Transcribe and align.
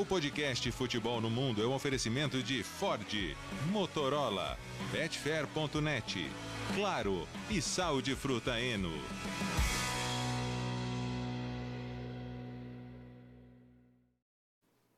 O 0.00 0.06
podcast 0.06 0.72
Futebol 0.72 1.20
no 1.20 1.28
Mundo 1.28 1.62
é 1.62 1.66
um 1.66 1.74
oferecimento 1.74 2.42
de 2.42 2.62
Ford, 2.62 3.36
Motorola, 3.70 4.58
Betfair.net, 4.90 6.26
Claro 6.74 7.28
e 7.50 7.60
Sal 7.60 8.00
de 8.00 8.16
Fruta 8.16 8.58
Eno. 8.58 8.90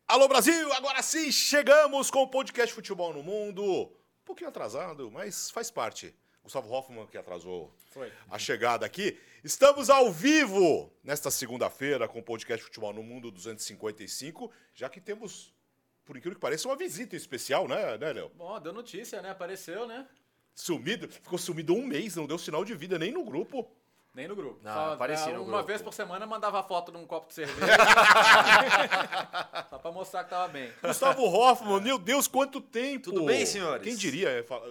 Alô 0.07 0.29
Brasil, 0.29 0.73
agora 0.73 1.03
sim 1.03 1.33
chegamos 1.33 2.09
com 2.09 2.21
o 2.23 2.29
podcast 2.29 2.73
Futebol 2.73 3.13
no 3.13 3.25
Mundo. 3.25 3.65
Um 3.65 4.25
pouquinho 4.25 4.51
atrasado, 4.51 5.11
mas 5.11 5.51
faz 5.51 5.69
parte. 5.69 6.15
Gustavo 6.43 6.69
Hoffman 6.73 7.07
que 7.07 7.17
atrasou 7.17 7.73
Foi. 7.93 8.13
a 8.31 8.39
chegada 8.39 8.85
aqui. 8.85 9.19
Estamos 9.45 9.89
ao 9.89 10.11
vivo 10.13 10.93
nesta 11.03 11.31
segunda-feira 11.31 12.09
com 12.09 12.19
o 12.19 12.23
podcast 12.23 12.65
Futebol 12.65 12.93
no 12.93 13.03
Mundo 13.03 13.31
255, 13.31 14.51
já 14.75 14.89
que 14.89 15.01
temos, 15.01 15.55
por 16.05 16.17
incrível 16.17 16.35
que 16.37 16.41
pareça, 16.41 16.69
uma 16.69 16.77
visita 16.77 17.15
especial, 17.17 17.67
né, 17.69 17.97
né, 17.97 18.13
Léo? 18.13 18.31
Bom, 18.35 18.61
deu 18.61 18.73
notícia, 18.73 19.23
né? 19.23 19.31
Apareceu, 19.31 19.87
né? 19.87 20.07
Sumido, 20.55 21.09
ficou 21.09 21.39
sumido 21.39 21.75
um 21.75 21.87
mês, 21.87 22.17
não 22.17 22.27
deu 22.27 22.39
sinal 22.39 22.65
de 22.65 22.75
vida 22.75 22.99
nem 22.99 23.13
no 23.13 23.25
grupo. 23.25 23.71
Nem 24.15 24.29
no 24.29 24.37
grupo. 24.37 24.61
Não, 24.63 24.75
Só, 24.75 24.93
aparecia 24.93 25.33
é, 25.33 25.37
no 25.37 25.43
Uma 25.45 25.53
grupo. 25.53 25.67
vez 25.69 25.81
por 25.81 25.95
semana 25.95 26.27
mandava 26.27 26.63
foto 26.65 26.93
num 26.93 27.07
copo 27.07 27.29
de 27.29 27.35
cerveja. 27.35 27.67
Só 29.71 29.79
pra 29.79 29.91
mostrar 29.91 30.25
que 30.25 30.31
tava 30.31 30.49
bem. 30.49 30.71
Gustavo 30.83 31.23
Hoffman, 31.25 31.81
meu 31.81 31.97
Deus, 31.97 32.29
quanto 32.29 32.61
tempo! 32.61 33.05
Tudo 33.11 33.25
bem, 33.25 33.47
senhores? 33.47 33.83
Quem 33.83 33.97
diria 33.97 34.29
é, 34.29 34.43
fala- 34.43 34.69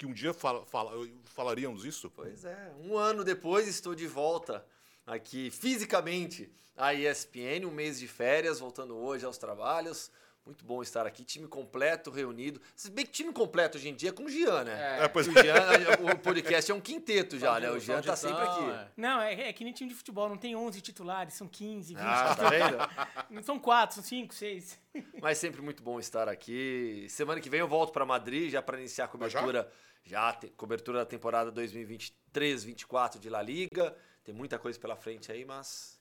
que 0.00 0.06
um 0.06 0.14
dia 0.14 0.32
fala- 0.32 0.64
fala- 0.64 0.92
falaríamos 1.24 1.84
isso? 1.84 2.10
Pois 2.10 2.42
é, 2.42 2.72
um 2.80 2.96
ano 2.96 3.22
depois 3.22 3.68
estou 3.68 3.94
de 3.94 4.06
volta 4.06 4.64
aqui 5.06 5.50
fisicamente 5.50 6.50
à 6.74 6.94
ESPN, 6.94 7.66
um 7.66 7.70
mês 7.70 7.98
de 7.98 8.08
férias, 8.08 8.58
voltando 8.60 8.96
hoje 8.96 9.26
aos 9.26 9.36
trabalhos. 9.36 10.10
Muito 10.46 10.64
bom 10.64 10.82
estar 10.82 11.06
aqui, 11.06 11.22
time 11.22 11.46
completo, 11.46 12.10
reunido. 12.10 12.62
Se 12.74 12.90
bem 12.90 13.04
que 13.04 13.12
time 13.12 13.30
completo 13.30 13.76
hoje 13.76 13.90
em 13.90 13.94
dia 13.94 14.08
é 14.08 14.12
com 14.12 14.24
o 14.24 14.28
Gian, 14.28 14.64
né? 14.64 15.04
É, 15.04 15.06
pois 15.06 15.28
O, 15.28 15.32
Jean, 15.32 15.54
o 16.14 16.18
podcast 16.18 16.72
é 16.72 16.74
um 16.74 16.80
quinteto 16.80 17.38
já, 17.38 17.60
né? 17.60 17.70
O 17.70 17.78
Jean 17.78 18.00
tá 18.00 18.16
sempre 18.16 18.42
aqui. 18.42 18.64
é. 18.70 18.88
Não, 18.96 19.20
é, 19.20 19.48
é 19.50 19.52
que 19.52 19.62
nem 19.62 19.72
time 19.72 19.90
de 19.90 19.94
futebol, 19.94 20.30
não 20.30 20.38
tem 20.38 20.56
11 20.56 20.80
titulares, 20.80 21.34
são 21.34 21.46
15, 21.46 21.94
20. 21.94 22.02
Ah, 22.02 22.34
tá 22.34 22.48
vendo? 22.48 22.78
Não 23.30 23.42
são 23.42 23.58
4, 23.60 23.96
são 23.96 24.02
5, 24.02 24.34
6. 24.34 24.78
Mas 25.20 25.36
sempre 25.36 25.60
muito 25.60 25.82
bom 25.82 26.00
estar 26.00 26.26
aqui. 26.26 27.06
Semana 27.10 27.38
que 27.38 27.50
vem 27.50 27.60
eu 27.60 27.68
volto 27.68 27.92
para 27.92 28.06
Madrid 28.06 28.50
já 28.50 28.62
para 28.62 28.78
iniciar 28.78 29.04
a 29.04 29.08
cobertura, 29.08 29.62
já, 29.62 29.68
te- 30.38 30.48
cobertura 30.56 30.98
da 31.00 31.06
temporada 31.06 31.52
2023-24 31.52 33.18
de 33.18 33.28
La 33.28 33.42
Liga. 33.42 33.96
Tem 34.24 34.34
muita 34.34 34.58
coisa 34.58 34.78
pela 34.78 34.96
frente 34.96 35.30
aí, 35.32 35.44
mas 35.44 35.98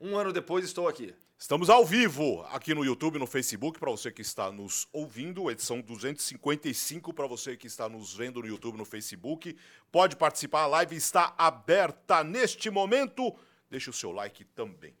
um 0.00 0.16
ano 0.16 0.32
depois 0.32 0.64
estou 0.64 0.88
aqui. 0.88 1.14
Estamos 1.38 1.68
ao 1.68 1.84
vivo 1.84 2.42
aqui 2.50 2.74
no 2.74 2.82
YouTube, 2.84 3.18
no 3.18 3.26
Facebook, 3.26 3.78
para 3.78 3.90
você 3.90 4.10
que 4.10 4.22
está 4.22 4.50
nos 4.50 4.88
ouvindo, 4.90 5.50
edição 5.50 5.80
255 5.82 7.12
para 7.12 7.26
você 7.26 7.56
que 7.56 7.66
está 7.66 7.88
nos 7.88 8.14
vendo 8.14 8.40
no 8.40 8.46
YouTube, 8.46 8.78
no 8.78 8.86
Facebook. 8.86 9.54
Pode 9.92 10.16
participar, 10.16 10.62
a 10.62 10.66
live 10.66 10.96
está 10.96 11.34
aberta 11.36 12.24
neste 12.24 12.70
momento. 12.70 13.34
Deixe 13.68 13.90
o 13.90 13.92
seu 13.92 14.12
like 14.12 14.44
também. 14.46 14.96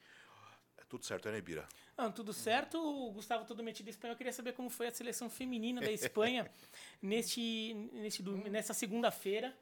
É 0.76 0.82
tudo 0.88 1.06
certo, 1.06 1.30
né, 1.30 1.40
Bira? 1.40 1.66
Não, 1.96 2.12
tudo 2.12 2.32
certo. 2.32 2.78
O 2.78 3.10
Gustavo 3.12 3.44
todo 3.46 3.62
metido 3.62 3.86
em 3.86 3.90
Espanha. 3.90 4.12
Eu 4.12 4.16
queria 4.16 4.32
saber 4.32 4.52
como 4.52 4.68
foi 4.68 4.88
a 4.88 4.92
seleção 4.92 5.30
feminina 5.30 5.80
da 5.80 5.90
Espanha 5.90 6.50
neste, 7.00 7.72
neste, 7.92 8.22
nessa 8.22 8.74
segunda-feira. 8.74 9.56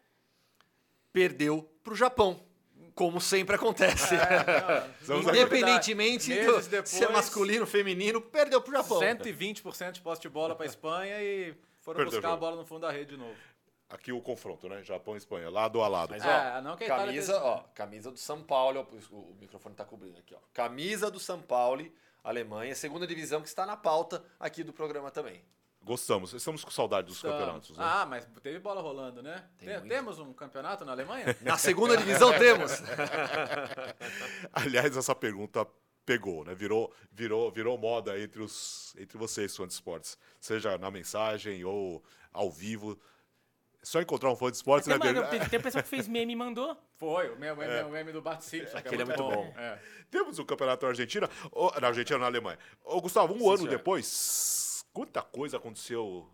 Perdeu 1.12 1.62
pro 1.82 1.94
Japão. 1.94 2.40
Como 2.94 3.20
sempre 3.20 3.56
acontece. 3.56 4.14
Estamos 5.00 5.26
Independentemente 5.28 6.32
do, 6.44 6.60
depois- 6.62 6.88
se 6.88 7.04
é 7.04 7.08
masculino 7.08 7.62
ou 7.62 7.66
feminino, 7.66 8.20
perdeu 8.20 8.60
pro 8.60 8.72
Japão. 8.72 9.00
120% 9.00 9.92
de 9.92 10.00
posse 10.00 10.20
de 10.22 10.28
bola 10.28 10.54
pra 10.54 10.66
Espanha 10.66 11.20
e 11.22 11.54
foram 11.80 11.98
Perdeu 11.98 12.18
o 12.18 12.22
buscar 12.22 12.32
a 12.34 12.36
bola 12.36 12.56
no 12.56 12.64
fundo 12.64 12.80
da 12.82 12.90
rede 12.92 13.12
de 13.12 13.16
novo. 13.16 13.34
Aqui 13.88 14.10
o 14.12 14.20
confronto, 14.20 14.68
né? 14.68 14.82
Japão 14.82 15.14
e 15.14 15.18
Espanha, 15.18 15.48
lado 15.50 15.80
a 15.82 15.88
lado. 15.88 16.10
Mas, 16.10 16.24
É, 16.24 16.56
ó, 16.58 16.62
não 16.62 16.76
que 16.76 16.84
a 16.84 16.86
Itália 16.86 17.06
camisa, 17.06 17.40
ó, 17.42 17.58
camisa 17.74 18.10
do 18.10 18.18
São 18.18 18.42
Paulo, 18.42 18.80
ó, 18.90 19.14
o, 19.14 19.16
o 19.32 19.36
microfone 19.40 19.74
tá 19.74 19.84
cobrindo 19.84 20.18
aqui, 20.18 20.34
ó. 20.34 20.38
Camisa 20.52 21.10
do 21.10 21.20
São 21.20 21.40
Paulo, 21.40 21.86
Alemanha, 22.24 22.74
segunda 22.74 23.06
divisão 23.06 23.42
que 23.42 23.48
está 23.48 23.66
na 23.66 23.76
pauta 23.76 24.24
aqui 24.40 24.64
do 24.64 24.72
programa 24.72 25.10
também. 25.10 25.44
Gostamos. 25.82 26.32
Estamos 26.32 26.64
com 26.64 26.70
saudade 26.70 27.06
dos 27.08 27.16
Estamos. 27.16 27.36
campeonatos, 27.38 27.76
né? 27.76 27.84
Ah, 27.86 28.06
mas 28.06 28.26
teve 28.42 28.58
bola 28.58 28.80
rolando, 28.80 29.22
né? 29.22 29.44
Tem 29.58 29.68
Tem- 29.68 29.86
temos 29.88 30.18
um 30.18 30.32
campeonato 30.32 30.82
na 30.82 30.92
Alemanha? 30.92 31.36
Na 31.42 31.58
segunda 31.58 31.94
divisão 31.94 32.32
temos. 32.38 32.72
Aliás, 34.52 34.96
essa 34.96 35.14
pergunta 35.14 35.66
pegou, 36.06 36.42
né? 36.44 36.54
Virou, 36.54 36.90
virou, 37.12 37.50
virou 37.52 37.76
moda 37.76 38.18
entre, 38.18 38.40
os, 38.42 38.94
entre 38.98 39.18
vocês, 39.18 39.54
fãs 39.54 39.68
de 39.68 39.74
esportes. 39.74 40.16
Seja 40.40 40.78
na 40.78 40.90
mensagem 40.90 41.64
ou 41.64 42.02
ao 42.32 42.50
vivo. 42.50 42.98
É 43.84 43.86
só 43.86 44.00
encontrar 44.00 44.32
um 44.32 44.36
fã 44.36 44.50
de 44.50 44.56
esportes, 44.56 44.88
Tem, 44.88 44.98
né, 44.98 45.12
Bira? 45.12 45.28
tem, 45.28 45.46
tem 45.46 45.60
pessoa 45.60 45.82
que 45.82 45.88
fez 45.90 46.08
meme 46.08 46.32
e 46.32 46.36
mandou. 46.36 46.74
Foi, 46.96 47.28
o 47.28 47.38
meme, 47.38 47.62
o 47.82 47.90
meme 47.90 48.12
do 48.12 48.22
Bart 48.22 48.40
Simpson. 48.40 48.72
que 48.72 48.78
Aquele 48.78 49.02
é 49.02 49.04
muito 49.04 49.22
bom. 49.22 49.52
É. 49.58 49.78
Temos 50.10 50.38
o 50.38 50.44
campeonato 50.46 50.86
na 50.86 50.88
Argentina, 50.88 51.28
ô, 51.52 51.70
na 51.78 51.88
Argentina 51.88 52.18
na 52.18 52.24
Alemanha. 52.24 52.58
Ô, 52.82 52.98
Gustavo, 53.02 53.34
um 53.34 53.46
ano 53.46 53.58
senhor. 53.58 53.70
depois, 53.70 54.86
quanta 54.90 55.20
coisa 55.20 55.58
aconteceu 55.58 56.26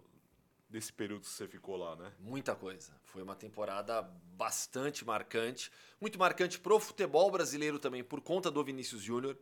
nesse 0.71 0.93
período 0.93 1.23
que 1.23 1.29
você 1.29 1.49
ficou 1.49 1.77
lá, 1.77 1.97
né? 1.97 2.13
Muita 2.21 2.55
coisa. 2.55 2.93
Foi 3.03 3.21
uma 3.21 3.35
temporada 3.35 4.01
bastante 4.37 5.05
marcante. 5.05 5.73
Muito 6.01 6.21
marcante 6.21 6.57
pro 6.57 6.79
futebol 6.79 7.33
brasileiro 7.33 7.81
também, 7.81 8.05
por 8.05 8.21
conta 8.21 8.49
do 8.49 8.63
Vinícius 8.63 9.03
Júnior. 9.03 9.37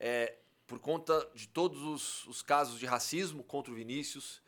É, 0.00 0.38
por 0.66 0.78
conta 0.78 1.28
de 1.34 1.46
todos 1.48 1.82
os, 1.82 2.26
os 2.26 2.40
casos 2.40 2.80
de 2.80 2.86
racismo 2.86 3.44
contra 3.44 3.70
o 3.70 3.76
Vinícius. 3.76 4.40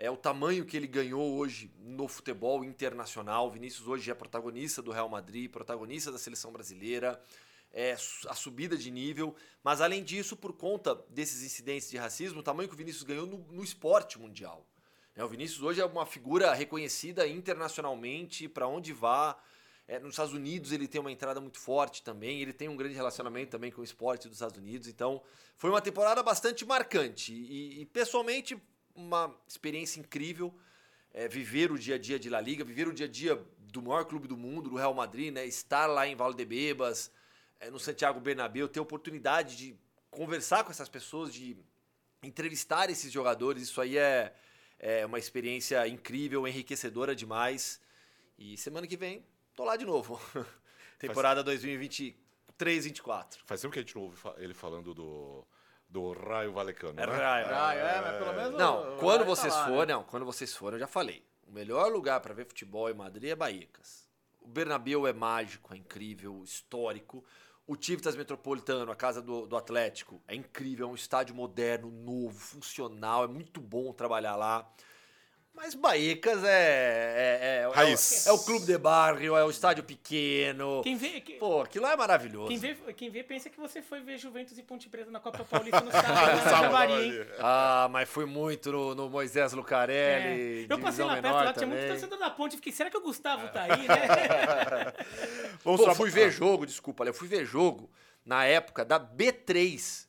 É 0.00 0.08
o 0.08 0.16
tamanho 0.16 0.64
que 0.64 0.76
ele 0.76 0.86
ganhou 0.86 1.34
hoje 1.36 1.72
no 1.80 2.06
futebol 2.06 2.64
internacional. 2.64 3.48
O 3.48 3.50
Vinícius 3.50 3.88
hoje 3.88 4.08
é 4.08 4.14
protagonista 4.14 4.80
do 4.80 4.92
Real 4.92 5.08
Madrid, 5.08 5.50
protagonista 5.50 6.12
da 6.12 6.18
seleção 6.18 6.52
brasileira. 6.52 7.20
É 7.72 7.94
a 8.28 8.34
subida 8.34 8.76
de 8.76 8.92
nível. 8.92 9.34
Mas 9.60 9.80
além 9.80 10.04
disso, 10.04 10.36
por 10.36 10.52
conta 10.52 10.94
desses 11.10 11.42
incidentes 11.42 11.90
de 11.90 11.96
racismo, 11.96 12.38
o 12.38 12.42
tamanho 12.44 12.68
que 12.68 12.76
o 12.76 12.78
Vinícius 12.78 13.02
ganhou 13.02 13.26
no, 13.26 13.38
no 13.50 13.64
esporte 13.64 14.20
mundial. 14.20 14.64
É, 15.16 15.24
o 15.24 15.28
Vinícius 15.28 15.64
hoje 15.64 15.80
é 15.80 15.84
uma 15.84 16.06
figura 16.06 16.54
reconhecida 16.54 17.26
internacionalmente, 17.26 18.48
para 18.48 18.68
onde 18.68 18.92
vá. 18.92 19.36
É, 19.88 19.98
nos 19.98 20.10
Estados 20.10 20.32
Unidos 20.32 20.70
ele 20.70 20.86
tem 20.86 21.00
uma 21.00 21.10
entrada 21.10 21.40
muito 21.40 21.58
forte 21.58 22.04
também, 22.04 22.40
ele 22.40 22.52
tem 22.52 22.68
um 22.68 22.76
grande 22.76 22.94
relacionamento 22.94 23.50
também 23.50 23.72
com 23.72 23.80
o 23.80 23.84
esporte 23.84 24.28
dos 24.28 24.36
Estados 24.36 24.58
Unidos, 24.58 24.86
então 24.86 25.20
foi 25.56 25.70
uma 25.70 25.80
temporada 25.80 26.22
bastante 26.22 26.64
marcante 26.64 27.32
e, 27.32 27.80
e, 27.80 27.86
pessoalmente 27.86 28.56
uma 28.98 29.34
experiência 29.46 30.00
incrível 30.00 30.52
é, 31.12 31.28
viver 31.28 31.70
o 31.70 31.78
dia 31.78 31.94
a 31.94 31.98
dia 31.98 32.18
de 32.18 32.28
La 32.28 32.40
Liga, 32.40 32.64
viver 32.64 32.88
o 32.88 32.92
dia 32.92 33.06
a 33.06 33.08
dia 33.08 33.36
do 33.58 33.80
maior 33.80 34.04
clube 34.04 34.26
do 34.26 34.36
mundo, 34.36 34.70
do 34.70 34.76
Real 34.76 34.92
Madrid, 34.92 35.32
né, 35.32 35.46
estar 35.46 35.86
lá 35.86 36.06
em 36.06 36.16
Valdebebas, 36.16 37.10
é, 37.60 37.70
no 37.70 37.78
Santiago 37.78 38.20
Bernabéu, 38.20 38.68
ter 38.68 38.80
a 38.80 38.82
oportunidade 38.82 39.56
de 39.56 39.76
conversar 40.10 40.64
com 40.64 40.70
essas 40.70 40.88
pessoas, 40.88 41.32
de 41.32 41.56
entrevistar 42.22 42.90
esses 42.90 43.12
jogadores, 43.12 43.62
isso 43.62 43.80
aí 43.80 43.96
é, 43.96 44.34
é 44.78 45.06
uma 45.06 45.18
experiência 45.18 45.86
incrível, 45.86 46.46
enriquecedora 46.46 47.14
demais. 47.14 47.80
E 48.36 48.56
semana 48.56 48.86
que 48.86 48.96
vem, 48.96 49.24
tô 49.54 49.64
lá 49.64 49.76
de 49.76 49.84
novo. 49.84 50.20
Temporada 50.98 51.44
2023-24. 51.44 53.38
Faz 53.44 53.60
tempo 53.60 53.72
que 53.72 53.78
a 53.78 53.82
gente 53.82 53.94
não 53.94 54.02
ouve 54.02 54.18
ele 54.38 54.54
falando 54.54 54.92
do, 54.92 55.46
do 55.88 56.12
Raio 56.12 56.52
Valecano, 56.52 57.00
É 57.00 57.06
né? 57.06 57.12
raio. 57.12 57.46
Ah, 57.50 57.74
é, 57.74 58.00
mas 58.00 58.16
pelo 58.18 58.32
menos. 58.34 58.58
Não, 58.58 58.76
o- 58.76 58.94
o 58.94 58.98
quando 58.98 59.18
Rai 59.20 59.26
tá 59.28 59.34
vocês 59.34 59.54
lá, 59.54 59.64
forem, 59.66 59.86
né? 59.86 59.94
não, 59.94 60.04
quando 60.04 60.26
vocês 60.26 60.54
forem, 60.54 60.74
eu 60.76 60.80
já 60.80 60.86
falei. 60.86 61.24
O 61.46 61.50
melhor 61.52 61.90
lugar 61.90 62.20
para 62.20 62.34
ver 62.34 62.44
futebol 62.46 62.90
em 62.90 62.94
Madrid 62.94 63.30
é 63.30 63.34
Baecas. 63.36 64.06
O 64.40 64.46
Bernabéu 64.48 65.06
é 65.06 65.12
mágico, 65.12 65.72
é 65.72 65.76
incrível, 65.76 66.42
histórico. 66.44 67.24
O 67.66 67.76
Civitas 67.80 68.16
Metropolitano, 68.16 68.90
a 68.92 68.96
casa 68.96 69.20
do, 69.20 69.46
do 69.46 69.56
Atlético, 69.56 70.22
é 70.26 70.34
incrível, 70.34 70.88
é 70.88 70.90
um 70.90 70.94
estádio 70.94 71.34
moderno, 71.34 71.90
novo, 71.90 72.38
funcional, 72.38 73.24
é 73.24 73.26
muito 73.28 73.60
bom 73.60 73.92
trabalhar 73.92 74.36
lá. 74.36 74.70
Mas 75.60 75.74
Baecas 75.74 76.44
é, 76.44 76.48
é, 76.48 77.38
é, 77.42 77.62
é, 77.64 77.70
Raiz. 77.74 78.26
o, 78.26 78.28
é 78.28 78.32
o 78.32 78.38
clube 78.38 78.64
de 78.64 78.78
barrio, 78.78 79.36
é 79.36 79.44
o 79.44 79.50
estádio 79.50 79.82
pequeno. 79.82 80.80
Quem 80.84 80.96
vê, 80.96 81.20
que- 81.20 81.34
Pô, 81.34 81.62
aquilo 81.62 81.84
lá 81.84 81.92
é 81.92 81.96
maravilhoso. 81.96 82.46
quem, 82.46 82.56
vê, 82.56 82.74
quem 82.96 83.10
vê 83.10 83.24
pensa 83.24 83.50
que 83.50 83.58
você 83.58 83.82
foi 83.82 84.00
ver 84.00 84.18
Juventus 84.18 84.56
e 84.56 84.62
Ponte 84.62 84.88
Preta 84.88 85.10
na 85.10 85.18
Copa 85.18 85.44
Paulista 85.44 85.80
no 85.80 85.90
sábado. 85.92 86.36
No 86.36 86.42
sábado, 86.42 86.92
hein? 87.02 87.26
Ah, 87.40 87.88
mas 87.90 88.08
foi 88.08 88.24
muito 88.24 88.70
no, 88.70 88.94
no 88.94 89.10
Moisés 89.10 89.52
Lucarelli. 89.52 90.66
É. 90.70 90.72
Eu 90.72 90.78
passei 90.78 91.04
lá 91.04 91.20
perto, 91.20 91.34
lá 91.34 91.52
tinha 91.52 91.66
muito 91.66 91.86
torcedor 91.88 92.18
da 92.18 92.30
Ponte. 92.30 92.56
Fiquei, 92.56 92.72
será 92.72 92.88
que 92.88 92.96
o 92.96 93.02
Gustavo 93.02 93.48
tá 93.48 93.64
aí, 93.64 93.88
né? 93.88 94.92
Vamos 95.64 95.84
Pô, 95.84 95.94
fui 95.96 96.08
ver 96.10 96.30
jogo, 96.30 96.64
desculpa, 96.64 97.04
eu 97.04 97.12
fui 97.12 97.26
ver 97.26 97.44
jogo 97.44 97.90
na 98.24 98.44
época 98.44 98.84
da 98.84 99.00
B3. 99.00 100.06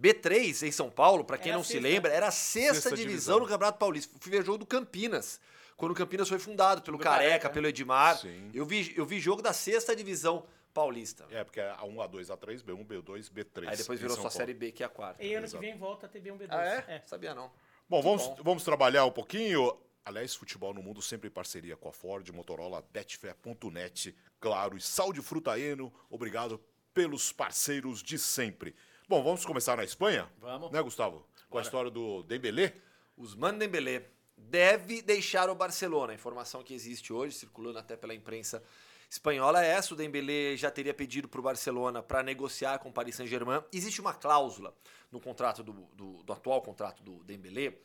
B3 0.00 0.66
em 0.66 0.72
São 0.72 0.90
Paulo, 0.90 1.24
pra 1.24 1.38
quem 1.38 1.50
Era 1.50 1.58
não 1.58 1.64
se 1.64 1.78
lembra, 1.78 2.12
era 2.12 2.28
a 2.28 2.30
sexta, 2.30 2.74
Sexta 2.74 2.90
divisão, 2.90 3.08
divisão. 3.08 3.40
no 3.40 3.46
Campeonato 3.46 3.78
Paulista. 3.78 4.14
Fui 4.20 4.30
ver 4.30 4.44
jogo 4.44 4.58
do 4.58 4.66
Campinas. 4.66 5.40
Quando 5.76 5.92
o 5.92 5.94
Campinas 5.94 6.28
foi 6.28 6.38
fundado 6.38 6.80
pelo 6.82 6.96
Do 6.96 7.02
Careca, 7.02 7.28
Careca. 7.28 7.50
pelo 7.50 7.66
Edmar. 7.66 8.18
Sim. 8.18 8.50
Eu 8.54 8.64
vi, 8.64 8.94
eu 8.96 9.04
vi 9.04 9.20
jogo 9.20 9.42
da 9.42 9.52
sexta 9.52 9.94
divisão 9.94 10.46
Paulista. 10.72 11.26
É, 11.30 11.42
porque 11.44 11.60
é 11.60 11.74
A1, 11.74 11.94
A2, 11.94 12.26
A3, 12.26 12.62
B1, 12.62 12.86
B2, 12.86 13.30
B3. 13.30 13.68
Aí 13.68 13.76
depois 13.76 13.98
virou 14.00 14.16
Paulo. 14.16 14.30
Série 14.30 14.54
B, 14.54 14.72
que 14.72 14.82
é 14.82 14.86
a 14.86 14.88
quarta. 14.88 15.22
E 15.24 15.34
ano 15.34 15.46
Exato. 15.46 15.62
que 15.62 15.70
vem 15.70 15.78
volta 15.78 16.06
a 16.06 16.08
TV 16.08 16.30
1B2. 16.30 16.48
Ah, 16.50 16.84
é? 16.88 17.02
Sabia 17.06 17.34
não. 17.34 17.50
Bom, 17.88 18.02
vamos, 18.02 18.26
bom. 18.26 18.36
vamos 18.42 18.64
trabalhar 18.64 19.04
um 19.06 19.10
pouquinho. 19.10 19.74
Aliás, 20.04 20.34
futebol 20.34 20.72
no 20.72 20.82
mundo 20.82 21.02
sempre 21.02 21.28
em 21.28 21.32
parceria 21.32 21.76
com 21.76 21.88
a 21.88 21.92
Ford, 21.92 22.28
Motorola, 22.30 22.84
Betfair.net, 22.92 24.14
claro, 24.38 24.76
e 24.76 24.80
Sal 24.80 25.12
de 25.12 25.20
Frutaeno. 25.20 25.92
Obrigado 26.08 26.60
pelos 26.94 27.32
parceiros 27.32 28.02
de 28.02 28.18
sempre. 28.18 28.74
Bom, 29.08 29.22
vamos 29.22 29.44
começar 29.44 29.76
na 29.76 29.84
Espanha? 29.84 30.28
Vamos. 30.40 30.70
Né, 30.72 30.82
Gustavo? 30.82 31.26
Com 31.48 31.58
a 31.58 31.62
história 31.62 31.90
do 31.90 32.22
Dembélé. 32.24 32.74
Usman 33.16 33.56
Dembélé 33.56 34.08
deve 34.36 35.00
deixar 35.00 35.48
o 35.48 35.54
Barcelona. 35.54 36.12
A 36.12 36.14
informação 36.14 36.62
que 36.62 36.74
existe 36.74 37.12
hoje, 37.12 37.36
circulando 37.36 37.78
até 37.78 37.96
pela 37.96 38.14
imprensa 38.14 38.62
espanhola, 39.08 39.64
é 39.64 39.68
essa. 39.70 39.94
O 39.94 39.96
Dembélé 39.96 40.56
já 40.56 40.70
teria 40.72 40.92
pedido 40.92 41.28
para 41.28 41.38
o 41.38 41.42
Barcelona 41.42 42.02
para 42.02 42.22
negociar 42.22 42.78
com 42.80 42.88
o 42.88 42.92
Paris 42.92 43.14
Saint-Germain. 43.14 43.62
Existe 43.72 44.00
uma 44.00 44.12
cláusula 44.12 44.74
no 45.12 45.20
contrato 45.20 45.62
do, 45.62 45.72
do- 45.94 46.22
do 46.24 46.32
atual 46.32 46.60
contrato 46.60 47.02
do 47.02 47.22
Dembélé 47.22 47.78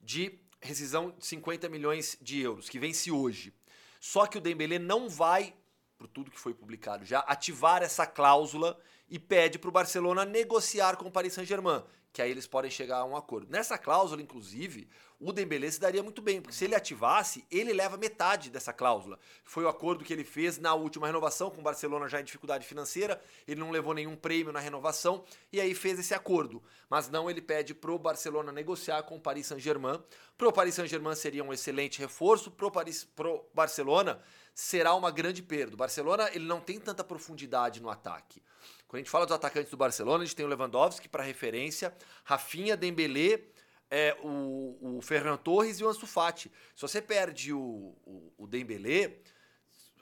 de 0.00 0.38
rescisão 0.60 1.10
de 1.10 1.26
50 1.26 1.68
milhões 1.68 2.16
de 2.20 2.40
euros, 2.40 2.68
que 2.68 2.78
vence 2.78 3.10
hoje. 3.10 3.52
Só 4.00 4.26
que 4.28 4.38
o 4.38 4.40
Dembélé 4.40 4.78
não 4.78 5.08
vai, 5.08 5.54
por 5.98 6.06
tudo 6.06 6.30
que 6.30 6.38
foi 6.38 6.54
publicado 6.54 7.04
já, 7.04 7.18
ativar 7.20 7.82
essa 7.82 8.06
cláusula 8.06 8.78
e 9.08 9.18
pede 9.18 9.58
para 9.58 9.68
o 9.68 9.72
Barcelona 9.72 10.24
negociar 10.24 10.96
com 10.96 11.06
o 11.08 11.10
Paris 11.10 11.32
Saint-Germain, 11.32 11.82
que 12.12 12.22
aí 12.22 12.30
eles 12.30 12.46
podem 12.46 12.70
chegar 12.70 12.98
a 12.98 13.04
um 13.04 13.16
acordo. 13.16 13.50
Nessa 13.50 13.78
cláusula, 13.78 14.20
inclusive, 14.20 14.88
o 15.20 15.32
Dembélé 15.32 15.70
se 15.70 15.80
daria 15.80 16.02
muito 16.02 16.22
bem, 16.22 16.40
porque 16.40 16.56
se 16.56 16.64
ele 16.64 16.74
ativasse, 16.74 17.44
ele 17.50 17.72
leva 17.72 17.96
metade 17.96 18.50
dessa 18.50 18.72
cláusula. 18.72 19.18
Foi 19.44 19.64
o 19.64 19.68
acordo 19.68 20.04
que 20.04 20.12
ele 20.12 20.24
fez 20.24 20.58
na 20.58 20.74
última 20.74 21.06
renovação, 21.06 21.50
com 21.50 21.60
o 21.60 21.64
Barcelona 21.64 22.08
já 22.08 22.20
em 22.20 22.24
dificuldade 22.24 22.66
financeira, 22.66 23.20
ele 23.46 23.60
não 23.60 23.70
levou 23.70 23.94
nenhum 23.94 24.14
prêmio 24.14 24.52
na 24.52 24.60
renovação, 24.60 25.24
e 25.52 25.60
aí 25.60 25.74
fez 25.74 25.98
esse 25.98 26.14
acordo. 26.14 26.62
Mas 26.88 27.08
não, 27.08 27.28
ele 27.28 27.42
pede 27.42 27.74
pro 27.74 27.98
Barcelona 27.98 28.52
negociar 28.52 29.02
com 29.02 29.16
o 29.16 29.20
Paris 29.20 29.46
Saint-Germain. 29.46 30.00
Pro 30.36 30.52
Paris 30.52 30.74
Saint-Germain 30.76 31.14
seria 31.14 31.42
um 31.42 31.52
excelente 31.52 31.98
reforço, 31.98 32.50
pro, 32.50 32.70
Paris, 32.70 33.04
pro 33.04 33.44
Barcelona 33.52 34.20
será 34.54 34.94
uma 34.94 35.10
grande 35.10 35.42
perda. 35.42 35.74
O 35.74 35.76
Barcelona 35.76 36.30
ele 36.32 36.44
não 36.46 36.60
tem 36.60 36.78
tanta 36.78 37.04
profundidade 37.04 37.82
no 37.82 37.90
ataque. 37.90 38.42
Quando 38.88 38.96
a 39.00 39.02
gente 39.02 39.10
fala 39.10 39.26
dos 39.26 39.34
atacantes 39.36 39.70
do 39.70 39.76
Barcelona, 39.76 40.22
a 40.24 40.26
gente 40.26 40.34
tem 40.34 40.46
o 40.46 40.48
Lewandowski 40.48 41.08
para 41.08 41.22
referência, 41.22 41.94
Rafinha, 42.24 42.74
Dembélé, 42.76 43.42
é, 43.90 44.16
o, 44.22 44.96
o 44.98 45.02
Ferran 45.02 45.36
Torres 45.36 45.78
e 45.78 45.84
o 45.84 45.88
Ansu 45.88 46.06
Fati. 46.06 46.50
Se 46.74 46.82
você 46.82 47.00
perde 47.02 47.52
o, 47.52 47.60
o, 48.06 48.32
o 48.38 48.46
Dembélé, 48.46 49.18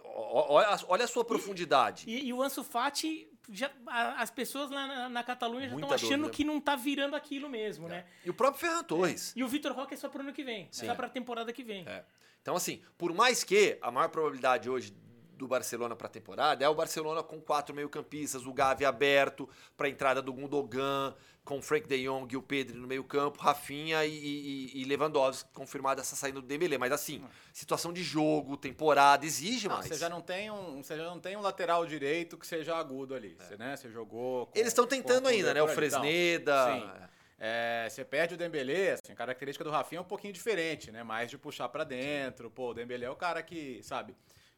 olha, 0.05 0.69
a- 0.69 0.81
olha 0.88 1.05
a 1.05 1.09
sua 1.09 1.25
profundidade. 1.25 2.09
E, 2.09 2.27
e 2.29 2.33
o 2.33 2.43
Ansu 2.43 2.62
Fati, 2.65 3.29
já, 3.50 3.71
a- 3.87 4.23
as 4.23 4.31
pessoas 4.31 4.71
lá 4.71 4.87
na, 4.87 5.09
na 5.09 5.25
Catalunha 5.25 5.69
já 5.69 5.75
estão 5.75 5.93
achando 5.93 6.31
que 6.31 6.44
não 6.44 6.61
tá 6.61 6.77
virando 6.77 7.17
aquilo 7.17 7.49
mesmo, 7.49 7.89
né? 7.89 8.06
E 8.25 8.31
o 8.31 8.35
próprio 8.35 8.61
Ferran 8.61 8.85
Torres. 8.85 9.32
E 9.37 9.43
o 9.43 9.49
Vitor 9.49 9.73
Roque 9.73 9.94
é 9.94 9.97
só 9.97 10.09
pro 10.09 10.21
ano 10.21 10.32
que 10.32 10.44
vem, 10.44 10.69
Sim. 10.71 10.87
só 10.87 10.94
pra 10.94 11.09
temporada 11.09 11.53
que 11.53 11.62
vem. 11.65 11.87
É. 11.89 12.05
Então, 12.41 12.55
assim, 12.55 12.82
por 12.97 13.12
mais 13.12 13.43
que 13.43 13.79
a 13.82 13.91
maior 13.91 14.09
probabilidade 14.09 14.71
hoje 14.71 14.94
do 15.37 15.47
Barcelona 15.47 15.94
para 15.94 16.06
a 16.06 16.11
temporada 16.11 16.65
é 16.65 16.69
o 16.69 16.75
Barcelona 16.75 17.23
com 17.23 17.41
quatro 17.41 17.75
meio-campistas, 17.75 18.47
o 18.47 18.53
Gavi 18.53 18.85
aberto 18.85 19.49
para 19.77 19.87
a 19.87 19.91
entrada 19.91 20.23
do 20.23 20.33
Gundogan, 20.33 21.15
com 21.44 21.59
o 21.59 21.62
Frank 21.62 21.87
de 21.87 22.05
Jong 22.05 22.33
e 22.33 22.37
o 22.37 22.43
Pedro 22.43 22.77
no 22.79 22.88
meio-campo, 22.88 23.38
Rafinha 23.41 24.05
e, 24.05 24.11
e, 24.12 24.81
e 24.83 24.85
Lewandowski, 24.85 25.49
confirmada 25.53 26.00
essa 26.00 26.17
saída 26.17 26.41
do 26.41 26.47
Dembélé. 26.47 26.77
Mas 26.79 26.91
assim, 26.91 27.23
situação 27.53 27.93
de 27.93 28.03
jogo, 28.03 28.56
temporada, 28.56 29.25
exige 29.25 29.69
Não, 29.69 29.77
mais. 29.77 29.87
você 29.87 29.94
já 29.94 30.09
não 30.09 30.21
tem 30.21 30.50
um, 30.50 30.83
você 30.83 30.97
já 30.97 31.05
não 31.05 31.21
tem 31.21 31.37
um 31.37 31.41
lateral 31.41 31.87
direito 31.87 32.37
que 32.37 32.47
seja 32.47 32.75
agudo 32.77 33.15
ali. 33.15 33.37
Você, 33.39 33.56
né, 33.56 33.77
você 33.77 33.89
jogou. 33.91 34.47
com- 34.47 34.59
Eles 34.59 34.69
estão 34.69 34.87
tentando 34.87 35.23
com 35.25 35.29
ainda, 35.29 35.55
né? 35.55 35.62
O 35.62 35.67
ali. 35.67 35.73
Então, 35.73 35.77
Fresneda. 35.77 36.75
sim. 36.75 36.91
É, 37.39 37.87
você 37.91 38.03
perde 38.03 38.32
o 38.35 38.37
Dembélé, 38.37 38.93
assim, 38.93 39.12
a 39.12 39.15
característica 39.15 39.62
do 39.62 39.71
Rafinha 39.71 39.99
é 39.99 40.03
um 40.03 40.06
pouquinho 40.06 40.32
diferente, 40.32 40.91
né? 40.91 41.03
Mais 41.03 41.31
de 41.31 41.37
puxar 41.37 41.69
pra 41.69 41.85
dentro. 41.85 42.50
Pô, 42.50 42.71
o 42.71 42.75
Dembélé 42.75 43.05
é 43.05 43.11
o 43.11 43.15
cara 43.15 43.43
que, 43.43 43.79
sabe, 43.82 44.17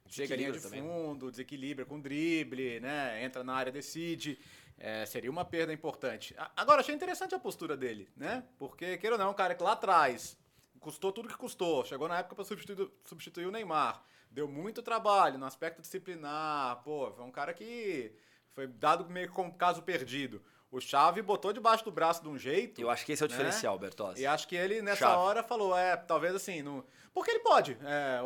chega 0.09 0.37
linha 0.37 0.53
de 0.53 0.59
Desequilibra 0.59 0.83
também. 0.91 1.07
fundo, 1.07 1.31
desequilibra 1.31 1.85
com 1.85 2.01
drible, 2.01 2.81
né? 2.81 3.23
Entra 3.23 3.45
na 3.45 3.55
área, 3.55 3.73
decide. 3.73 4.39
É, 4.77 5.05
seria 5.07 5.31
uma 5.31 5.45
perda 5.45 5.73
importante. 5.73 6.35
Agora, 6.57 6.81
achei 6.81 6.95
interessante 6.95 7.35
a 7.35 7.39
postura 7.39 7.77
dele, 7.77 8.09
né? 8.17 8.45
Porque, 8.59 8.97
queira 8.99 9.17
ou 9.17 9.19
não, 9.19 9.27
é 9.27 9.31
um 9.31 9.35
cara 9.35 9.55
que 9.55 9.63
lá 9.63 9.73
atrás 9.73 10.39
custou 10.79 11.13
tudo 11.13 11.29
que 11.29 11.37
custou. 11.37 11.85
Chegou 11.85 12.09
na 12.09 12.19
época 12.19 12.35
para 12.37 12.45
substituir, 12.45 12.89
substituir 13.05 13.47
o 13.47 13.51
Neymar. 13.51 14.03
Deu 14.31 14.47
muito 14.47 14.83
trabalho 14.83 15.39
no 15.39 15.47
aspecto 15.47 15.81
disciplinar. 15.81 16.83
Pô, 16.85 17.11
foi 17.11 17.25
um 17.25 17.31
cara 17.31 17.53
que 17.53 18.13
foi 18.53 18.67
dado 18.67 19.09
meio 19.11 19.31
como 19.33 19.53
caso 19.55 19.83
perdido. 19.83 20.43
O 20.71 20.81
Xavi 20.81 21.23
botou 21.23 21.53
debaixo 21.53 21.83
do 21.85 21.91
braço 21.91 22.23
de 22.23 22.29
um 22.29 22.37
jeito. 22.37 22.81
Eu 22.81 22.91
acho 22.91 23.05
que 23.05 23.13
esse 23.13 23.23
é 23.23 23.27
o 23.27 23.29
né? 23.29 23.35
diferencial, 23.35 23.79
Bertozzi. 23.79 24.21
E 24.21 24.27
acho 24.27 24.47
que 24.47 24.55
ele, 24.55 24.83
nessa 24.83 25.07
Chave. 25.07 25.17
hora, 25.17 25.43
falou, 25.43 25.77
é, 25.77 25.97
talvez 25.97 26.35
assim, 26.35 26.61
no... 26.61 26.85
porque 27.15 27.31
ele 27.31 27.41
pode 27.41 27.79
é, 27.83 28.21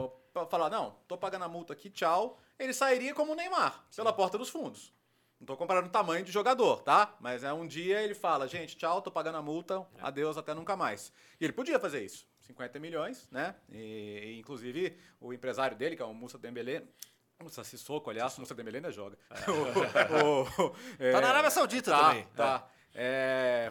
falar, 0.48 0.70
não, 0.70 0.96
tô 1.06 1.16
pagando 1.18 1.44
a 1.44 1.48
multa 1.48 1.72
aqui, 1.72 1.90
tchau. 1.90 2.38
Ele 2.58 2.72
sairia 2.72 3.14
como 3.14 3.32
o 3.32 3.34
Neymar, 3.34 3.84
pela 3.94 4.12
porta 4.12 4.38
dos 4.38 4.48
fundos. 4.48 4.92
Não 5.38 5.46
tô 5.46 5.56
comparando 5.56 5.88
o 5.88 5.90
tamanho 5.90 6.24
de 6.24 6.30
jogador, 6.30 6.82
tá? 6.82 7.16
Mas 7.20 7.42
é 7.42 7.52
um 7.52 7.66
dia 7.66 8.00
ele 8.00 8.14
fala, 8.14 8.46
gente, 8.46 8.76
tchau, 8.76 9.02
tô 9.02 9.10
pagando 9.10 9.38
a 9.38 9.42
multa, 9.42 9.84
adeus, 10.00 10.36
até 10.38 10.54
nunca 10.54 10.76
mais. 10.76 11.12
E 11.40 11.44
ele 11.44 11.52
podia 11.52 11.78
fazer 11.80 12.04
isso. 12.04 12.26
50 12.40 12.78
milhões, 12.78 13.28
né? 13.30 13.54
E, 13.68 14.34
e, 14.34 14.38
inclusive, 14.38 14.96
o 15.20 15.32
empresário 15.32 15.76
dele, 15.76 15.96
que 15.96 16.02
é 16.02 16.04
o 16.04 16.14
Musa 16.14 16.38
Dembélé, 16.38 16.84
Musa 17.40 17.64
Sissoko, 17.64 18.08
aliás, 18.10 18.38
Musa 18.38 18.54
Dembélé 18.54 18.78
ainda 18.78 18.92
joga. 18.92 19.18
O- 20.24 20.62
o- 20.64 20.70
Tá 21.12 21.20
na 21.20 21.28
Arábia 21.28 21.50
Saudita 21.50 21.90
tá, 21.90 22.08
também. 22.08 22.26
Tá. 22.36 22.68
É, 22.68 22.81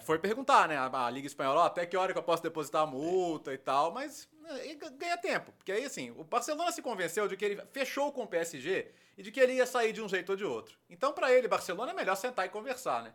foi 0.01 0.18
perguntar, 0.19 0.68
né? 0.68 0.77
A, 0.77 1.06
a 1.06 1.09
Liga 1.09 1.27
Espanhola, 1.27 1.62
ó, 1.62 1.65
até 1.65 1.85
que 1.85 1.95
hora 1.95 2.13
que 2.13 2.19
eu 2.19 2.23
posso 2.23 2.41
depositar 2.41 2.83
a 2.83 2.88
multa 2.88 3.53
e 3.53 3.57
tal, 3.57 3.91
mas 3.91 4.27
é, 4.47 4.71
e 4.71 4.75
ganha 4.75 5.18
tempo. 5.18 5.51
Porque 5.53 5.71
aí, 5.71 5.85
assim, 5.85 6.12
o 6.12 6.23
Barcelona 6.23 6.71
se 6.71 6.81
convenceu 6.81 7.27
de 7.27 7.38
que 7.38 7.45
ele 7.45 7.62
fechou 7.71 8.12
com 8.12 8.23
o 8.23 8.27
PSG 8.27 8.91
e 9.18 9.23
de 9.23 9.31
que 9.31 9.39
ele 9.39 9.53
ia 9.53 9.65
sair 9.65 9.94
de 9.94 10.01
um 10.01 10.09
jeito 10.09 10.31
ou 10.31 10.35
de 10.35 10.44
outro. 10.44 10.77
Então, 10.89 11.13
pra 11.13 11.31
ele, 11.31 11.47
Barcelona 11.47 11.91
é 11.91 11.95
melhor 11.95 12.15
sentar 12.15 12.45
e 12.45 12.50
conversar, 12.50 13.03
né? 13.03 13.13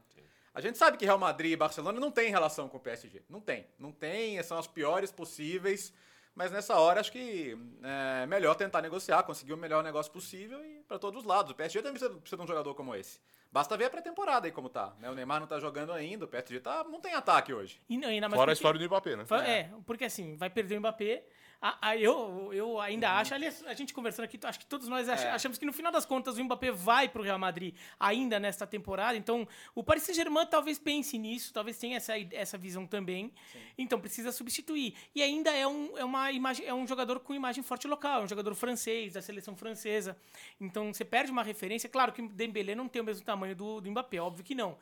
A 0.55 0.61
gente 0.61 0.79
sabe 0.79 0.97
que 0.97 1.05
Real 1.05 1.19
Madrid 1.19 1.53
e 1.53 1.56
Barcelona 1.56 2.00
não 2.00 2.11
tem 2.11 2.31
relação 2.31 2.67
com 2.67 2.79
o 2.79 2.81
PSG. 2.81 3.23
Não 3.29 3.41
tem. 3.41 3.67
Não 3.79 3.93
tem, 3.93 4.43
são 4.43 4.59
as 4.59 4.67
piores 4.67 5.12
possíveis. 5.12 5.93
Mas 6.37 6.53
nessa 6.53 6.77
hora, 6.79 7.00
acho 7.00 7.11
que 7.11 7.56
é 7.83 8.27
melhor 8.27 8.55
tentar 8.55 8.83
negociar, 8.83 9.23
conseguir 9.23 9.55
o 9.55 9.56
melhor 9.56 9.83
negócio 9.83 10.12
possível 10.12 10.62
e 10.62 10.83
para 10.87 10.99
todos 10.99 11.23
os 11.23 11.27
lados. 11.27 11.50
O 11.53 11.55
PSG 11.55 11.79
também 11.81 11.94
precisa, 11.99 12.21
precisa 12.21 12.37
de 12.37 12.43
um 12.43 12.47
jogador 12.47 12.75
como 12.75 12.94
esse. 12.94 13.19
Basta 13.50 13.75
ver 13.75 13.87
a 13.87 13.91
pré-temporada 13.91 14.47
aí 14.47 14.53
como 14.53 14.69
tá. 14.69 14.94
Né? 15.00 15.11
O 15.11 15.15
Neymar 15.15 15.41
não 15.41 15.47
tá 15.47 15.59
jogando 15.59 15.93
ainda, 15.94 16.27
o 16.27 16.29
PSG 16.29 16.61
tá, 16.61 16.85
não 16.85 17.00
tem 17.00 17.15
ataque 17.15 17.55
hoje. 17.55 17.81
E 17.88 17.97
não, 17.97 18.09
ainda 18.11 18.29
mais 18.29 18.38
Fora 18.38 18.53
a 18.53 18.55
porque- 18.55 18.59
história 18.59 18.79
do 18.79 18.85
Mbappé, 18.87 19.17
né? 19.17 19.25
É, 19.50 19.71
porque 19.87 20.05
assim, 20.05 20.37
vai 20.37 20.50
perder 20.50 20.76
o 20.76 20.81
Mbappé. 20.81 21.25
A- 21.61 21.89
a- 21.91 21.97
eu, 21.97 22.51
eu 22.53 22.81
ainda 22.81 23.11
acho, 23.13 23.35
aliás, 23.35 23.65
a 23.67 23.73
gente 23.75 23.95
conversando 23.95 24.25
aqui, 24.27 24.39
acho 24.43 24.59
que 24.59 24.67
todos 24.67 24.89
nós 24.89 25.09
ach- 25.09 25.25
É. 25.25 25.31
achamos 25.31 25.57
que 25.59 25.65
no 25.65 25.73
final 25.73 25.91
das 25.91 26.05
contas 26.05 26.37
o 26.37 26.45
Mbappé 26.45 26.71
vai 26.71 27.09
pro 27.09 27.23
Real 27.23 27.39
Madrid 27.39 27.75
ainda 27.99 28.39
nesta 28.39 28.67
temporada. 28.67 29.17
Então, 29.17 29.49
o 29.75 29.83
Paris 29.83 30.03
Saint-Germain 30.05 30.47
talvez 30.47 30.79
pense 30.79 31.17
nisso, 31.19 31.53
talvez 31.53 31.79
tenha 31.79 31.97
essa, 31.97 32.13
essa 32.33 32.59
visão 32.59 32.87
também. 32.87 33.33
Então, 33.79 33.99
precisa 34.01 34.31
substituir. 34.33 34.95
E 35.15 35.23
ainda 35.23 35.51
é 35.51 35.67
um, 35.67 35.97
é, 35.97 36.05
uma 36.05 36.31
imagem, 36.31 36.67
é 36.67 36.75
um 36.75 36.87
jogador 36.87 37.21
com 37.21 37.33
imagem 37.35 37.63
forte 37.65 37.89
local, 37.89 38.21
é 38.21 38.25
um 38.25 38.29
jogador 38.29 38.55
francês, 38.55 39.15
da 39.15 39.23
seleção 39.23 39.57
francesa. 39.57 40.17
Então, 40.61 40.93
você 40.93 41.05
perde 41.05 41.33
uma 41.33 41.43
referência. 41.43 41.89
Claro 41.89 42.13
que 42.13 42.21
o 42.23 42.29
Dembélé 42.29 42.75
não 42.75 42.87
tem 42.89 43.01
o 43.01 43.05
mesmo 43.05 43.25
tamanho 43.25 43.57
do, 43.57 43.81
do 43.81 43.91
Mbappé, 43.91 44.19
óbvio 44.21 44.45
que 44.45 44.55
não. 44.55 44.77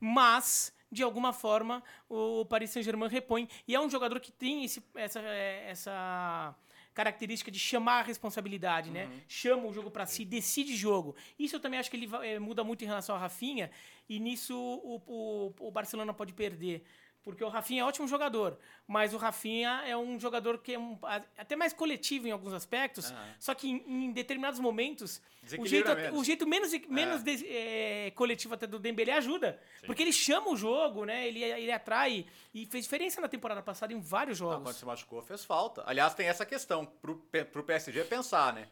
Mas, 0.00 0.72
de 0.90 1.02
alguma 1.02 1.32
forma, 1.32 1.82
o 2.08 2.44
Paris 2.44 2.70
Saint-Germain 2.70 3.08
repõe. 3.08 3.48
E 3.66 3.74
é 3.74 3.80
um 3.80 3.90
jogador 3.90 4.20
que 4.20 4.32
tem 4.32 4.64
esse, 4.64 4.82
essa, 4.94 5.20
é, 5.20 5.70
essa 5.70 6.54
característica 6.98 7.48
de 7.48 7.60
chamar 7.60 8.00
a 8.00 8.02
responsabilidade, 8.02 8.90
né? 8.90 9.08
Chama 9.28 9.68
o 9.68 9.72
jogo 9.72 9.88
pra 9.88 10.04
si, 10.04 10.24
decide 10.24 10.74
jogo. 10.76 11.14
Isso 11.38 11.54
eu 11.54 11.60
também 11.60 11.78
acho 11.78 11.88
que 11.88 11.96
ele 11.96 12.08
eh, 12.24 12.40
muda 12.40 12.64
muito 12.64 12.82
em 12.82 12.88
relação 12.88 13.14
ao 13.14 13.20
Rafinha. 13.20 13.70
E 14.08 14.18
nisso 14.18 14.56
o, 14.56 15.00
o, 15.06 15.54
o 15.68 15.70
Barcelona 15.70 16.12
pode 16.12 16.32
perder. 16.32 16.82
Porque 17.24 17.44
o 17.44 17.48
Rafinha 17.48 17.82
é 17.82 17.84
ótimo 17.84 18.08
jogador, 18.08 18.58
mas 18.86 19.12
o 19.12 19.18
Rafinha 19.18 19.82
é 19.86 19.94
um 19.94 20.18
jogador 20.18 20.58
que 20.58 20.72
é 20.74 20.78
um- 20.78 20.98
até 21.36 21.54
mais 21.56 21.74
coletivo 21.74 22.26
em 22.26 22.30
alguns 22.30 22.54
aspectos, 22.54 23.12
só 23.38 23.54
que 23.54 23.68
em, 23.68 24.06
em 24.06 24.12
determinados 24.12 24.58
momentos, 24.58 25.20
o 25.58 25.66
jeito, 25.66 25.94
menos. 25.94 26.18
o 26.18 26.24
jeito 26.24 26.46
menos, 26.46 26.72
menos 26.88 27.22
des- 27.22 27.44
eh, 27.46 28.12
coletivo 28.14 28.54
até 28.54 28.66
do 28.66 28.78
Dembélé 28.78 29.12
ajuda. 29.12 29.60
Porque 29.84 30.02
ele 30.02 30.12
chama 30.12 30.48
o 30.50 30.56
jogo, 30.56 31.04
né? 31.04 31.26
Ele, 31.28 31.42
ele 31.42 31.70
atrai 31.72 32.24
e 32.54 32.64
fez 32.66 32.84
diferença 32.84 33.20
na 33.20 33.28
temporada 33.28 33.60
passada 33.62 33.92
em 33.92 34.00
vários 34.00 34.38
Ah, 34.38 34.44
jogos. 34.44 34.62
quando 34.62 34.76
se 34.76 34.86
machucou, 34.86 35.20
fez 35.20 35.44
falta. 35.44 35.82
Aliás, 35.86 36.14
tem 36.14 36.28
essa 36.28 36.46
questão 36.46 36.86
pro, 36.86 37.16
P- 37.16 37.44
pro 37.44 37.62
PSG 37.62 38.04
pensar, 38.04 38.54
né? 38.54 38.68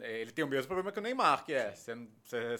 É, 0.00 0.20
Ele 0.20 0.32
tem 0.32 0.44
o 0.44 0.48
mesmo 0.48 0.66
problema 0.66 0.90
que 0.90 0.98
o 0.98 1.02
Neymar, 1.02 1.44
que 1.44 1.52
é, 1.54 1.72
você 1.72 1.94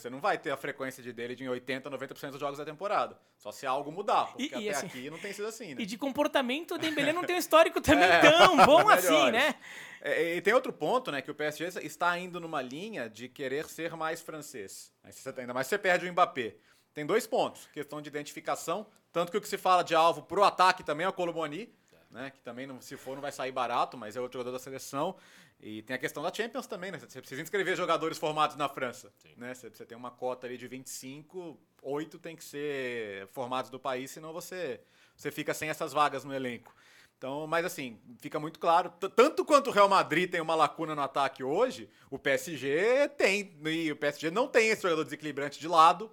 não- 0.08 0.20
vai 0.20 0.38
ter 0.38 0.50
a 0.50 0.56
frequência 0.56 1.02
de 1.02 1.12
dele 1.12 1.34
de 1.34 1.42
em 1.42 1.48
80, 1.48 1.90
90% 1.90 2.30
dos 2.32 2.40
jogos 2.40 2.58
da 2.58 2.64
temporada. 2.64 3.18
Só 3.36 3.50
se 3.50 3.66
algo 3.66 3.90
mudar, 3.90 4.26
porque 4.26 4.44
E- 4.44 4.48
e 4.64 4.68
até 4.68 4.78
assim- 4.78 4.86
aqui 4.86 5.10
não 5.10 5.18
tem 5.18 5.32
sido 5.32 5.48
assim, 5.48 5.74
né? 5.74 5.82
E 5.82 5.86
de 5.86 5.98
comportamento, 5.98 6.74
o 6.74 6.78
Dembélé 6.78 7.12
não 7.12 7.24
tem 7.24 7.34
um 7.34 7.38
histórico 7.40 7.80
também 7.80 8.04
É, 8.08 8.20
tão 8.20 8.56
bom 8.64 8.88
assim, 8.88 9.30
né? 9.32 9.56
É, 10.00 10.36
e 10.36 10.40
tem 10.42 10.54
outro 10.54 10.72
ponto, 10.72 11.10
né? 11.10 11.20
Que 11.22 11.30
o 11.30 11.34
PSG 11.34 11.64
está 11.82 12.16
indo 12.18 12.38
numa 12.38 12.62
linha 12.62 13.08
de 13.10 13.28
querer 13.28 13.66
ser 13.68 13.96
mais 13.96 14.20
francês. 14.20 14.92
Você- 15.10 15.34
Ainda 15.40 15.52
mais 15.54 15.66
se 15.66 15.70
você 15.70 15.78
perde 15.78 16.06
o 16.08 16.12
Mbappé. 16.12 16.54
Tem 16.92 17.04
dois 17.04 17.26
pontos. 17.26 17.66
Questão 17.72 18.00
de 18.00 18.08
identificação. 18.08 18.86
Tanto 19.10 19.32
que 19.32 19.38
o 19.38 19.40
que 19.40 19.48
se 19.48 19.58
fala 19.58 19.82
de 19.82 19.94
alvo 19.96 20.22
pro 20.22 20.44
ataque 20.44 20.84
também 20.84 21.04
é 21.04 21.08
o 21.08 21.12
Colomoni. 21.12 21.72
Né, 22.14 22.30
que 22.30 22.40
também, 22.42 22.64
não, 22.64 22.80
se 22.80 22.96
for, 22.96 23.16
não 23.16 23.20
vai 23.20 23.32
sair 23.32 23.50
barato, 23.50 23.96
mas 23.98 24.14
é 24.14 24.20
outro 24.20 24.38
jogador 24.38 24.56
da 24.56 24.62
seleção. 24.62 25.16
E 25.60 25.82
tem 25.82 25.96
a 25.96 25.98
questão 25.98 26.22
da 26.22 26.32
Champions 26.32 26.64
também, 26.68 26.92
né? 26.92 26.98
Você 27.00 27.18
precisa 27.18 27.42
inscrever 27.42 27.76
jogadores 27.76 28.16
formados 28.18 28.54
na 28.54 28.68
França. 28.68 29.12
Né? 29.36 29.52
Você, 29.52 29.68
você 29.68 29.84
tem 29.84 29.98
uma 29.98 30.12
cota 30.12 30.46
ali 30.46 30.56
de 30.56 30.68
25, 30.68 31.58
8 31.82 32.16
tem 32.20 32.36
que 32.36 32.44
ser 32.44 33.26
formados 33.32 33.68
do 33.68 33.80
país, 33.80 34.12
senão 34.12 34.32
você, 34.32 34.80
você 35.16 35.32
fica 35.32 35.52
sem 35.52 35.68
essas 35.68 35.92
vagas 35.92 36.22
no 36.22 36.32
elenco. 36.32 36.72
Então, 37.18 37.48
mas 37.48 37.64
assim, 37.64 37.98
fica 38.20 38.38
muito 38.38 38.60
claro, 38.60 38.92
tanto 39.16 39.44
quanto 39.44 39.70
o 39.70 39.72
Real 39.72 39.88
Madrid 39.88 40.30
tem 40.30 40.40
uma 40.40 40.54
lacuna 40.54 40.94
no 40.94 41.02
ataque 41.02 41.42
hoje, 41.42 41.90
o 42.10 42.18
PSG 42.18 43.08
tem, 43.16 43.58
e 43.64 43.90
o 43.90 43.96
PSG 43.96 44.30
não 44.30 44.46
tem 44.46 44.68
esse 44.68 44.82
jogador 44.82 45.02
desequilibrante 45.02 45.58
de 45.58 45.66
lado, 45.66 46.12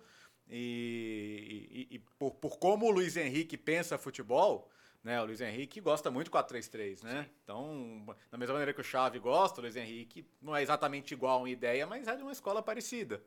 e, 0.49 1.87
e- 1.91 1.95
e 1.95 1.99
por, 2.17 2.31
por 2.31 2.57
como 2.57 2.87
o 2.87 2.91
Luiz 2.91 3.17
Henrique 3.17 3.57
pensa 3.57 3.97
futebol, 3.97 4.69
né, 5.03 5.21
o 5.21 5.25
Luiz 5.25 5.41
Henrique 5.41 5.79
gosta 5.81 6.11
muito 6.11 6.29
do 6.29 6.37
4-3-3, 6.37 7.03
né? 7.03 7.29
Então, 7.43 8.05
da 8.29 8.37
mesma 8.37 8.53
maneira 8.53 8.73
que 8.73 8.81
o 8.81 8.83
Xavi 8.83 9.19
gosta, 9.19 9.59
o 9.59 9.63
Luiz 9.63 9.75
Henrique 9.75 10.25
não 10.41 10.55
é 10.55 10.61
exatamente 10.61 11.13
igual 11.13 11.47
em 11.47 11.51
ideia, 11.51 11.87
mas 11.87 12.07
é 12.07 12.15
de 12.15 12.21
uma 12.23 12.31
escola 12.31 12.61
parecida. 12.61 13.23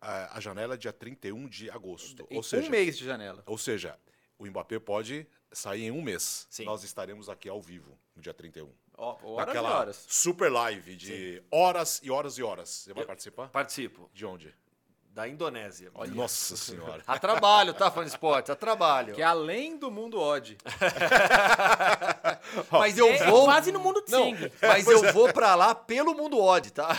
A, 0.00 0.36
a 0.36 0.40
janela 0.40 0.74
é 0.74 0.76
dia 0.76 0.92
31 0.92 1.48
de 1.48 1.70
agosto. 1.70 2.26
Em 2.30 2.36
Ou 2.36 2.42
seja, 2.42 2.66
um 2.66 2.70
mês 2.70 2.98
de 2.98 3.04
janela. 3.04 3.42
ou 3.46 3.56
seja, 3.56 3.98
o 4.38 4.46
Mbappé 4.46 4.78
pode 4.78 5.26
sair 5.52 5.84
em 5.84 5.90
um 5.90 6.02
mês. 6.02 6.46
Sim. 6.50 6.64
Nós 6.64 6.84
estaremos 6.84 7.28
aqui 7.28 7.48
ao 7.48 7.62
vivo 7.62 7.98
no 8.14 8.20
dia 8.20 8.34
31. 8.34 8.70
Ó, 8.98 9.16
horas 9.22 9.46
Naquela 9.46 9.68
e 9.70 9.72
horas. 9.72 10.06
super 10.08 10.50
live 10.50 10.96
de 10.96 11.42
horas 11.50 12.00
e 12.02 12.10
horas 12.10 12.36
e 12.38 12.42
horas. 12.42 12.68
Você 12.68 12.92
vai 12.94 13.04
participar? 13.06 13.48
Participo. 13.48 14.10
De 14.12 14.24
onde? 14.26 14.54
Da 15.16 15.26
Indonésia. 15.26 15.90
Nossa 16.14 16.54
senhora. 16.58 17.02
A 17.06 17.18
trabalho, 17.18 17.72
tá, 17.72 17.90
fã 17.90 18.02
de 18.02 18.10
esporte? 18.10 18.52
A 18.52 18.54
trabalho. 18.54 19.14
Que 19.14 19.22
é 19.22 19.24
além 19.24 19.78
do 19.78 19.90
mundo 19.90 20.20
odd. 20.20 20.58
Mas 22.70 22.98
eu 22.98 23.06
É, 23.08 23.16
é 23.16 23.30
vou. 23.30 23.44
quase 23.46 23.72
no 23.72 23.80
mundo 23.80 24.02
sangue. 24.06 24.52
mas 24.60 24.86
eu 24.86 25.14
vou 25.14 25.32
pra 25.32 25.54
lá 25.54 25.74
pelo 25.74 26.14
mundo 26.14 26.38
odd, 26.38 26.70
tá? 26.70 26.90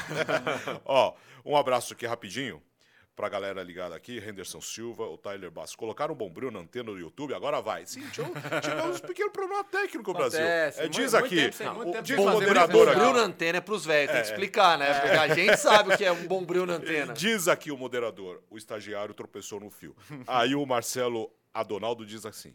Ó, 0.83 1.13
um 1.45 1.55
abraço 1.55 1.93
aqui 1.93 2.07
rapidinho 2.07 2.59
pra 3.17 3.27
galera 3.27 3.63
ligada 3.63 3.95
aqui, 3.95 4.19
Henderson 4.19 4.61
Silva, 4.61 5.03
o 5.07 5.17
Tyler 5.17 5.49
Bass. 5.49 5.75
Colocaram 5.75 6.13
um 6.13 6.17
bombril 6.17 6.51
na 6.51 6.59
antena 6.59 6.91
do 6.91 6.99
YouTube, 6.99 7.33
agora 7.33 7.59
vai. 7.59 7.83
Sim, 7.87 8.03
tivemos 8.61 8.97
um 8.97 9.07
pequeno 9.07 9.31
problema 9.31 9.63
técnico 9.63 10.13
Brasil. 10.13 10.39
Acontece, 10.39 10.81
É, 10.81 10.87
diz 10.87 11.13
muito 11.13 11.25
aqui, 11.25 11.49
tempo 11.49 11.73
muito 11.73 11.97
o, 11.97 12.01
diz 12.03 12.17
o 12.17 12.23
moderador 12.23 12.67
presencial. 12.67 12.85
Bombril 12.85 13.09
aqui. 13.09 13.17
na 13.19 13.23
antena 13.25 13.57
é 13.57 13.61
pros 13.61 13.83
velhos, 13.83 14.11
tem 14.13 14.21
que 14.21 14.27
explicar, 14.27 14.77
né? 14.77 14.93
Porque 14.93 15.17
a 15.17 15.33
gente 15.33 15.57
sabe 15.57 15.93
o 15.95 15.97
que 15.97 16.05
é 16.05 16.11
um 16.11 16.27
bombril 16.27 16.67
na 16.67 16.73
antena. 16.73 17.11
Diz 17.17 17.47
aqui 17.47 17.71
o 17.71 17.77
moderador, 17.77 18.43
o 18.51 18.57
estagiário 18.57 19.15
tropeçou 19.15 19.59
no 19.59 19.71
fio. 19.71 19.95
Aí 20.27 20.53
o 20.53 20.63
Marcelo 20.67 21.31
Adonaldo 21.51 22.05
diz 22.05 22.23
assim: 22.23 22.53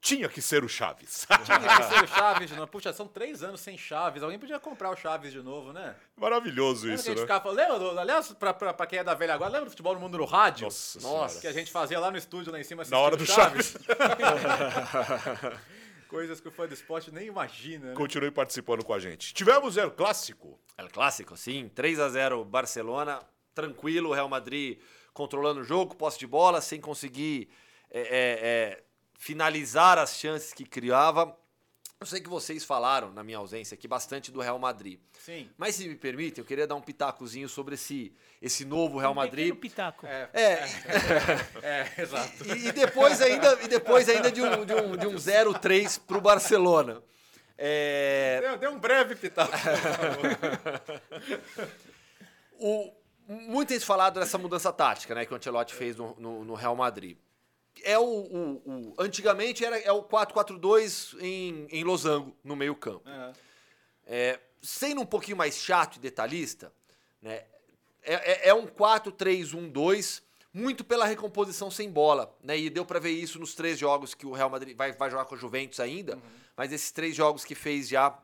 tinha 0.00 0.28
que 0.28 0.40
ser 0.40 0.64
o 0.64 0.68
Chaves. 0.68 1.26
Tinha 1.44 1.58
que 1.58 1.82
ser 1.82 2.04
o 2.04 2.06
Chaves 2.06 2.50
de 2.50 2.56
novo. 2.56 2.68
Puxa, 2.68 2.92
são 2.92 3.06
três 3.06 3.42
anos 3.42 3.60
sem 3.60 3.76
Chaves. 3.76 4.22
Alguém 4.22 4.38
podia 4.38 4.58
comprar 4.58 4.90
o 4.90 4.96
Chaves 4.96 5.32
de 5.32 5.42
novo, 5.42 5.72
né? 5.72 5.94
Maravilhoso 6.16 6.86
Lembra 6.86 6.96
que 6.96 7.00
isso, 7.00 7.08
a 7.08 7.10
gente 7.10 7.20
né? 7.20 7.22
ficava 7.22 7.42
falando, 7.42 7.58
lembra, 7.58 7.78
do, 7.78 7.98
aliás, 7.98 8.32
pra, 8.32 8.54
pra, 8.54 8.72
pra 8.72 8.86
quem 8.86 9.00
é 9.00 9.04
da 9.04 9.14
velha 9.14 9.34
agora, 9.34 9.50
lembra 9.50 9.66
do 9.66 9.70
futebol 9.70 9.94
no 9.94 10.00
mundo 10.00 10.18
no 10.18 10.24
rádio? 10.24 10.64
Nossa, 10.64 11.00
Nossa. 11.00 11.40
Que 11.40 11.46
a 11.46 11.52
gente 11.52 11.70
fazia 11.70 11.98
lá 11.98 12.10
no 12.10 12.16
estúdio, 12.16 12.52
lá 12.52 12.60
em 12.60 12.64
cima, 12.64 12.84
Na 12.88 12.98
hora 12.98 13.16
do 13.16 13.24
assistindo 13.24 13.88
Coisas 16.08 16.40
que 16.40 16.48
o 16.48 16.50
fã 16.50 16.66
do 16.66 16.72
esporte 16.72 17.10
nem 17.10 17.26
imagina, 17.26 17.88
né? 17.88 17.94
Continue 17.94 18.30
participando 18.30 18.82
com 18.82 18.94
a 18.94 18.98
gente. 18.98 19.34
Tivemos 19.34 19.76
o 19.76 19.90
clássico. 19.90 20.58
É 20.78 20.84
o 20.84 20.88
clássico, 20.88 21.36
sim. 21.36 21.68
3 21.74 22.00
a 22.00 22.08
0 22.08 22.42
Barcelona, 22.46 23.20
tranquilo, 23.54 24.14
Real 24.14 24.28
Madrid 24.28 24.78
controlando 25.12 25.60
o 25.60 25.64
jogo, 25.64 25.96
posse 25.96 26.16
de 26.16 26.28
bola, 26.28 26.60
sem 26.60 26.80
conseguir 26.80 27.50
é, 27.90 28.00
é, 28.00 28.08
é, 28.08 28.82
finalizar 29.18 29.98
as 29.98 30.16
chances 30.16 30.54
que 30.54 30.64
criava. 30.64 31.36
Eu 32.00 32.06
sei 32.06 32.20
que 32.20 32.28
vocês 32.28 32.64
falaram, 32.64 33.10
na 33.12 33.24
minha 33.24 33.38
ausência 33.38 33.74
aqui, 33.74 33.88
bastante 33.88 34.30
do 34.30 34.40
Real 34.40 34.56
Madrid. 34.56 35.00
Sim. 35.18 35.50
Mas 35.58 35.74
se 35.74 35.88
me 35.88 35.96
permitem, 35.96 36.40
eu 36.40 36.46
queria 36.46 36.64
dar 36.64 36.76
um 36.76 36.80
pitacozinho 36.80 37.48
sobre 37.48 37.74
esse, 37.74 38.14
esse 38.40 38.64
novo 38.64 38.98
Real 38.98 39.10
Um 39.10 39.14
pequeno 39.16 39.26
Madrid. 39.26 39.54
pitaco. 39.56 40.06
É, 40.06 40.28
É, 40.32 40.64
é, 41.60 42.02
exato. 42.02 42.44
e, 42.56 42.68
e 42.68 42.72
depois 42.72 43.20
ainda, 43.20 43.58
e 43.64 43.66
depois 43.66 44.08
ainda 44.08 44.30
de 44.30 44.40
um, 44.40 44.64
de 44.64 44.74
um, 44.74 44.96
de 44.96 45.06
um 45.08 45.14
0-3 45.16 46.00
pro 46.06 46.20
Barcelona. 46.20 47.02
É, 47.60 48.38
Deu, 48.42 48.56
deu 48.58 48.70
um 48.70 48.78
breve 48.78 49.16
pitaco. 49.16 49.50
O, 52.60 52.92
muito 53.28 53.68
tem 53.68 53.78
se 53.78 53.84
falado 53.86 54.18
dessa 54.18 54.36
mudança 54.38 54.72
tática, 54.72 55.14
né, 55.14 55.24
que 55.24 55.32
o 55.32 55.36
Ancelotti 55.36 55.74
fez 55.74 55.94
no, 55.96 56.14
no- 56.18 56.44
no 56.44 56.54
Real 56.54 56.74
Madrid. 56.74 57.16
É 57.84 57.98
o, 57.98 58.02
o- 58.04 58.62
o- 58.66 58.94
antigamente 58.98 59.64
era 59.64 59.78
é 59.78 59.92
o 59.92 60.02
4-4-2 60.02 61.16
em, 61.20 61.66
em 61.70 61.84
losango, 61.84 62.34
no 62.42 62.54
meio 62.56 62.74
campo. 62.74 63.08
É. 63.08 63.32
É, 64.10 64.40
sendo 64.62 65.00
um 65.02 65.06
pouquinho 65.06 65.36
mais 65.36 65.56
chato 65.58 65.96
e 65.96 65.98
detalhista, 66.00 66.72
né, 67.20 67.44
é, 68.02 68.46
é- 68.46 68.48
é 68.48 68.54
um 68.54 68.66
4-3-1-2, 68.66 70.22
muito 70.52 70.82
pela 70.84 71.04
recomposição 71.04 71.70
sem 71.70 71.90
bola. 71.90 72.34
Né, 72.42 72.58
e 72.58 72.70
deu 72.70 72.84
para 72.84 72.98
ver 72.98 73.10
isso 73.10 73.38
nos 73.38 73.54
três 73.54 73.78
jogos 73.78 74.14
que 74.14 74.26
o 74.26 74.32
Real 74.32 74.50
Madrid 74.50 74.76
vai, 74.76 74.92
vai 74.92 75.10
jogar 75.10 75.24
com 75.26 75.34
a 75.34 75.38
Juventus 75.38 75.78
ainda, 75.80 76.18
mas 76.56 76.72
esses 76.72 76.90
três 76.90 77.14
jogos 77.14 77.44
que 77.44 77.54
fez 77.54 77.88
já 77.88 78.18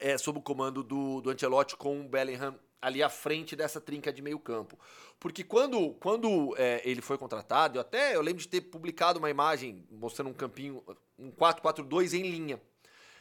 é, 0.00 0.18
sob 0.18 0.38
o 0.38 0.42
comando 0.42 0.82
do, 0.82 1.20
do 1.20 1.30
Ancelotti 1.30 1.76
com 1.76 2.00
o 2.00 2.08
Bellingham 2.08 2.58
ali 2.80 3.02
à 3.02 3.08
frente 3.08 3.56
dessa 3.56 3.80
trinca 3.80 4.12
de 4.12 4.20
meio 4.20 4.38
campo. 4.38 4.78
Porque 5.18 5.42
quando, 5.42 5.90
quando 5.94 6.54
é, 6.58 6.82
ele 6.84 7.00
foi 7.00 7.16
contratado, 7.16 7.78
eu 7.78 7.80
até 7.80 8.14
eu 8.14 8.20
lembro 8.20 8.42
de 8.42 8.48
ter 8.48 8.60
publicado 8.60 9.18
uma 9.18 9.30
imagem 9.30 9.86
mostrando 9.90 10.30
um 10.30 10.34
campinho, 10.34 10.82
um 11.18 11.30
4-4-2 11.30 12.12
em 12.12 12.22
linha, 12.22 12.60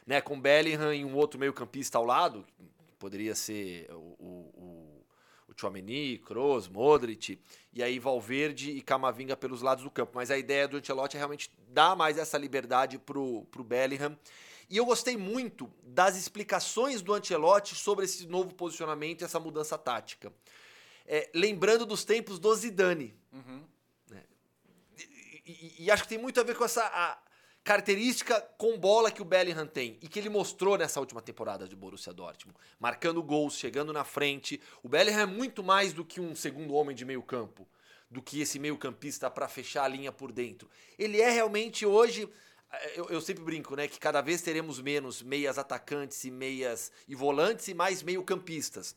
né, 0.06 0.20
com 0.20 0.40
Bellingham 0.40 0.94
e 0.94 1.06
um 1.06 1.16
outro 1.16 1.40
meio 1.40 1.54
campista 1.54 1.98
ao 1.98 2.06
lado, 2.06 2.46
poderia 3.00 3.36
ser 3.36 3.90
o, 3.92 4.16
o, 4.20 5.04
o, 5.50 5.54
Tchouameni, 5.54 6.18
Kroos, 6.18 6.68
Modric, 6.68 7.40
e 7.72 7.84
aí 7.84 8.00
Valverde 8.00 8.72
e 8.72 8.82
Camavinga 8.82 9.38
pelos 9.38 9.62
lados 9.62 9.84
do 9.84 9.92
campo. 9.92 10.14
Mas 10.16 10.32
a 10.32 10.38
ideia 10.38 10.68
do 10.68 10.78
Ancelotti 10.78 11.16
é 11.16 11.20
realmente 11.20 11.52
dar 11.70 11.96
mais 11.96 12.18
essa 12.18 12.38
liberdade 12.38 12.98
pro, 12.98 13.46
pro 13.52 13.64
Bellingham. 13.64 14.18
E 14.70 14.78
eu 14.78 14.86
gostei 14.86 15.16
muito 15.18 15.72
das 15.84 16.16
explicações 16.18 17.02
do 17.02 17.14
Ancelotti 17.14 17.76
sobre 17.76 18.06
esse 18.06 18.26
novo 18.28 18.54
posicionamento 18.54 19.22
e 19.22 19.24
essa 19.26 19.40
mudança 19.40 19.78
tática. 19.78 20.32
É, 21.06 21.30
lembrando 21.34 21.86
dos 21.86 22.04
tempos 22.06 22.40
do 22.40 22.54
Zidane. 22.56 23.14
né? 24.10 24.24
E, 25.46 25.52
e- 25.52 25.76
e 25.86 25.92
acho 25.92 26.04
que 26.04 26.10
tem 26.10 26.18
muito 26.18 26.40
a 26.40 26.44
ver 26.44 26.56
com 26.56 26.64
essa 26.64 27.20
característica 27.64 28.42
com 28.58 28.78
bola 28.78 29.10
que 29.12 29.22
o 29.22 29.26
Bellingham 29.26 29.66
tem 29.68 29.98
e 30.02 30.08
que 30.08 30.20
ele 30.20 30.30
mostrou 30.30 30.78
nessa 30.78 31.00
última 31.00 31.22
temporada 31.22 31.68
de 31.68 31.76
Borussia 31.76 32.14
Dortmund, 32.14 32.58
marcando 32.80 33.22
gols, 33.24 33.56
chegando 33.58 33.94
na 33.94 34.04
frente. 34.04 34.60
O 34.82 34.90
Bellingham 34.90 35.22
é 35.22 35.26
muito 35.26 35.64
mais 35.64 35.94
do 35.94 36.04
que 36.04 36.20
um 36.20 36.36
segundo 36.36 36.74
homem 36.74 36.96
de 36.96 37.06
meio 37.06 37.22
campo, 37.24 37.68
do 38.10 38.22
que 38.22 38.42
esse 38.42 38.60
meio 38.60 38.78
campista 38.78 39.30
para 39.32 39.48
fechar 39.48 39.84
a 39.86 39.88
linha 39.88 40.12
por 40.12 40.32
dentro. 40.32 40.70
Ele 41.00 41.22
é 41.22 41.30
realmente 41.30 41.86
hoje 41.86 42.28
eu, 42.96 43.10
eu 43.10 43.22
sempre 43.22 43.44
brinco, 43.44 43.76
né, 43.76 43.88
que 43.88 44.00
cada 44.00 44.22
vez 44.22 44.42
teremos 44.42 44.80
menos 44.82 45.22
meias 45.22 45.58
atacantes 45.58 46.24
e 46.24 46.32
meias 46.32 46.92
e 47.08 47.16
volantes 47.16 47.68
e 47.68 47.74
mais 47.74 48.02
meio 48.04 48.24
campistas. 48.24 48.96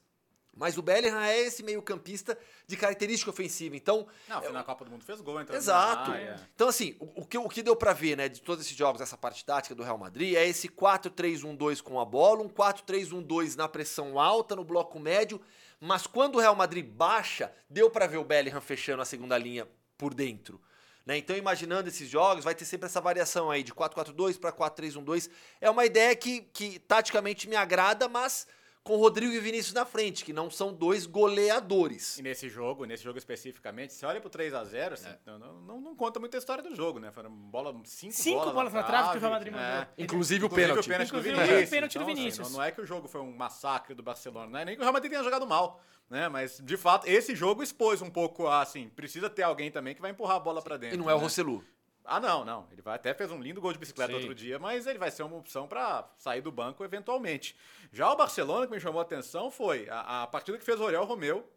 Mas 0.56 0.78
o 0.78 0.82
Bellingham 0.82 1.20
é 1.20 1.38
esse 1.38 1.62
meio 1.62 1.82
campista 1.82 2.36
de 2.66 2.78
característica 2.78 3.30
ofensiva. 3.30 3.76
Então, 3.76 4.06
Não, 4.26 4.52
na 4.52 4.64
Copa 4.64 4.86
do 4.86 4.90
Mundo 4.90 5.04
fez 5.04 5.20
gol, 5.20 5.38
então. 5.38 5.54
Exato. 5.54 6.12
Ah, 6.12 6.18
é. 6.18 6.36
Então, 6.54 6.68
assim, 6.68 6.96
o, 6.98 7.20
o 7.20 7.26
que, 7.26 7.36
o 7.36 7.46
que 7.46 7.62
deu 7.62 7.76
pra 7.76 7.92
ver, 7.92 8.16
né, 8.16 8.26
de 8.26 8.40
todos 8.40 8.64
esses 8.64 8.74
jogos, 8.74 9.02
essa 9.02 9.18
parte 9.18 9.44
tática 9.44 9.74
do 9.74 9.82
Real 9.82 9.98
Madrid, 9.98 10.34
é 10.34 10.48
esse 10.48 10.66
4-3-1-2 10.66 11.82
com 11.82 12.00
a 12.00 12.06
bola, 12.06 12.42
um 12.42 12.48
4-3-1-2 12.48 13.54
na 13.54 13.68
pressão 13.68 14.18
alta, 14.18 14.56
no 14.56 14.64
bloco 14.64 14.98
médio, 14.98 15.38
mas 15.78 16.06
quando 16.06 16.36
o 16.36 16.40
Real 16.40 16.56
Madrid 16.56 16.86
baixa, 16.86 17.52
deu 17.68 17.90
pra 17.90 18.06
ver 18.06 18.16
o 18.16 18.24
Bellingham 18.24 18.62
fechando 18.62 19.02
a 19.02 19.04
segunda 19.04 19.36
linha 19.36 19.68
por 19.98 20.14
dentro. 20.14 20.58
Né? 21.06 21.16
Então, 21.16 21.36
imaginando 21.36 21.88
esses 21.88 22.10
jogos, 22.10 22.42
vai 22.42 22.54
ter 22.54 22.64
sempre 22.64 22.86
essa 22.86 23.00
variação 23.00 23.48
aí 23.48 23.62
de 23.62 23.72
4-4-2 23.72 24.40
para 24.40 24.52
4-3-1-2. 24.52 25.30
É 25.60 25.70
uma 25.70 25.86
ideia 25.86 26.14
que, 26.16 26.40
que 26.52 26.80
taticamente 26.80 27.48
me 27.48 27.54
agrada, 27.54 28.08
mas 28.08 28.46
com 28.86 28.96
Rodrigo 28.96 29.32
e 29.32 29.40
Vinícius 29.40 29.74
na 29.74 29.84
frente, 29.84 30.24
que 30.24 30.32
não 30.32 30.48
são 30.50 30.72
dois 30.72 31.06
goleadores. 31.06 32.18
E 32.18 32.22
nesse 32.22 32.48
jogo, 32.48 32.84
nesse 32.84 33.02
jogo 33.02 33.18
especificamente, 33.18 33.92
você 33.92 34.06
olha 34.06 34.20
pro 34.20 34.30
3x0, 34.30 34.92
assim, 34.92 35.08
É. 35.08 35.18
não, 35.26 35.38
não- 35.38 35.60
não, 35.60 35.80
não 35.80 35.96
conta 35.96 36.20
muita 36.20 36.36
história 36.36 36.62
do 36.62 36.74
jogo, 36.74 36.98
né? 36.98 37.10
Foram 37.10 37.30
bola, 37.30 37.74
cinco, 37.84 38.12
Cinco 38.14 38.38
bolas, 38.38 38.54
bolas 38.54 38.72
na 38.72 38.82
trave 38.82 39.10
que 39.12 39.16
o 39.16 39.20
Real 39.20 39.32
Madrid 39.32 39.52
é. 39.52 39.56
mandou. 39.56 39.86
Inclusive 39.98 40.44
o 40.44 40.46
Inclusive 40.46 40.68
pênalti. 40.68 40.86
o 40.86 40.88
pênalti 40.88 41.08
do 41.10 41.18
Inclusive 41.18 41.34
o 41.34 41.46
Vinícius. 41.46 41.70
pênalti 41.70 41.92
do 41.92 41.98
Então, 42.02 42.12
assim, 42.12 42.20
Vinícius. 42.22 42.50
não, 42.50 42.56
não 42.58 42.64
é 42.64 42.70
que 42.70 42.80
o 42.80 42.86
jogo 42.86 43.08
foi 43.08 43.20
um 43.20 43.32
massacre 43.36 43.94
do 43.94 44.02
Barcelona, 44.02 44.46
não 44.50 44.58
é 44.60 44.64
nem 44.64 44.74
que 44.76 44.80
o 44.80 44.84
Real 44.84 44.92
Madrid 44.92 45.10
tenha 45.10 45.24
jogado 45.24 45.46
mal, 45.46 45.80
né? 46.08 46.28
Mas, 46.28 46.60
de 46.62 46.76
fato, 46.76 47.06
esse 47.08 47.34
jogo 47.34 47.62
expôs 47.62 48.00
um 48.02 48.10
pouco, 48.10 48.46
a, 48.46 48.62
assim, 48.62 48.88
precisa 48.88 49.28
ter 49.28 49.42
alguém 49.42 49.70
também 49.70 49.94
que 49.94 50.00
vai 50.00 50.10
empurrar 50.12 50.36
a 50.36 50.40
bola 50.40 50.62
pra 50.62 50.76
dentro. 50.76 50.94
E 50.96 50.98
não 50.98 51.10
é 51.10 51.14
o 51.14 51.18
né? 51.18 51.22
Rossellu. 51.24 51.64
Ah, 52.06 52.20
não, 52.20 52.44
não. 52.44 52.66
Ele 52.70 52.80
vai, 52.82 52.94
até 52.94 53.12
fez 53.12 53.30
um 53.30 53.40
lindo 53.40 53.60
gol 53.60 53.72
de 53.72 53.78
bicicleta 53.78 54.12
Sim. 54.12 54.18
outro 54.18 54.34
dia, 54.34 54.58
mas 54.58 54.86
ele 54.86 54.98
vai 54.98 55.10
ser 55.10 55.22
uma 55.22 55.36
opção 55.36 55.66
para 55.66 56.08
sair 56.16 56.40
do 56.40 56.52
banco 56.52 56.84
eventualmente. 56.84 57.56
Já 57.92 58.10
o 58.10 58.16
Barcelona, 58.16 58.66
que 58.66 58.72
me 58.72 58.80
chamou 58.80 59.00
a 59.00 59.02
atenção, 59.02 59.50
foi 59.50 59.88
a, 59.88 60.22
a 60.22 60.26
partida 60.26 60.56
que 60.58 60.64
fez 60.64 60.80
o 60.80 60.84
Oriol 60.84 61.04
Romeu, 61.04 61.48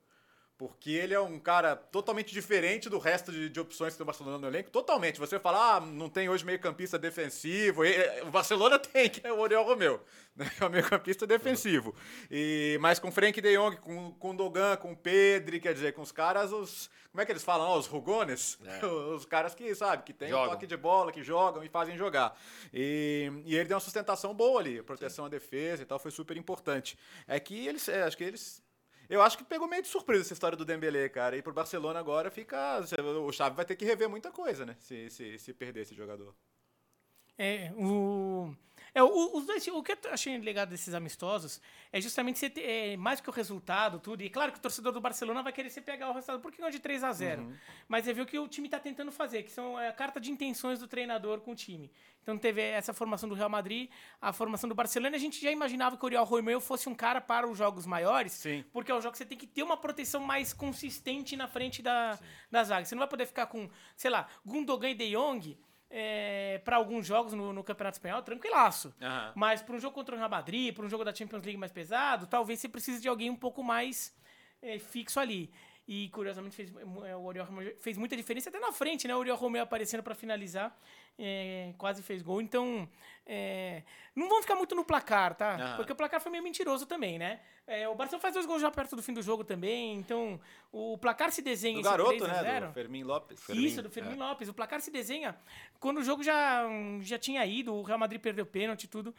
porque 0.60 0.92
ele 0.92 1.14
é 1.14 1.20
um 1.22 1.40
cara 1.40 1.74
totalmente 1.74 2.34
diferente 2.34 2.90
do 2.90 3.00
resto 3.00 3.32
de, 3.32 3.48
de 3.48 3.60
opções 3.62 3.94
que 3.94 3.98
tem 3.98 4.04
o 4.04 4.06
Barcelona 4.06 4.38
no 4.38 4.46
elenco. 4.46 4.70
Totalmente. 4.70 5.18
Você 5.18 5.40
fala, 5.40 5.78
ah, 5.78 5.80
não 5.80 6.10
tem 6.10 6.28
hoje 6.28 6.46
meio-campista 6.46 7.00
defensivo. 7.00 7.86
E, 7.86 8.22
o 8.24 8.30
Barcelona 8.30 8.78
tem, 8.78 9.10
que 9.10 9.26
é 9.26 9.32
o 9.32 9.40
Oriol 9.40 9.64
Romeu. 9.64 10.04
né? 10.36 10.52
É 10.60 10.66
o 10.66 10.70
meio-campista 10.70 11.26
defensivo. 11.26 11.96
E, 12.30 12.78
mas 12.82 13.00
com 13.00 13.10
Frank 13.10 13.40
de 13.40 13.56
Jong, 13.56 13.78
com, 13.78 14.12
com 14.12 14.36
Dogan, 14.36 14.76
com 14.76 14.94
Pedri, 14.94 15.62
quer 15.62 15.74
dizer, 15.74 15.94
com 15.94 16.02
os 16.02 16.12
caras, 16.12 16.52
os. 16.52 16.90
Como 17.10 17.22
é 17.22 17.26
que 17.26 17.32
eles 17.32 17.44
falam? 17.44 17.66
ó, 17.66 17.80
os 17.80 17.88
rugones? 17.88 18.60
É. 18.66 18.86
Os 19.16 19.26
caras 19.26 19.56
que, 19.56 19.74
sabe, 19.74 20.04
que 20.04 20.14
tem 20.14 20.30
Jogam. 20.30 20.50
toque 20.52 20.68
de 20.68 20.78
bola, 20.78 21.12
que 21.12 21.24
jogam 21.24 21.64
e 21.64 21.70
fazem 21.70 21.98
jogar. 21.98 22.38
E, 22.74 23.32
e 23.46 23.56
ele 23.56 23.66
deu 23.66 23.76
uma 23.76 23.82
sustentação 23.82 24.34
boa 24.34 24.60
ali, 24.60 24.84
proteção 24.84 25.26
à 25.26 25.30
defesa 25.30 25.82
e 25.82 25.86
tal, 25.86 25.98
foi 25.98 26.12
super 26.12 26.36
importante. 26.38 27.00
É 27.28 27.40
que 27.40 27.66
eles, 27.66 27.88
é, 27.88 28.04
acho 28.04 28.18
que 28.18 28.24
eles. 28.26 28.62
Eu 29.10 29.24
acho 29.24 29.38
que 29.38 29.44
pegou 29.44 29.68
meio 29.68 29.82
de 29.82 29.88
surpresa 29.88 30.22
essa 30.22 30.34
história 30.34 30.56
do 30.56 30.64
Dembélé, 30.64 31.10
cara. 31.10 31.36
E 31.36 31.42
pro 31.42 31.52
Barcelona 31.52 32.00
agora 32.00 32.30
fica. 32.30 32.80
O 33.26 33.32
Xavi 33.32 33.56
vai 33.56 33.66
ter 33.66 33.76
que 33.76 33.84
rever 33.84 34.08
muita 34.08 34.32
coisa, 34.32 34.66
né? 34.66 34.76
Se, 34.80 35.10
se, 35.10 35.40
se 35.40 35.54
perder 35.54 35.82
esse 35.82 35.96
jogador. 35.96 36.36
É, 37.36 37.72
o, 37.76 38.54
é, 38.94 39.04
o, 39.04 39.38
os 39.38 39.46
dois, 39.46 39.68
o 39.68 39.84
que 39.84 39.92
eu 39.92 39.98
achei 40.12 40.38
legal 40.38 40.66
desses 40.66 40.94
amistosos 40.94 41.62
é 41.92 42.02
justamente 42.02 42.40
você 42.40 42.50
ter, 42.50 42.62
é, 42.62 42.98
mais 42.98 43.22
que 43.22 43.30
o 43.30 43.34
resultado, 43.34 44.00
tudo. 44.00 44.22
E 44.24 44.30
claro 44.30 44.52
que 44.52 44.58
o 44.58 44.62
torcedor 44.62 44.92
do 44.92 45.02
Barcelona 45.02 45.44
vai 45.44 45.54
querer 45.54 45.70
se 45.70 45.82
pegar 45.82 46.10
o 46.10 46.14
resultado, 46.14 46.40
porque 46.42 46.62
não 46.62 46.70
de 46.70 46.80
3 46.80 47.04
a 47.04 47.12
0 47.12 47.54
Mas 47.88 48.08
é 48.08 48.14
ver 48.14 48.22
o 48.22 48.26
que 48.26 48.38
o 48.38 48.48
time 48.48 48.68
está 48.68 48.80
tentando 48.80 49.12
fazer, 49.12 49.44
que 49.44 49.52
são 49.52 49.80
é, 49.80 49.90
a 49.90 49.94
carta 49.94 50.20
de 50.20 50.32
intenções 50.32 50.80
do 50.80 50.88
treinador 50.88 51.40
com 51.42 51.52
o 51.52 51.56
time. 51.56 51.92
Então 52.22 52.38
teve 52.38 52.62
essa 52.62 52.94
formação 52.94 53.28
do 53.28 53.34
Real 53.34 53.50
Madrid, 53.50 53.90
a 54.22 54.32
formação 54.32 54.70
do 54.70 54.76
Barcelona. 54.76 55.16
A 55.16 55.20
gente 55.20 55.42
já 55.42 55.52
imaginava 55.52 55.98
que 55.98 56.04
o 56.04 56.06
Oriol 56.06 56.26
Romeu 56.26 56.62
fosse 56.62 56.88
um 56.88 56.94
cara 56.94 57.20
para 57.20 57.48
os 57.48 57.58
jogos 57.58 57.86
maiores, 57.86 58.34
Sim. 58.34 58.64
porque 58.72 58.92
é 58.92 58.96
o 58.96 59.02
jogo 59.02 59.14
que 59.14 59.18
você 59.18 59.26
tem 59.26 59.38
que 59.38 59.48
ter 59.48 59.64
uma 59.64 59.78
proteção 59.78 60.22
mais 60.22 60.54
consistente 60.54 61.36
na 61.36 61.48
frente 61.48 61.82
da, 61.82 62.20
da 62.52 62.64
zaga. 62.64 62.86
Você 62.86 62.94
não 62.94 63.00
vai 63.00 63.08
poder 63.08 63.26
ficar 63.26 63.48
com, 63.48 63.70
sei 63.96 64.12
lá, 64.12 64.28
Gundogan 64.46 64.90
e 64.90 64.94
De 64.94 65.12
Jong 65.12 65.58
para 66.64 66.76
alguns 66.76 67.06
jogos 67.06 67.34
no, 67.34 67.52
no 67.52 67.64
Campeonato 67.64 67.96
Espanhol, 67.96 68.22
tranquilaço. 68.22 68.94
Aham. 69.02 69.32
Mas 69.36 69.62
para 69.62 69.76
um 69.76 69.80
jogo 69.80 69.96
contra 69.96 70.16
o 70.16 70.18
Real 70.18 70.30
Madrid, 70.30 70.74
para 70.74 70.86
um 70.86 70.90
jogo 70.90 71.04
da 71.04 71.14
Champions 71.14 71.44
League 71.44 71.58
mais 71.58 71.72
pesado, 71.72 72.28
talvez 72.28 72.60
você 72.60 72.70
precise 72.70 73.02
de 73.02 73.08
alguém 73.08 73.30
um 73.30 73.36
pouco 73.36 73.64
mais 73.64 74.16
eh, 74.62 74.80
fixo 74.80 75.20
ali. 75.20 75.52
E 75.92 76.08
curiosamente 76.10 76.56
fez, 76.56 76.72
eh, 76.72 77.16
o 77.16 77.24
Oriol 77.24 77.48
fez 77.80 77.98
muita 77.98 78.16
diferença 78.16 78.48
até 78.48 78.60
na 78.60 78.72
frente, 78.72 79.08
né? 79.08 79.16
O 79.16 79.18
Oriol 79.18 79.36
Romeu 79.36 79.64
aparecendo 79.64 80.04
para 80.04 80.14
finalizar, 80.14 80.78
eh, 81.18 81.74
quase 81.80 82.04
fez 82.04 82.22
gol. 82.22 82.44
Então, 82.44 82.88
eh, 83.26 83.82
não 84.16 84.30
vão 84.30 84.40
ficar 84.40 84.54
muito 84.54 84.76
no 84.76 84.86
placar, 84.86 85.34
tá? 85.34 85.56
Aham. 85.56 85.78
Porque 85.78 85.92
o 85.92 85.96
placar 85.96 86.22
foi 86.22 86.32
meio 86.32 86.44
mentiroso 86.44 86.86
também, 86.86 87.18
né? 87.18 87.40
Eh, 87.66 87.88
o 87.88 87.96
Barcelona 87.96 88.22
faz 88.22 88.36
dois 88.36 88.46
gols 88.46 88.62
já 88.62 88.70
perto 88.70 88.96
do 88.96 89.02
fim 89.02 89.14
do 89.14 89.24
jogo 89.24 89.44
também, 89.44 89.96
então 89.96 90.40
o 90.72 90.96
placar 90.96 91.32
se 91.32 91.42
desenha 91.42 91.74
Do 91.74 91.80
esse 91.80 91.90
garoto, 91.90 92.18
3 92.20 92.24
a 92.38 92.42
né? 92.44 92.52
0. 92.52 92.68
Do 92.68 92.74
Fermin 92.74 93.04
Lopes. 93.04 93.50
Isso, 93.50 93.82
do 93.82 93.90
Firmino 93.90 94.20
Lopes. 94.20 94.48
O 94.48 94.54
placar 94.54 94.82
se 94.82 94.92
desenha 94.92 95.36
quando 95.80 95.98
o 95.98 96.04
jogo 96.04 96.22
já, 96.22 96.68
já 97.02 97.18
tinha 97.18 97.44
ido, 97.48 97.74
o 97.74 97.82
Real 97.82 97.98
Madrid 97.98 98.22
perdeu 98.22 98.46
pênalti 98.46 98.84
e 98.84 98.88
tudo. 98.88 99.16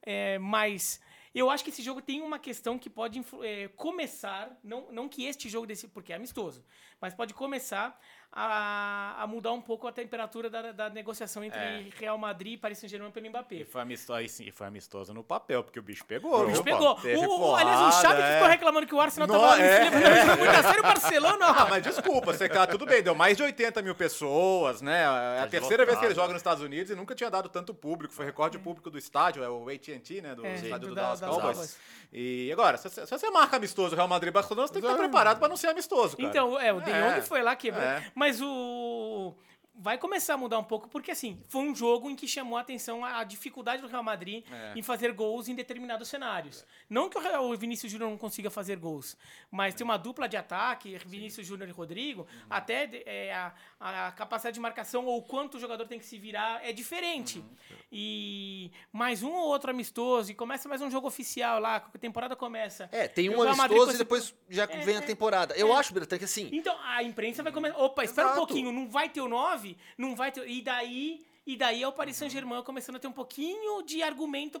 É, 0.00 0.38
mas 0.38 1.02
eu 1.34 1.50
acho 1.50 1.64
que 1.64 1.70
esse 1.70 1.82
jogo 1.82 2.00
tem 2.00 2.22
uma 2.22 2.38
questão 2.38 2.78
que 2.78 2.88
pode 2.88 3.20
é, 3.42 3.68
começar, 3.68 4.56
não, 4.62 4.92
não 4.92 5.08
que 5.08 5.24
este 5.24 5.48
jogo 5.48 5.66
desse, 5.66 5.88
porque 5.88 6.12
é 6.12 6.16
amistoso, 6.16 6.64
mas 7.00 7.12
pode 7.12 7.34
começar 7.34 7.98
a, 8.36 9.22
a 9.22 9.26
mudar 9.28 9.52
um 9.52 9.60
pouco 9.60 9.86
a 9.86 9.92
temperatura 9.92 10.50
da, 10.50 10.72
da 10.72 10.90
negociação 10.90 11.44
entre 11.44 11.58
É. 11.58 11.84
Real 11.98 12.18
Madrid 12.18 12.54
e 12.54 12.56
Paris 12.56 12.78
Saint-Germain 12.78 13.10
pelo 13.12 13.26
E 13.26 13.28
Mbappé. 13.28 13.64
foi, 13.64 13.80
amistoso, 13.80 14.28
sim, 14.28 14.50
foi 14.50 14.66
amistoso 14.66 15.14
no 15.14 15.22
papel, 15.22 15.62
porque 15.62 15.78
o 15.78 15.82
bicho 15.82 16.04
pegou. 16.04 16.32
O 16.34 16.38
viu? 16.38 16.46
bicho 16.48 16.64
pegou. 16.64 16.98
O, 16.98 17.50
o- 17.52 17.56
aliás, 17.56 17.94
o 17.96 18.00
Xavi 18.02 18.16
que 18.16 18.22
é. 18.22 18.32
ficou 18.34 18.48
reclamando 18.48 18.86
que 18.86 18.94
o 18.94 19.00
Arsenal 19.00 19.28
Não, 19.28 19.40
tava 19.40 19.62
é, 19.62 19.84
levando 19.90 20.38
muito 20.38 20.50
a 20.50 20.62
sério 20.62 20.80
o 20.80 20.82
Barcelona. 20.82 21.46
Ah, 21.46 21.66
mas 21.70 21.82
desculpa, 21.82 22.32
você 22.32 22.48
tá 22.48 22.66
tudo 22.66 22.84
bem, 22.84 23.02
deu 23.02 23.14
mais 23.14 23.36
de 23.36 23.42
80 23.44 23.80
mil 23.82 23.94
pessoas, 23.94 24.82
né? 24.82 25.02
É 25.02 25.40
a 25.40 25.44
de 25.44 25.50
terceira 25.52 25.84
vez 25.86 25.96
que 25.98 26.04
ele 26.04 26.08
lotado, 26.14 26.22
joga 26.24 26.32
nos 26.32 26.40
Estados 26.40 26.62
Unidos 26.62 26.90
e 26.90 26.94
nunca 26.96 27.14
tinha 27.14 27.30
dado 27.30 27.48
tanto 27.48 27.72
público. 27.72 28.12
Foi 28.12 28.24
recorde 28.24 28.58
público 28.58 28.90
do 28.90 28.98
estádio, 28.98 29.44
é 29.44 29.48
o 29.48 29.68
AT&T, 29.68 30.20
né? 30.22 30.34
Do 30.34 30.44
É, 30.44 30.54
estádio 30.56 30.78
do 30.80 30.88
do 30.88 30.94
da- 30.96 31.02
Dallas 31.02 31.20
das 31.20 31.30
Cowboys. 31.30 31.78
E 32.12 32.50
agora, 32.52 32.76
se, 32.76 32.88
se 32.88 33.06
você 33.06 33.28
marca 33.30 33.56
amistoso 33.56 33.94
Real 33.96 34.06
Madrid 34.06 34.28
e 34.28 34.32
Barcelona, 34.32 34.66
você 34.68 34.74
tem 34.74 34.82
que 34.82 34.88
estar 34.88 34.98
preparado 34.98 35.38
pra 35.38 35.48
não 35.48 35.56
ser 35.56 35.66
amistoso, 35.68 36.16
cara. 36.16 36.28
Então, 36.28 36.60
é, 36.60 36.72
o 36.72 36.80
De 36.80 36.90
Jong 36.92 37.18
É, 37.18 37.22
foi 37.22 37.42
lá 37.42 37.56
quebrou. 37.56 37.82
Mas 38.24 38.40
o. 38.40 39.34
Vai 39.76 39.98
começar 39.98 40.34
a 40.34 40.36
mudar 40.36 40.58
um 40.60 40.64
pouco, 40.64 40.88
porque 40.88 41.10
assim, 41.10 41.42
foi 41.48 41.62
um 41.62 41.74
jogo 41.74 42.08
em 42.08 42.14
que 42.14 42.28
chamou 42.28 42.56
a 42.56 42.60
atenção 42.60 43.04
a 43.04 43.24
dificuldade 43.24 43.82
do 43.82 43.88
Real 43.88 44.04
Madrid 44.04 44.44
É. 44.48 44.72
em 44.78 44.82
fazer 44.82 45.10
gols 45.12 45.48
em 45.48 45.54
determinados 45.54 46.08
cenários. 46.08 46.64
Não 46.88 47.08
que 47.08 47.18
o 47.18 47.56
Vinícius 47.56 47.90
Júnior 47.90 48.08
não 48.08 48.16
consiga 48.16 48.50
fazer 48.50 48.76
gols, 48.76 49.16
mas 49.50 49.74
tem 49.74 49.84
uma 49.84 49.96
dupla 49.96 50.28
de 50.28 50.36
ataque, 50.36 50.96
Vinícius 51.04 51.44
Júnior 51.44 51.68
e 51.68 51.72
Rodrigo, 51.72 52.22
Uhum. 52.22 52.46
até 52.48 52.88
é, 53.04 53.34
a, 53.34 53.52
a 53.80 54.12
capacidade 54.12 54.54
de 54.54 54.60
marcação 54.60 55.06
ou 55.06 55.20
quanto 55.22 55.56
o 55.56 55.60
jogador 55.60 55.86
tem 55.88 55.98
que 55.98 56.06
se 56.06 56.18
virar 56.18 56.64
é 56.64 56.72
diferente. 56.72 57.40
Uhum. 57.40 57.76
E 57.90 58.70
mais 58.92 59.24
um 59.24 59.32
ou 59.32 59.48
outro 59.48 59.70
amistoso, 59.70 60.30
e 60.30 60.34
começa 60.36 60.68
mais 60.68 60.82
um 60.82 60.90
jogo 60.90 61.08
oficial 61.08 61.58
lá, 61.58 61.76
a 61.76 61.98
temporada 61.98 62.36
começa. 62.36 62.88
É, 62.92 63.08
tem 63.08 63.28
um 63.28 63.38
o 63.38 63.42
Real 63.42 63.56
Madrid 63.56 63.76
amistoso 63.78 63.96
e 63.96 63.98
depois 63.98 64.34
já 64.48 64.64
É, 64.64 64.84
vem 64.84 64.96
a 64.96 65.00
é, 65.00 65.02
temporada. 65.02 65.54
Eu 65.56 65.74
é. 65.74 65.76
acho, 65.78 65.92
Bertan, 65.92 66.16
que 66.18 66.24
assim. 66.24 66.48
Então, 66.52 66.76
a 66.84 67.02
imprensa 67.02 67.42
vai 67.42 67.50
começar. 67.52 67.76
Opa, 67.78 68.04
espera 68.04 68.28
um 68.28 68.30
Exato. 68.32 68.46
pouquinho, 68.46 68.70
não 68.70 68.88
vai 68.88 69.08
ter 69.08 69.20
o 69.20 69.28
9? 69.28 69.63
Não 69.96 70.14
vai 70.14 70.32
ter. 70.32 70.48
E 70.48 70.62
daí. 70.62 71.24
E 71.46 71.56
daí 71.56 71.82
é 71.82 71.88
o 71.88 71.92
Paris 71.92 72.16
Saint-Germain 72.16 72.62
começando 72.62 72.96
a 72.96 72.98
ter 72.98 73.06
um 73.06 73.12
pouquinho 73.12 73.82
de 73.82 74.02
argumento 74.02 74.58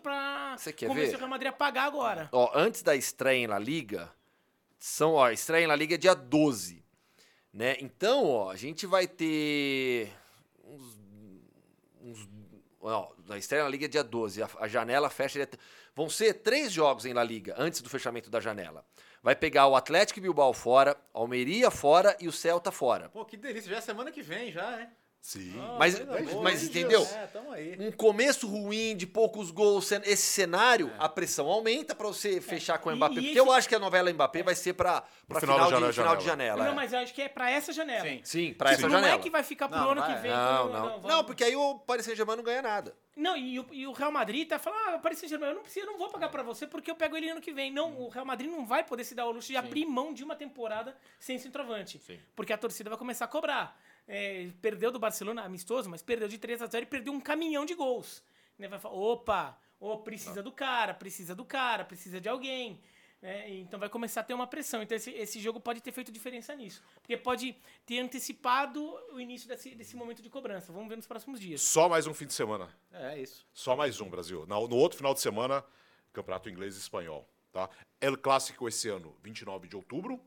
convencer 0.86 1.12
ver? 1.12 1.16
o 1.16 1.18
Real 1.18 1.30
Madrid 1.30 1.48
a 1.48 1.52
pagar 1.52 1.84
agora. 1.84 2.28
Ó, 2.30 2.50
antes 2.54 2.82
da 2.82 2.94
estreia 2.94 3.48
La 3.48 3.58
Liga, 3.58 4.12
são, 4.78 5.14
ó, 5.14 5.24
a 5.24 5.32
estreia 5.32 5.66
La 5.66 5.76
Liga 5.76 5.94
é 5.94 5.98
dia 5.98 6.14
12, 6.14 6.84
né? 7.50 7.74
Então, 7.80 8.26
ó, 8.26 8.50
a 8.50 8.56
gente 8.56 8.84
vai 8.84 9.06
ter 9.06 10.12
uns, 10.62 10.98
uns 12.02 12.28
ó, 12.82 13.12
a 13.30 13.38
estreia 13.38 13.64
na 13.64 13.70
Liga 13.70 13.86
é 13.86 13.88
dia 13.88 14.04
12, 14.04 14.42
a, 14.42 14.50
a 14.60 14.68
janela 14.68 15.08
fecha 15.08 15.38
dia, 15.38 15.58
vão 15.94 16.10
ser 16.10 16.34
três 16.34 16.72
jogos 16.72 17.06
em 17.06 17.14
La 17.14 17.24
Liga 17.24 17.54
antes 17.56 17.80
do 17.80 17.88
fechamento 17.88 18.28
da 18.28 18.40
janela. 18.40 18.84
Vai 19.24 19.34
pegar 19.34 19.66
o 19.68 19.74
Atlético 19.74 20.20
Bilbao 20.20 20.52
fora, 20.52 20.94
Almeria 21.14 21.70
fora 21.70 22.14
e 22.20 22.28
o 22.28 22.32
Celta 22.32 22.70
fora. 22.70 23.08
Pô, 23.08 23.24
que 23.24 23.38
delícia, 23.38 23.70
já 23.70 23.78
é 23.78 23.80
semana 23.80 24.10
que 24.10 24.20
vem, 24.20 24.52
já, 24.52 24.72
né? 24.72 24.90
Sim. 25.26 25.54
Mas- 25.78 25.98
coisa 25.98 26.12
mas- 26.22 26.34
mas 26.34 26.62
hein, 26.62 26.68
entendeu? 26.68 27.00
É, 27.02 27.26
tamo 27.28 27.50
aí. 27.50 27.76
Um 27.80 27.90
começo 27.92 28.46
ruim, 28.46 28.94
de 28.94 29.06
poucos 29.06 29.50
gols, 29.50 29.90
esse 29.90 30.18
cenário, 30.26 30.92
a 30.98 31.08
pressão 31.08 31.46
aumenta 31.48 31.94
pra 31.94 32.06
você 32.08 32.42
fechar 32.42 32.76
com 32.76 32.90
o 32.90 32.92
E- 32.92 32.94
Mbappé. 32.94 33.12
e 33.12 33.14
porque 33.16 33.28
esse- 33.30 33.38
eu 33.38 33.50
acho 33.50 33.66
que 33.66 33.74
a 33.74 33.78
novela 33.78 34.12
Mbappé 34.12 34.42
vai 34.42 34.54
ser 34.54 34.74
pra, 34.74 35.02
pra 35.26 35.40
final 35.40 35.56
final, 35.56 35.56
da 35.56 35.64
de, 35.64 35.70
janela- 35.70 35.92
final 35.94 36.16
de 36.18 36.24
janela. 36.26 36.64
não, 36.64 36.72
é. 36.72 36.74
mas 36.74 36.92
eu 36.92 36.98
acho 36.98 37.14
que 37.14 37.22
é 37.22 37.28
pra 37.30 37.50
essa 37.50 37.72
janela. 37.72 38.06
Sim. 38.06 38.20
Sim, 38.22 38.52
pra 38.52 38.68
Tipo, 38.72 38.80
essa 38.80 38.88
não 38.88 38.96
janela. 39.00 39.14
é 39.18 39.22
que 39.22 39.30
vai 39.30 39.42
ficar 39.42 39.66
pro 39.66 39.78
Não, 39.78 39.90
ano 39.92 40.00
vai, 40.02 40.14
que 40.14 40.20
vem. 40.20 40.30
Não, 40.30 40.68
não. 40.68 40.88
vamos- 40.90 41.04
Não, 41.06 41.24
porque 41.24 41.42
aí 41.42 41.56
o 41.56 41.78
Paris 41.78 42.04
Saint-Germain 42.04 42.36
não 42.36 42.44
ganha 42.44 42.60
nada. 42.60 42.94
Não, 43.16 43.34
e 43.34 43.58
o, 43.60 43.66
e 43.72 43.86
o 43.86 43.92
Real 43.92 44.12
Madrid 44.12 44.46
tá 44.46 44.58
falando, 44.58 44.88
ah, 44.88 44.96
o 44.96 45.00
Paris 45.00 45.20
Saint-Germain, 45.20 45.48
eu 45.48 45.54
não 45.54 45.62
preciso, 45.62 45.86
eu 45.86 45.92
não 45.92 45.98
vou 45.98 46.10
pagar 46.10 46.28
pra 46.28 46.42
você 46.42 46.66
porque 46.66 46.90
eu 46.90 46.96
pego 46.96 47.16
ele 47.16 47.30
ano 47.30 47.40
que 47.40 47.50
vem. 47.50 47.72
Não, 47.72 47.98
o 47.98 48.10
Real 48.10 48.26
Madrid 48.26 48.50
não 48.50 48.66
vai 48.66 48.84
poder 48.84 49.04
se 49.04 49.14
dar 49.14 49.24
o 49.24 49.30
luxo 49.32 49.48
de 49.48 49.56
abrir 49.56 49.86
mão 49.86 50.12
de 50.12 50.22
uma 50.22 50.36
temporada 50.36 50.94
sem 51.18 51.38
centroavante. 51.38 51.98
Porque 52.36 52.52
a 52.52 52.58
torcida 52.58 52.90
vai 52.90 52.98
começar 52.98 53.24
a 53.24 53.28
cobrar. 53.28 53.80
É, 54.06 54.50
perdeu 54.60 54.90
do 54.92 54.98
Barcelona, 54.98 55.42
amistoso, 55.42 55.88
mas 55.88 56.02
perdeu 56.02 56.28
de 56.28 56.38
3 56.38 56.60
a 56.62 56.66
0 56.66 56.82
e 56.84 56.86
perdeu 56.86 57.12
um 57.12 57.20
caminhão 57.20 57.64
de 57.64 57.74
gols. 57.74 58.22
Né, 58.58 58.68
Vai 58.68 58.78
falar, 58.78 58.94
opa, 58.96 59.58
ô, 59.80 59.98
precisa 59.98 60.42
do 60.42 60.52
cara, 60.52 60.92
precisa 60.94 61.34
do 61.34 61.44
cara, 61.44 61.84
precisa 61.84 62.20
de 62.20 62.28
alguém. 62.28 62.80
né? 63.22 63.48
Então 63.50 63.80
vai 63.80 63.88
começar 63.88 64.20
a 64.20 64.24
ter 64.24 64.34
uma 64.34 64.46
pressão. 64.46 64.82
Então 64.82 64.94
esse, 64.96 65.10
esse 65.10 65.40
jogo 65.40 65.58
pode 65.58 65.80
ter 65.80 65.90
feito 65.90 66.12
diferença 66.12 66.54
nisso. 66.54 66.82
Porque 67.00 67.16
pode 67.16 67.56
ter 67.86 67.98
antecipado 68.00 68.80
o 69.12 69.18
início 69.18 69.48
desse, 69.48 69.74
desse 69.74 69.96
momento 69.96 70.20
de 70.22 70.28
cobrança. 70.28 70.70
Vamos 70.72 70.88
ver 70.88 70.96
nos 70.96 71.06
próximos 71.06 71.40
dias. 71.40 71.62
Só 71.62 71.88
mais 71.88 72.06
um 72.06 72.12
fim 72.14 72.26
de 72.26 72.34
semana. 72.34 72.68
É 72.92 73.18
isso. 73.18 73.46
Só 73.54 73.74
mais 73.74 74.00
um, 74.00 74.08
Brasil. 74.10 74.44
Na- 74.46 74.56
No 74.60 74.76
outro 74.76 74.98
final 74.98 75.14
de 75.14 75.20
semana, 75.20 75.64
Campeonato 76.12 76.50
Inglês 76.50 76.76
e 76.76 76.78
Espanhol. 76.78 77.26
Tá? 77.50 77.70
El 78.00 78.18
Clássico 78.18 78.68
esse 78.68 78.88
ano, 78.90 79.16
29 79.22 79.66
de 79.68 79.76
outubro, 79.76 80.20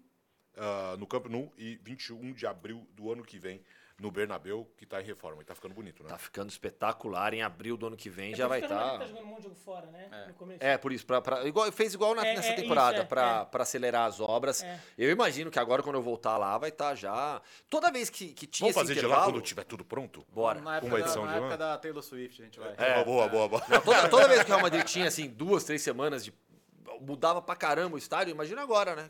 ah, 0.57 0.95
no 0.97 1.05
Camp 1.07 1.27
Nou, 1.27 1.51
e 1.57 1.77
21 1.83 2.33
de 2.33 2.45
abril 2.47 2.87
do 2.93 3.11
ano 3.11 3.23
que 3.23 3.37
vem, 3.39 3.63
no 3.99 4.11
Bernabéu, 4.11 4.71
que 4.77 4.85
tá 4.85 5.01
em 5.01 5.05
reforma. 5.05 5.41
E 5.41 5.45
tá 5.45 5.55
ficando 5.55 5.73
bonito, 5.73 6.03
né? 6.03 6.09
Tá 6.09 6.19
ficando 6.19 6.49
espetacular. 6.51 7.33
Em 7.33 7.41
abril 7.41 7.75
do 7.75 7.87
ano 7.87 7.97
que 7.97 8.11
vem 8.11 8.33
É 8.33 8.35
já 8.35 8.47
vai 8.47 8.59
estar. 8.61 8.75
Madrid 8.75 8.99
tá 8.99 9.07
jogando 9.07 9.23
um 9.23 9.27
monte 9.29 9.37
de 9.37 9.43
jogo 9.45 9.55
fora, 9.55 9.87
né? 9.87 10.25
No 10.27 10.33
começo. 10.35 10.63
É, 10.63 10.77
por 10.77 10.93
isso, 10.93 11.03
pra, 11.03 11.19
pra- 11.19 11.47
igual, 11.47 11.71
fez 11.71 11.95
igual 11.95 12.13
na- 12.13 12.23
É, 12.23 12.35
nessa 12.35 12.49
é 12.49 12.53
temporada, 12.53 12.97
é, 12.99 13.03
pra 13.03 13.49
é. 13.51 13.61
acelerar 13.61 14.05
as 14.05 14.19
obras. 14.19 14.61
É. 14.61 14.79
Eu 14.95 15.09
imagino 15.09 15.49
que 15.49 15.57
agora, 15.57 15.81
quando 15.81 15.95
eu 15.95 16.03
voltar 16.03 16.37
lá, 16.37 16.55
vai 16.59 16.69
estar 16.69 16.93
já. 16.93 17.41
Toda 17.67 17.91
vez 17.91 18.07
que, 18.11 18.33
que 18.33 18.45
tinha 18.45 18.67
Vamos 18.71 18.75
fazer 18.79 18.93
esse 18.93 19.01
de 19.01 19.07
lá 19.07 19.23
quando 19.23 19.41
tiver 19.41 19.63
tudo 19.63 19.83
pronto? 19.83 20.23
Bora. 20.31 20.61
Na 20.61 20.77
época, 20.77 20.93
Uma 20.93 20.99
edição 20.99 21.23
da, 21.25 21.29
de 21.29 21.33
na 21.33 21.39
lá? 21.39 21.45
época 21.47 21.57
da 21.57 21.77
Taylor 21.79 22.03
Swift, 22.03 22.39
a 22.39 22.45
gente 22.45 22.59
vai. 22.59 22.75
É, 22.77 23.03
boa, 23.03 23.27
boa, 23.27 23.47
boa. 23.49 23.63
Não, 23.67 23.81
toda, 23.81 24.09
toda 24.09 24.27
vez 24.27 24.41
que 24.43 24.45
o 24.45 24.49
Real 24.49 24.61
Madrid 24.61 24.83
tinha, 24.85 25.07
assim, 25.07 25.27
duas, 25.27 25.63
três 25.63 25.81
semanas 25.81 26.23
de. 26.23 26.31
Mudava 27.01 27.41
pra 27.41 27.55
caramba 27.55 27.95
o 27.95 27.97
estádio, 27.97 28.31
imagina 28.31 28.61
agora, 28.61 28.95
né? 28.95 29.09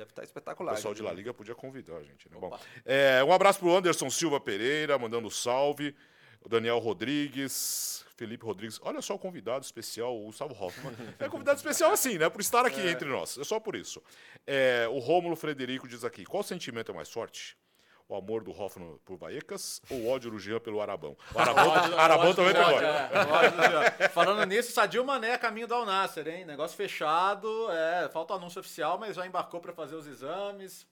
Deve 0.00 0.12
estar 0.12 0.22
O 0.22 0.24
espetacular. 0.24 0.74
pessoal 0.74 0.94
de 0.94 1.02
La 1.02 1.12
Liga 1.12 1.34
podia 1.34 1.54
convidar 1.54 1.96
a 1.96 2.02
gente, 2.02 2.26
né? 2.30 2.38
Bom, 2.40 2.58
é, 2.86 3.22
um 3.22 3.32
abraço 3.32 3.58
pro 3.58 3.74
Anderson 3.76 4.08
Silva 4.08 4.40
Pereira, 4.40 4.98
mandando 4.98 5.30
salve. 5.30 5.94
O 6.40 6.48
Daniel 6.48 6.78
Rodrigues, 6.78 8.02
Felipe 8.16 8.46
Rodrigues. 8.46 8.80
Olha 8.82 9.02
só 9.02 9.14
o 9.14 9.18
convidado 9.18 9.62
especial, 9.62 10.18
o 10.18 10.24
Gustavo 10.24 10.54
Hoffman. 10.58 10.94
É 11.18 11.28
convidado 11.28 11.58
especial 11.58 11.92
assim, 11.92 12.16
né? 12.16 12.30
Por 12.30 12.40
estar 12.40 12.64
aqui 12.64 12.80
entre 12.80 13.06
nós. 13.06 13.36
É 13.36 13.44
só 13.44 13.60
por 13.60 13.76
isso. 13.76 14.02
É, 14.46 14.88
o 14.90 14.98
Rômulo 15.00 15.36
Frederico 15.36 15.86
diz 15.86 16.02
aqui: 16.02 16.24
qual 16.24 16.42
sentimento 16.42 16.92
é 16.92 16.94
mais 16.94 17.10
forte? 17.10 17.58
O 18.10 18.16
amor 18.16 18.42
do 18.42 18.50
Hoffman 18.50 18.98
por 19.04 19.16
Baecas 19.16 19.80
ou 19.88 19.98
o 19.98 20.08
ódio 20.08 20.32
do 20.32 20.38
Jean 20.40 20.58
pelo 20.58 20.80
Arabão? 20.80 21.16
O 21.32 21.38
Arabão, 21.38 21.72
Arabão 21.96 22.34
também 22.34 22.52
pegou. 22.52 22.80
é. 22.82 24.08
Falando 24.10 24.44
nisso, 24.46 24.72
Sadio 24.72 25.04
Mané 25.04 25.34
a 25.34 25.38
caminho 25.38 25.68
do 25.68 25.74
Al 25.74 25.86
Nasser, 25.86 26.26
hein? 26.26 26.44
Negócio 26.44 26.76
fechado, 26.76 27.70
é, 27.70 28.08
falta 28.08 28.32
o 28.32 28.36
anúncio 28.36 28.58
oficial, 28.58 28.98
mas 28.98 29.14
já 29.14 29.24
embarcou 29.24 29.60
para 29.60 29.72
fazer 29.72 29.94
os 29.94 30.08
exames. 30.08 30.84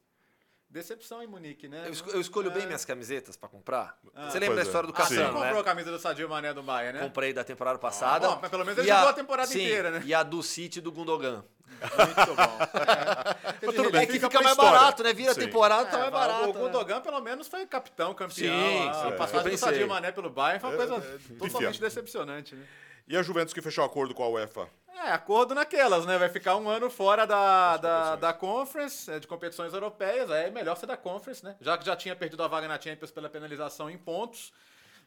Decepção 0.71 1.23
em 1.23 1.27
Munique, 1.27 1.67
né? 1.67 1.85
Eu, 1.87 1.93
esco- 1.93 2.11
eu 2.11 2.21
escolho 2.21 2.51
bem 2.51 2.67
minhas 2.67 2.85
camisetas 2.85 3.37
pra 3.39 3.49
comprar. 3.49 3.99
Você 4.31 4.39
lembra 4.39 4.57
da 4.57 4.63
é. 4.63 4.65
história 4.65 4.87
do 4.87 4.93
Ah, 4.95 5.03
você 5.03 5.15
Cassano, 5.17 5.33
comprou 5.35 5.55
né? 5.55 5.61
a 5.61 5.65
camisa 5.65 5.91
do 5.91 5.99
Sadio 5.99 6.29
Mané 6.29 6.53
do 6.53 6.63
Bahia, 6.63 6.93
né? 6.93 7.01
Comprei 7.01 7.33
da 7.33 7.43
temporada 7.43 7.79
passada. 7.79 8.29
bom, 8.29 8.39
mas 8.43 8.51
pelo 8.51 8.65
menos 8.67 8.79
ele 8.79 8.87
jogou 8.89 9.09
a 9.09 9.13
temporada 9.15 9.49
sim, 9.49 9.63
inteira, 9.63 9.91
né? 9.91 10.03
E 10.05 10.13
a 10.13 10.23
do 10.23 10.43
City 10.43 10.81
do 10.83 10.93
Gundogan. 10.93 11.43
Muito 11.81 12.35
bom. 12.35 13.91
Bem, 13.91 14.03
É 14.03 14.07
que 14.07 14.13
fica 14.15 14.29
fica 14.29 14.43
mais 14.43 14.57
história. 14.57 14.79
barato, 14.79 15.03
né? 15.03 15.13
Vira 15.15 15.31
a 15.31 15.35
Sim. 15.35 15.41
temporada, 15.41 15.87
tá 15.87 15.97
É, 15.97 16.01
mais 16.01 16.13
barato. 16.13 16.51
O 16.51 16.53
né? 16.53 16.61
Gundogan, 16.61 17.01
pelo 17.01 17.21
menos, 17.21 17.49
foi 17.49 17.65
capitão, 17.67 18.13
campeão. 18.15 18.35
Sim, 18.35 18.93
sim, 18.93 19.09
a 19.09 19.13
passagem 19.13 19.51
do. 19.51 19.57
Sadio 19.59 19.89
Mané 19.89 20.13
pelo 20.13 20.29
Bayern 20.29 20.61
foi 20.61 20.71
uma 20.71 20.77
coisa 20.77 20.95
é, 20.97 20.99
totalmente 21.19 21.39
pifiado. 21.53 21.79
decepcionante, 21.79 22.55
né? 22.55 22.67
E 23.09 23.17
a 23.17 23.23
Juventus 23.23 23.55
que 23.55 23.63
fechou 23.63 23.85
acordo 23.85 24.15
com 24.15 24.23
a 24.23 24.29
UEFA? 24.29 24.69
É, 24.95 25.13
acordo 25.13 25.55
naquelas, 25.55 26.05
né? 26.05 26.19
Vai 26.19 26.29
ficar 26.29 26.57
um 26.57 26.69
ano 26.69 26.91
fora 26.91 27.27
da, 27.27 27.77
da, 27.79 28.17
da 28.17 28.33
Conference, 28.35 29.11
é, 29.11 29.19
de 29.19 29.27
competições 29.27 29.73
europeias. 29.73 30.31
Aí 30.31 30.47
é 30.47 30.51
melhor 30.51 30.77
ser 30.77 30.87
da 30.87 30.97
Conference, 30.97 31.43
né? 31.43 31.57
Já 31.61 31.79
que 31.79 31.87
já 31.87 31.97
tinha 31.97 32.15
perdido 32.15 32.43
a 32.43 32.49
vaga 32.49 32.69
na 32.69 32.79
Champions 32.79 33.11
pela 33.11 33.31
penalização 33.31 33.89
em 33.89 33.97
pontos. 33.97 34.53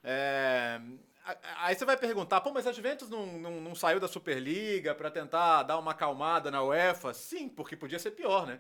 É, 0.04 0.82
Aí 1.60 1.76
você 1.76 1.86
vai 1.86 1.96
perguntar, 1.96 2.42
pô, 2.42 2.52
mas 2.52 2.66
a 2.66 2.72
Juventus 2.72 3.08
não, 3.08 3.26
não, 3.28 3.62
não 3.62 3.76
saiu 3.76 4.00
da 4.00 4.08
Superliga 4.08 4.96
para 4.96 5.12
tentar 5.12 5.64
dar 5.64 5.78
uma 5.78 5.92
acalmada 5.92 6.50
na 6.50 6.64
UEFA? 6.64 7.14
Sim, 7.14 7.48
porque 7.48 7.76
podia 7.76 8.00
ser 8.00 8.12
pior, 8.12 8.48
né? 8.48 8.60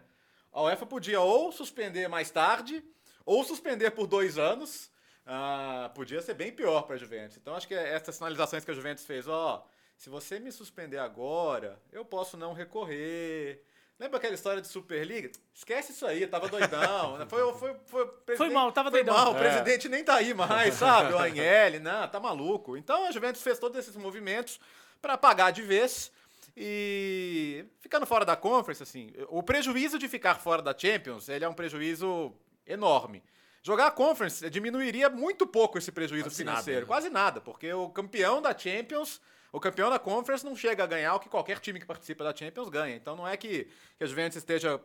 A 0.54 0.62
UEFA 0.63 0.86
podia 0.86 1.19
ou 1.21 1.51
suspender 1.51 2.08
mais 2.08 2.30
tarde, 2.30 2.84
ou 3.25 3.43
suspender 3.43 3.91
por 3.91 4.06
dois 4.06 4.38
anos. 4.38 4.90
Ah, 5.26 5.92
podia 5.94 6.22
ser 6.22 6.34
bem 6.34 6.52
pior 6.52 6.82
para 6.84 6.96
a 6.96 7.00
Juventus. 7.00 7.38
Então 7.38 7.56
acho 7.56 7.68
que 7.68 7.74
essas 7.76 8.16
sinalizações 8.16 8.66
que 8.66 8.72
a 8.72 8.74
Juventus 8.74 9.06
fez, 9.06 9.28
ó, 9.28 9.66
se 9.96 10.10
você 10.10 10.40
me 10.40 10.52
suspender 10.52 10.98
agora, 10.98 11.80
eu 11.92 12.04
posso 12.04 12.36
não 12.38 12.54
recorrer. 12.54 13.64
Lembra 14.00 14.18
aquela 14.18 14.34
história 14.34 14.60
de 14.62 14.68
Superliga? 14.68 15.30
Esquece 15.54 15.92
isso 15.92 16.08
aí, 16.08 16.26
tava 16.26 16.50
doidão. 16.50 17.18
né? 17.20 17.28
Foi, 17.30 17.54
foi, 17.54 17.76
foi, 17.86 18.08
presidente- 18.26 18.52
mal, 18.54 18.72
tava 18.72 18.90
foi 18.90 19.04
doidão. 19.04 19.16
mal, 19.16 19.34
o 19.34 19.38
É. 19.38 19.40
presidente 19.40 19.88
nem 19.88 20.04
tá 20.04 20.16
aí 20.16 20.34
mais, 20.34 20.74
sabe? 20.74 21.14
O 21.14 21.20
Agnelli, 21.20 21.78
não, 21.80 22.08
tá 22.08 22.20
maluco. 22.20 22.76
Então 22.76 23.06
a 23.06 23.12
Juventus 23.12 23.44
fez 23.44 23.60
todos 23.60 23.78
esses 23.78 23.96
movimentos 23.96 24.60
para 25.00 25.18
pagar 25.20 25.52
de 25.52 25.62
vez 25.62 26.12
e 26.58 27.64
ficando 27.80 28.06
fora 28.08 28.26
da 28.26 28.36
Conference, 28.36 28.82
assim, 28.82 29.14
o 29.30 29.44
prejuízo 29.44 30.00
de 30.00 30.08
ficar 30.08 30.36
fora 30.36 30.62
da 30.64 30.76
Champions, 30.78 31.30
ele 31.30 31.46
é 31.46 31.50
um 31.50 31.54
prejuízo 31.54 32.34
enorme. 32.66 33.24
Jogar 33.63 33.88
a 33.88 33.91
Conference 33.91 34.50
diminuiria 34.50 35.10
muito 35.10 35.45
pouco 35.45 35.78
esse 35.78 35.91
prejuízo 35.91 36.26
Quase 36.26 36.43
nada, 36.43 36.58
financeiro, 36.58 36.82
né? 36.82 36.88
quase 36.88 37.10
nada, 37.10 37.39
porque 37.39 37.71
o 37.71 37.89
campeão 37.89 38.41
da 38.41 38.58
Champions, 38.58 39.21
o 39.52 39.60
campeão 39.60 39.89
da 39.89 40.00
Conference 40.00 40.43
não 40.43 40.56
chega 40.56 40.84
a 40.84 40.88
ganhar 40.88 41.13
o 41.13 41.19
que 41.19 41.30
qualquer 41.30 41.60
time 41.60 41.80
que 41.80 41.86
participa 41.86 42.24
da 42.24 42.36
Champions 42.36 42.69
ganha. 42.69 42.95
Então 42.95 43.15
não 43.15 43.28
é 43.28 43.38
que, 43.38 43.67
que 43.97 44.04
a 44.04 44.08
Juventus 44.08 44.38
esteja 44.38 44.82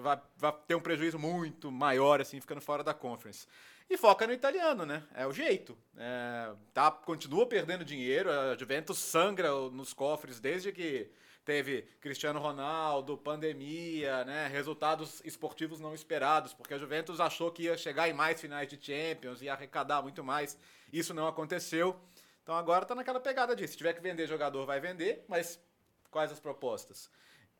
vai, 0.00 0.20
vai 0.36 0.54
ter 0.68 0.76
um 0.76 0.80
prejuízo 0.80 1.18
muito 1.18 1.72
maior 1.72 2.20
assim 2.20 2.40
ficando 2.40 2.60
fora 2.60 2.84
da 2.84 2.94
Conference. 2.94 3.48
E 3.88 3.96
foca 3.96 4.24
no 4.24 4.32
italiano, 4.32 4.86
né? 4.86 5.02
É 5.12 5.26
o 5.26 5.32
jeito. 5.32 5.76
É, 5.96 6.52
tá, 6.72 6.92
continua 6.92 7.44
perdendo 7.44 7.84
dinheiro, 7.84 8.30
a 8.30 8.56
Juventus 8.56 8.98
sangra 8.98 9.50
nos 9.70 9.92
cofres 9.92 10.38
desde 10.38 10.70
que 10.70 11.10
teve 11.50 11.82
Cristiano 12.00 12.38
Ronaldo, 12.38 13.18
pandemia, 13.18 14.24
né? 14.24 14.46
Resultados 14.46 15.20
esportivos 15.24 15.80
não 15.80 15.92
esperados, 15.92 16.54
porque 16.54 16.74
a 16.74 16.78
Juventus 16.78 17.18
achou 17.18 17.50
que 17.50 17.64
ia 17.64 17.76
chegar 17.76 18.08
em 18.08 18.12
mais 18.12 18.40
finais 18.40 18.68
de 18.68 18.78
Champions, 18.80 19.42
ia 19.42 19.52
arrecadar 19.52 20.00
muito 20.00 20.22
mais. 20.22 20.56
Isso 20.92 21.12
não 21.12 21.26
aconteceu. 21.26 21.98
Então 22.44 22.54
agora 22.54 22.86
tá 22.86 22.94
naquela 22.94 23.18
pegada 23.18 23.56
de 23.56 23.66
se 23.66 23.76
tiver 23.76 23.94
que 23.94 24.00
vender 24.00 24.28
jogador, 24.28 24.64
vai 24.64 24.78
vender, 24.78 25.24
mas 25.26 25.60
quais 26.08 26.30
as 26.30 26.38
propostas? 26.38 27.10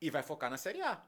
E 0.01 0.09
vai 0.09 0.23
focar 0.23 0.49
na 0.49 0.57
Série 0.57 0.83
A. 0.83 1.03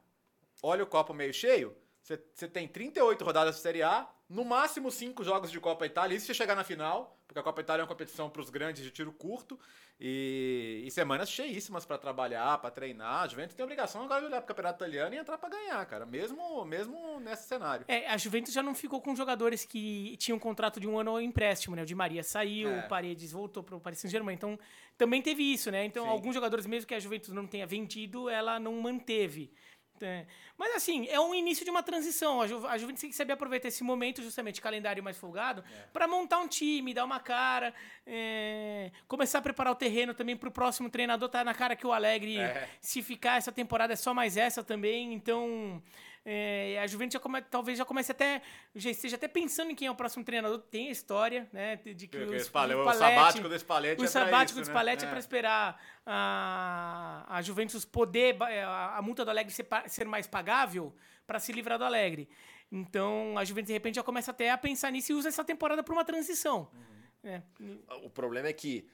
Olha 0.61 0.83
o 0.83 0.87
copo 0.87 1.15
meio 1.15 1.33
cheio, 1.33 1.77
você 2.03 2.49
tem 2.49 2.67
38 2.67 3.25
rodadas 3.25 3.57
de 3.57 3.61
Série 3.63 3.83
A, 3.83 4.09
no 4.29 4.45
máximo 4.45 4.91
5 4.91 5.23
jogos 5.23 5.51
de 5.51 5.61
Copa 5.61 5.87
Itália, 5.87 6.17
isso 6.17 6.27
se 6.27 6.35
chegar 6.35 6.57
na 6.57 6.65
final, 6.65 7.19
porque 7.29 7.39
a 7.39 7.43
Copa 7.43 7.61
Itália 7.61 7.83
é 7.83 7.85
uma 7.85 7.89
competição 7.89 8.29
para 8.29 8.43
os 8.43 8.51
grandes 8.51 8.83
de 8.83 8.91
tiro 8.91 9.13
curto, 9.13 9.59
e, 10.01 10.83
e 10.85 10.91
semanas 10.91 11.31
cheíssimas 11.31 11.85
para 11.85 11.97
trabalhar, 11.97 12.59
para 12.59 12.71
treinar. 12.71 13.23
A 13.23 13.29
Juventus 13.29 13.55
tem 13.55 13.63
a 13.63 13.67
obrigação 13.67 14.03
agora 14.03 14.21
de 14.21 14.27
olhar 14.27 14.39
para 14.41 14.45
o 14.47 14.49
Campeonato 14.49 14.79
Italiano 14.83 15.15
e 15.15 15.19
entrar 15.19 15.39
para 15.39 15.49
ganhar, 15.51 15.87
cara, 15.87 16.05
mesmo, 16.05 16.65
mesmo 16.65 17.21
nesse 17.21 17.47
cenário. 17.47 17.85
É, 17.87 18.09
a 18.09 18.17
Juventus 18.17 18.53
já 18.53 18.63
não 18.65 18.75
ficou 18.75 19.01
com 19.01 19.15
jogadores 19.15 19.65
que 19.65 20.17
tinham 20.17 20.37
um 20.37 20.41
contrato 20.41 20.81
de 20.81 20.89
um 20.89 20.99
ano 20.99 21.21
empréstimo, 21.21 21.77
né? 21.77 21.83
O 21.83 21.87
Di 21.87 21.95
Maria 21.95 22.25
saiu, 22.25 22.69
É. 22.69 22.81
o 22.81 22.89
Paredes 22.89 23.31
voltou 23.31 23.63
para 23.63 23.77
o 23.77 23.81
Paris 23.81 24.01
Saint-Germain. 24.01 24.35
Então, 24.35 24.59
também 24.99 25.23
teve 25.23 25.43
isso, 25.43 25.71
né? 25.71 25.85
Então, 25.85 26.05
Sim. 26.05 26.11
alguns 26.11 26.35
jogadores, 26.35 26.67
mesmo 26.67 26.89
que 26.89 26.95
a 26.95 27.01
Juventus 27.01 27.33
não 27.33 27.47
tenha 27.47 27.67
vendido, 27.67 28.29
ela 28.29 28.59
não 28.59 28.75
manteve. 28.81 29.53
É. 30.05 30.27
Mas 30.59 30.75
assim, 30.77 31.07
é 31.09 31.19
um 31.21 31.35
início 31.35 31.65
de 31.65 31.71
uma 31.71 31.83
transição. 31.83 32.41
A, 32.41 32.47
Ju, 32.47 32.67
a 32.67 32.77
Juventus 32.79 33.01
tem 33.01 33.11
que 33.11 33.17
saber 33.17 33.33
aproveitar 33.33 33.69
esse 33.69 33.83
momento, 33.83 34.23
justamente, 34.23 34.61
calendário 34.61 35.03
mais 35.03 35.17
folgado, 35.17 35.65
para 35.93 36.07
montar 36.07 36.39
um 36.39 36.49
time, 36.49 36.93
dar 36.95 37.05
uma 37.05 37.19
cara, 37.21 37.75
é, 38.07 38.91
começar 39.09 39.39
a 39.39 39.43
preparar 39.43 39.73
o 39.73 39.77
terreno 39.77 40.15
também 40.15 40.37
para 40.37 40.49
o 40.49 40.53
próximo 40.53 40.89
treinador. 40.91 41.29
Tá 41.29 41.43
na 41.45 41.55
cara 41.55 41.75
que 41.75 41.87
o 41.87 41.93
Alegre, 41.93 42.39
É. 42.39 42.69
se 42.81 43.03
ficar 43.03 43.39
essa 43.39 43.51
temporada, 43.53 43.93
é 43.93 43.97
só 43.97 44.13
mais 44.15 44.37
essa 44.37 44.63
também. 44.63 45.13
Então, 45.15 45.83
é, 46.25 46.79
a 46.81 46.87
Juventus 46.87 47.15
já 47.15 47.21
come- 47.21 47.43
talvez 47.43 47.77
já 47.77 47.85
comece 47.85 48.13
até, 48.13 48.43
já 48.75 48.91
esteja 48.91 49.17
até 49.17 49.27
pensando 49.27 49.71
em 49.71 49.75
quem 49.75 49.89
é 49.89 49.91
o 49.91 49.95
próximo 49.95 50.25
treinador. 50.25 50.59
Tem 50.61 50.89
a 50.89 50.93
história, 50.93 51.49
né? 51.53 51.77
De 51.77 52.07
que 52.07 52.17
Porque 52.19 52.37
o, 52.37 52.41
Spalletti- 52.41 52.99
sabático 52.99 53.49
do 53.49 53.59
Spalletti 53.59 54.01
o 54.01 54.05
é 54.05 54.09
sabático 54.09 54.45
isso, 54.45 54.55
do 54.55 54.59
né? 54.61 54.65
Spalletti 54.73 55.05
é, 55.05 55.07
É. 55.07 55.11
para 55.11 55.19
esperar 55.19 55.81
a, 56.07 57.25
a 57.29 57.43
Juventus 57.43 57.85
poder, 57.85 58.37
a, 58.43 58.99
a 58.99 59.03
multa 59.03 59.25
do 59.25 59.31
Alegre 59.31 59.53
ser, 59.53 59.67
ser 59.87 60.07
mais 60.07 60.27
pagável 60.27 60.95
para 61.27 61.39
se 61.41 61.53
livrar 61.53 61.79
do 61.79 61.85
Alegre. 61.85 62.29
Então 62.71 63.37
a 63.37 63.45
Juventus 63.45 63.67
de 63.69 63.73
repente 63.75 63.97
já 63.97 64.03
começa 64.03 64.31
até 64.31 64.51
a 64.51 64.57
pensar 64.59 64.91
nisso 64.91 65.13
e 65.13 65.15
usa 65.15 65.29
essa 65.29 65.45
temporada 65.45 65.83
para 65.83 65.93
uma 65.93 66.05
transição. 66.05 66.71
É. 67.25 67.43
O 68.03 68.11
problema 68.11 68.49
é 68.49 68.53
que 68.53 68.89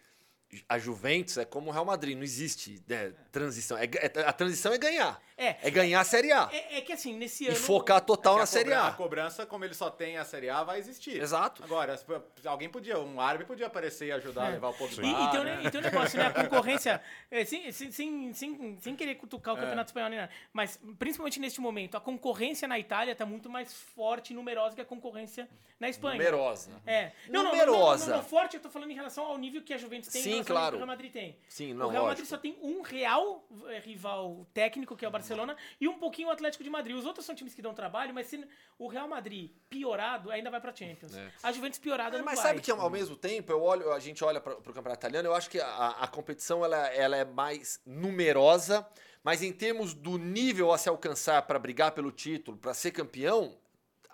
a 0.69 0.79
Juventus 0.79 1.37
é 1.37 1.45
como 1.45 1.69
o 1.69 1.73
Real 1.73 1.85
Madrid, 1.85 2.17
não 2.17 2.23
existe 2.23 2.83
né, 2.89 3.13
transição. 3.31 3.77
É, 3.77 3.85
é- 3.85 4.25
a 4.27 4.33
transição 4.33 4.73
é 4.73 4.79
ganhar. 4.79 5.21
É. 5.37 5.71
ganhar 5.71 6.01
a 6.01 6.05
Série 6.05 6.33
A. 6.33 6.49
É, 6.53 6.79
é 6.79 6.81
que 6.81 6.93
assim, 6.93 7.15
nesse 7.15 7.45
e 7.45 7.49
ano. 7.49 7.57
focar 7.57 8.01
total 8.01 8.35
É 8.35 8.37
na 8.39 8.43
a 8.43 8.47
Série 8.47 8.73
A. 8.73 8.89
A 8.89 8.93
cobrança, 8.93 9.47
como 9.47 9.65
ele 9.65 9.75
só 9.75 9.89
tem 9.89 10.17
a 10.19 10.25
Série 10.25 10.51
A, 10.51 10.65
vai 10.65 10.79
existir. 10.81 11.21
Exato. 11.21 11.63
Agora, 11.63 11.97
alguém 12.45 12.69
podia, 12.69 12.99
um 12.99 13.21
árabe 13.21 13.45
podia 13.45 13.67
aparecer 13.67 14.07
e 14.07 14.13
ajudar 14.13 14.45
a 14.45 14.49
É. 14.49 14.51
levar 14.53 14.71
o 14.71 14.75
Pogba. 14.75 15.01
E, 15.01 15.09
e, 15.09 15.31
tem 15.31 15.41
um, 15.41 15.45
né? 15.45 15.61
e 15.65 15.71
tem 15.71 15.81
um 15.81 15.85
negócio, 15.85 16.19
né? 16.19 16.27
A 16.27 16.33
concorrência, 16.33 17.01
é, 17.31 17.45
sem, 17.45 17.71
sem, 17.71 17.93
sem, 17.93 18.33
sem, 18.35 18.79
sem 18.81 18.97
querer 18.97 19.15
cutucar 19.15 19.55
o 19.55 19.59
É. 19.59 19.61
Campeonato 19.61 19.91
Espanhol, 19.91 20.09
nem 20.11 20.19
nada, 20.19 20.33
mas 20.53 20.81
principalmente 20.99 21.39
neste 21.39 21.61
momento, 21.61 21.97
a 21.97 22.01
concorrência 22.01 22.67
na 22.67 22.79
Itália 22.79 23.13
está 23.13 23.25
muito 23.25 23.49
mais 23.49 23.73
forte 23.73 24.33
e 24.33 24.35
numerosa 24.37 24.75
que 24.75 24.81
a 24.81 24.85
concorrência 24.85 25.49
na 25.79 25.89
Espanha. 25.89 26.17
Numerosa. 26.17 26.71
É. 26.85 27.13
Não, 27.29 27.45
não, 27.45 27.53
Numerosa. 27.53 28.07
Não, 28.07 28.11
não, 28.17 28.23
não, 28.23 28.29
forte 28.29 28.57
eu 28.57 28.61
tô 28.63 28.71
falando 28.71 28.91
em 28.91 28.95
relação 28.95 29.25
ao 29.25 29.39
nível 29.39 29.63
que 29.63 29.73
a 29.73 29.79
Juventus 29.79 30.11
tem 30.11 30.21
Sim, 30.21 30.38
relação 30.43 30.55
claro. 30.57 30.71
que 30.71 30.77
o 30.77 30.79
Real 30.79 30.87
Madrid 30.89 31.13
tem. 31.13 31.39
Sim, 31.49 31.75
não, 31.75 31.87
o 31.87 31.91
Real 31.91 32.05
lógico. 32.05 32.21
Madrid 32.23 32.27
só 32.27 32.37
tem 32.39 32.59
um 32.63 32.83
real 32.83 33.47
eh, 33.69 33.79
rival 33.81 34.47
técnico, 34.53 34.97
que 34.97 35.05
é 35.05 35.09
o 35.09 35.11
Barcelona, 35.11 35.57
e 35.81 35.87
um 35.89 35.99
pouquinho 35.99 36.29
o 36.29 36.31
Atlético 36.31 36.65
de 36.65 36.71
Madrid. 36.71 36.97
Os 36.97 37.07
outros 37.07 37.25
são 37.27 37.35
times 37.35 37.55
que 37.55 37.63
dão 37.63 37.75
trabalho, 37.75 38.13
mas 38.15 38.27
se 38.27 38.47
o 38.79 38.89
Real 38.89 39.09
Madrid 39.09 39.51
piorado, 39.69 40.31
ainda 40.31 40.51
vai 40.51 40.61
pra 40.61 40.75
Champions. 40.75 41.13
A 41.43 41.53
Juventus 41.53 41.79
piorada 41.79 42.17
É, 42.17 42.19
não 42.19 42.25
mas 42.25 42.39
vai. 42.39 42.49
sabe 42.49 42.61
que 42.61 42.71
ao 42.71 42.91
mesmo 42.91 43.17
tempo 43.17 43.51
eu 43.53 43.63
olho, 43.63 43.93
a 43.93 43.99
gente 43.99 44.23
olha 44.25 44.41
para 44.41 44.55
o 44.55 44.63
campeonato 44.63 45.01
italiano, 45.01 45.29
eu 45.29 45.35
acho 45.35 45.51
que 45.51 45.61
a, 45.61 45.89
a 46.01 46.07
competição 46.09 46.65
ela, 46.65 46.87
ela 46.89 47.17
é 47.17 47.25
mais 47.25 47.81
numerosa, 47.87 48.87
mas 49.23 49.43
em 49.43 49.53
termos 49.53 49.95
do 49.95 50.17
nível 50.19 50.73
a 50.73 50.79
se 50.79 50.89
alcançar 50.89 51.43
para 51.43 51.59
brigar 51.59 51.93
pelo 51.93 52.11
título, 52.11 52.57
para 52.57 52.73
ser 52.75 52.91
campeão, 52.93 53.57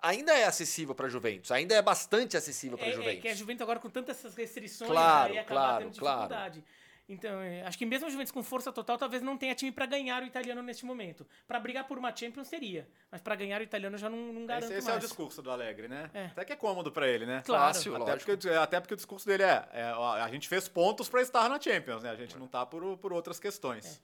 ainda 0.07 0.33
é 0.33 0.45
acessível 0.45 0.93
para 0.95 1.07
Juventus, 1.09 1.51
ainda 1.51 1.75
é 1.75 1.81
bastante 1.81 2.37
acessível 2.37 2.77
para 2.77 2.87
É, 2.87 2.91
Juventus. 2.93 3.17
é 3.17 3.21
que 3.21 3.27
a 3.27 3.33
Juventus 3.33 3.61
agora 3.61 3.79
com 3.79 3.89
tantas 3.89 4.17
essas 4.19 4.35
restrições 4.35 4.89
Claro, 4.89 5.33
aí 5.33 5.39
acaba 5.39 5.59
claro, 5.61 5.83
tendo 5.85 5.97
claro. 5.99 6.19
dificuldade. 6.21 6.63
Então, 7.07 7.39
é, 7.39 7.61
acho 7.63 7.77
que 7.77 7.85
mesmo 7.85 8.07
a 8.07 8.09
Juventus 8.09 8.31
com 8.31 8.41
força 8.41 8.71
total, 8.71 8.97
talvez 8.97 9.21
não 9.21 9.37
tenha 9.37 9.53
time 9.53 9.71
pra 9.71 9.85
ganhar 9.85 10.23
o 10.23 10.25
italiano 10.25 10.63
neste 10.63 10.83
momento. 10.85 11.23
Pra 11.47 11.59
brigar 11.59 11.87
por 11.87 11.99
uma 11.99 12.15
Champions 12.15 12.47
seria, 12.47 12.87
mas 13.11 13.21
pra 13.21 13.35
ganhar 13.35 13.61
o 13.61 13.63
italiano 13.63 13.95
já 13.95 14.09
não, 14.09 14.17
não 14.33 14.43
garanto 14.47 14.71
Esse, 14.71 14.79
esse 14.79 14.87
é 14.87 14.91
o 14.91 14.95
mais. 14.95 15.03
discurso 15.03 15.39
do 15.39 15.51
Alegre, 15.51 15.87
né? 15.87 16.09
É. 16.15 16.25
Até 16.25 16.45
que 16.45 16.53
é 16.53 16.55
cômodo 16.55 16.91
pra 16.91 17.07
ele, 17.07 17.27
né? 17.27 17.43
Claro. 17.45 17.73
Fácil, 17.75 17.95
Até 17.97 18.15
porque, 18.17 18.49
até 18.49 18.79
porque 18.79 18.93
o 18.95 18.97
discurso 18.97 19.27
dele 19.27 19.43
é, 19.43 19.67
é, 19.73 19.83
a 19.91 20.27
gente 20.31 20.47
fez 20.47 20.67
pontos 20.67 21.07
pra 21.07 21.21
estar 21.21 21.47
na 21.47 21.61
Champions, 21.61 22.01
né? 22.01 22.09
A 22.09 22.15
gente 22.15 22.39
não 22.39 22.47
tá 22.47 22.65
por, 22.65 22.97
por 22.97 23.13
outras 23.13 23.39
questões. 23.39 24.01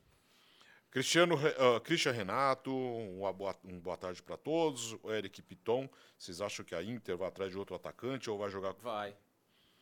Cristiano, 0.91 1.35
ah, 1.57 1.79
Christian 1.79 2.11
Renato, 2.11 2.69
uma 2.69 3.31
boa, 3.31 3.55
um 3.63 3.79
boa 3.79 3.95
tarde 3.95 4.21
para 4.21 4.35
todos. 4.35 4.91
O 5.01 5.09
Eric 5.09 5.41
Piton, 5.41 5.89
vocês 6.17 6.41
acham 6.41 6.65
que 6.65 6.75
a 6.75 6.83
Inter 6.83 7.15
vai 7.15 7.29
atrás 7.29 7.49
de 7.49 7.57
outro 7.57 7.73
atacante 7.73 8.29
ou 8.29 8.37
vai 8.37 8.49
jogar 8.49 8.73
Vai. 8.73 9.15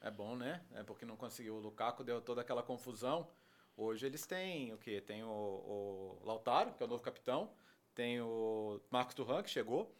É 0.02 0.12
bom, 0.12 0.36
né? 0.36 0.64
É 0.72 0.84
porque 0.84 1.08
não 1.08 1.18
conseguiu. 1.18 1.56
O 1.56 1.60
Lukaku 1.60 2.04
deu 2.04 2.22
toda 2.22 2.42
aquela 2.42 2.62
confusão. 2.62 3.28
Hoje 3.76 4.06
eles 4.06 4.28
têm 4.28 4.72
o 4.72 4.78
quê? 4.78 5.02
Tem 5.02 5.24
o, 5.24 5.28
o 5.28 6.22
Lautaro, 6.24 6.74
que 6.74 6.84
é 6.84 6.86
o 6.86 6.90
novo 6.90 7.02
capitão. 7.02 7.52
Tem 7.96 8.22
o 8.22 8.80
Marcos 8.92 9.16
Turan, 9.16 9.42
que 9.42 9.50
chegou. 9.50 9.92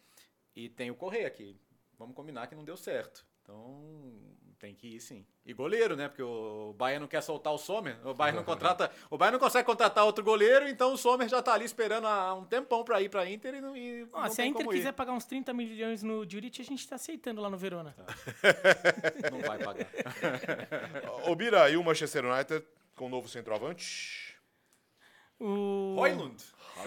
E 0.54 0.68
tem 0.68 0.92
o 0.92 0.94
Correia, 0.94 1.28
que 1.28 1.56
vamos 1.98 2.14
combinar 2.14 2.46
que 2.46 2.54
não 2.54 2.64
deu 2.64 2.76
certo. 2.76 3.26
Então 3.50 4.12
tem 4.60 4.74
que 4.74 4.86
ir 4.86 5.00
sim. 5.00 5.26
E 5.44 5.52
goleiro, 5.52 5.96
né? 5.96 6.06
Porque 6.06 6.22
o 6.22 6.72
Bayern 6.78 7.00
não 7.00 7.08
quer 7.08 7.22
soltar 7.22 7.52
o 7.52 7.58
Sommer. 7.58 7.96
O 8.06 8.14
Bayern 8.14 8.36
não 8.36 8.44
contrata. 8.44 8.90
O 9.10 9.18
Bayern 9.18 9.32
não 9.38 9.44
consegue 9.44 9.66
contratar 9.66 10.04
outro 10.04 10.22
goleiro, 10.22 10.68
então 10.68 10.92
o 10.92 10.96
Sommer 10.96 11.28
já 11.28 11.42
tá 11.42 11.54
ali 11.54 11.64
esperando 11.64 12.06
há 12.06 12.34
um 12.34 12.44
tempão 12.44 12.84
pra 12.84 13.00
ir 13.00 13.08
pra 13.08 13.28
Inter 13.28 13.54
e 13.54 13.60
não, 13.60 13.76
e 13.76 14.06
Ó, 14.12 14.22
não 14.22 14.30
se 14.30 14.42
a 14.42 14.46
Inter 14.46 14.62
como 14.62 14.72
ir. 14.72 14.76
quiser 14.76 14.92
pagar 14.92 15.12
uns 15.12 15.24
30 15.24 15.52
milhões 15.52 16.02
no 16.02 16.28
Juric, 16.30 16.60
a 16.60 16.64
gente 16.64 16.86
tá 16.86 16.94
aceitando 16.94 17.40
lá 17.40 17.50
no 17.50 17.56
Verona. 17.56 17.96
Não 19.32 19.40
vai 19.40 19.58
pagar. 19.58 19.88
Ô, 21.26 21.34
Bira, 21.34 21.68
e 21.70 21.76
o 21.76 21.82
Manchester 21.82 22.24
United 22.24 22.64
com 22.94 23.06
o 23.06 23.08
novo 23.08 23.28
centroavante? 23.28 24.36
O... 25.38 25.94
Roylund. 25.96 26.40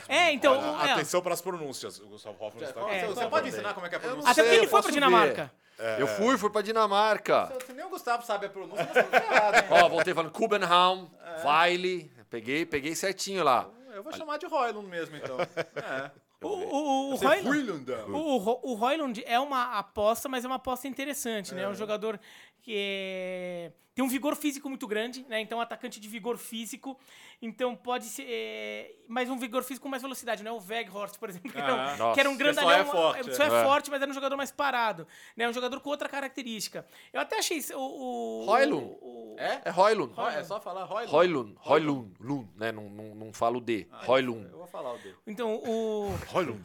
É, 0.08 0.32
então. 0.32 0.54
Ah, 0.78 0.88
é, 0.88 0.92
Atenção 0.94 1.22
para 1.22 1.34
as 1.34 1.42
pronúncias. 1.42 2.00
O 2.00 2.08
Gustavo 2.08 2.36
Hoffmann 2.44 2.64
está 2.64 2.82
Você, 2.82 2.96
É, 2.96 3.08
você 3.08 3.22
tá 3.22 3.30
pode 3.30 3.48
ensinar 3.50 3.74
como 3.74 3.86
é 3.86 3.90
que 3.90 3.96
é 3.96 3.98
a 3.98 4.02
não 4.02 4.08
pronúncia? 4.10 4.32
Até 4.32 4.44
porque 4.44 4.56
ele 4.56 4.68
foi 4.68 4.70
pra 4.70 4.82
posso 4.82 4.92
Dinamarca. 4.92 5.52
Eu 6.00 6.08
fui, 6.08 6.38
fui 6.38 6.50
pra 6.50 6.62
Dinamarca. 6.62 7.54
Se, 7.60 7.68
se 7.68 7.74
nem 7.74 7.86
o 7.86 7.90
Gustavo 7.90 8.26
sabe 8.26 8.46
a 8.46 8.50
pronúncia, 8.50 8.86
nós 8.86 8.96
estamos 8.96 9.28
ferrados, 9.28 9.60
hein? 9.62 9.68
Ó, 9.72 9.90
voltei 9.90 10.14
falando 10.14 10.32
Kubenhaum, 10.32 11.10
Weile, 11.44 12.12
peguei, 12.30 12.66
peguei 12.66 12.96
certinho 12.96 13.44
lá. 13.44 13.70
Eu 13.94 14.04
vou 14.04 14.14
chamar 14.14 14.38
de 14.38 14.46
Roylund 14.48 14.88
mesmo, 14.88 15.16
então. 15.16 15.38
É. 15.76 16.24
O, 16.44 16.48
o, 16.48 17.16
o, 17.16 17.32
é 17.32 17.40
Roylund, 17.40 17.90
o, 18.10 18.72
o 18.72 18.74
Roylund 18.74 19.24
é 19.26 19.40
uma 19.40 19.78
aposta, 19.80 20.28
mas 20.28 20.44
é 20.44 20.48
uma 20.48 20.58
aposta 20.58 20.90
interessante, 20.90 21.56
né? 21.56 21.64
É 21.64 21.70
um 21.70 21.74
jogador 21.74 22.20
que 22.64 22.74
é- 22.76 23.72
tem 23.94 24.04
um 24.04 24.08
vigor 24.08 24.36
físico 24.36 24.68
muito 24.68 24.88
grande, 24.88 25.24
né? 25.30 25.40
Então, 25.40 25.62
atacante 25.62 26.00
de 26.00 26.08
vigor 26.08 26.36
físico. 26.40 26.98
Então, 27.40 27.76
pode 27.76 28.06
ser. 28.06 28.26
é, 28.28 28.96
Mas 29.08 29.30
um 29.30 29.38
vigor 29.38 29.64
físico 29.64 29.84
com 29.84 29.90
mais 29.90 30.02
velocidade, 30.02 30.42
né? 30.44 30.52
O 30.52 30.58
Weghorst, 30.60 31.20
por 31.20 31.30
exemplo, 31.30 31.52
que, 31.52 31.58
era 31.60 31.76
um- 31.76 31.78
Aham. 31.78 32.14
que 32.14 32.20
era 32.20 32.30
um 32.30 32.36
grandalhão. 32.38 32.70
Só 32.70 32.80
é 32.82 32.86
forte, 32.86 33.36
Só 33.36 33.44
é, 33.44 33.48
é. 33.48 33.64
forte, 33.64 33.92
mas 33.92 34.02
era 34.02 34.10
um 34.10 34.14
jogador 34.14 34.36
mais 34.36 34.50
parado. 34.52 35.06
Né? 35.38 35.48
Um 35.48 35.54
jogador 35.54 35.80
com 35.82 35.90
outra 35.92 36.10
característica. 36.10 36.88
Eu 37.12 37.22
até 37.22 37.38
achei 37.38 37.58
isso- 37.58 37.78
o. 37.78 38.48
o 38.48 39.34
o- 39.36 39.36
É? 39.38 39.62
É 39.66 39.70
Roylund. 39.70 40.14
Ro- 40.16 40.28
É 40.28 40.44
só 40.44 40.60
falar 40.60 40.86
Roylund. 40.86 41.12
Roylund, 41.12 41.56
Roylund, 41.60 42.14
Lund, 42.20 42.50
né? 42.56 42.72
Não, 42.72 42.90
não, 42.90 43.14
não 43.14 43.34
falo 43.34 43.60
D. 43.62 43.88
Roylund. 44.08 44.50
Eu 44.50 44.58
vou 44.58 44.68
falar 44.68 44.94
o 44.94 44.98
dele. 44.98 45.16
Então, 45.28 45.54
o. 45.56 46.16
Roylund. 46.34 46.62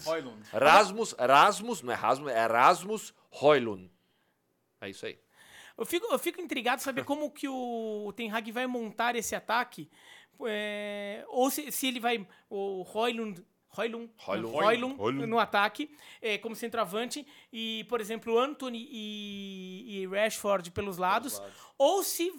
Rasmus, 0.53 1.13
Rasmus, 1.19 1.83
não 1.83 1.93
é 1.93 1.97
Rasmus, 1.97 2.31
é 2.33 2.47
Rasmus 2.47 3.15
Roylund. 3.31 3.91
É 4.81 4.89
isso 4.89 5.05
aí. 5.05 5.19
Eu 5.79 5.87
fico, 5.87 6.07
eu 6.13 6.19
fico 6.19 6.41
intrigado 6.41 6.83
saber 6.83 7.05
como 7.05 7.31
que 7.31 7.49
o, 7.49 8.13
Ten 8.17 8.33
Hag 8.33 8.51
vai 8.51 8.67
montar 8.67 9.15
esse 9.15 9.37
ataque. 9.37 9.89
é, 10.45 11.25
ou 11.29 11.49
se, 11.51 11.71
se 11.71 11.87
ele 11.87 12.01
vai. 12.01 12.27
O 12.51 12.83
Roylund. 12.83 13.45
Roylund 13.69 14.11
Roylund. 14.97 15.27
no 15.27 15.39
ataque, 15.39 15.95
é, 16.21 16.37
como 16.37 16.57
centroavante, 16.57 17.25
e, 17.53 17.85
por 17.89 18.01
exemplo, 18.01 18.37
Anthony 18.37 18.89
e, 18.91 20.03
e 20.03 20.07
Rashford 20.07 20.73
pelos 20.73 20.97
lados, 20.97 21.41
ou 21.77 22.03
se 22.03 22.33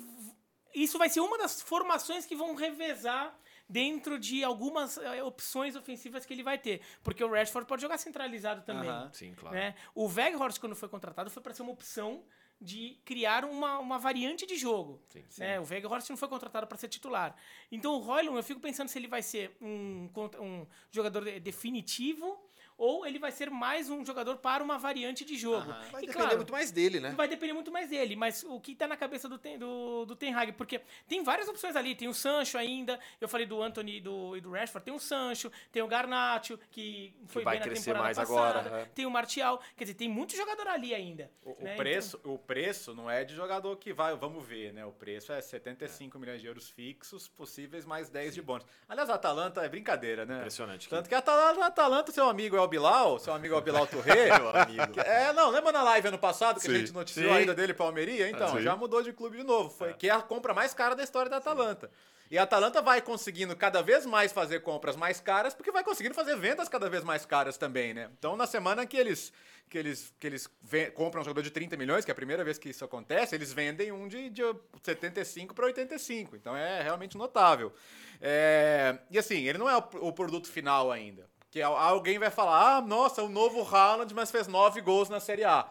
isso 0.75 0.97
vai 0.97 1.07
ser 1.07 1.21
uma 1.21 1.37
das 1.37 1.61
formações 1.61 2.25
que 2.25 2.35
vão 2.35 2.55
revezar 2.55 3.33
dentro 3.69 4.19
de 4.19 4.43
algumas 4.43 4.97
é, 4.97 5.23
opções 5.23 5.75
ofensivas 5.75 6.25
que 6.25 6.33
ele 6.33 6.43
vai 6.43 6.57
ter. 6.57 6.81
Porque 7.03 7.23
o 7.23 7.31
Rashford 7.31 7.67
pode 7.67 7.81
jogar 7.83 7.99
centralizado 7.99 8.63
também. 8.63 8.89
Aham. 8.89 9.09
Sim, 9.13 9.33
claro. 9.35 9.55
Né? 9.55 9.75
O 9.93 10.07
Weghorst, 10.07 10.59
quando 10.59 10.75
foi 10.75 10.89
contratado, 10.89 11.29
foi 11.29 11.41
para 11.41 11.53
ser 11.53 11.61
uma 11.61 11.71
opção 11.71 12.23
de 12.61 12.99
criar 13.05 13.45
uma, 13.45 13.79
uma 13.79 13.97
variante 13.97 14.45
de 14.45 14.57
jogo. 14.57 15.01
Sim, 15.09 15.23
né? 15.37 15.59
O 15.59 15.63
Weghorst 15.63 16.09
não 16.09 16.17
foi 16.17 16.27
contratado 16.27 16.67
para 16.67 16.77
ser 16.77 16.89
titular. 16.89 17.35
Então 17.71 17.93
o 17.93 17.99
Roylund, 17.99 18.35
eu 18.37 18.43
fico 18.43 18.59
pensando 18.59 18.89
se 18.89 18.97
ele 18.99 19.07
vai 19.07 19.21
ser 19.21 19.55
um, 19.61 20.09
um 20.39 20.67
jogador 20.91 21.23
de- 21.23 21.39
definitivo 21.39 22.37
ou 22.79 23.05
ele 23.05 23.19
vai 23.19 23.31
ser 23.31 23.51
mais 23.51 23.89
um 23.89 24.05
jogador 24.05 24.37
para 24.37 24.63
uma 24.63 24.77
variante 24.77 25.25
de 25.25 25.37
jogo. 25.37 25.67
Vai 25.91 26.03
E, 26.03 26.07
depender 26.07 26.13
claro, 26.13 26.37
muito 26.37 26.51
mais 26.53 26.71
dele, 26.71 27.01
né? 27.01 27.11
Vai 27.11 27.27
depender 27.27 27.51
muito 27.51 27.71
mais 27.71 27.89
dele, 27.89 28.15
mas 28.15 28.43
o 28.43 28.57
que 28.59 28.73
tá 28.73 28.87
na 28.87 28.95
cabeça 28.95 29.27
do 29.27 29.37
Ten, 29.37 29.59
do, 29.59 30.05
do 30.05 30.15
Ten 30.15 30.33
Hag? 30.33 30.53
Porque 30.53 30.79
tem 31.05 31.21
várias 31.21 31.49
opções 31.49 31.75
ali. 31.75 31.93
Tem 31.93 32.07
o 32.07 32.13
Sancho 32.13 32.57
ainda, 32.57 32.97
eu 33.19 33.27
falei 33.27 33.45
do 33.45 33.61
Anthony 33.61 33.97
e 33.97 34.01
do, 34.01 34.37
e 34.37 34.41
do 34.41 34.49
Rashford. 34.51 34.85
Tem 34.85 34.93
o 34.93 34.99
Sancho, 34.99 35.51
tem 35.73 35.83
o 35.83 35.87
Garnacho, 35.87 36.57
que 36.71 37.13
foi 37.27 37.43
vai 37.43 37.55
bem 37.55 37.59
na 37.59 37.65
crescer 37.65 37.91
temporada 37.91 38.05
mais 38.05 38.17
passada. 38.17 38.59
agora, 38.59 38.81
é. 38.83 38.85
Tem 38.85 39.05
o 39.05 39.11
Martial. 39.11 39.61
Quer 39.75 39.83
dizer, 39.83 39.95
tem 39.95 40.07
muito 40.07 40.37
jogador 40.37 40.67
ali 40.67 40.95
ainda. 40.95 41.29
O, 41.43 41.51
o 41.51 41.63
né? 41.63 41.75
preço, 41.75 42.17
o 42.23 42.37
preço 42.37 42.95
não 42.95 43.11
é 43.11 43.25
de 43.25 43.35
jogador 43.35 43.75
que 43.75 43.91
vai, 43.91 44.15
vamos 44.15 44.45
ver, 44.45 44.71
né? 44.71 44.85
O 44.85 44.93
preço 44.93 45.33
é 45.33 45.41
75 45.41 46.17
milhões 46.17 46.39
de 46.39 46.47
euros 46.47 46.69
fixos, 46.69 47.27
possíveis 47.27 47.85
mais 47.85 48.09
10 48.09 48.35
de 48.35 48.41
bônus. 48.41 48.65
Aliás, 48.87 49.09
a 49.09 49.15
Atalanta 49.15 49.61
é 49.65 49.67
brincadeira, 49.67 50.25
né? 50.25 50.37
Impressionante. 50.37 50.87
Tanto 50.87 51.09
que 51.09 51.15
a 51.15 51.17
Atalanta, 51.17 51.61
a 51.61 51.67
Atalanta, 51.67 52.11
seu 52.13 52.29
amigo 52.29 52.55
é 52.55 52.61
o 52.61 52.68
Bilal, 52.69 53.19
seu 53.19 53.33
amigo 53.33 53.55
é 53.55 53.61
Bilal 53.61 53.85
Touré. 53.87 54.37
Meu 54.39 54.49
amigo. 54.49 54.99
É, 55.01 55.33
não, 55.33 55.49
lembra 55.49 55.71
na 55.71 55.83
live 55.83 56.07
ano 56.07 56.17
passado 56.17 56.59
que 56.61 56.67
a 56.67 56.71
Sim. 56.71 56.79
gente 56.79 56.93
noticiou 56.93 57.29
Sim. 57.31 57.37
a 57.37 57.41
ida 57.41 57.53
dele 57.53 57.73
pra 57.73 57.85
Almeria? 57.85 58.29
Então, 58.29 58.55
Sim. 58.55 58.61
já 58.61 58.75
mudou 58.75 59.01
de 59.01 59.11
clube 59.11 59.37
de 59.37 59.43
novo. 59.43 59.69
Foi, 59.69 59.93
Que 59.93 60.09
é 60.09 60.13
a 60.13 60.21
compra 60.21 60.53
mais 60.53 60.73
cara 60.73 60.95
da 60.95 61.03
história 61.03 61.29
da 61.29 61.37
Atalanta. 61.37 61.89
E 62.31 62.37
a 62.37 62.43
Atalanta 62.43 62.79
vai 62.79 63.01
conseguindo 63.01 63.55
cada 63.55 63.81
vez 63.81 64.05
mais 64.05 64.31
fazer 64.31 64.59
compras 64.59 64.95
mais 64.95 65.19
caras, 65.19 65.55
porque 65.55 65.71
vai 65.71 65.83
conseguindo 65.83 66.13
fazer 66.13 66.35
vendas 66.37 66.69
cada 66.69 66.87
vez 66.87 67.03
mais 67.03 67.25
caras 67.25 67.57
também, 67.57 67.91
né? 67.91 68.07
Então, 68.19 68.35
na 68.37 68.45
semana 68.45 68.85
que 68.85 68.95
eles 68.95 69.33
que 69.67 69.77
eles, 69.77 70.11
que 70.19 70.25
eles 70.25 70.49
compram 70.95 71.21
um 71.21 71.25
jogador 71.25 71.43
de 71.43 71.51
30 71.51 71.77
milhões, 71.77 72.03
que 72.03 72.09
é 72.09 72.13
a 72.13 72.15
primeira 72.15 72.43
vez 72.43 72.57
que 72.57 72.69
isso 72.69 72.83
acontece, 72.83 73.35
eles 73.35 73.53
vendem 73.53 73.91
um 73.91 74.07
de, 74.07 74.29
de 74.29 74.41
75 74.81 75.53
para 75.53 75.65
85. 75.65 76.35
Então 76.35 76.55
é 76.57 76.81
realmente 76.81 77.15
notável. 77.17 77.71
É, 78.19 78.97
e 79.11 79.17
assim, 79.17 79.47
ele 79.47 79.57
não 79.57 79.69
é 79.69 79.77
o, 79.77 80.07
o 80.07 80.13
produto 80.13 80.47
final 80.47 80.91
ainda. 80.91 81.29
Que 81.51 81.61
al- 81.61 81.77
alguém 81.77 82.19
vai 82.19 82.29
falar, 82.29 82.77
ah, 82.77 82.81
nossa, 82.81 83.23
o 83.23 83.29
novo 83.29 83.61
Haaland, 83.63 84.13
mas 84.13 84.29
fez 84.31 84.47
nove 84.47 84.81
gols 84.81 85.09
na 85.09 85.19
Série 85.19 85.43
A. 85.43 85.67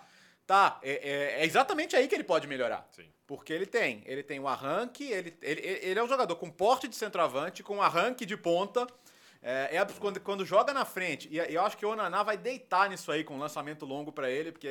Tá, 0.47 0.79
é, 0.83 0.93
é- 0.93 1.43
é 1.43 1.45
exatamente 1.45 1.95
aí 1.95 2.09
que 2.09 2.15
ele 2.15 2.25
pode 2.25 2.47
melhorar. 2.47 2.87
Sim. 2.91 3.05
Porque 3.27 3.53
ele 3.53 3.67
tem, 3.67 4.03
ele 4.07 4.23
tem 4.23 4.41
o 4.41 4.49
arranque, 4.49 5.05
ele, 5.05 5.37
ele, 5.43 5.61
ele 5.61 6.01
é 6.01 6.03
um 6.03 6.09
jogador 6.09 6.35
com 6.37 6.51
porte 6.51 6.89
de 6.89 6.97
centroavante, 6.97 7.63
com 7.63 7.83
arranque 7.83 8.25
de 8.25 8.37
ponta. 8.37 8.87
É, 9.41 9.77
é 9.77 9.79
abs- 9.79 9.99
quando, 10.01 10.19
quando 10.21 10.45
joga 10.45 10.73
na 10.75 10.85
frente, 10.85 11.29
e 11.31 11.39
eu 11.39 11.63
acho 11.63 11.77
que 11.77 11.87
o 11.87 11.91
Onaná 11.91 12.25
vai 12.25 12.37
deitar 12.37 12.89
nisso 12.91 13.11
aí 13.13 13.23
com 13.23 13.35
um 13.35 13.39
lançamento 13.39 13.87
longo 13.87 14.11
pra 14.11 14.29
ele, 14.29 14.51
porque 14.51 14.69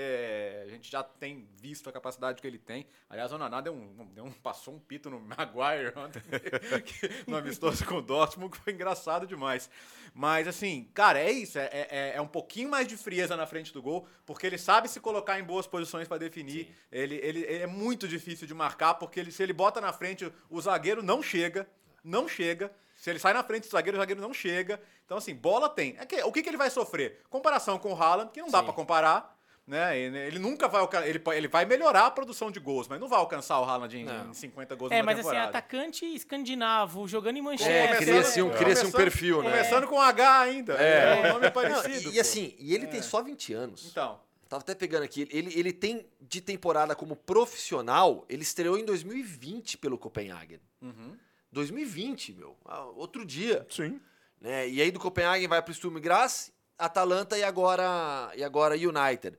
a 0.63 0.67
gente 0.67 0.91
já 0.91 1.01
tem 1.01 1.47
visto 1.61 1.89
a 1.89 1.91
capacidade 1.93 2.41
que 2.41 2.45
ele 2.47 2.57
tem. 2.59 2.85
Aliás, 3.09 3.31
o 3.31 3.35
Onaná 3.35 3.61
deu 3.61 3.73
um, 3.73 4.05
deu 4.13 4.25
um, 4.25 4.31
passou 4.31 4.73
um 4.73 4.79
pito 4.79 5.09
no 5.09 5.19
Maguire 5.23 5.93
ontem, 5.95 6.21
no 7.25 7.37
amistoso 7.37 7.85
com 7.85 7.95
o 7.95 8.01
Dortmund, 8.01 8.51
que 8.57 8.63
foi 8.63 8.73
engraçado 8.73 9.25
demais. 9.25 9.69
Mas 10.13 10.47
assim, 10.49 10.89
cara, 10.93 11.17
é 11.19 11.31
isso, 11.31 11.57
é, 11.57 11.69
é, 11.71 12.13
é 12.15 12.21
um 12.21 12.27
pouquinho 12.27 12.69
mais 12.69 12.87
de 12.87 12.97
frieza 12.97 13.37
na 13.37 13.45
frente 13.45 13.71
do 13.71 13.81
gol, 13.81 14.05
porque 14.25 14.45
ele 14.45 14.57
sabe 14.57 14.89
se 14.89 14.99
colocar 14.99 15.39
em 15.39 15.43
boas 15.43 15.65
posições 15.65 16.09
pra 16.09 16.17
definir. 16.17 16.75
Ele, 16.91 17.15
ele, 17.15 17.39
ele 17.43 17.63
é 17.63 17.67
muito 17.67 18.05
difícil 18.05 18.45
de 18.45 18.53
marcar, 18.53 18.95
porque 18.95 19.17
ele, 19.19 19.31
se 19.31 19.41
ele 19.41 19.53
bota 19.53 19.79
na 19.79 19.93
frente, 19.93 20.29
o 20.49 20.59
zagueiro 20.59 21.01
não 21.01 21.23
chega, 21.23 21.65
não 22.03 22.27
chega. 22.27 22.69
Se 23.07 23.11
ele 23.11 23.19
sai 23.19 23.31
na 23.31 23.41
frente 23.41 23.69
do 23.69 23.71
zagueiro, 23.71 23.97
o 23.97 24.01
zagueiro 24.01 24.19
não 24.19 24.33
chega. 24.33 24.81
Então, 25.05 25.17
assim, 25.17 25.33
bola 25.33 25.69
tem. 25.69 25.95
É 25.97 26.05
que- 26.05 26.21
o 26.23 26.29
que, 26.31 26.43
que 26.43 26.49
ele 26.49 26.57
vai 26.57 26.69
sofrer? 26.69 27.21
Comparação 27.29 27.79
com 27.79 27.93
o 27.93 27.95
Haaland, 27.95 28.31
que 28.33 28.41
não 28.41 28.49
dá 28.49 28.61
pra 28.61 28.73
comparar. 28.73 29.33
Né? 29.65 29.97
Ele, 29.97 30.17
ele 30.17 30.39
nunca 30.39 30.67
vai 30.67 30.85
ele, 31.05 31.21
ele 31.35 31.47
vai 31.47 31.63
melhorar 31.63 32.05
a 32.07 32.11
produção 32.11 32.51
de 32.51 32.59
gols, 32.59 32.87
mas 32.89 32.99
não 32.99 33.07
vai 33.07 33.17
alcançar 33.19 33.61
o 33.61 33.63
Haaland 33.63 33.97
em, 33.97 34.03
Não. 34.03 34.29
em 34.29 34.33
50 34.33 34.75
gols 34.75 34.91
É, 34.91 34.97
numa 35.01 35.05
mas 35.13 35.25
assim, 35.25 35.37
atacante 35.37 36.05
escandinavo, 36.05 37.07
jogando 37.07 37.37
em 37.37 37.39
É, 37.39 37.43
Manchester. 37.43 37.97
cria-se 37.97 38.41
um, 38.41 38.51
É. 38.51 38.57
cria-se 38.57 38.81
um 38.85 38.91
Começando- 38.91 38.93
perfil, 39.03 39.43
né? 39.43 39.49
Começando 39.51 39.87
com 39.87 40.01
H 40.01 40.39
ainda. 40.41 40.73
É. 40.73 41.19
É 41.19 41.29
um 41.29 41.33
nome 41.33 41.45
Não, 41.45 41.51
parecido. 41.51 42.09
e, 42.09 42.11
e 42.11 42.13
pô. 42.15 42.19
assim, 42.21 42.55
e 42.59 42.75
ele 42.75 42.87
tem 42.87 43.01
só 43.01 43.21
20 43.23 43.53
anos. 43.53 43.87
Então, 43.89 44.19
Tava 44.49 44.61
até 44.63 44.73
pegando 44.73 45.03
aqui. 45.03 45.27
Ele, 45.29 45.59
ele 45.59 45.73
tem 45.73 46.05
de 46.21 46.39
temporada 46.39 46.95
como 46.95 47.17
profissional, 47.17 48.25
ele 48.29 48.43
estreou 48.43 48.77
em 48.77 48.85
2020 48.85 49.77
pelo 49.77 49.97
Copenhagen. 49.97 50.59
uhum. 50.81 51.17
2020, 51.57 52.33
meu. 52.33 52.55
ah, 52.65 52.85
Outro 52.95 53.25
dia. 53.25 53.65
Sim. 53.69 53.99
Né? 54.39 54.69
E 54.69 54.81
aí 54.81 54.91
do 54.91 54.99
Copenhagen 54.99 55.47
vai 55.47 55.61
pro 55.61 55.73
Sturm 55.73 55.99
Graz, 55.99 56.51
Atalanta 56.77 57.37
e 57.37 57.43
agora, 57.43 58.31
e 58.35 58.43
agora 58.43 58.75
United. 58.75 59.37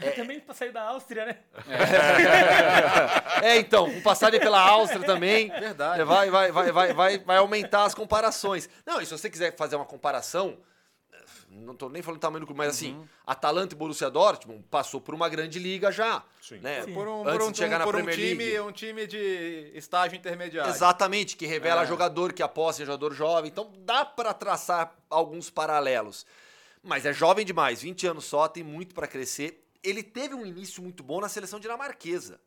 Também 0.16 0.40
pra 0.40 0.54
sair 0.54 0.72
da 0.72 0.82
Áustria, 0.82 1.26
né? 1.26 1.38
É, 3.42 3.58
então, 3.60 3.92
com 3.92 4.00
passagem 4.00 4.40
pela 4.40 4.58
Áustria 4.58 5.04
também. 5.04 5.50
Verdade. 5.50 6.02
Vai, 6.04 6.30
vai, 6.30 6.50
vai, 6.50 6.72
vai, 6.72 6.92
vai, 6.94 7.18
vai 7.18 7.36
aumentar 7.36 7.84
as 7.84 7.94
comparações. 7.94 8.66
Não, 8.86 9.02
e 9.02 9.04
se 9.04 9.12
você 9.12 9.28
quiser 9.28 9.54
fazer 9.56 9.76
uma 9.76 9.84
comparação, 9.84 10.56
não 11.50 11.74
tô 11.74 11.88
nem 11.88 12.02
falando 12.02 12.18
do 12.18 12.22
tamanho 12.22 12.40
do 12.40 12.46
clube, 12.46 12.58
mas 12.58 12.68
assim, 12.68 13.02
Atalanta 13.26 13.74
e 13.74 13.76
Borussia 13.78 14.08
Dortmund 14.10 14.64
passou 14.70 15.00
por 15.00 15.14
uma 15.14 15.28
grande 15.28 15.58
liga 15.58 15.90
já. 15.90 16.22
Sim. 16.40 16.58
Né? 16.58 16.86
Por 16.86 17.08
um, 17.08 17.22
Antes 17.22 17.32
por 17.38 17.42
um, 17.42 17.52
de 17.52 17.58
chegar 17.58 17.78
na 17.78 17.84
por 17.84 17.96
um 17.96 18.04
Premier 18.04 18.16
time, 18.30 18.44
League. 18.44 18.60
um 18.60 18.72
time 18.72 19.06
de 19.06 19.70
estágio 19.74 20.16
intermediário. 20.16 20.70
Exatamente, 20.72 21.36
que 21.36 21.46
revela 21.46 21.82
É. 21.82 21.86
jogador, 21.86 22.32
que 22.32 22.42
aposta 22.42 22.82
em 22.82 22.86
jogador 22.86 23.12
jovem. 23.14 23.50
Então 23.50 23.72
dá 23.78 24.04
pra 24.04 24.32
traçar 24.34 24.96
alguns 25.08 25.50
paralelos. 25.50 26.24
Mas 26.82 27.04
é 27.04 27.12
jovem 27.12 27.44
demais, 27.44 27.82
20 27.82 28.06
anos 28.06 28.24
só, 28.24 28.48
tem 28.48 28.62
muito 28.62 28.94
pra 28.94 29.06
crescer. 29.06 29.66
Ele 29.82 30.02
teve 30.02 30.34
um 30.34 30.46
início 30.46 30.82
muito 30.82 31.02
bom 31.02 31.20
na 31.20 31.28
seleção 31.28 31.60
dinamarquesa. 31.60 32.40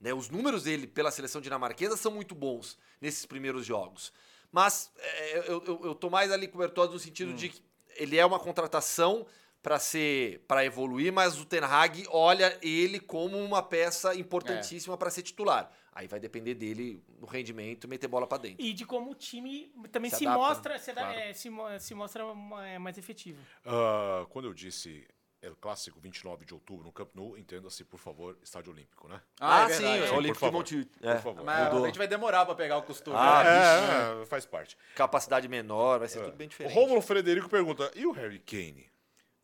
Né? 0.00 0.12
Os 0.12 0.28
números 0.28 0.64
dele 0.64 0.86
pela 0.86 1.10
seleção 1.10 1.40
dinamarquesa 1.40 1.96
são 1.96 2.12
muito 2.12 2.34
bons 2.34 2.76
nesses 3.00 3.24
primeiros 3.24 3.64
jogos. 3.64 4.12
Mas 4.50 4.90
é, 4.98 5.38
eu, 5.48 5.62
eu, 5.66 5.80
eu 5.84 5.94
tô 5.94 6.10
mais 6.10 6.30
ali 6.30 6.46
com 6.46 6.58
o 6.58 6.60
Bertozzi 6.60 6.92
no 6.92 6.98
sentido 6.98 7.32
de 7.32 7.48
que 7.48 7.62
ele 7.96 8.16
é 8.16 8.24
uma 8.24 8.38
contratação 8.38 9.26
para 9.62 9.78
ser 9.78 10.40
para 10.48 10.64
evoluir, 10.64 11.12
mas 11.12 11.38
o 11.40 11.44
Ten 11.44 11.60
Hag 11.60 12.04
olha 12.10 12.58
ele 12.60 12.98
como 12.98 13.38
uma 13.38 13.62
peça 13.62 14.14
importantíssima 14.14 14.96
para 14.96 15.10
ser 15.10 15.22
titular. 15.22 15.70
Aí 15.94 16.06
vai 16.06 16.18
depender 16.18 16.54
dele 16.54 17.04
no 17.20 17.26
rendimento, 17.26 17.86
meter 17.86 18.08
bola 18.08 18.26
para 18.26 18.38
dentro. 18.42 18.64
E 18.64 18.72
de 18.72 18.84
como 18.84 19.10
o 19.10 19.14
time 19.14 19.72
também 19.92 20.10
Se 20.10 20.16
se, 20.16 20.26
adapta, 20.26 20.48
mostra, 20.48 20.78
se, 20.78 20.92
claro. 20.92 21.18
é, 21.18 21.32
se, 21.34 21.50
se 21.80 21.94
mostra 21.94 22.24
é, 22.64 22.78
mais 22.78 22.96
efetivo. 22.96 23.40
Ah, 23.64 24.24
quando 24.30 24.46
eu 24.46 24.54
disse 24.54 25.06
El 25.42 25.56
Clássico 25.56 25.98
29 26.00 26.44
de 26.44 26.54
outubro 26.54 26.84
no 26.84 26.92
Camp 26.92 27.08
Nou, 27.14 27.36
entenda-se, 27.36 27.82
por 27.84 27.98
favor, 27.98 28.38
Estádio 28.44 28.72
Olímpico, 28.72 29.08
né? 29.08 29.20
Ah, 29.40 29.64
é 29.64 29.68
sim. 29.70 29.82
Sim, 29.82 30.00
o 30.10 30.14
Olímpico 30.14 30.38
por 30.38 30.46
favor. 30.46 30.62
de 30.62 30.76
Monte. 30.76 30.90
Por 31.00 31.08
É, 31.10 31.18
favor. 31.18 31.44
Mas 31.44 31.64
mudou. 31.64 31.82
a 31.82 31.86
gente 31.88 31.98
vai 31.98 32.06
demorar 32.06 32.46
pra 32.46 32.54
pegar 32.54 32.78
o 32.78 32.82
costume. 32.82 33.16
Ah, 33.18 33.42
né? 33.42 34.18
É, 34.20 34.22
é, 34.22 34.26
faz 34.26 34.46
parte. 34.46 34.78
Capacidade 34.94 35.48
menor, 35.48 35.98
vai 35.98 36.06
ser 36.06 36.20
É. 36.20 36.24
tudo 36.26 36.36
bem 36.36 36.46
O 36.46 36.50
diferente. 36.50 36.72
Rômulo 36.74 37.02
Frederico 37.02 37.48
pergunta, 37.48 37.90
e 37.96 38.06
o 38.06 38.12
Harry 38.12 38.38
Kane? 38.38 38.88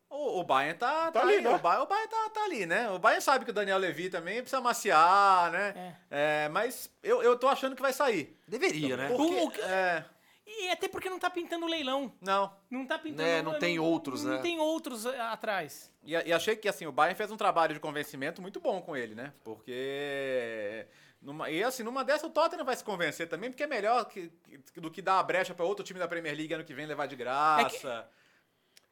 O, 0.09 0.39
o 0.39 0.43
Bayern 0.43 0.79
tá, 0.79 1.11
tá, 1.11 1.21
ali, 1.21 1.33
ali, 1.35 1.43
né? 1.43 1.49
O 1.53 1.59
Bayern, 1.59 1.83
o 1.83 1.87
Bayern 1.87 2.09
tá, 2.09 2.29
tá 2.29 2.43
ali, 2.45 2.65
né? 2.65 2.89
O 2.91 2.97
Bayern 2.97 3.21
sabe 3.21 3.43
que 3.45 3.51
o 3.51 3.53
Daniel 3.53 3.77
Levy 3.77 4.09
também 4.09 4.37
precisa 4.41 4.59
maciar, 4.61 5.51
né? 5.51 5.97
É, 6.09 6.49
mas 6.49 6.89
eu, 7.03 7.21
eu 7.21 7.37
tô 7.37 7.47
achando 7.47 7.75
que 7.75 7.81
vai 7.81 7.93
sair. 7.93 8.35
Deveria, 8.47 8.95
né? 8.97 9.07
Porque, 9.09 9.21
O- 9.21 9.43
o 9.45 9.51
que- 9.51 9.61
é, 9.61 10.03
E 10.51 10.69
até 10.71 10.87
porque 10.87 11.09
não 11.09 11.19
tá 11.19 11.29
pintando 11.29 11.67
leilão. 11.67 12.11
não. 12.21 12.51
Não 12.69 12.85
tá 12.85 12.97
pintando. 12.97 13.21
Né, 13.21 13.41
não 13.41 13.59
tem 13.59 13.77
outros, 13.79 14.23
não 14.23 14.33
né? 14.33 14.41
tem 14.41 14.59
outros 14.59 15.05
eh, 15.05 15.19
atrás. 15.19 15.91
E, 16.03 16.11
e 16.13 16.33
achei 16.33 16.55
que 16.55 16.67
assim, 16.67 16.85
o 16.87 16.91
Bayern 16.91 17.15
fez 17.15 17.31
um 17.31 17.37
trabalho 17.37 17.73
de 17.73 17.79
convencimento 17.79 18.41
muito 18.41 18.59
bom 18.59 18.81
com 18.81 18.95
ele, 18.97 19.13
né? 19.15 19.31
Porque. 19.43 20.85
Numa, 21.21 21.49
e 21.49 21.61
assim, 21.63 21.83
numa 21.83 22.03
dessa 22.03 22.25
o 22.27 22.29
Tottenham 22.29 22.63
vai 22.65 22.75
se 22.75 22.83
convencer 22.83 23.27
também, 23.27 23.49
porque 23.51 23.63
é 23.63 23.67
melhor 23.67 24.05
que, 24.05 24.31
que- 24.73 24.79
do 24.79 24.89
que 24.89 25.01
dar 25.01 25.19
a 25.19 25.23
brecha 25.23 25.53
pra 25.53 25.65
outro 25.65 25.83
time 25.83 25.99
da 25.99 26.07
Premier 26.07 26.35
League 26.35 26.53
ano 26.53 26.63
que 26.63 26.73
vem 26.73 26.85
levar 26.85 27.07
de 27.07 27.15
graça. 27.17 28.07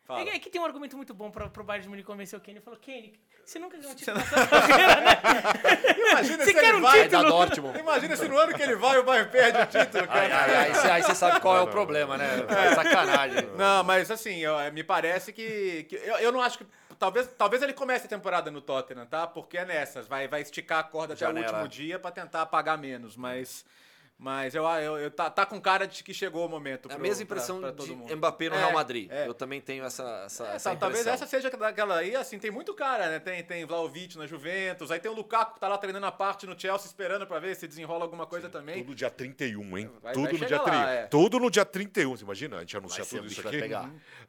Fala. 0.08 0.22
É, 0.22 0.40
que 0.40 0.50
tem 0.50 0.62
um 0.62 0.64
argumento 0.66 0.96
muito 0.96 1.14
bom 1.14 1.30
pra, 1.30 1.50
pro 1.50 1.66
Bayern 1.66 1.84
de 1.84 1.90
Munique 1.90 2.08
convencer 2.08 2.40
o 2.40 2.42
Kenny. 2.42 2.60
Ele 2.60 2.64
falou, 2.64 2.80
Kenny, 2.80 3.14
você 3.44 3.60
nunca 3.60 3.76
ganhou 3.78 3.92
um 3.92 3.96
título 3.96 4.18
na 4.18 4.24
sua 4.26 4.48
carreira, 4.48 5.02
né? 5.02 5.18
Imagina 6.12 6.38
Você 6.38 6.46
se 6.46 6.54
quer 6.54 6.64
ele 6.70 6.78
um 6.78 6.82
vai. 6.82 7.04
Título? 7.04 7.30
Dortmund. 7.30 7.80
Imagina 7.80 8.16
se 8.16 8.28
no 8.30 8.38
ano 8.38 8.54
que 8.54 8.62
ele 8.64 8.76
vai 8.78 8.98
o 9.00 9.04
Bayern 9.04 9.30
perde 9.30 9.60
o 9.60 9.66
título, 9.66 10.08
cara. 10.08 10.62
Aí, 10.62 10.74
você- 10.74 10.88
aí 10.90 11.04
você 11.04 11.14
sabe 11.14 11.42
qual 11.42 11.58
é 11.58 11.62
o 11.62 11.68
problema, 11.68 12.18
né? 12.18 12.26
É 12.48 12.74
sacanagem. 12.76 13.50
Não, 13.58 13.84
mas 13.84 14.10
assim, 14.10 14.38
eu- 14.38 14.56
me 14.72 14.82
parece 14.84 15.34
que. 15.34 15.84
que- 15.90 15.96
eu, 15.98 16.16
eu 16.20 16.32
não 16.32 16.42
acho 16.42 16.58
que. 16.60 16.66
Talvez, 16.98 17.28
talvez 17.38 17.62
ele 17.62 17.74
comece 17.74 18.06
a 18.06 18.10
temporada 18.10 18.50
no 18.50 18.62
Tottenham, 18.62 19.06
tá? 19.06 19.28
Porque 19.28 19.58
é 19.58 19.66
nessas. 19.66 20.08
Vai, 20.08 20.28
vai 20.30 20.42
esticar 20.42 20.80
a 20.80 20.84
corda 20.84 21.14
até 21.16 21.26
o 21.26 21.28
Janela. 21.28 21.48
último 21.48 21.68
dia 21.68 22.00
pra 22.00 22.12
tentar 22.12 22.46
pagar 22.46 22.78
menos. 22.78 23.18
Mas. 23.18 23.66
Mas 24.20 24.56
eu, 24.56 24.64
eu, 24.66 24.98
eu- 24.98 25.12
tá, 25.12 25.30
tá 25.30 25.46
com 25.46 25.62
cara 25.62 25.86
de 25.86 26.04
que 26.04 26.12
chegou 26.12 26.44
o 26.44 26.50
momento. 26.50 26.90
É 26.92 26.96
a 26.96 26.98
mesma 26.98 27.18
pra- 27.18 27.24
impressão 27.36 27.60
pra 27.62 27.72
todo 27.72 27.86
de 27.88 27.96
mundo. 27.96 28.16
Mbappé 28.18 28.50
no 28.50 28.56
É, 28.56 28.58
Real 28.58 28.74
Madrid. 28.74 29.12
é. 29.12 29.28
Eu 29.28 29.34
também 29.36 29.62
tenho 29.62 29.86
essa, 29.86 30.24
essa, 30.26 30.48
É, 30.48 30.56
essa 30.56 30.70
tá- 30.72 30.76
talvez 30.76 31.06
essa 31.06 31.28
seja 31.28 31.52
daquela 31.52 31.98
aí, 31.98 32.16
assim, 32.16 32.40
tem 32.40 32.50
muito 32.50 32.74
cara, 32.74 33.12
né? 33.12 33.20
Tem, 33.20 33.44
tem 33.44 33.64
Vlaovic 33.64 34.18
na 34.18 34.26
Juventus, 34.26 34.90
aí 34.90 35.00
tem 35.00 35.12
o 35.12 35.14
Lukaku 35.14 35.54
que 35.54 35.60
tá 35.60 35.68
lá 35.68 35.78
treinando 35.78 36.08
a 36.08 36.12
parte 36.12 36.48
no 36.48 36.60
Chelsea 36.60 36.88
esperando 36.88 37.28
pra 37.28 37.38
ver 37.38 37.56
se 37.56 37.68
desenrola 37.68 38.06
alguma 38.06 38.26
coisa 38.26 38.50
também. 38.50 38.84
Tudo 38.84 38.96
dia 38.96 39.12
31, 39.12 39.78
hein? 39.78 39.92
Vai- 40.02 40.14
Tudo 40.14 40.24
vai 40.24 40.32
no 40.34 40.38
dia 40.40 40.48
chegar 40.48 40.64
30. 40.64 40.78
lá, 40.80 40.92
é. 40.92 41.06
Tudo 41.06 41.40
no 41.40 41.52
dia 41.52 41.66
31. 41.66 42.18
Você 42.18 42.24
imagina? 42.24 42.58
A 42.58 42.60
gente 42.62 42.76
anuncia 42.76 43.04
Vai 43.04 43.20
tudo 43.22 43.28
isso 43.32 43.48
aqui. 43.48 43.62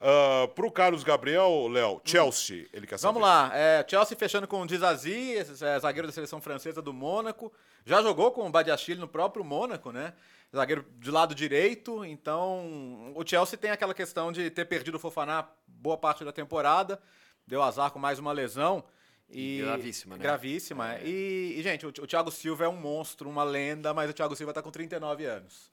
Ah, 0.00 0.48
pro 0.54 0.70
Carlos 0.70 1.02
Gabriel, 1.02 1.66
Léo, 1.66 2.00
Chelsea, 2.04 2.66
ele 2.74 2.86
quer 2.86 2.98
saber. 2.98 3.14
Vamos 3.14 3.26
lá, 3.26 3.50
é, 3.54 3.82
Chelsea 3.88 4.14
fechando 4.18 4.46
com 4.46 4.60
o 4.60 4.66
Dizazi, 4.66 5.36
é, 5.38 5.78
zagueiro 5.80 6.06
da 6.06 6.12
seleção 6.12 6.42
francesa 6.42 6.82
do 6.82 6.92
Mônaco. 6.92 7.50
Já 7.88 8.02
jogou 8.02 8.30
com 8.32 8.46
o 8.46 8.50
Badiachile 8.50 9.00
no 9.00 9.08
próprio 9.08 9.42
Mônaco, 9.44 9.90
né? 9.90 10.12
Zagueiro 10.54 10.84
de 10.98 11.10
lado 11.10 11.34
direito. 11.34 12.04
Então, 12.04 13.12
o 13.14 13.26
Chelsea 13.26 13.58
tem 13.58 13.70
aquela 13.70 13.94
questão 13.94 14.30
de 14.30 14.50
ter 14.50 14.64
perdido 14.66 14.96
o 14.96 14.98
Fofaná 14.98 15.48
boa 15.66 15.96
parte 15.96 16.24
da 16.24 16.32
temporada. 16.32 17.00
Deu 17.46 17.62
azar 17.62 17.90
com 17.90 17.98
mais 17.98 18.18
uma 18.18 18.32
lesão. 18.32 18.84
E, 19.30 19.60
gravíssima, 19.62 20.16
né? 20.16 20.22
Gravíssima. 20.22 20.94
é. 20.96 21.02
E, 21.06 21.54
e, 21.58 21.62
gente, 21.62 21.86
o, 21.86 21.88
o 21.88 22.06
Thiago 22.06 22.30
Silva 22.30 22.64
é 22.64 22.68
um 22.68 22.76
monstro, 22.76 23.28
uma 23.28 23.42
lenda, 23.44 23.92
mas 23.94 24.10
o 24.10 24.14
Thiago 24.14 24.36
Silva 24.36 24.52
tá 24.52 24.62
com 24.62 24.70
39 24.70 25.24
anos. 25.26 25.70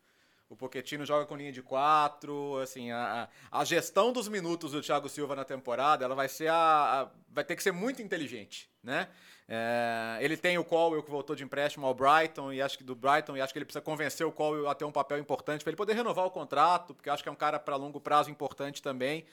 O 0.50 0.56
Pochettino 0.56 1.06
joga 1.06 1.26
com 1.26 1.36
linha 1.36 1.52
de 1.52 1.62
quatro, 1.62 2.58
assim, 2.62 2.92
a, 2.92 3.30
a 3.52 3.60
a 3.62 3.66
gestão 3.66 4.14
dos 4.14 4.28
minutos 4.28 4.74
do 4.74 4.82
Thiago 4.82 5.10
Silva 5.10 5.36
na 5.36 5.44
temporada, 5.44 6.06
ela 6.06 6.14
vai 6.16 6.30
ser 6.30 6.48
a, 6.50 6.56
a- 7.02 7.10
vai 7.30 7.44
ter 7.44 7.56
que 7.56 7.64
ser 7.64 7.72
muito 7.72 8.02
inteligente, 8.02 8.70
né? 8.84 9.08
É, 9.48 10.18
ele 10.22 10.36
tem 10.36 10.58
o 10.58 10.64
Colwell 10.64 11.04
que 11.04 11.12
voltou 11.12 11.36
de 11.36 11.44
empréstimo 11.44 11.86
ao 11.86 11.94
Brighton 11.94 12.52
e 12.52 12.62
acho 12.62 12.78
que 12.78 12.84
do 12.84 12.96
Brighton 12.96 13.38
e 13.38 13.42
acho 13.42 13.54
que 13.54 13.60
ele 13.60 13.66
precisa 13.66 13.82
convencer 13.82 14.26
o 14.26 14.32
Colwell 14.32 14.68
a 14.68 14.74
ter 14.74 14.86
um 14.86 14.92
papel 14.92 15.20
importante 15.20 15.64
para 15.64 15.70
ele 15.70 15.78
poder 15.78 15.94
renovar 15.94 16.26
o 16.26 16.32
contrato, 16.32 16.96
porque 16.96 17.10
acho 17.10 17.22
que 17.22 17.30
é 17.30 17.32
um 17.32 17.36
cara 17.36 17.60
para 17.60 17.76
longo 17.76 18.00
prazo 18.00 18.32
importante 18.32 18.82
também. 18.82 19.26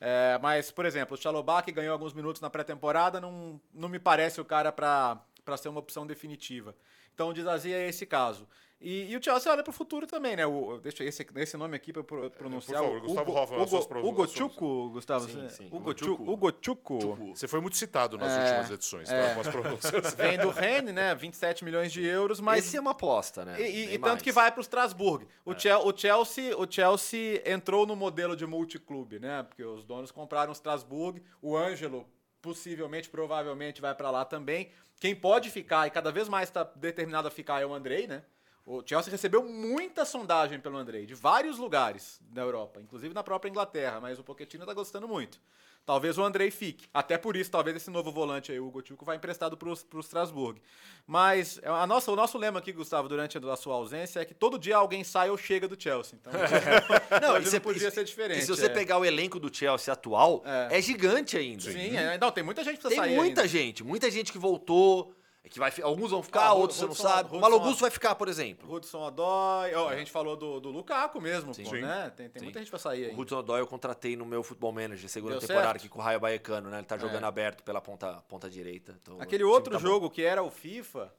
É, 0.00 0.38
mas, 0.42 0.70
por 0.70 0.84
exemplo, 0.84 1.16
o 1.16 1.20
Chalobah, 1.20 1.62
que 1.62 1.72
ganhou 1.72 1.92
alguns 1.92 2.12
minutos 2.12 2.42
na 2.42 2.50
pré-temporada, 2.50 3.20
não, 3.20 3.58
não 3.72 3.88
me 3.88 3.98
parece 3.98 4.40
o 4.40 4.44
cara 4.44 4.70
para 4.70 5.18
ser 5.56 5.68
uma 5.68 5.80
opção 5.80 6.06
definitiva. 6.06 6.74
Então, 7.14 7.28
o 7.28 7.32
Dizazi 7.32 7.72
é 7.72 7.88
esse 7.88 8.04
caso. 8.04 8.46
E, 8.80 9.10
e 9.10 9.16
o 9.16 9.22
Chelsea 9.22 9.50
olha 9.50 9.62
para 9.62 9.70
o 9.70 9.72
futuro 9.72 10.06
também, 10.06 10.36
né? 10.36 10.44
O, 10.44 10.76
deixa 10.78 11.02
esse, 11.04 11.26
esse 11.36 11.56
nome 11.56 11.74
aqui 11.74 11.90
para 11.90 12.02
pronunciar. 12.02 12.82
favor, 12.82 12.98
o 12.98 13.00
Gustavo 13.00 13.88
pro- 13.88 14.00
Hugo, 14.00 14.08
Hugo 14.08 14.28
Chuco, 14.28 14.90
Gustavo. 14.90 15.26
Sim, 15.26 15.48
sim. 15.48 15.66
Hugo 15.68 15.76
Hugo 15.76 15.90
Chuco. 15.98 16.04
Chuco. 16.24 16.30
Hugo 16.32 16.52
Chuco. 16.60 17.26
Você 17.34 17.48
foi 17.48 17.60
muito 17.62 17.78
citado 17.78 18.18
nas 18.18 18.30
É, 18.32 18.40
últimas 18.42 18.70
edições, 18.72 19.08
tá? 19.08 19.14
é. 19.14 19.34
Pronúncias. 19.42 20.12
Vem 20.14 20.36
do 20.38 20.50
Rennes, 20.50 20.92
né? 20.92 21.14
27 21.14 21.64
milhões 21.64 21.92
de 21.92 22.04
euros, 22.04 22.40
mas 22.40 22.66
Esse 22.66 22.76
é 22.76 22.80
uma 22.80 22.90
aposta, 22.90 23.42
né? 23.44 23.58
e, 23.58 23.64
e- 23.64 23.94
e 23.94 23.98
tanto. 23.98 24.20
É. 24.20 24.22
que 24.24 24.32
vai 24.32 24.50
para 24.50 24.58
o 24.60 24.62
Strasbourg. 24.62 25.26
O, 25.46 25.58
Chel- 25.58 25.86
o 25.86 25.96
Chelsea, 25.96 26.54
o 26.58 26.70
Chelsea 26.70 27.42
entrou 27.46 27.86
no 27.86 27.96
modelo 27.96 28.36
de 28.36 28.44
multiclube, 28.44 29.18
né? 29.18 29.44
Porque 29.44 29.64
os 29.64 29.84
donos 29.86 30.10
compraram 30.10 30.50
o 30.50 30.52
Strasbourg. 30.52 31.22
O 31.40 31.56
Ângelo 31.56 32.06
possivelmente, 32.44 33.08
provavelmente 33.08 33.80
vai 33.80 33.94
para 33.94 34.10
lá 34.10 34.22
também. 34.22 34.70
Quem 35.00 35.16
pode 35.16 35.48
ficar 35.48 35.86
e 35.86 35.90
cada 35.90 36.12
vez 36.12 36.28
mais 36.28 36.50
está 36.50 36.62
determinado 36.62 37.26
a 37.26 37.30
ficar 37.30 37.62
é 37.62 37.64
o 37.64 37.72
Andrei, 37.72 38.06
né? 38.06 38.22
O 38.66 38.82
Chelsea 38.86 39.10
recebeu 39.10 39.42
muita 39.42 40.04
sondagem 40.04 40.60
pelo 40.60 40.76
Andrei, 40.76 41.06
de 41.06 41.14
vários 41.14 41.58
lugares 41.58 42.20
da 42.20 42.42
Europa, 42.42 42.82
inclusive 42.82 43.14
na 43.14 43.22
própria 43.22 43.48
Inglaterra, 43.48 43.98
mas 43.98 44.18
o 44.18 44.22
Pochettino 44.22 44.64
está 44.64 44.74
gostando 44.74 45.08
muito. 45.08 45.40
Talvez 45.86 46.16
o 46.16 46.24
Andrei 46.24 46.50
fique. 46.50 46.86
Até 46.94 47.18
por 47.18 47.36
isso, 47.36 47.50
talvez 47.50 47.76
esse 47.76 47.90
novo 47.90 48.10
volante 48.10 48.50
aí, 48.50 48.58
o 48.58 48.70
Gotiuco, 48.70 49.04
vai 49.04 49.16
emprestado 49.16 49.54
para 49.56 49.68
o 49.68 50.00
Strasbourg. 50.00 50.58
Mas 51.06 51.60
a 51.62 51.86
nossa, 51.86 52.10
o 52.10 52.16
nosso 52.16 52.38
lema 52.38 52.58
aqui, 52.58 52.72
Gustavo, 52.72 53.06
durante 53.08 53.36
a 53.36 53.56
sua 53.56 53.74
ausência, 53.74 54.20
é 54.20 54.24
que 54.24 54.32
todo 54.32 54.58
dia 54.58 54.76
alguém 54.76 55.04
sai 55.04 55.28
ou 55.28 55.36
chega 55.36 55.68
do 55.68 55.80
Chelsea. 55.80 56.18
Então, 56.18 56.32
Não, 57.20 57.36
e 57.36 57.44
você- 57.44 57.60
podia 57.60 57.90
ser 57.90 58.04
diferente. 58.04 58.38
E 58.40 58.42
se 58.42 58.48
você 58.48 58.66
é. 58.66 58.68
pegar 58.70 58.96
o 58.98 59.04
elenco 59.04 59.38
do 59.38 59.54
Chelsea 59.54 59.92
atual, 59.92 60.42
É. 60.46 60.78
é, 60.78 60.80
gigante 60.82 61.36
ainda. 61.36 61.62
Sim, 61.62 61.96
é, 61.96 62.16
não, 62.16 62.30
tem 62.30 62.42
muita 62.42 62.64
gente 62.64 62.78
que 62.78 62.88
Tem 62.88 62.96
sair 62.96 63.14
muita 63.14 63.42
ainda. 63.42 63.48
gente, 63.48 63.84
muita 63.84 64.10
gente 64.10 64.32
que 64.32 64.38
voltou, 64.38 65.14
que 65.50 65.58
vai, 65.58 65.72
alguns 65.82 66.10
vão 66.10 66.22
ficar, 66.22 66.46
Ah, 66.46 66.52
outros 66.54 66.78
você 66.78 66.84
não 66.86 66.92
Hudson- 66.92 67.02
sabe. 67.08 67.36
O 67.36 67.40
Malo 67.40 67.54
Augusto 67.56 67.80
vai 67.80 67.90
ficar, 67.90 68.14
por 68.14 68.28
exemplo. 68.28 68.72
Hudson 68.72 69.02
Odoi, 69.02 69.74
ó, 69.74 69.88
a 69.90 69.96
gente 69.96 70.10
falou 70.10 70.36
do, 70.36 70.58
do 70.58 70.70
Lukaku 70.70 71.20
mesmo, 71.20 71.52
Sim. 71.52 71.64
pô, 71.64 71.70
Sim. 71.70 71.82
né? 71.82 72.10
Tem, 72.16 72.28
tem 72.28 72.40
Sim. 72.40 72.46
muita 72.46 72.58
gente 72.60 72.70
pra 72.70 72.78
sair 72.78 73.06
aí. 73.10 73.14
O 73.14 73.20
Hudson 73.20 73.38
Odoi 73.38 73.60
eu 73.60 73.66
contratei 73.66 74.16
no 74.16 74.24
meu 74.24 74.42
Futebol 74.42 74.72
Manager, 74.72 75.08
segunda 75.08 75.32
Deu 75.34 75.40
temporada 75.40 75.66
certo? 75.66 75.76
aqui 75.76 75.88
com 75.88 75.98
o 75.98 76.02
Raio 76.02 76.18
Baecano, 76.18 76.70
né? 76.70 76.78
Ele 76.78 76.86
tá 76.86 76.96
jogando 76.96 77.24
É. 77.24 77.26
aberto 77.28 77.62
pela 77.62 77.80
ponta, 77.80 78.22
ponta 78.28 78.48
direita. 78.48 78.98
então 79.02 79.20
Aquele 79.20 79.44
outro 79.44 79.72
tá 79.74 79.78
bom. 79.78 79.86
jogo 79.86 80.08
que 80.10 80.22
era 80.24 80.42
o 80.42 80.50
FIFA, 80.50 81.12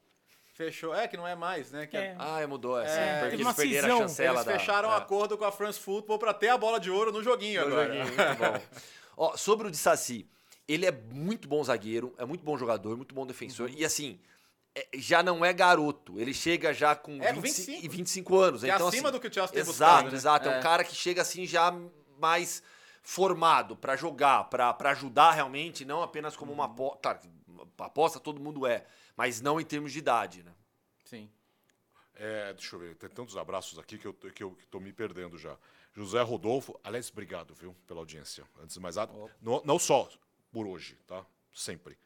fechou. 0.56 0.96
É, 0.96 1.08
que 1.08 1.16
não 1.18 1.28
é 1.28 1.36
mais, 1.36 1.72
né? 1.72 1.86
Que 1.86 1.96
É. 1.98 2.16
Ah, 2.18 2.40
é, 2.42 2.48
mudou, 2.48 2.80
é, 2.82 2.86
É, 2.88 3.20
porque 3.20 3.36
eles 3.36 3.54
perderam 3.54 3.96
a 3.96 4.00
chancela 4.00 4.38
Eles 4.40 4.46
da... 4.46 4.52
fecharam 4.54 4.90
um 4.90 4.94
é. 4.94 4.98
acordo 4.98 5.38
com 5.38 5.46
a 5.46 5.52
France 5.52 5.80
Football 5.80 6.18
pra 6.18 6.34
ter 6.34 6.48
a 6.50 6.58
bola 6.58 6.80
de 6.80 6.90
ouro 6.90 7.12
no 7.12 7.22
joguinho 7.22 7.62
No 7.62 7.68
agora. 7.68 7.88
joguinho, 7.88 8.06
muito 8.18 8.38
bom. 8.40 8.62
Ó, 9.18 9.38
sobre 9.38 9.68
o 9.68 9.72
de 9.72 9.78
Saci, 9.78 10.28
ele 10.68 10.86
é 10.86 10.92
muito 10.92 11.48
bom 11.48 11.64
zagueiro, 11.64 12.14
é 12.18 12.26
muito 12.26 12.44
bom 12.44 12.58
jogador, 12.58 12.96
muito 12.98 13.14
bom 13.16 13.26
defensor. 13.26 13.70
Uhum. 13.70 13.76
E 13.78 13.86
assim, 13.86 14.20
é- 14.74 14.88
já 14.96 15.22
não 15.24 15.44
é 15.46 15.54
garoto. 15.54 16.20
Ele 16.20 16.34
chega 16.34 16.74
já 16.74 16.96
com, 16.96 17.22
É, 17.22 17.34
com 17.34 17.42
25, 17.42 17.72
25. 17.72 17.86
e 17.86 17.88
25 17.90 18.38
anos. 18.40 18.62
Que 18.62 18.70
é 18.72 18.76
então, 18.76 18.88
acima 18.88 19.10
assim, 19.10 19.18
do 19.18 19.22
que 19.22 19.28
o 19.28 19.34
Chelsea 19.34 19.54
tem 19.54 19.62
Exato, 19.62 19.74
buscado, 19.78 20.10
né? 20.12 20.16
exato. 20.18 20.50
É. 20.50 20.54
É. 20.56 20.60
um 20.60 20.62
cara 20.62 20.84
que 20.84 20.96
chega 20.96 21.22
assim 21.22 21.46
já 21.46 21.72
mais 22.20 22.62
formado 23.04 23.76
pra 23.76 23.96
jogar, 23.96 24.46
pra 24.46 24.74
pra 24.74 24.92
ajudar 24.92 25.32
realmente, 25.32 25.86
não 25.86 26.02
apenas 26.02 26.36
como 26.36 26.52
Uhum. 26.52 26.58
uma 26.58 26.66
aposta. 26.66 26.98
Claro, 27.02 27.20
aposta 27.78 28.20
todo 28.20 28.42
mundo 28.42 28.66
é, 28.66 28.86
mas 29.16 29.40
não 29.42 29.60
em 29.62 29.66
termos 29.66 29.92
de 29.94 30.00
idade, 30.00 30.44
né? 30.44 30.52
Sim. 31.06 31.30
É, 32.16 32.54
deixa 32.54 32.76
eu 32.76 32.80
ver, 32.80 32.96
tem 32.96 33.10
tantos 33.10 33.36
abraços 33.38 33.78
aqui 33.78 33.98
que 33.98 34.08
eu, 34.08 34.14
que 34.14 34.42
eu 34.44 34.52
que 34.52 34.66
tô 34.68 34.80
me 34.80 34.92
perdendo 34.94 35.38
já. 35.38 35.56
José 35.94 36.22
Rodolfo, 36.22 36.78
aliás, 36.84 37.10
obrigado, 37.12 37.54
viu, 37.54 37.76
pela 37.86 38.00
audiência. 38.00 38.44
Antes 38.62 38.74
de 38.76 38.80
mais 38.82 38.96
nada, 38.96 39.14
não, 39.42 39.62
não 39.66 39.78
só 39.80 40.10
por 40.56 40.66
hoje, 40.66 40.98
tá? 41.06 41.26
Sempre. 41.54 41.98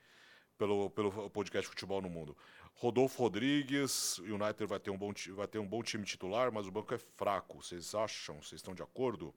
Pelo, 0.57 0.89
pelo 0.89 1.29
podcast 1.29 1.69
Futebol 1.69 2.01
no 2.01 2.09
Mundo. 2.09 2.35
Rodolfo 2.73 3.21
Rodrigues, 3.21 4.17
United 4.17 4.65
vai 4.65 4.79
ter, 4.79 4.89
um 4.89 4.97
bom, 4.97 5.13
vai 5.35 5.47
ter 5.47 5.59
um 5.59 5.67
bom 5.67 5.83
time 5.83 6.03
titular, 6.03 6.51
mas 6.51 6.65
o 6.65 6.71
banco 6.71 6.91
é 6.91 6.97
fraco. 6.97 7.61
Vocês 7.61 7.93
acham? 7.93 8.41
Vocês 8.41 8.53
estão 8.53 8.73
de 8.73 8.81
acordo? 8.81 9.35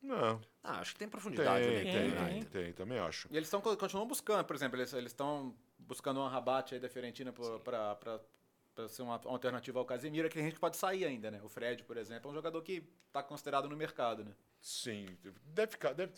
Não. 0.00 0.40
Ah, 0.62 0.78
acho 0.78 0.92
que 0.92 1.00
tem 1.00 1.08
profundidade, 1.08 1.66
né? 1.66 1.82
tem, 1.82 1.92
Tem, 1.92 2.10
tem, 2.12 2.44
tem, 2.44 2.72
também 2.72 3.00
acho. 3.00 3.26
E 3.28 3.36
eles 3.36 3.48
estão 3.48 3.60
continuam 3.60 4.06
buscando, 4.06 4.44
por 4.44 4.54
exemplo, 4.54 4.80
eles 4.80 4.92
estão 4.92 5.52
buscando 5.76 6.20
uma 6.20 6.30
rabate 6.30 6.74
aí 6.74 6.80
da 6.80 6.88
Fiorentina 6.88 7.32
para 7.32 8.20
ser 8.88 9.02
uma 9.02 9.20
alternativa 9.24 9.78
ao 9.78 9.84
Casemiro, 9.84 10.28
que 10.28 10.38
a 10.38 10.42
gente 10.42 10.58
pode 10.58 10.76
sair 10.76 11.04
ainda, 11.04 11.30
né? 11.30 11.40
O 11.42 11.48
Fred, 11.48 11.84
por 11.84 11.96
exemplo, 11.96 12.28
é 12.28 12.32
um 12.32 12.34
jogador 12.34 12.62
que 12.62 12.82
está 13.06 13.22
considerado 13.22 13.68
no 13.68 13.76
mercado, 13.76 14.24
né? 14.24 14.32
Sim, 14.60 15.06
deve 15.44 15.72
ficar. 15.72 15.92
Deve, 15.92 16.12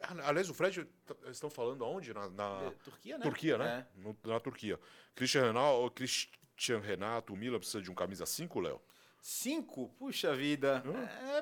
Ah, 0.00 0.28
aliás, 0.28 0.48
o 0.50 0.54
Fred, 0.54 0.84
tá- 1.06 1.14
eles 1.22 1.36
estão 1.36 1.50
falando 1.50 1.84
aonde? 1.84 2.12
Na, 2.14 2.28
na- 2.28 2.62
É, 2.64 2.70
Turquia, 2.84 3.18
né? 3.18 3.22
Turquia, 3.24 3.58
né? 3.58 3.86
No- 3.96 4.16
na 4.24 4.38
Turquia. 4.40 4.78
Christian 5.14 5.42
Renato, 5.46 5.90
Christian 5.92 6.80
Renato, 6.80 7.32
o 7.32 7.36
Milan 7.36 7.58
precisa 7.58 7.82
de 7.82 7.90
um 7.90 7.94
camisa 7.94 8.24
5, 8.26 8.60
Léo? 8.60 8.80
Cinco? 9.20 9.88
Puxa 9.98 10.34
vida. 10.36 10.82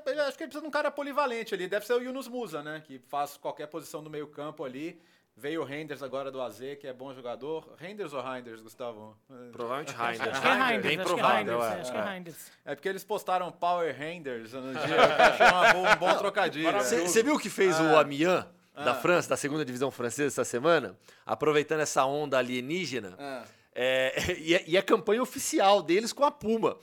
É, 0.06 0.18
eu 0.18 0.22
acho 0.24 0.38
que 0.38 0.44
ele 0.44 0.48
precisa 0.48 0.60
de 0.62 0.66
um 0.66 0.70
cara 0.70 0.90
polivalente 0.90 1.52
ali. 1.54 1.68
Deve 1.68 1.84
ser 1.84 1.92
o 1.92 2.00
Yunus 2.02 2.26
Musa, 2.28 2.62
né? 2.62 2.80
Que 2.86 2.98
faz 2.98 3.36
qualquer 3.36 3.66
posição 3.66 4.02
do 4.02 4.08
meio 4.08 4.26
campo 4.28 4.64
ali. 4.64 5.00
Veio 5.36 5.62
o 5.62 5.64
Renders 5.64 6.00
agora 6.02 6.30
do 6.30 6.40
AZ, 6.40 6.58
que 6.80 6.86
é 6.86 6.92
bom 6.92 7.12
jogador. 7.12 7.74
Renders 7.76 8.12
ou 8.12 8.22
Reinders, 8.22 8.62
Gustavo? 8.62 9.16
Provavelmente 9.52 9.92
Reinders. 9.92 10.28
Acho 10.30 10.40
que 10.40 10.46
é 10.46 10.52
Reinders, 10.52 10.68
Reinders, 10.68 10.82
Bem 10.84 10.94
acho 10.94 10.96
que 10.96 11.00
é 11.00 11.04
provável, 11.16 11.58
Reinders, 11.58 11.64
é. 11.76 11.80
acho 11.80 11.92
que 11.92 11.98
é 11.98 12.02
Reinders. 12.12 12.50
É 12.64 12.74
porque 12.76 12.88
eles 12.88 13.04
postaram 13.04 13.50
Power 13.50 13.94
Renders 13.96 14.52
no 14.52 14.72
dia. 14.72 15.16
Achei 15.18 15.46
uma 15.46 15.72
boa- 15.72 15.92
um 15.92 15.96
bom 15.96 16.18
trocadilho. 16.18 16.72
Você 16.80 17.22
viu 17.22 17.34
o 17.34 17.38
que 17.38 17.50
fez 17.50 17.78
o 17.80 17.82
Ah. 17.96 18.00
Amiens 18.00 18.44
da 18.76 18.92
Ah. 18.92 18.94
França, 18.94 19.28
da 19.28 19.36
segunda 19.36 19.64
divisão 19.64 19.90
francesa 19.90 20.28
essa 20.28 20.44
semana? 20.44 20.96
Aproveitando 21.26 21.80
essa 21.80 22.04
onda 22.04 22.38
alienígena. 22.38 23.16
Ah. 23.18 23.44
É, 23.74 24.14
e, 24.38 24.54
é, 24.54 24.64
e 24.68 24.76
é 24.76 24.82
campanha 24.82 25.20
oficial 25.20 25.82
deles 25.82 26.12
com 26.12 26.24
a 26.24 26.30
Puma. 26.30 26.76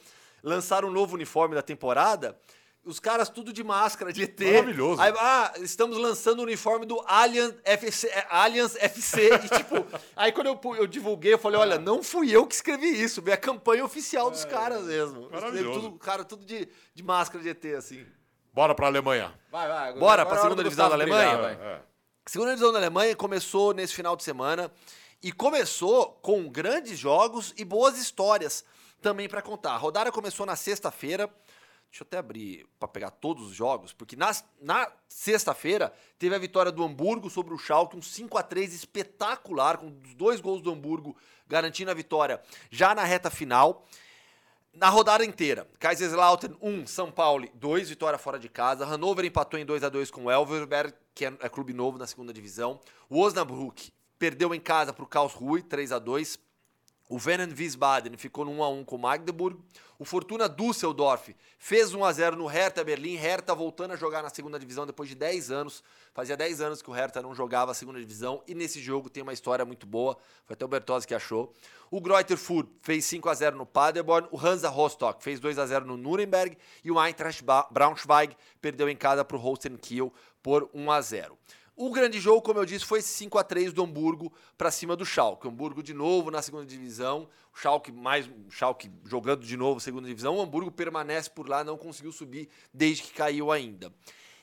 Lançaram 0.44 0.90
um 0.90 0.92
novo 0.92 1.16
uniforme 1.16 1.56
da 1.56 1.62
temporada. 1.62 2.38
Os 2.84 3.00
caras 3.00 3.30
tudo 3.30 3.54
de 3.54 3.64
máscara, 3.64 4.12
de 4.12 4.24
ET. 4.24 4.40
Maravilhoso. 4.40 5.00
Aí, 5.00 5.14
ah, 5.16 5.54
estamos 5.58 5.98
lançando 6.00 6.40
o 6.40 6.44
uniforme 6.44 6.84
do 6.86 7.00
Allianz 7.06 7.54
FC. 7.64 8.08
é, 8.08 8.26
Allianz 8.28 8.76
FC. 8.76 9.30
E, 9.36 9.50
tipo, 9.56 9.86
aí 10.16 10.32
quando 10.32 10.48
eu, 10.48 10.60
eu 10.76 10.88
divulguei, 10.88 11.34
eu 11.34 11.38
falei: 11.38 11.60
olha, 11.60 11.78
não 11.78 12.02
fui 12.02 12.36
eu 12.36 12.48
que 12.48 12.56
escrevi 12.56 12.88
isso. 12.88 13.24
É 13.28 13.34
a 13.34 13.38
campanha 13.38 13.86
oficial 13.86 14.32
dos 14.32 14.46
caras 14.46 14.86
mesmo. 14.86 15.30
Maravilhoso. 15.30 15.80
Tudo, 15.80 16.00
cara, 16.00 16.24
tudo 16.24 16.44
de, 16.44 16.68
de 16.96 17.04
máscara 17.04 17.44
de 17.44 17.50
ET, 17.50 17.66
assim. 17.78 18.04
Bora 18.52 18.74
pra 18.74 18.88
Alemanha. 18.88 19.32
Vai, 19.52 19.68
vai. 19.68 19.94
Bora 19.94 20.26
pra 20.26 20.38
é 20.38 20.42
segunda 20.42 20.64
divisão 20.64 20.90
da 20.90 20.96
Alemanha? 20.96 21.38
brilhar, 21.38 21.58
vai. 21.58 21.68
É. 21.76 21.82
Segunda 22.26 22.52
divisão 22.52 22.74
da 22.74 22.80
Alemanha 22.80 23.16
começou 23.16 23.74
nesse 23.74 23.94
final 23.94 24.16
de 24.16 24.24
semana 24.24 24.72
e 25.22 25.32
começou 25.32 26.20
com 26.22 26.50
grandes 26.50 26.98
jogos 26.98 27.54
e 27.58 27.64
boas 27.64 27.98
histórias 27.98 28.66
também 29.02 29.30
para 29.30 29.42
contar. 29.42 29.74
A 29.74 29.78
rodada 29.78 30.12
começou 30.12 30.46
na 30.46 30.56
sexta-feira. 30.56 31.30
Deixa 31.92 32.04
eu 32.04 32.08
até 32.08 32.18
abrir 32.20 32.66
para 32.80 32.88
pegar 32.88 33.12
todos 33.12 33.48
os 33.48 33.54
jogos, 33.54 33.92
porque 33.92 34.16
nas- 34.16 34.46
na 34.62 34.90
sexta-feira 35.10 35.94
teve 36.18 36.34
a 36.34 36.40
vitória 36.40 36.72
do 36.72 36.82
Hamburgo 36.86 37.30
sobre 37.30 37.54
o 37.54 37.58
Schalke, 37.58 37.98
um 37.98 38.02
5 38.02 38.38
a 38.38 38.44
3 38.44 38.74
espetacular, 38.74 39.78
com 39.78 39.88
os 39.88 40.14
dois 40.16 40.40
gols 40.40 40.62
do 40.62 40.72
Hamburgo 40.72 41.18
garantindo 41.50 41.92
a 41.92 41.94
vitória 41.94 42.42
já 42.70 42.96
na 42.96 43.04
reta 43.04 43.30
final. 43.30 43.86
Na 44.74 44.88
rodada 44.88 45.26
inteira, 45.26 45.68
Kaiserslautern 45.80 46.56
1, 46.62 46.88
São 46.88 47.12
Paulo 47.12 47.46
2, 47.56 47.90
vitória 47.90 48.18
fora 48.18 48.40
de 48.40 48.48
casa. 48.48 48.86
Hannover 48.86 49.26
empatou 49.26 49.60
em 49.60 49.66
2 49.66 49.84
a 49.84 49.90
2 49.90 50.10
com 50.10 50.24
o 50.26 50.32
Elverberg, 50.32 50.94
que 51.14 51.26
é, 51.26 51.34
é 51.42 51.50
clube 51.50 51.74
novo 51.74 51.98
na 51.98 52.08
segunda 52.08 52.32
divisão. 52.32 52.80
O 53.10 53.20
Osnabrück 53.20 53.92
perdeu 54.18 54.56
em 54.56 54.62
casa 54.62 54.94
para 54.94 55.04
o 55.04 55.08
Karlsruhe 55.08 55.62
3 55.62 55.92
a 55.92 56.00
2. 56.00 56.40
O 57.12 57.18
Venen 57.18 57.54
Wiesbaden 57.54 58.16
ficou 58.16 58.46
no 58.46 58.52
1 58.52 58.64
a 58.64 58.70
1 58.70 58.86
com 58.86 58.96
o 58.96 59.00
Magdeburg. 59.00 59.60
O 60.00 60.06
Fortuna 60.06 60.48
Düsseldorf 60.48 61.36
fez 61.60 61.94
1 61.94 62.06
a 62.06 62.14
0 62.14 62.38
no 62.38 62.46
Hertha 62.46 62.86
Berlim. 62.86 63.18
Hertha 63.18 63.54
voltando 63.54 63.92
a 63.92 63.98
jogar 63.98 64.24
na 64.24 64.30
segunda 64.30 64.58
divisão 64.58 64.86
depois 64.86 65.10
de 65.10 65.16
10 65.16 65.52
anos. 65.52 65.84
Fazia 66.14 66.38
10 66.38 66.62
anos 66.62 66.82
que 66.82 66.90
o 66.90 66.94
Hertha 66.94 67.22
não 67.22 67.36
jogava 67.36 67.72
a 67.72 67.74
segunda 67.74 68.00
divisão 68.00 68.42
e 68.48 68.56
nesse 68.56 68.82
jogo 68.82 69.10
tem 69.10 69.22
uma 69.22 69.34
história 69.34 69.66
muito 69.66 69.86
boa. 69.86 70.18
Foi 70.46 70.54
até 70.54 70.64
o 70.64 70.70
Bertozzi 70.70 71.06
que 71.06 71.14
achou. 71.14 71.54
O 71.92 72.00
Greuther 72.00 72.38
Fürth 72.38 72.70
fez 72.82 73.04
5 73.04 73.28
a 73.28 73.34
0 73.34 73.58
no 73.58 73.66
Paderborn. 73.66 74.30
O 74.32 74.40
Hansa 74.40 74.70
Rostock 74.70 75.22
fez 75.22 75.38
2 75.38 75.60
a 75.60 75.66
0 75.66 75.86
no 75.86 75.98
Nuremberg 75.98 76.58
e 76.82 76.90
o 76.92 77.06
Eintracht 77.06 77.44
Braunschweig 77.72 78.38
perdeu 78.62 78.88
em 78.88 78.96
casa 78.96 79.26
para 79.26 79.36
o 79.36 79.40
Holstein 79.42 79.76
Kiel 79.76 80.14
por 80.42 80.70
1 80.74 80.90
a 80.90 81.02
0. 81.02 81.38
O 81.84 81.90
grande 81.90 82.20
jogo, 82.20 82.44
como 82.44 82.60
eu 82.60 82.66
disse, 82.66 82.86
foi 82.86 83.00
esse 83.00 83.08
5 83.08 83.40
a 83.40 83.44
3 83.44 83.74
do 83.74 83.84
Hamburgo 83.84 84.32
para 84.56 84.70
cima 84.70 84.96
do 84.96 85.04
Schalke. 85.04 85.48
O 85.48 85.50
Hamburgo 85.50 85.82
de 85.82 85.96
novo 85.96 86.30
na 86.30 86.40
segunda 86.40 86.64
divisão, 86.64 87.28
o 87.52 87.58
Schalke 87.58 87.92
mais 87.92 88.28
o 88.28 88.52
Schalke 88.52 88.92
jogando 89.04 89.44
de 89.44 89.58
novo 89.58 89.80
segunda 89.80 90.08
divisão. 90.08 90.38
O 90.38 90.42
Hamburgo 90.44 90.70
permanece 90.70 91.28
por 91.32 91.50
lá, 91.50 91.64
não 91.64 91.80
conseguiu 91.80 92.12
subir 92.12 92.50
desde 92.72 93.02
que 93.02 93.14
caiu 93.14 93.52
ainda. 93.52 93.92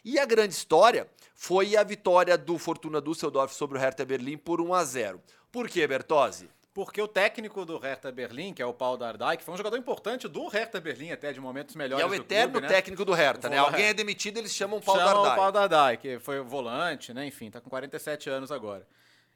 E 0.04 0.18
a 0.18 0.26
grande 0.26 0.52
história 0.52 1.08
foi 1.32 1.76
a 1.76 1.84
vitória 1.84 2.36
do 2.36 2.58
Fortuna 2.58 3.00
Düsseldorf 3.00 3.54
sobre 3.54 3.78
o 3.78 3.80
Hertha 3.80 4.04
Berlim 4.04 4.36
por 4.36 4.60
1 4.60 4.74
a 4.74 4.84
0. 4.84 5.22
Por 5.52 5.68
quê, 5.68 5.86
Bertozzi? 5.86 6.50
Porque 6.78 7.02
o 7.02 7.08
técnico 7.08 7.64
do 7.64 7.76
Hertha 7.76 8.12
Berlim, 8.12 8.54
que 8.54 8.62
é 8.62 8.64
o 8.64 8.72
Paul 8.72 8.96
Dardai, 8.96 9.36
que 9.36 9.42
foi 9.42 9.52
um 9.52 9.56
jogador 9.56 9.76
importante 9.76 10.28
do 10.28 10.46
Hertha 10.46 10.80
Berlim 10.80 11.10
até 11.10 11.32
de 11.32 11.40
momentos 11.40 11.74
E 11.74 11.78
melhores 11.78 12.04
é 12.04 12.08
o 12.08 12.14
eterno 12.14 12.52
clube, 12.52 12.68
né? 12.68 12.72
técnico 12.72 13.04
do 13.04 13.12
Hertha, 13.12 13.48
né? 13.48 13.58
Alguém 13.58 13.86
é 13.86 13.92
demitido, 13.92 14.38
eles 14.38 14.54
chamam 14.54 14.78
o 14.78 14.80
Paulo 14.80 15.00
Chama 15.00 15.10
o 15.10 15.22
Dardai. 15.24 15.36
Paul 15.36 15.50
Dardai, 15.50 15.96
que 15.96 16.20
foi 16.20 16.38
o 16.38 16.44
volante, 16.44 17.12
né? 17.12 17.26
Enfim, 17.26 17.50
tá 17.50 17.60
com 17.60 17.68
47 17.68 18.30
anos 18.30 18.52
agora. 18.52 18.86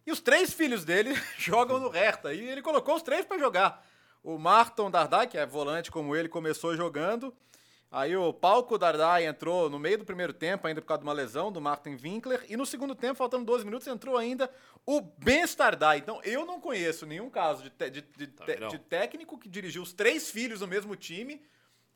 E 0.07 0.13
os 0.13 0.21
três 0.21 0.53
filhos 0.53 0.85
dele 0.85 1.21
jogam 1.37 1.81
no 1.81 1.89
Hertha. 1.89 2.33
E 2.33 2.49
ele 2.49 2.63
colocou 2.63 2.95
os 2.95 3.03
três 3.03 3.25
para 3.25 3.37
jogar. 3.41 3.85
O 4.23 4.39
Marton 4.39 4.89
Dardai, 4.89 5.27
que 5.27 5.37
é 5.37 5.45
volante 5.45 5.91
como 5.91 6.15
ele, 6.15 6.29
começou 6.29 6.77
jogando. 6.77 7.35
Aí 7.93 8.17
o 8.17 8.33
Palco 8.33 8.79
Dardai 8.79 9.27
entrou 9.27 9.69
no 9.69 9.79
meio 9.79 9.99
do 9.99 10.05
primeiro 10.05 10.33
tempo, 10.33 10.67
ainda 10.67 10.81
por 10.81 10.87
causa 10.89 11.01
de 11.03 11.07
uma 11.07 11.13
lesão 11.13 11.53
do 11.53 11.61
Martin 11.61 11.97
Winkler. 12.03 12.43
E 12.49 12.57
no 12.57 12.65
segundo 12.65 12.95
tempo, 12.95 13.15
faltando 13.17 13.45
12 13.45 13.67
minutos, 13.67 13.87
entrou 13.87 14.17
ainda 14.17 14.51
o 14.87 15.01
Ben 15.01 15.43
Stardai. 15.43 15.99
Então, 15.99 16.19
eu 16.25 16.47
não 16.47 16.59
conheço 16.59 17.05
nenhum 17.05 17.29
caso 17.29 17.63
de, 17.63 17.69
te- 17.71 17.91
de- 17.91 18.01
de- 18.01 18.27
te- 18.29 18.33
Também 18.33 18.59
não. 18.61 18.69
de 18.69 18.79
técnico 18.79 19.37
que 19.39 19.49
dirigiu 19.49 19.83
os 19.83 19.93
três 19.93 20.31
filhos 20.31 20.63
no 20.63 20.67
mesmo 20.67 20.97
time. 20.97 21.43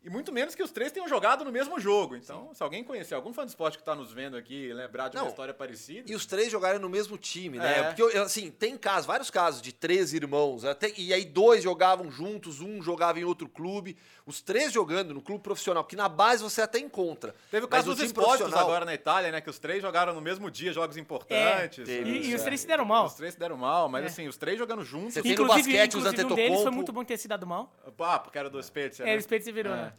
E 0.07 0.11
muito 0.11 0.33
menos 0.33 0.55
que 0.55 0.63
os 0.63 0.71
três 0.71 0.93
tenham 0.93 1.09
jogado 1.09 1.45
no 1.45 1.51
mesmo 1.51 1.81
jogo. 1.81 2.15
Então, 2.15 2.51
se 2.55 2.63
alguém 2.63 2.85
conhecer 2.85 3.13
algum 3.17 3.33
fã 3.33 3.43
de 3.45 3.51
esporte 3.51 3.77
que 3.77 3.83
tá 3.83 3.93
nos 3.93 4.13
vendo 4.13 4.37
aqui 4.37 4.73
lembrar 4.73 5.09
de 5.09 5.17
uma 5.17 5.25
Não. 5.25 5.29
história 5.29 5.53
parecida. 5.53 6.09
E 6.09 6.15
os 6.15 6.25
três 6.25 6.49
jogaram 6.49 6.79
no 6.79 6.89
mesmo 6.89 7.19
time, 7.19 7.59
né? 7.59 7.81
É. 7.81 7.83
Porque, 7.93 8.17
assim, 8.19 8.49
tem 8.53 8.79
casos, 8.79 9.05
vários 9.05 9.31
casos 9.33 9.61
de 9.61 9.73
três 9.73 10.15
irmãos, 10.15 10.65
até, 10.65 10.93
e 10.97 11.13
aí 11.13 11.25
dois 11.25 11.65
jogavam 11.65 12.09
juntos, 12.09 12.61
um 12.61 12.81
jogava 12.81 13.19
em 13.19 13.25
outro 13.25 13.49
clube, 13.49 13.97
os 14.25 14.41
três 14.41 14.73
jogando 14.73 15.13
no 15.13 15.21
clube 15.21 15.43
profissional, 15.43 15.83
que 15.83 15.97
na 15.97 16.09
base 16.09 16.41
você 16.41 16.63
até 16.63 16.79
encontra. 16.79 17.35
Teve 17.51 17.67
o 17.67 17.69
caso 17.69 17.93
dos 17.93 18.13
profissional- 18.13 18.61
agora 18.61 18.85
na 18.85 18.95
Itália, 18.95 19.33
né? 19.33 19.41
Que 19.41 19.51
os 19.51 19.59
três 19.59 19.83
jogaram 19.83 20.15
no 20.15 20.21
mesmo 20.21 20.49
dia 20.53 20.73
jogos 20.73 20.97
importantes. 20.97 21.85
teve 21.85 22.11
E, 22.11 22.31
e 22.31 22.35
os 22.37 22.43
é. 22.43 22.45
três 22.45 22.61
se 22.61 22.67
deram 22.69 22.85
mal. 22.85 23.07
Os 23.07 23.15
três 23.15 23.35
se 23.35 23.41
deram 23.41 23.57
mal, 23.57 23.89
mas 23.89 24.05
É. 24.05 24.07
assim, 24.07 24.29
os 24.29 24.37
três 24.37 24.57
jogando 24.57 24.85
juntos. 24.85 25.15
Você 25.15 25.23
tem 25.23 25.35
no 25.35 25.43
Inclusive, 25.43 25.69
basquete 25.73 25.95
os 25.95 25.99
inclusive 26.01 26.23
um 26.25 26.29
deles 26.29 26.37
foi 26.37 26.45
Antetokounmpo. 26.53 26.77
muito 26.77 26.93
bom 26.93 27.05
ter 27.05 27.17
se 27.19 27.27
dado 27.27 27.45
mal. 27.45 27.73
Ah, 27.99 28.19
porque 28.21 28.39
era 28.39 28.49
do 28.49 28.63
Spezia, 28.63 29.03
É, 29.05 29.07
né? 29.07 29.13
eles 29.15 29.27
se 29.43 29.51
virou, 29.53 29.75
né? 29.75 29.93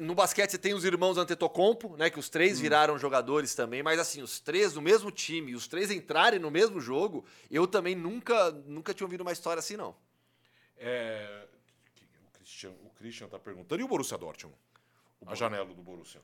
No 0.00 0.14
basquete 0.14 0.50
você 0.50 0.58
tem 0.58 0.74
os 0.74 0.84
irmãos 0.84 1.16
Antetokounmpo, 1.18 1.96
né? 1.96 2.10
Que 2.10 2.18
os 2.18 2.28
três 2.28 2.58
viraram 2.58 2.98
jogadores 2.98 3.54
também, 3.54 3.82
mas 3.82 3.98
assim, 4.00 4.22
os 4.22 4.40
três 4.40 4.74
no 4.74 4.82
mesmo 4.82 5.10
time, 5.10 5.54
os 5.54 5.66
três 5.68 5.90
entrarem 5.90 6.38
no 6.40 6.50
mesmo 6.50 6.80
jogo, 6.80 7.24
eu 7.50 7.66
também 7.66 7.94
nunca, 7.94 8.50
nunca 8.66 8.92
tinha 8.92 9.04
ouvido 9.06 9.20
uma 9.22 9.32
história 9.32 9.60
assim, 9.60 9.76
não. 9.76 9.94
É, 10.76 11.46
o, 12.26 12.38
Christian, 12.38 12.70
o 12.84 12.90
Christian 12.90 13.28
tá 13.28 13.38
perguntando. 13.38 13.80
E 13.80 13.84
o 13.84 13.88
Borussia 13.88 14.18
Dortmund? 14.18 14.56
A 15.26 15.34
janela 15.34 15.64
do 15.66 15.74
Borussia. 15.82 16.20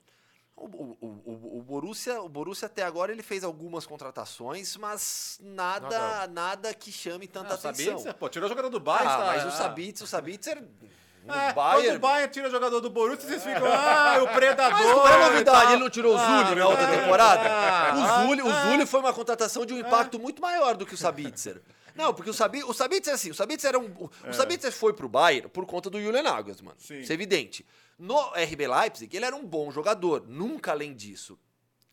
O, 0.57 0.67
o, 0.67 0.99
o, 1.01 1.59
o, 1.59 1.63
Borussia, 1.63 2.23
o 2.23 2.29
Borussia 2.29 2.67
até 2.67 2.85
agora 2.85 3.11
ele 3.11 3.25
fez 3.25 3.43
algumas 3.43 3.85
contratações, 3.87 4.77
mas 4.77 5.39
nada, 5.43 5.89
Nada. 5.89 6.27
nada. 6.33 6.75
que 6.75 6.93
chame 6.93 7.27
tanta 7.27 7.49
Ah, 7.49 7.57
o 7.57 7.59
atenção. 7.59 7.85
Sabitzer, 7.99 8.15
pô, 8.15 8.29
tirou 8.29 8.47
o 8.47 8.49
jogador 8.49 8.69
do 8.69 8.79
Bayern. 8.79 9.09
ah, 9.09 9.17
tá- 9.19 9.25
mas 9.27 9.45
o. 9.47 9.51
Sabitzer, 9.57 10.05
o 10.05 10.09
Sabitzer 10.09 10.63
no 11.25 11.35
É, 11.35 11.53
Bayern. 11.53 11.87
Quando 11.89 11.97
o 11.97 11.99
Bayern 12.01 12.33
tira 12.33 12.49
o 12.49 12.51
jogador 12.51 12.81
do 12.81 12.91
Borussia, 12.91 13.29
vocês 13.29 13.43
ficam, 13.43 13.67
ah, 13.67 14.23
o 14.23 14.29
predador. 14.29 14.79
Mas 14.79 14.93
qual 14.93 15.09
é 15.09 15.13
a 15.13 15.17
e 15.27 15.31
novidade? 15.31 15.73
Ele 15.73 15.83
não 15.83 15.91
tirou 15.91 16.15
o 16.15 16.19
Ah, 16.19 16.45
Zulli 16.45 16.61
na 16.61 16.69
outra 16.69 16.87
ah, 16.87 16.99
temporada? 17.01 17.43
ah, 17.51 17.95
o 18.23 18.27
Zulli, 18.27 18.43
o 18.43 18.49
ah, 18.51 18.63
Zulli 18.65 18.87
foi 18.87 19.01
uma 19.01 19.13
contratação 19.13 19.65
de 19.65 19.73
um 19.73 19.79
impacto 19.79 20.19
muito 20.19 20.41
maior 20.43 20.77
do 20.77 20.85
que 20.85 20.95
o 20.95 20.99
Sabitzer. 20.99 21.63
Não, 21.95 22.13
porque 22.13 22.29
o 22.31 22.35
Sabitzer, 22.35 22.69
o 22.69 22.75
Sabitzer 22.75 23.15
assim, 23.15 23.31
o 23.31 23.35
Sabitzer 23.35 23.69
era 23.69 23.79
um, 23.79 23.87
o, 23.87 24.11
o 24.29 24.33
Sabitzer 24.33 24.73
foi 24.73 24.93
pro 24.93 25.09
Bayern 25.09 25.49
por 25.49 25.65
conta 25.65 25.89
do 25.89 26.01
Julian 26.01 26.23
Nagelsmann. 26.23 26.75
Sim. 26.77 27.01
Isso 27.01 27.13
é 27.13 27.15
evidente. 27.15 27.65
No 27.99 28.19
RB 28.35 28.67
Leipzig, 28.67 29.17
ele 29.17 29.25
era 29.25 29.37
um 29.37 29.47
bom 29.47 29.71
jogador, 29.71 30.25
nunca 30.27 30.73
além 30.73 30.93
disso. 30.93 31.39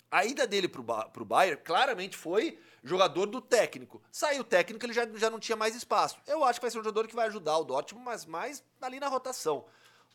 A 0.09 0.25
ida 0.25 0.45
dele 0.45 0.67
pro, 0.67 0.83
pro 0.83 1.23
Bayern 1.23 1.61
claramente 1.63 2.17
foi 2.17 2.57
jogador 2.83 3.25
do 3.27 3.39
técnico. 3.41 4.01
Saiu 4.11 4.41
o 4.41 4.45
técnico, 4.45 4.85
ele 4.85 4.93
já, 4.93 5.07
já 5.15 5.29
não 5.29 5.39
tinha 5.39 5.55
mais 5.55 5.75
espaço. 5.75 6.17
Eu 6.27 6.43
acho 6.43 6.59
que 6.59 6.63
vai 6.65 6.71
ser 6.71 6.79
um 6.79 6.83
jogador 6.83 7.07
que 7.07 7.15
vai 7.15 7.27
ajudar 7.27 7.57
o 7.57 7.63
Dortmund, 7.63 8.05
mas 8.05 8.25
mais 8.25 8.63
ali 8.81 8.99
na 8.99 9.07
rotação. 9.07 9.65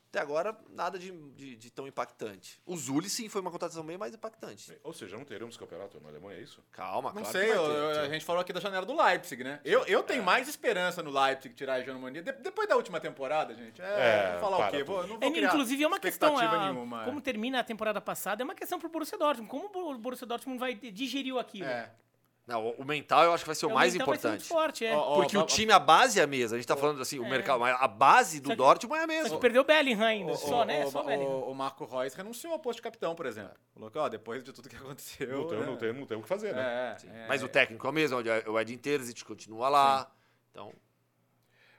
Até 0.08 0.20
agora, 0.20 0.56
nada 0.70 0.98
de, 0.98 1.10
de- 1.32 1.56
de 1.56 1.68
tão 1.70 1.86
impactante. 1.86 2.62
O 2.64 2.76
Zulli, 2.76 3.10
sim, 3.10 3.28
foi 3.28 3.40
uma 3.40 3.50
contratação 3.50 3.84
bem 3.84 3.98
mais 3.98 4.14
impactante. 4.14 4.78
Ou 4.82 4.92
seja, 4.92 5.16
não 5.18 5.24
teremos 5.24 5.56
campeonato 5.56 6.00
na 6.00 6.08
Alemanha, 6.08 6.38
é 6.38 6.42
isso? 6.42 6.62
Calma, 6.72 7.12
Não 7.12 7.20
claro 7.22 7.32
sei, 7.32 7.48
que 7.48 7.54
vai 7.54 7.58
eu- 7.58 7.68
ter. 7.68 7.98
eu- 7.98 8.00
a 8.04 8.08
gente 8.08 8.24
falou 8.24 8.40
aqui 8.40 8.52
da 8.52 8.60
janela 8.60 8.86
do 8.86 8.96
Leipzig, 8.96 9.42
né? 9.44 9.60
Eu, 9.64 9.84
eu 9.84 10.02
tenho 10.04 10.22
mais 10.22 10.48
esperança 10.48 11.02
no 11.02 11.10
Leipzig 11.10 11.54
tirar 11.54 11.74
a 11.74 11.80
hegemonia 11.80 12.22
de- 12.22 12.32
depois 12.32 12.68
da 12.68 12.76
última 12.76 12.98
temporada, 13.00 13.52
gente. 13.54 13.82
É, 13.82 13.84
É, 13.84 14.30
vou 14.32 14.40
falar 14.40 14.56
para 14.58 14.68
o 14.68 14.70
quê? 14.70 14.78
tudo. 14.78 14.86
Vou, 14.86 15.06
não 15.06 15.16
É, 15.16 15.18
vou 15.18 15.32
criar 15.32 15.48
inclusive, 15.48 15.82
é 15.84 15.86
uma 15.86 16.00
questão. 16.00 16.34
expectativa 16.34 16.62
a- 16.62 16.72
nenhuma. 16.72 17.04
como 17.04 17.20
termina 17.20 17.60
a 17.60 17.64
temporada 17.64 18.00
passada, 18.00 18.42
é 18.42 18.44
uma 18.44 18.54
questão 18.54 18.78
pro 18.78 18.88
Borussia 18.88 19.18
Dortmund. 19.18 19.50
Como 19.50 19.66
o 19.92 19.98
Borussia 19.98 20.26
Dortmund 20.26 20.58
vai 20.58 20.74
digerir 20.74 21.36
aquilo? 21.36 21.66
É. 21.68 21.92
Não, 22.47 22.64
o- 22.64 22.70
o 22.78 22.84
mental 22.84 23.24
eu 23.24 23.32
acho 23.34 23.42
que 23.42 23.49
vai 23.49 23.57
ser 23.57 23.66
o 23.66 23.70
É, 23.70 23.74
mais 23.74 23.92
mental 23.92 24.07
vai 24.07 24.16
ser 24.16 24.28
importante. 24.28 24.49
muito 24.53 24.62
forte, 24.62 24.86
é. 24.86 24.94
Ó, 24.97 25.01
ó, 25.01 25.14
Porque 25.16 25.36
ó, 25.36 25.42
o 25.42 25.47
time, 25.47 25.72
a 25.72 25.80
base 25.80 26.20
é 26.20 26.22
a 26.22 26.26
mesma. 26.28 26.55
A 26.55 26.59
gente 26.61 26.68
tá 26.68 26.76
falando 26.76 27.03
assim, 27.03 27.18
o 27.18 27.28
mercado, 27.28 27.59
mas 27.59 27.76
a 27.80 27.88
base 27.88 28.38
do 28.38 28.47
Só 28.49 28.53
que- 28.53 28.57
Dortmund 28.57 28.94
é 28.94 28.99
a 28.99 29.01
Só 29.03 29.07
mesma. 29.09 29.30
que 29.30 29.40
perdeu 29.40 29.62
o 29.62 29.64
Bellingham 29.64 30.07
ainda, 30.07 30.30
O- 30.32 30.36
só, 30.36 30.61
o- 30.62 30.64
né? 30.64 30.84
o- 30.84 30.90
só 30.90 31.01
o 31.01 31.03
o, 31.03 31.07
Bellingham. 31.07 31.40
o 31.51 31.55
Marco 31.55 31.84
Reus 31.84 32.14
renunciou 32.14 32.53
ao 32.53 32.61
posto 32.61 32.76
de 32.76 32.82
capitão, 32.82 33.16
por 33.16 33.26
exemplo. 33.26 33.51
Falou 33.74 33.90
que, 33.90 33.99
ó, 33.99 34.09
depois 34.09 34.44
de 34.44 34.53
tudo 34.53 34.68
que 34.68 34.76
aconteceu. 34.76 35.26
Não 35.28 35.47
tem, 35.49 35.59
né? 35.59 35.66
não, 35.66 35.76
tem, 35.76 35.92
não 35.92 36.07
tem 36.07 36.16
o 36.18 36.22
que 36.22 36.28
fazer, 36.28 36.55
né? 36.55 36.97
É, 37.03 37.07
é, 37.24 37.26
Mas 37.28 37.42
o 37.42 37.49
técnico 37.49 37.84
é 37.84 37.90
o 37.90 37.92
mesmo, 37.92 38.18
o 38.47 38.61
Edin 38.61 38.78
Terzic 38.78 39.24
continua 39.24 39.68
lá. 39.68 40.09
Então, 40.53 40.72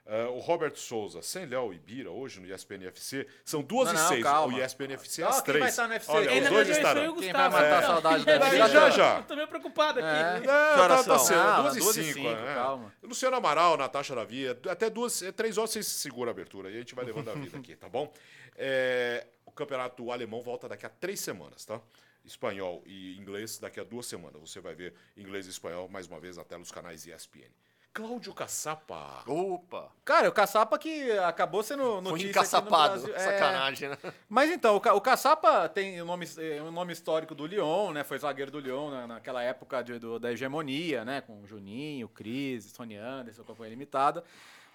Ah, 0.10 0.30
o 0.30 0.39
Robert 0.39 0.74
Souza, 0.78 1.22
sem 1.22 1.45
Léo 1.45 1.74
e 1.74 1.78
Bira, 1.78 2.10
hoje 2.10 2.39
no 2.39 2.47
ESPN 2.47 2.86
FC, 2.88 3.28
são 3.43 3.62
duas 3.62 3.88
Não, 3.91 3.95
e 3.95 3.97
não, 4.01 4.08
seis. 4.08 4.24
calma. 4.24 4.58
O 4.58 4.62
ESPN 4.64 4.93
FC 4.93 5.22
é 5.22 5.26
às 5.26 5.36
quem 5.36 5.43
três. 5.43 5.60
vai 5.60 5.70
estar 5.70 5.88
no 5.88 5.93
UFC? 5.93 6.12
Olha, 6.12 6.41
os 6.43 6.49
dois 6.49 6.70
estarão. 6.70 7.01
o 7.01 7.16
Quem 7.16 7.24
Gustavo. 7.34 7.34
vai 7.34 7.49
matar 7.49 7.74
a 7.74 7.78
então. 7.78 7.88
saudade 7.93 8.26
da 8.26 8.39
Já, 8.39 8.49
vida? 8.49 8.68
Já, 8.70 8.89
já. 8.89 9.22
Tô 9.24 9.36
meio 9.36 9.47
preocupado 9.49 9.99
aqui. 9.99 10.08
É. 10.08 10.38
É, 10.38 10.39
Que 10.39 10.47
tá, 10.47 11.03
tá 11.03 11.20
cedo, 11.20 11.39
Ah, 11.39 11.62
duas 11.62 11.76
e 11.76 11.80
12 11.80 12.03
cinco, 12.03 12.14
cinco, 12.20 12.30
é. 12.30 12.53
calma. 12.55 12.93
Luciano 13.03 13.36
Amaral, 13.36 13.76
Natasha 13.76 14.16
Lavia, 14.16 14.58
até 14.70 14.89
duas, 14.89 15.22
é, 15.22 15.32
três 15.34 15.58
horas 15.58 15.72
vocês 15.72 15.86
seguram 15.88 16.30
a 16.30 16.32
abertura 16.32 16.70
e 16.72 16.76
a 16.76 16.80
gente 16.80 16.95
vai 16.95 17.03
levando 17.03 17.30
a 17.30 17.34
vida 17.34 17.58
aqui, 17.58 17.76
tá 17.76 17.89
bom? 17.89 18.10
É, 18.55 19.28
o 19.45 19.51
campeonato 19.51 20.10
alemão 20.12 20.41
volta 20.41 20.70
daqui 20.70 20.86
a 20.86 20.89
três 20.89 21.20
semanas, 21.20 21.66
tá? 21.66 21.82
Espanhol 22.24 22.82
e 22.86 23.18
inglês 23.18 23.58
daqui 23.58 23.80
a 23.80 23.84
duas 23.84 24.05
semanas. 24.05 24.39
Você 24.41 24.60
vai 24.60 24.74
ver 24.74 24.93
inglês 25.16 25.47
e 25.47 25.49
espanhol 25.49 25.88
mais 25.89 26.08
uma 26.08 26.20
vez 26.20 26.38
na 26.38 26.43
tela 26.43 26.62
dos 26.62 26.72
canais 26.72 27.05
ESPN. 27.05 27.49
Cláudio 27.97 28.33
Caçapa. 28.33 29.23
opa, 29.27 29.89
Cara, 30.05 30.29
o 30.29 30.31
Caçapa 30.31 30.77
que 30.77 31.11
acabou 31.19 31.63
sendo 31.63 31.83
foi 31.83 32.01
notícia 32.01 32.29
encaçapado. 32.29 32.93
aqui 32.93 33.07
no 33.07 33.13
Brasil. 33.13 33.15
É, 33.15 33.19
Sacanagem, 33.39 33.89
né? 33.89 33.97
Mas 34.29 34.51
então, 34.51 34.75
o, 34.75 34.79
Ca- 34.81 34.93
o 34.93 35.01
Caçapa 35.01 35.67
tem 35.69 36.01
o 36.01 36.05
nome, 36.05 36.25
eh, 36.37 36.61
um 36.61 36.71
nome 36.71 36.93
histórico 36.93 37.33
do 37.35 37.45
Lyon, 37.45 37.91
né? 37.91 38.03
Foi 38.03 38.17
zagueiro 38.19 38.51
do 38.51 38.59
Lyon 38.59 38.89
na- 38.91 39.07
naquela 39.07 39.41
época 39.43 39.81
de- 39.83 39.99
do- 39.99 40.19
da 40.19 40.31
hegemonia, 40.31 41.03
né? 41.03 41.21
Com 41.21 41.41
o 41.41 41.47
Juninho, 41.47 42.07
Cris, 42.07 42.65
Sony 42.65 42.95
Anderson, 42.95 43.43
Companhia 43.43 43.71
Limitada. 43.71 44.23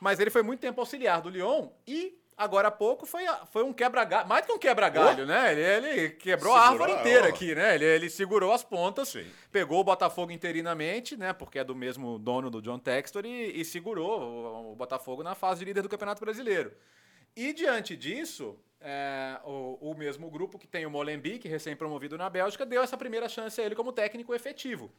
Mas 0.00 0.18
ele 0.18 0.30
foi 0.30 0.42
muito 0.42 0.60
tempo 0.60 0.80
auxiliar 0.80 1.20
do 1.20 1.28
Lyon 1.30 1.68
e 1.86 2.18
agora 2.36 2.68
há 2.68 2.70
pouco 2.70 3.04
foi, 3.06 3.22
foi 3.52 3.62
um 3.62 3.72
quebra-galho, 3.72 4.28
mais 4.28 4.44
que 4.46 4.52
um 4.52 4.58
quebra-galho, 4.58 5.26
né? 5.26 5.52
Ele, 5.52 5.60
ele 5.88 6.10
quebrou 6.10 6.54
a 6.54 6.62
Segurou 6.68 6.82
árvore 6.86 6.92
a- 6.92 7.00
inteira 7.00 7.26
ó. 7.26 7.28
aqui, 7.28 7.54
né? 7.54 7.74
Ele, 7.74 7.84
ele 7.84 8.10
segurou 8.10 8.52
as 8.52 8.62
pontas, 8.64 9.08
Sim. 9.10 9.26
pegou 9.50 9.80
o 9.80 9.84
Botafogo 9.84 10.32
interinamente, 10.32 11.16
né? 11.16 11.32
Porque 11.32 11.58
é 11.58 11.64
do 11.64 11.74
mesmo 11.74 12.18
dono 12.18 12.50
do 12.50 12.60
John 12.62 12.78
Textor 12.78 13.24
e, 13.24 13.60
e 13.60 13.64
segurou 13.64 14.20
o, 14.20 14.72
o 14.72 14.74
Botafogo 14.76 15.22
na 15.22 15.34
fase 15.34 15.60
de 15.60 15.66
líder 15.66 15.82
do 15.82 15.88
Campeonato 15.88 16.20
Brasileiro. 16.20 16.72
E 17.36 17.52
diante 17.52 17.96
disso, 17.96 18.58
é, 18.80 19.38
o, 19.44 19.78
o 19.90 19.94
mesmo 19.94 20.30
grupo 20.30 20.58
que 20.58 20.66
tem 20.66 20.84
o 20.84 20.90
Molenbeek, 20.90 21.48
recém-promovido 21.48 22.18
na 22.18 22.28
Bélgica, 22.28 22.66
deu 22.66 22.82
essa 22.82 22.96
primeira 22.96 23.28
chance 23.28 23.60
a 23.60 23.64
ele 23.64 23.74
como 23.74 23.92
técnico 23.92 24.34
efetivo. 24.34 24.90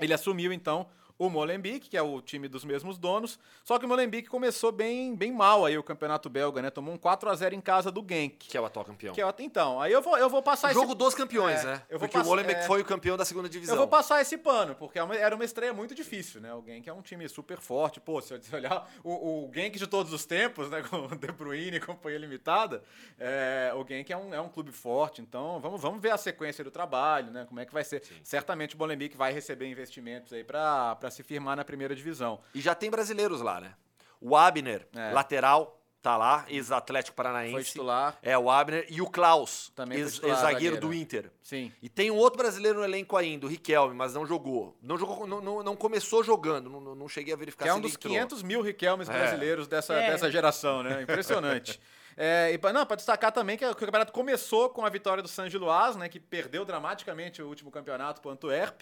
Ele 0.00 0.14
assumiu, 0.14 0.52
então, 0.52 0.88
o 1.18 1.28
Molenbeek, 1.28 1.88
que 1.88 1.96
é 1.96 2.02
o 2.02 2.20
time 2.22 2.46
dos 2.48 2.64
mesmos 2.64 2.96
donos, 2.96 3.38
só 3.64 3.78
que 3.78 3.84
o 3.84 3.88
Molenbeek 3.88 4.28
começou 4.28 4.70
bem, 4.70 5.14
bem 5.16 5.32
mal 5.32 5.64
aí 5.66 5.76
o 5.76 5.82
campeonato 5.82 6.30
belga, 6.30 6.62
né? 6.62 6.70
Tomou 6.70 6.94
um 6.94 6.98
4 6.98 7.28
a 7.28 7.34
0 7.34 7.54
em 7.54 7.60
casa 7.60 7.90
do 7.90 8.04
Genk. 8.08 8.46
Que 8.48 8.56
é 8.56 8.60
o 8.60 8.64
atual 8.64 8.84
campeão. 8.84 9.12
Que 9.14 9.20
é 9.20 9.26
o- 9.26 9.34
então, 9.40 9.80
aí 9.80 9.92
eu 9.92 10.00
vou, 10.00 10.16
eu 10.16 10.30
vou 10.30 10.42
passar 10.42 10.72
Jogo 10.72 10.86
esse... 10.92 10.94
dos 10.96 11.14
campeões, 11.14 11.60
É, 11.60 11.64
né? 11.66 11.82
eu 11.90 11.98
vou 11.98 12.08
Porque 12.08 12.16
o 12.16 12.20
passar- 12.20 12.28
Molenbeek 12.30 12.60
é. 12.60 12.62
foi 12.64 12.80
o 12.80 12.84
campeão 12.84 13.16
da 13.16 13.24
segunda 13.24 13.48
divisão. 13.48 13.74
Eu 13.74 13.78
vou 13.78 13.88
passar 13.88 14.20
esse 14.20 14.38
pano, 14.38 14.74
porque 14.74 14.98
é 14.98 15.02
era 15.18 15.34
uma 15.34 15.44
estreia 15.44 15.72
muito 15.74 15.94
difícil, 15.94 16.40
né? 16.40 16.54
O 16.54 16.62
Genk 16.64 16.88
é 16.88 16.92
um 16.92 17.02
time 17.02 17.28
super 17.28 17.58
forte. 17.60 17.98
Pô, 18.00 18.20
se 18.20 18.28
você 18.38 18.54
olhar 18.56 18.88
o, 19.02 19.46
o 19.46 19.50
Genk 19.52 19.78
de 19.78 19.86
todos 19.86 20.12
os 20.12 20.24
tempos, 20.24 20.70
né? 20.70 20.82
Com 20.88 21.06
o 21.06 21.08
De 21.16 21.32
Bruyne 21.32 21.76
e 21.78 21.80
companhia 21.80 22.18
limitada, 22.18 22.82
é, 23.18 23.72
o 23.74 23.84
Genk 23.86 24.12
é 24.12 24.16
um, 24.16 24.32
é 24.34 24.40
um 24.40 24.48
clube 24.48 24.70
forte. 24.72 25.20
Então, 25.20 25.58
vamos, 25.60 25.80
vamos 25.80 26.00
ver 26.00 26.10
a 26.10 26.16
sequência 26.16 26.62
do 26.62 26.70
trabalho, 26.70 27.30
né? 27.32 27.44
Como 27.48 27.58
é 27.58 27.64
que 27.66 27.72
vai 27.72 27.82
ser. 27.84 28.02
Certamente 28.22 28.74
o 28.76 28.78
Molenbeek 28.78 29.16
vai 29.16 29.32
receber 29.32 29.66
investimentos 29.68 30.32
aí 30.32 30.44
pra 30.44 30.94
pra 31.08 31.16
se 31.16 31.22
firmar 31.22 31.56
na 31.56 31.64
primeira 31.64 31.94
divisão. 31.94 32.40
E 32.54 32.60
já 32.60 32.74
tem 32.74 32.90
brasileiros 32.90 33.40
lá, 33.40 33.60
né? 33.60 33.74
O 34.20 34.36
Abner, 34.36 34.86
É. 34.94 35.12
lateral, 35.12 35.74
tá 36.02 36.16
lá, 36.16 36.44
ex-Atlético 36.48 37.16
Paranaense. 37.16 37.52
Foi 37.52 37.64
titular. 37.64 38.16
É, 38.22 38.36
o 38.38 38.50
Abner. 38.50 38.86
E 38.88 39.00
o 39.02 39.06
Klaus, 39.06 39.72
ex- 39.90 40.22
ex-zagueiro 40.22 40.36
zagueiro. 40.40 40.76
do 40.80 40.94
Inter. 40.94 41.30
Sim. 41.42 41.72
E 41.82 41.88
tem 41.88 42.10
um 42.10 42.16
outro 42.16 42.38
brasileiro 42.38 42.78
no 42.78 42.84
elenco 42.84 43.16
ainda, 43.16 43.46
o 43.46 43.48
Riquelme, 43.48 43.94
mas 43.94 44.14
não 44.14 44.24
jogou. 44.26 44.76
Não 44.82 44.96
jogou, 44.96 45.26
não, 45.26 45.40
não, 45.40 45.62
não 45.62 45.76
começou 45.76 46.22
jogando, 46.22 46.68
não, 46.70 46.94
não- 46.94 47.08
cheguei 47.08 47.32
a 47.34 47.36
verificar 47.36 47.64
Que 47.64 47.68
é 47.70 47.72
se 47.72 47.76
um 47.76 47.80
ele 47.80 47.88
dos 47.88 47.94
entrou. 47.96 48.12
500 48.12 48.42
mil 48.42 48.60
Riquelmes 48.62 49.08
É. 49.08 49.12
brasileiros 49.12 49.66
dessa, 49.66 49.94
É. 49.94 50.10
dessa 50.10 50.30
geração, 50.30 50.82
né? 50.82 51.02
Impressionante. 51.02 51.80
É, 52.20 52.50
e 52.52 52.58
pra, 52.58 52.72
não, 52.72 52.84
para 52.84 52.96
destacar 52.96 53.30
também 53.30 53.56
que 53.56 53.64
o 53.64 53.76
campeonato 53.76 54.12
começou 54.12 54.70
com 54.70 54.84
a 54.84 54.88
vitória 54.88 55.22
do 55.22 55.28
San 55.28 55.48
Giloás, 55.48 55.94
né? 55.94 56.08
Que 56.08 56.18
perdeu 56.18 56.64
dramaticamente 56.64 57.40
o 57.40 57.46
último 57.46 57.70
campeonato 57.70 58.20
para 58.20 58.28
o 58.30 58.32
Antwerp. 58.32 58.80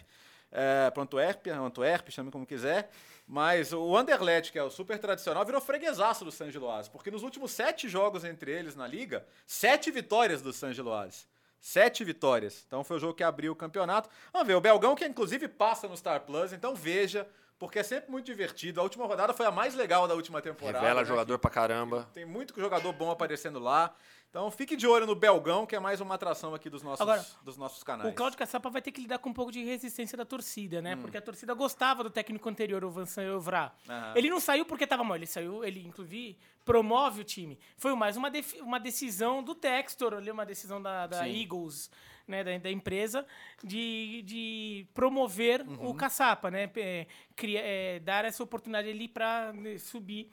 É, 0.51 0.90
para 0.90 1.03
Antuérpia, 1.03 1.59
Antuérpia, 1.59 2.12
chame 2.12 2.30
como 2.30 2.47
quiser. 2.47 2.90
Mas 3.26 3.72
o 3.72 3.97
Anderlecht, 3.97 4.53
que 4.53 4.59
é 4.59 4.62
o 4.62 4.70
super 4.70 4.99
tradicional, 4.99 5.44
virou 5.44 5.61
freguesaço 5.61 6.24
do 6.24 6.30
San 6.30 6.51
Giloás. 6.51 6.88
Porque 6.88 7.11
nos 7.11 7.22
últimos 7.22 7.51
sete 7.51 7.88
jogos 7.88 8.24
entre 8.24 8.53
eles 8.53 8.76
na 8.76 8.86
liga, 8.86 9.26
sete 9.47 9.90
vitórias 9.90 10.40
do 10.40 10.53
San 10.53 10.72
Giloás. 10.72 11.26
Sete 11.61 12.05
vitórias. 12.05 12.62
Então 12.66 12.84
foi 12.84 12.99
o 12.99 13.01
jogo 13.01 13.14
que 13.14 13.24
abriu 13.24 13.53
o 13.53 13.57
campeonato. 13.57 14.09
Vamos 14.32 14.47
ver, 14.47 14.55
o 14.55 14.61
Belgão 14.61 14.94
que 14.94 15.05
inclusive 15.05 15.49
passa 15.49 15.88
no 15.88 15.97
Star 15.97 16.20
Plus, 16.20 16.53
então 16.53 16.76
veja, 16.76 17.26
porque 17.59 17.80
é 17.80 17.82
sempre 17.82 18.11
muito 18.11 18.26
divertido. 18.26 18.80
A 18.80 18.84
última 18.84 19.07
rodada 19.07 19.34
foi 19.34 19.47
a 19.47 19.51
mais 19.51 19.74
legal 19.74 20.07
da 20.07 20.14
última 20.14 20.40
temporada. 20.40 20.78
Revela 20.78 21.01
né, 21.01 21.07
jogador 21.07 21.38
pra 21.38 21.51
caramba. 21.51 22.09
tem 22.12 22.24
muito 22.24 22.55
jogador 22.61 22.92
bom 22.92 23.11
aparecendo 23.11 23.59
lá. 23.59 23.92
Então 24.30 24.50
fique 24.50 24.76
de 24.76 24.86
olho 24.86 25.06
no 25.06 25.14
Belgão, 25.14 25.64
que 25.64 25.74
é 25.74 25.80
mais 25.80 26.00
uma 26.00 26.14
atração 26.14 26.54
aqui 26.54 26.68
dos 26.68 26.82
nossos, 26.82 27.00
Agora, 27.00 27.24
dos 27.42 27.56
nossos 27.56 27.82
canais. 27.82 28.10
O 28.10 28.14
Claudio 28.14 28.38
Caçapa 28.38 28.68
vai 28.68 28.82
ter 28.82 28.92
que 28.92 29.00
lidar 29.00 29.18
com 29.18 29.30
um 29.30 29.32
pouco 29.32 29.50
de 29.50 29.64
resistência 29.64 30.16
da 30.16 30.24
torcida, 30.26 30.78
Hum. 30.78 30.82
né? 30.82 30.96
Porque 30.96 31.16
a 31.16 31.22
torcida 31.22 31.54
gostava 31.54 32.02
do 32.02 32.10
técnico 32.10 32.46
anterior, 32.48 32.84
o 32.84 32.90
Vincent 32.90 33.24
Euvra. 33.24 33.72
Aham. 33.88 34.12
Ele 34.14 34.28
não 34.28 34.38
saiu 34.40 34.66
porque 34.66 34.86
tava 34.86 35.02
mal, 35.02 35.16
ele 35.16 35.26
saiu, 35.26 35.64
ele 35.64 35.86
inclusive 35.86 36.36
promove 36.66 37.20
o 37.22 37.24
time. 37.24 37.58
Foi 37.78 37.94
mais 37.94 38.16
uma, 38.16 38.30
uma 38.60 38.78
decisão 38.80 39.42
do 39.42 39.54
Textor, 39.54 40.12
ali, 40.14 40.30
uma 40.30 40.44
decisão 40.44 40.82
da, 40.82 41.06
da. 41.06 41.26
Eagles, 41.26 41.90
né, 42.28 42.42
da, 42.44 42.58
da 42.58 42.70
empresa, 42.70 43.24
de, 43.64 44.20
de 44.22 44.86
promover 44.92 45.62
Uhum. 45.62 45.88
o 45.90 45.94
Caçapa, 45.94 46.50
né? 46.50 46.70
É, 46.76 47.06
cria- 47.34 47.62
é, 47.62 48.00
dar 48.00 48.24
essa 48.24 48.42
oportunidade 48.42 48.90
ali 48.90 49.08
para 49.08 49.54
subir. 49.78 50.28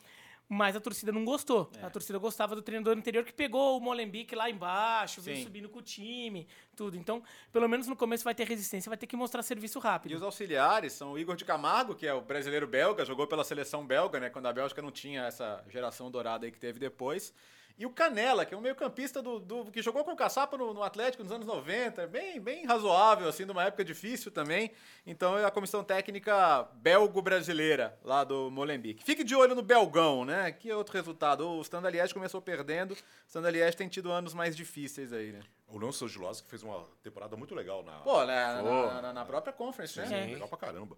Mas 0.54 0.76
a 0.76 0.80
torcida 0.80 1.12
não 1.12 1.26
gostou. 1.26 1.72
É. 1.82 1.86
A 1.86 1.90
torcida 1.90 2.20
gostava 2.20 2.56
do 2.56 2.62
treinador 2.62 2.96
anterior 2.96 3.24
que 3.26 3.34
pegou 3.34 3.78
o 3.78 3.82
Molenbeek 3.82 4.36
lá 4.36 4.50
embaixo, 4.50 5.20
veio 5.22 5.38
Sim. 5.38 5.44
subindo 5.44 5.68
com 5.68 5.80
o 5.80 5.82
time, 5.82 6.48
tudo. 6.76 6.96
Então, 6.96 7.24
pelo 7.52 7.68
menos 7.68 7.88
no 7.88 7.96
começo 7.96 8.24
vai 8.24 8.36
ter 8.36 8.48
resistência, 8.48 8.90
vai 8.90 8.98
ter 8.98 9.08
que 9.08 9.16
mostrar 9.16 9.42
serviço 9.42 9.80
E 9.80 9.82
rápido. 9.82 10.16
os 10.16 10.22
auxiliares 10.22 10.94
são 10.94 11.14
o 11.14 11.18
Igor 11.18 11.36
de 11.36 11.44
Camargo, 11.44 11.96
que 11.96 12.06
é 12.06 12.14
o 12.14 12.22
brasileiro 12.22 12.68
belga, 12.68 13.04
jogou 13.04 13.26
pela 13.26 13.44
seleção 13.44 13.86
belga, 13.86 14.20
né? 14.20 14.30
Quando 14.30 14.46
a 14.46 14.54
Bélgica 14.54 14.82
não 14.82 14.92
tinha 14.92 15.24
essa 15.24 15.64
geração 15.70 16.12
dourada 16.12 16.46
aí 16.46 16.52
que 16.52 16.60
teve 16.60 16.80
depois. 16.80 17.34
E 17.78 17.86
o 17.88 17.90
Canela, 17.90 18.46
que 18.46 18.54
é 18.54 18.58
um 18.58 18.62
meio-campista 18.62 19.20
do, 19.22 19.40
do- 19.40 19.72
que 19.72 19.82
jogou 19.82 20.04
com 20.04 20.12
o 20.12 20.16
Caçapa 20.16 20.56
no, 20.58 20.74
no 20.76 20.84
Atlético 20.84 21.24
nos 21.24 21.32
anos 21.32 21.46
90, 21.48 22.06
bem, 22.08 22.40
bem 22.40 22.66
razoável, 22.66 23.28
assim, 23.28 23.46
numa 23.46 23.64
época 23.64 23.84
difícil 23.84 24.32
também. 24.32 24.72
Então 25.08 25.38
é 25.38 25.44
a 25.44 25.50
comissão 25.52 25.84
técnica 25.84 26.68
belgo-brasileira 26.76 27.98
lá 28.04 28.24
do 28.24 28.50
Molenbeek. 28.52 29.04
Fique 29.04 29.24
de 29.24 29.36
olho 29.36 29.56
no 29.56 29.62
Belgão, 29.62 30.24
né? 30.24 30.52
Que 30.52 30.72
outro 30.72 30.94
resultado. 30.94 31.48
O 31.50 31.62
Standard 31.62 31.96
Liège 31.96 32.14
começou 32.14 32.42
perdendo. 32.42 32.92
O 32.92 32.98
Standard 33.28 33.56
Liège 33.58 33.76
tem 33.78 33.88
tido 33.88 34.12
anos 34.12 34.34
mais 34.34 34.56
difíceis 34.56 35.12
aí, 35.12 35.32
né? 35.32 35.42
O 35.68 35.78
Leão 35.80 35.92
São 35.92 36.08
Giloso, 36.08 36.44
que 36.44 36.50
fez 36.52 36.62
uma 36.62 36.86
temporada 37.02 37.36
muito 37.36 37.56
legal 37.56 37.82
na. 37.84 37.94
Pô, 38.02 38.24
né, 38.24 38.54
na, 38.54 38.62
Pô. 38.62 38.70
na- 38.70 39.02
na- 39.02 39.14
na 39.14 39.26
própria 39.26 39.52
conference, 39.52 39.94
Sim, 39.96 40.10
né? 40.10 40.26
legal 40.28 40.48
pra 40.48 40.58
caramba. 40.60 40.96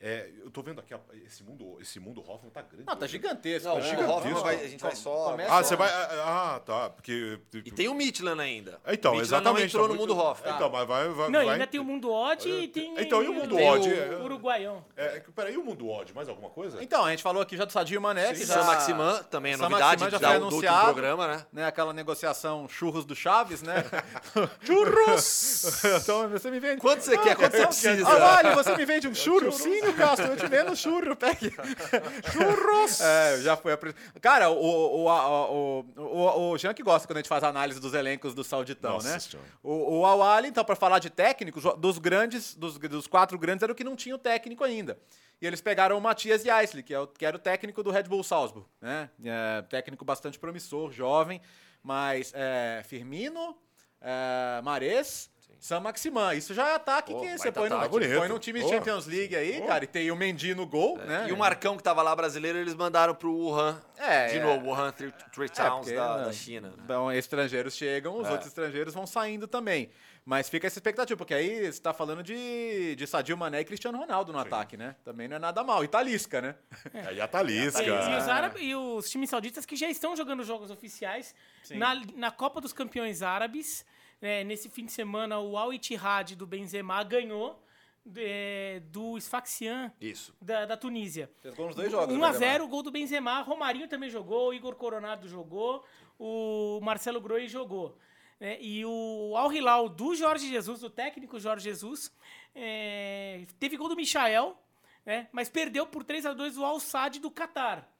É, 0.00 0.28
eu 0.44 0.50
tô 0.50 0.60
vendo 0.62 0.80
aqui, 0.80 0.92
a- 0.92 1.00
esse 1.24 1.42
mundo, 1.42 1.78
esse 1.80 1.98
mundo 1.98 2.20
Hoffman 2.20 2.50
tá 2.50 2.60
grande. 2.60 2.84
Não, 2.86 2.94
tá 2.96 3.06
gigantesco. 3.06 3.68
Não, 3.68 3.76
né? 3.76 3.80
o 3.80 3.84
gigantesco. 3.84 4.12
Hoffman 4.12 4.34
vai, 4.34 4.54
a 4.56 4.68
gente 4.68 4.80
vai 4.82 4.94
só. 4.94 5.30
Começa- 5.30 5.54
Ah, 5.54 5.62
você 5.64 5.76
vai. 5.76 5.88
Ah, 5.90 6.60
tá. 6.64 6.90
Porque. 6.90 7.38
E 7.54 7.70
tem 7.70 7.88
o 7.88 7.94
Midland 7.94 8.40
ainda. 8.40 8.80
Então, 8.86 9.12
o 9.12 9.16
Midland 9.16 9.22
exatamente. 9.22 9.60
não 9.60 9.66
entrou 9.66 9.82
tá 9.84 9.88
no 9.88 9.94
muito- 9.98 10.14
mundo 10.14 10.22
Hoffman. 10.26 10.54
Então, 10.54 10.70
mas 10.70 10.86
vai. 10.86 11.08
vai 11.08 11.30
Não, 11.30 11.44
vai- 11.44 11.48
ainda 11.54 11.66
tem 11.66 11.80
o 11.80 11.84
Mundo 11.84 12.10
Odd 12.12 12.48
e 12.48 12.68
tem, 12.68 12.94
Então, 12.98 13.22
e 13.22 13.28
o 13.28 13.32
Mundo 13.32 13.56
tem 13.56 13.70
Odd? 13.70 13.88
o 13.88 14.24
Uruguaião. 14.24 14.84
É, 14.96 15.20
que- 15.20 15.32
peraí, 15.32 15.54
e 15.54 15.56
o 15.58 15.64
mundo 15.64 15.88
odd? 15.88 16.12
Mais 16.14 16.28
alguma 16.28 16.50
coisa? 16.50 16.82
Então, 16.82 17.04
a 17.04 17.10
gente 17.10 17.22
falou 17.22 17.40
aqui 17.42 17.56
já 17.56 17.64
do 17.64 17.72
Sadio 17.72 18.00
Mané, 18.00 18.34
que 18.34 18.44
já... 18.44 18.54
Sam 18.54 18.64
Maximan 18.64 19.22
também 19.30 19.52
é 19.52 19.56
Sam 19.56 19.68
novidade 19.70 20.02
Maximan 20.02 20.10
já 20.10 20.18
da- 20.18 20.28
foi 20.28 20.36
anunciado. 20.36 20.84
programa, 20.92 21.26
né? 21.28 21.46
né, 21.52 21.66
aquela 21.66 21.92
negociação 21.92 22.68
churros 22.68 23.04
do 23.04 23.14
Chaves, 23.16 23.62
né? 23.62 23.76
churros! 24.62 25.82
então 26.02 26.28
você 26.28 26.50
me 26.50 26.60
vende. 26.60 26.80
Quanto 26.80 27.00
você 27.00 27.16
quer? 27.18 27.36
Quanto 27.36 27.52
você 27.56 27.66
precisa? 27.66 28.08
Ah, 28.08 28.18
vale, 28.42 28.54
você 28.54 28.76
me 28.76 28.84
vende 28.84 29.08
um 29.08 29.14
churro? 29.14 29.52
Sim, 29.52 29.80
meu 29.84 29.94
Castro, 29.94 30.26
eu 30.26 30.36
te 30.36 30.46
vendo 30.46 30.74
churro, 30.76 31.14
pegue. 31.16 31.50
Churros! 32.32 33.00
É, 33.00 33.40
já 33.42 33.56
foi. 33.56 33.72
apre- 33.72 33.94
Cara, 34.20 34.50
o, 34.50 35.02
o, 35.04 35.08
a- 35.08 35.50
o, 35.50 35.84
o, 35.96 36.50
o 36.52 36.58
Jean 36.58 36.74
que 36.74 36.82
gosta 36.82 37.06
quando 37.06 37.18
a 37.18 37.20
gente 37.20 37.28
faz 37.28 37.42
a 37.44 37.48
análise 37.48 37.80
dos 37.80 37.94
elencos 37.94 38.34
do 38.34 38.42
Sauditão, 38.44 38.94
Nossa 38.94 39.12
né? 39.12 39.18
Senhora. 39.18 39.48
O, 39.62 40.00
o 40.00 40.06
Awali, 40.06 40.48
então, 40.48 40.64
para 40.64 40.76
falar 40.76 40.98
de 40.98 41.10
técnicos, 41.10 41.64
dos 41.78 41.98
grandes, 41.98 42.54
dos, 42.54 42.78
dos 42.78 43.06
quatro 43.06 43.38
grandes, 43.38 43.62
era 43.62 43.72
o 43.72 43.74
que 43.74 43.84
não 43.84 43.96
tinha 43.96 44.14
o 44.14 44.18
técnico 44.18 44.64
ainda. 44.64 44.98
E 45.40 45.46
eles 45.46 45.60
pegaram 45.60 45.98
o 45.98 46.00
Matias 46.00 46.44
Yaisley, 46.44 46.82
que, 46.82 46.94
é 46.94 46.98
o, 47.00 47.06
que 47.06 47.26
era 47.26 47.36
o 47.36 47.40
técnico 47.40 47.82
do 47.82 47.90
Red 47.90 48.04
Bull 48.04 48.22
Salzburg, 48.24 48.66
né? 48.80 49.10
É, 49.24 49.62
técnico 49.62 50.04
bastante 50.04 50.38
promissor, 50.38 50.90
jovem, 50.92 51.40
mas 51.82 52.32
é, 52.34 52.82
Firmino, 52.86 53.56
é, 54.00 54.62
Mares, 54.62 55.30
Sam 55.64 55.80
Maximan. 55.80 56.34
Isso 56.34 56.52
já 56.52 56.68
é 56.68 56.74
ataque 56.74 57.12
Pô, 57.12 57.20
que 57.20 57.38
você 57.38 57.50
põe 57.50 57.70
no, 57.70 57.76
ataque. 57.76 57.90
Põe 57.90 58.28
no 58.28 58.38
time 58.38 58.62
de. 58.62 58.68
Champions 58.68 59.06
League 59.06 59.34
aí, 59.34 59.62
cara, 59.62 59.84
e 59.84 59.86
tem 59.86 60.10
o 60.10 60.16
Mendy 60.16 60.54
no 60.54 60.66
gol, 60.66 60.98
né? 60.98 61.26
E 61.28 61.32
o 61.32 61.36
Marcão 61.38 61.76
que 61.76 61.82
tava 61.82 62.02
lá 62.02 62.14
brasileiro, 62.14 62.58
eles 62.58 62.74
mandaram 62.74 63.14
pro 63.14 63.32
Wuhan. 63.32 63.80
É, 63.96 64.26
de 64.26 64.36
é. 64.38 64.42
novo, 64.42 64.66
Wuhan 64.66 64.92
Three, 64.92 65.12
three 65.32 65.46
É, 65.46 65.48
Towns 65.48 65.86
porque, 65.86 65.94
da, 65.94 66.18
né, 66.18 66.24
da 66.24 66.32
China. 66.32 66.68
né? 66.68 66.74
Então, 66.84 67.10
estrangeiros 67.10 67.74
chegam, 67.74 68.18
os 68.18 68.26
É. 68.26 68.30
outros 68.32 68.48
estrangeiros 68.48 68.92
vão 68.92 69.06
saindo 69.06 69.48
também. 69.48 69.90
Mas 70.26 70.48
fica 70.48 70.66
essa 70.66 70.78
expectativa, 70.78 71.16
porque 71.18 71.34
aí 71.34 71.70
você 71.70 71.80
tá 71.80 71.92
falando 71.92 72.22
de, 72.22 72.96
de 72.96 73.06
Sadio 73.06 73.36
Mané 73.36 73.60
e 73.60 73.64
Cristiano 73.64 73.98
Ronaldo 73.98 74.32
no 74.32 74.38
ataque, 74.38 74.74
né? 74.74 74.96
Também 75.04 75.28
não 75.28 75.36
é 75.36 75.38
nada 75.38 75.62
mal. 75.62 75.84
E 75.84 75.88
Talisca, 75.88 76.40
né? 76.40 76.54
Aí 77.06 77.20
a 77.20 77.28
Talisca. 77.28 77.82
E, 77.82 77.88
e 77.88 77.90
os 77.90 78.28
árabes, 78.28 78.62
e 78.62 78.74
os 78.74 79.10
times 79.10 79.28
sauditas 79.28 79.66
que 79.66 79.76
já 79.76 79.88
estão 79.88 80.16
jogando 80.16 80.42
jogos 80.42 80.70
oficiais 80.70 81.34
na, 81.70 81.94
na 82.16 82.30
Copa 82.30 82.60
dos 82.60 82.72
Campeões 82.72 83.20
Árabes. 83.22 83.84
Né, 84.20 84.44
nesse 84.44 84.68
fim 84.68 84.84
de 84.86 84.92
semana, 84.92 85.38
o 85.38 85.56
Al 85.56 85.72
Ittihad 85.72 86.34
do 86.34 86.46
Benzema 86.46 87.02
ganhou 87.02 87.62
é, 88.16 88.82
do 88.86 89.18
Sfaxian 89.18 89.92
Isso. 90.00 90.34
da, 90.40 90.66
da 90.66 90.76
Tunísia. 90.76 91.30
Fez 91.40 91.54
gol 91.54 91.66
nos 91.66 91.76
dois 91.76 91.90
jogos, 91.90 92.14
1 92.14 92.18
né, 92.18 92.26
a 92.26 92.32
0 92.32 92.40
Benzema? 92.40 92.64
o 92.64 92.68
gol 92.68 92.82
do 92.82 92.90
Benzema. 92.90 93.40
Romarinho 93.42 93.88
também 93.88 94.10
jogou, 94.10 94.48
o 94.48 94.54
Igor 94.54 94.74
Coronado 94.74 95.28
jogou, 95.28 95.84
o 96.18 96.80
Marcelo 96.82 97.20
Groi 97.20 97.48
jogou. 97.48 97.98
né? 98.38 98.58
e 98.60 98.84
o 98.84 99.34
Al 99.36 99.52
Hilal 99.52 99.88
do 99.88 100.14
Jorge 100.14 100.48
Jesus, 100.48 100.80
do 100.80 100.90
técnico 100.90 101.38
Jorge 101.38 101.64
Jesus, 101.64 102.12
é, 102.54 103.46
teve 103.58 103.76
gol 103.76 103.88
do 103.88 103.96
Michael, 103.96 104.56
né? 105.04 105.28
mas 105.32 105.48
perdeu 105.48 105.86
por 105.86 106.04
3 106.04 106.26
a 106.26 106.32
2 106.32 106.58
o 106.58 106.64
Al 106.64 106.80
Sadd 106.80 107.20
do 107.20 107.30
Catar. 107.30 107.93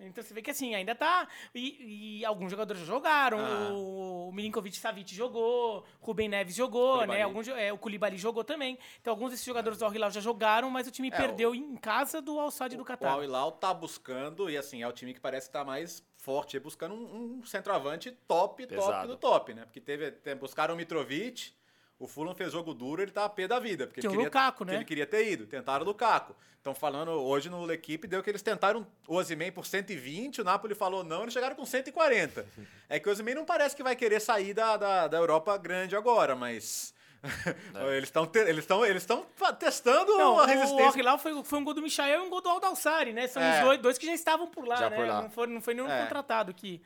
Então 0.00 0.22
você 0.24 0.32
vê 0.34 0.40
que 0.42 0.50
assim, 0.50 0.74
ainda 0.74 0.94
tá. 0.94 1.28
E, 1.54 2.18
e 2.20 2.24
alguns 2.24 2.50
jogadores 2.50 2.80
já 2.80 2.86
jogaram. 2.86 3.38
Ah. 3.38 3.72
O 3.72 4.30
Milinkovic 4.32 4.76
Savic 4.76 5.14
jogou, 5.14 5.84
Rubem 6.00 6.28
Neves 6.28 6.54
jogou, 6.54 6.94
Koulibaly. 6.94 7.18
né? 7.18 7.22
Alguns, 7.24 7.48
é, 7.48 7.72
o 7.72 7.78
Koulibaly 7.78 8.16
jogou 8.18 8.42
também. 8.44 8.78
Então 9.00 9.12
alguns 9.12 9.30
desses 9.30 9.44
jogadores 9.44 9.78
do 9.78 9.84
Al 9.84 9.94
Hilal 9.94 10.10
já 10.10 10.20
jogaram, 10.20 10.70
mas 10.70 10.86
o 10.86 10.90
time 10.90 11.08
É, 11.08 11.16
perdeu 11.16 11.54
em 11.54 11.76
casa 11.76 12.20
do 12.22 12.38
Al 12.38 12.50
Sadd 12.50 12.76
do 12.76 12.82
O 12.82 12.84
Catar. 12.84 13.10
Al 13.12 13.22
Hilal 13.24 13.52
tá 13.52 13.72
buscando, 13.74 14.48
e 14.50 14.56
assim, 14.56 14.82
é 14.82 14.88
o 14.88 14.92
time 14.92 15.12
que 15.14 15.20
parece 15.20 15.48
que 15.48 15.52
tá 15.52 15.64
mais 15.64 16.02
forte, 16.16 16.58
buscando 16.58 16.94
um, 16.94 17.38
um 17.38 17.44
centroavante 17.44 18.10
top, 18.28 18.66
top 18.66 18.66
Pesado. 18.66 19.08
do 19.08 19.16
top, 19.16 19.54
né? 19.54 19.64
Porque 19.64 19.80
teve, 19.80 20.10
tem- 20.12 20.36
buscaram 20.36 20.74
o 20.74 20.76
Mitrovic, 20.76 21.52
o 22.00 22.08
Fulham 22.08 22.34
fez 22.34 22.50
jogo 22.50 22.72
duro, 22.74 23.02
ele 23.02 23.12
tá 23.12 23.26
a 23.26 23.28
pé 23.28 23.46
da 23.46 23.60
vida. 23.60 23.86
Porque 23.86 24.00
Que 24.00 24.06
ele 24.06 24.14
é 24.14 24.16
o 24.16 24.20
queria, 24.22 24.26
Lukaku, 24.28 24.58
porque 24.58 24.70
né? 24.72 24.78
ele 24.78 24.84
queria 24.86 25.06
ter 25.06 25.30
ido, 25.30 25.46
tentaram 25.46 25.84
o 25.84 25.86
Lukaku. 25.86 26.34
Estão 26.56 26.74
falando 26.74 27.10
hoje 27.12 27.48
no 27.48 27.70
equipe, 27.72 28.06
deu 28.08 28.22
que 28.22 28.28
eles 28.30 28.42
tentaram 28.42 28.86
o 29.06 29.14
Osimhen 29.16 29.52
por 29.52 29.64
120, 29.64 30.40
o 30.40 30.44
Napoli 30.44 30.74
falou 30.74 31.04
não, 31.04 31.22
eles 31.22 31.32
chegaram 31.32 31.54
com 31.54 31.64
140. 31.64 32.44
É 32.88 32.98
que 32.98 33.08
o 33.08 33.12
Osimhen 33.12 33.34
não 33.34 33.44
parece 33.44 33.76
que 33.76 33.82
vai 33.82 33.94
querer 33.94 34.18
sair 34.20 34.52
da, 34.54 34.76
da, 34.76 35.08
da 35.08 35.16
Europa 35.18 35.56
grande 35.56 35.94
agora, 35.94 36.34
mas... 36.34 36.92
eles 37.92 38.04
estão 38.04 38.30
eles 38.34 38.58
estão 38.64 38.82
eles 38.82 39.02
estão 39.02 39.26
testando 39.58 40.16
Não, 40.16 40.38
a 40.40 40.44
o 40.44 40.46
resistência 40.46 40.86
Al 40.86 40.98
Hilal 40.98 41.18
foi, 41.18 41.44
foi 41.44 41.58
um 41.58 41.64
gol 41.64 41.74
do 41.74 41.82
Michael 41.82 42.22
e 42.22 42.26
um 42.26 42.30
gol 42.30 42.40
do 42.40 42.48
Aldalsari, 42.48 43.12
né? 43.12 43.26
São 43.26 43.42
É. 43.42 43.58
os 43.58 43.64
dois, 43.66 43.78
dois 43.80 43.98
que 43.98 44.06
já 44.06 44.14
estavam 44.14 44.46
por 44.46 44.66
lá, 44.66 44.76
Já 44.76 44.88
né? 44.88 44.96
por 44.96 45.06
lá. 45.06 45.22
Não, 45.22 45.30
foi, 45.30 45.46
não 45.46 45.60
foi 45.60 45.74
nenhum 45.74 45.90
É. 45.90 46.00
contratado 46.02 46.54
que, 46.54 46.80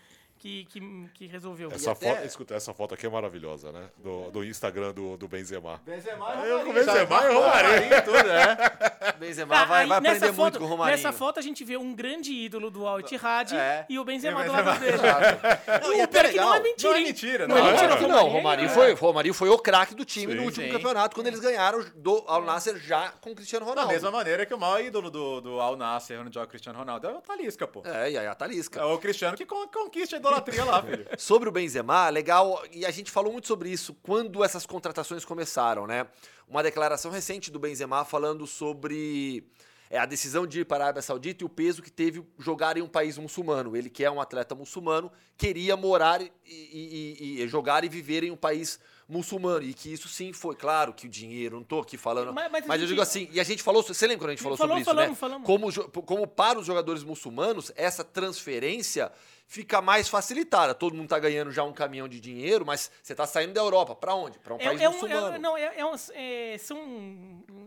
que, 0.45 0.67
que, 0.67 1.09
que 1.15 1.27
resolveu. 1.27 1.71
Essa, 1.73 1.93
até- 1.93 2.15
foto, 2.15 2.27
escuta, 2.27 2.55
essa 2.55 2.75
foto 2.75 2.93
aqui 2.93 3.07
é 3.07 3.09
maravilhosa, 3.09 3.73
né? 3.73 3.89
Do, 3.97 4.31
do 4.31 4.45
Instagram 4.45 4.93
do, 4.93 5.17
do 5.17 5.27
Benzema. 5.27 5.81
Benzema 5.87 6.27
Eu 6.45 6.59
Romarinho, 6.59 6.67
com 6.67 6.73
Benzema 6.75 6.97
sabe? 7.09 7.31
e 7.31 7.35
Romarinho. 7.35 7.73
Romarinho, 7.73 8.05
tudo, 8.05 8.31
é. 8.31 9.13
Benzema 9.19 9.57
Ah, 9.57 9.65
vai, 9.65 9.87
nessa 9.87 9.97
aprender 9.97 10.21
muito 10.27 10.35
foto- 10.37 10.59
com 10.59 10.65
o 10.67 10.69
Romarinho. 10.69 10.97
Nessa 10.99 11.13
foto 11.17 11.39
a 11.39 11.43
gente 11.43 11.65
vê 11.65 11.79
um 11.79 11.95
grande 11.95 12.31
ídolo 12.31 12.71
do 12.71 12.87
Al 12.87 13.01
Ittihad 13.01 13.53
É. 13.55 13.87
e 13.89 13.99
o 13.99 14.05
Benzema 14.05 14.41
E 14.41 14.43
o 14.43 14.47
do 14.47 14.53
lado 14.53 14.81
Benzema. 14.81 15.01
dele. 15.09 15.81
Não, 15.83 15.95
e 15.95 16.01
o 16.01 16.05
até 16.05 16.19
é 16.19 16.29
que 16.29 16.37
não 16.37 16.55
é 16.55 16.59
legal. 16.59 16.63
mentira, 16.63 16.89
Não 16.91 16.97
é 16.97 17.01
mentira, 17.03 17.49
Não 17.49 17.57
não 17.57 17.65
é 17.65 17.69
é 17.69 17.73
mentira. 17.73 17.97
que 17.97 18.07
Não, 18.07 18.27
o 18.27 18.29
Romarinho 18.29 18.67
é- 18.69 18.75
foi, 18.75 18.93
o 18.93 18.97
Romarinho 18.97 19.33
foi 19.35 19.49
o 19.49 19.59
craque 19.59 19.95
do 19.95 20.05
time 20.05 20.33
Sim, 20.33 20.39
no 20.39 20.45
último 20.45 20.67
sim. 20.67 20.73
campeonato, 20.73 21.15
quando 21.15 21.27
eles 21.29 21.41
ganharam 21.41 21.83
do 21.97 22.23
Al 22.27 22.43
Nasser 22.43 22.77
já 22.79 23.09
com 23.21 23.31
o 23.31 23.35
Cristiano 23.35 23.65
Da 23.65 23.71
Ronaldo. 23.71 23.93
mesma 23.93 24.11
maneira 24.11 24.45
que 24.45 24.53
o 24.53 24.59
maior 24.59 24.83
ídolo 24.83 25.11
do, 25.11 25.41
do 25.41 25.59
Al 25.59 25.75
Nasser, 25.75 26.21
onde 26.21 26.35
joga 26.35 26.45
o 26.47 26.51
Cristiano 26.51 26.79
Ronaldo, 26.79 27.07
é 27.09 27.11
o 27.17 27.23
Talisca, 27.23 27.67
pô. 27.67 27.83
É, 27.87 28.11
e 28.11 28.19
aí 28.19 28.27
a 28.27 28.35
Talisca. 28.35 28.79
É 28.81 28.85
o 28.85 28.99
Cristiano 28.99 29.37
que 29.39 29.47
con- 29.47 29.67
conquista 29.69 30.17
a 30.17 30.19
idolatria 30.37 30.65
lá, 30.65 30.83
filho. 30.83 31.07
Sobre 31.19 31.49
o 31.49 31.53
Benzema, 31.53 32.09
legal, 32.09 32.63
e 32.73 32.85
a 32.85 32.91
gente 32.91 33.11
falou 33.11 33.33
muito 33.33 33.47
sobre 33.49 33.71
isso 33.71 33.95
quando 34.03 34.43
essas 34.45 34.67
contratações 34.67 35.25
começaram, 35.25 35.87
né? 35.87 36.07
Uma 36.49 36.63
declaração 36.63 37.11
recente 37.11 37.51
do 37.51 37.59
Benzema 37.59 38.05
falando 38.05 38.47
sobre 38.47 39.45
é, 39.91 39.99
a 39.99 40.05
decisão 40.07 40.47
de 40.47 40.61
ir 40.61 40.65
para 40.65 40.85
a 40.85 40.87
Arábia 40.89 41.03
Saudita 41.03 41.43
e 41.43 41.47
o 41.47 41.49
peso 41.49 41.81
que 41.83 41.91
teve 41.91 42.23
jogar 42.39 42.77
em 42.77 42.83
um 42.83 42.89
país 42.89 43.17
muçulmano. 43.17 43.77
Ele, 43.77 43.89
que 43.89 44.05
é 44.05 44.11
um 44.11 44.21
atleta 44.21 44.55
muçulmano, 44.55 45.11
queria 45.39 45.77
morar 45.77 46.21
e, 46.21 46.31
e- 46.47 47.41
e- 47.43 47.49
jogar 47.49 47.83
e 47.85 47.89
viver 47.89 48.25
em 48.25 48.31
um 48.31 48.37
país 48.37 48.79
muçulmano. 49.09 49.63
E 49.65 49.73
que 49.73 49.91
isso 49.93 50.09
sim 50.09 50.33
foi, 50.35 50.55
claro, 50.55 50.93
que 50.93 51.07
o 51.07 51.09
dinheiro, 51.11 51.57
não 51.57 51.65
tô 51.65 51.81
aqui 51.81 51.97
falando. 51.97 52.33
Mas- 52.33 52.51
Mas, 52.53 52.67
mas 52.67 52.75
eu 52.81 52.87
gente- 52.87 52.89
digo 52.89 53.01
assim, 53.03 53.29
e 53.33 53.41
a 53.41 53.45
gente 53.45 53.63
falou, 53.63 53.83
você 53.83 54.07
lembra 54.07 54.19
quando 54.25 54.31
a 54.31 54.33
gente 54.35 54.43
falou, 54.43 54.59
Falou, 54.59 54.77
sobre 54.77 54.83
isso, 54.83 54.91
falamos, 54.91 55.11
né? 55.11 55.17
falamos. 55.17 55.47
Como, 55.47 56.03
como 56.03 56.27
para 56.27 56.59
os 56.59 56.67
jogadores 56.67 57.03
muçulmanos, 57.03 57.73
essa 57.77 58.05
transferência 58.05 59.11
fica 59.47 59.81
mais 59.81 60.09
facilitada. 60.09 60.75
Todo 60.75 60.95
mundo 60.97 61.09
tá 61.09 61.19
ganhando 61.19 61.51
já 61.53 61.63
um 61.65 61.73
caminhão 61.73 62.09
de 62.09 62.19
dinheiro, 62.21 62.65
mas 62.67 62.91
você 63.03 63.15
tá 63.15 63.27
saindo 63.27 63.53
da 63.53 63.61
Europa. 63.61 63.95
Para 63.95 64.15
onde? 64.15 64.39
Para 64.39 64.55
um 64.55 64.59
país 64.59 64.81
É, 64.81 64.85
é 64.85 64.89
um, 64.89 64.93
muçulmano. 64.93 65.35
é, 65.35 65.39
não, 65.39 65.57
é, 65.57 65.73
é 65.79 65.87
uns, 65.87 66.11
é, 66.15 66.57
são 66.59 66.79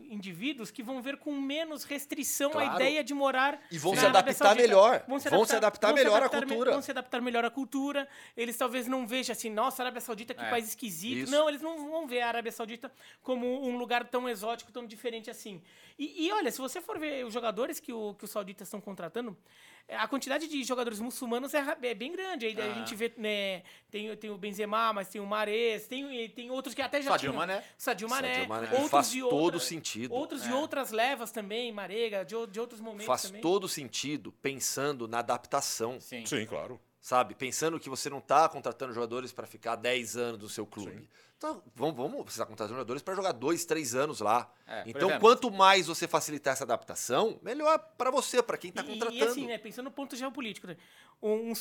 indivíduos 0.10 0.72
que 0.72 0.82
vão 0.82 1.02
ver 1.02 1.18
com 1.18 1.34
menos 1.40 1.84
restrição 1.84 2.52
Claro. 2.52 2.72
a 2.72 2.76
ideia 2.76 3.04
de 3.04 3.14
morar 3.14 3.62
E 3.72 3.78
vão 3.78 3.96
se 3.96 4.06
adaptar 4.06 4.56
melhor. 4.56 5.04
Vão 5.08 5.20
se 5.20 5.28
adaptar 5.56 5.88
vão 5.88 5.96
melhor 5.96 6.14
à 6.14 6.18
adaptar 6.18 6.42
me- 6.42 6.48
cultura. 6.48 6.72
Vão 6.72 6.82
se 6.82 6.92
adaptar 6.92 7.22
melhor 7.22 7.46
à 7.46 7.50
cultura. 7.50 8.08
Eles 8.36 8.58
talvez 8.58 8.88
não 8.88 9.06
vejam 9.06 9.34
assim, 9.34 9.50
nossa, 9.50 9.82
Arábia 9.84 10.02
Saudita, 10.02 10.34
que 10.34 10.44
É, 10.44 10.50
país 10.50 10.68
esquisito. 10.70 11.24
isso. 11.24 11.32
Não, 11.32 11.48
eles 11.50 11.62
não 11.62 11.90
vão 11.90 12.08
ver 12.08 12.22
a 12.22 12.28
Arábia 12.28 12.52
Saudita 12.52 12.92
como 13.22 13.66
um 13.68 13.78
lugar 13.78 14.06
tão 14.08 14.28
exótico, 14.28 14.72
tão 14.72 14.86
diferente 14.86 15.30
assim. 15.30 15.62
E, 16.00 16.26
e 16.28 16.32
olha, 16.32 16.52
se 16.52 16.60
você 16.60 16.80
for 16.82 16.98
ver 17.00 17.26
os 17.26 17.34
jogadores 17.34 17.80
que, 17.80 17.92
o, 17.94 18.14
que 18.14 18.26
os 18.26 18.32
sauditas 18.32 18.68
estão 18.68 18.80
contratando, 18.80 19.36
é, 19.36 19.77
a 19.90 20.08
quantidade 20.08 20.48
de 20.48 20.64
jogadores 20.64 21.00
muçulmanos 21.00 21.54
é, 21.54 21.78
é 21.82 21.94
bem 21.94 22.12
grande. 22.12 22.46
Aí 22.46 22.60
a 22.60 22.66
Ah. 22.66 22.74
gente 22.74 22.94
vê, 22.96 23.12
né, 23.18 23.64
tem, 23.90 24.16
tem 24.18 24.30
o 24.30 24.38
Benzema, 24.38 24.92
mas 24.94 25.08
tem 25.08 25.22
o 25.22 25.26
Mares, 25.26 25.88
tem, 25.88 26.30
tem 26.30 26.52
outros 26.52 26.76
que 26.76 26.82
até 26.82 27.02
já 27.02 27.12
Sadio 27.12 27.30
tinham. 27.30 27.36
Mané. 27.36 27.64
Sadio 27.78 28.10
Mané. 28.10 28.34
Sadio 28.34 28.50
Mané. 28.50 28.68
Outros 28.72 28.90
Faz 28.90 29.12
de 29.12 29.20
todo 29.22 29.34
outra- 29.36 29.60
sentido. 29.60 30.14
Outros 30.14 30.44
de 30.44 30.52
outras 30.52 30.92
levas 30.92 31.32
também, 31.32 31.72
Marega, 31.72 32.26
de, 32.26 32.36
o- 32.36 32.46
de 32.46 32.60
outros 32.60 32.82
momentos 32.82 33.06
Faz 33.06 33.24
também. 33.24 33.42
todo 33.42 33.68
sentido 33.70 34.32
pensando 34.42 35.08
na 35.08 35.20
adaptação, 35.20 36.00
Sim. 36.02 36.26
Sim, 36.26 36.46
claro. 36.46 36.80
Sabe? 37.08 37.36
Pensando 37.36 37.80
que 37.80 37.90
você 37.90 38.10
não 38.10 38.20
tá 38.20 38.50
contratando 38.50 38.92
jogadores 38.94 39.32
para 39.32 39.48
ficar 39.48 39.78
10 39.78 40.18
anos 40.18 40.42
no 40.42 40.50
seu 40.50 40.66
clube. 40.68 41.08
Então, 41.38 41.64
vamos, 41.74 41.96
vamos, 41.96 42.18
você 42.26 42.32
está 42.32 42.46
contratando 42.46 42.74
jogadores 42.76 43.02
para 43.02 43.16
jogar 43.16 43.32
2, 43.32 43.64
3 43.64 43.96
anos 43.96 44.20
lá. 44.20 44.52
É, 44.68 44.84
então, 44.86 45.08
exemplo- 45.08 45.22
quanto 45.22 45.50
mais 45.50 45.88
você 45.88 46.06
facilitar 46.06 46.52
essa 46.52 46.66
adaptação, 46.66 47.40
melhor 47.42 47.80
para 47.98 48.12
você, 48.12 48.44
para 48.44 48.58
quem 48.58 48.74
tá 48.74 48.82
E- 48.82 48.86
contratando. 48.88 49.16
E, 49.18 49.24
assim, 49.24 49.48
né, 49.48 49.58
pensando 49.58 49.86
no 49.86 49.92
ponto 49.92 50.18
geopolítico, 50.18 50.68
né, 50.68 50.76
um, 51.24 51.54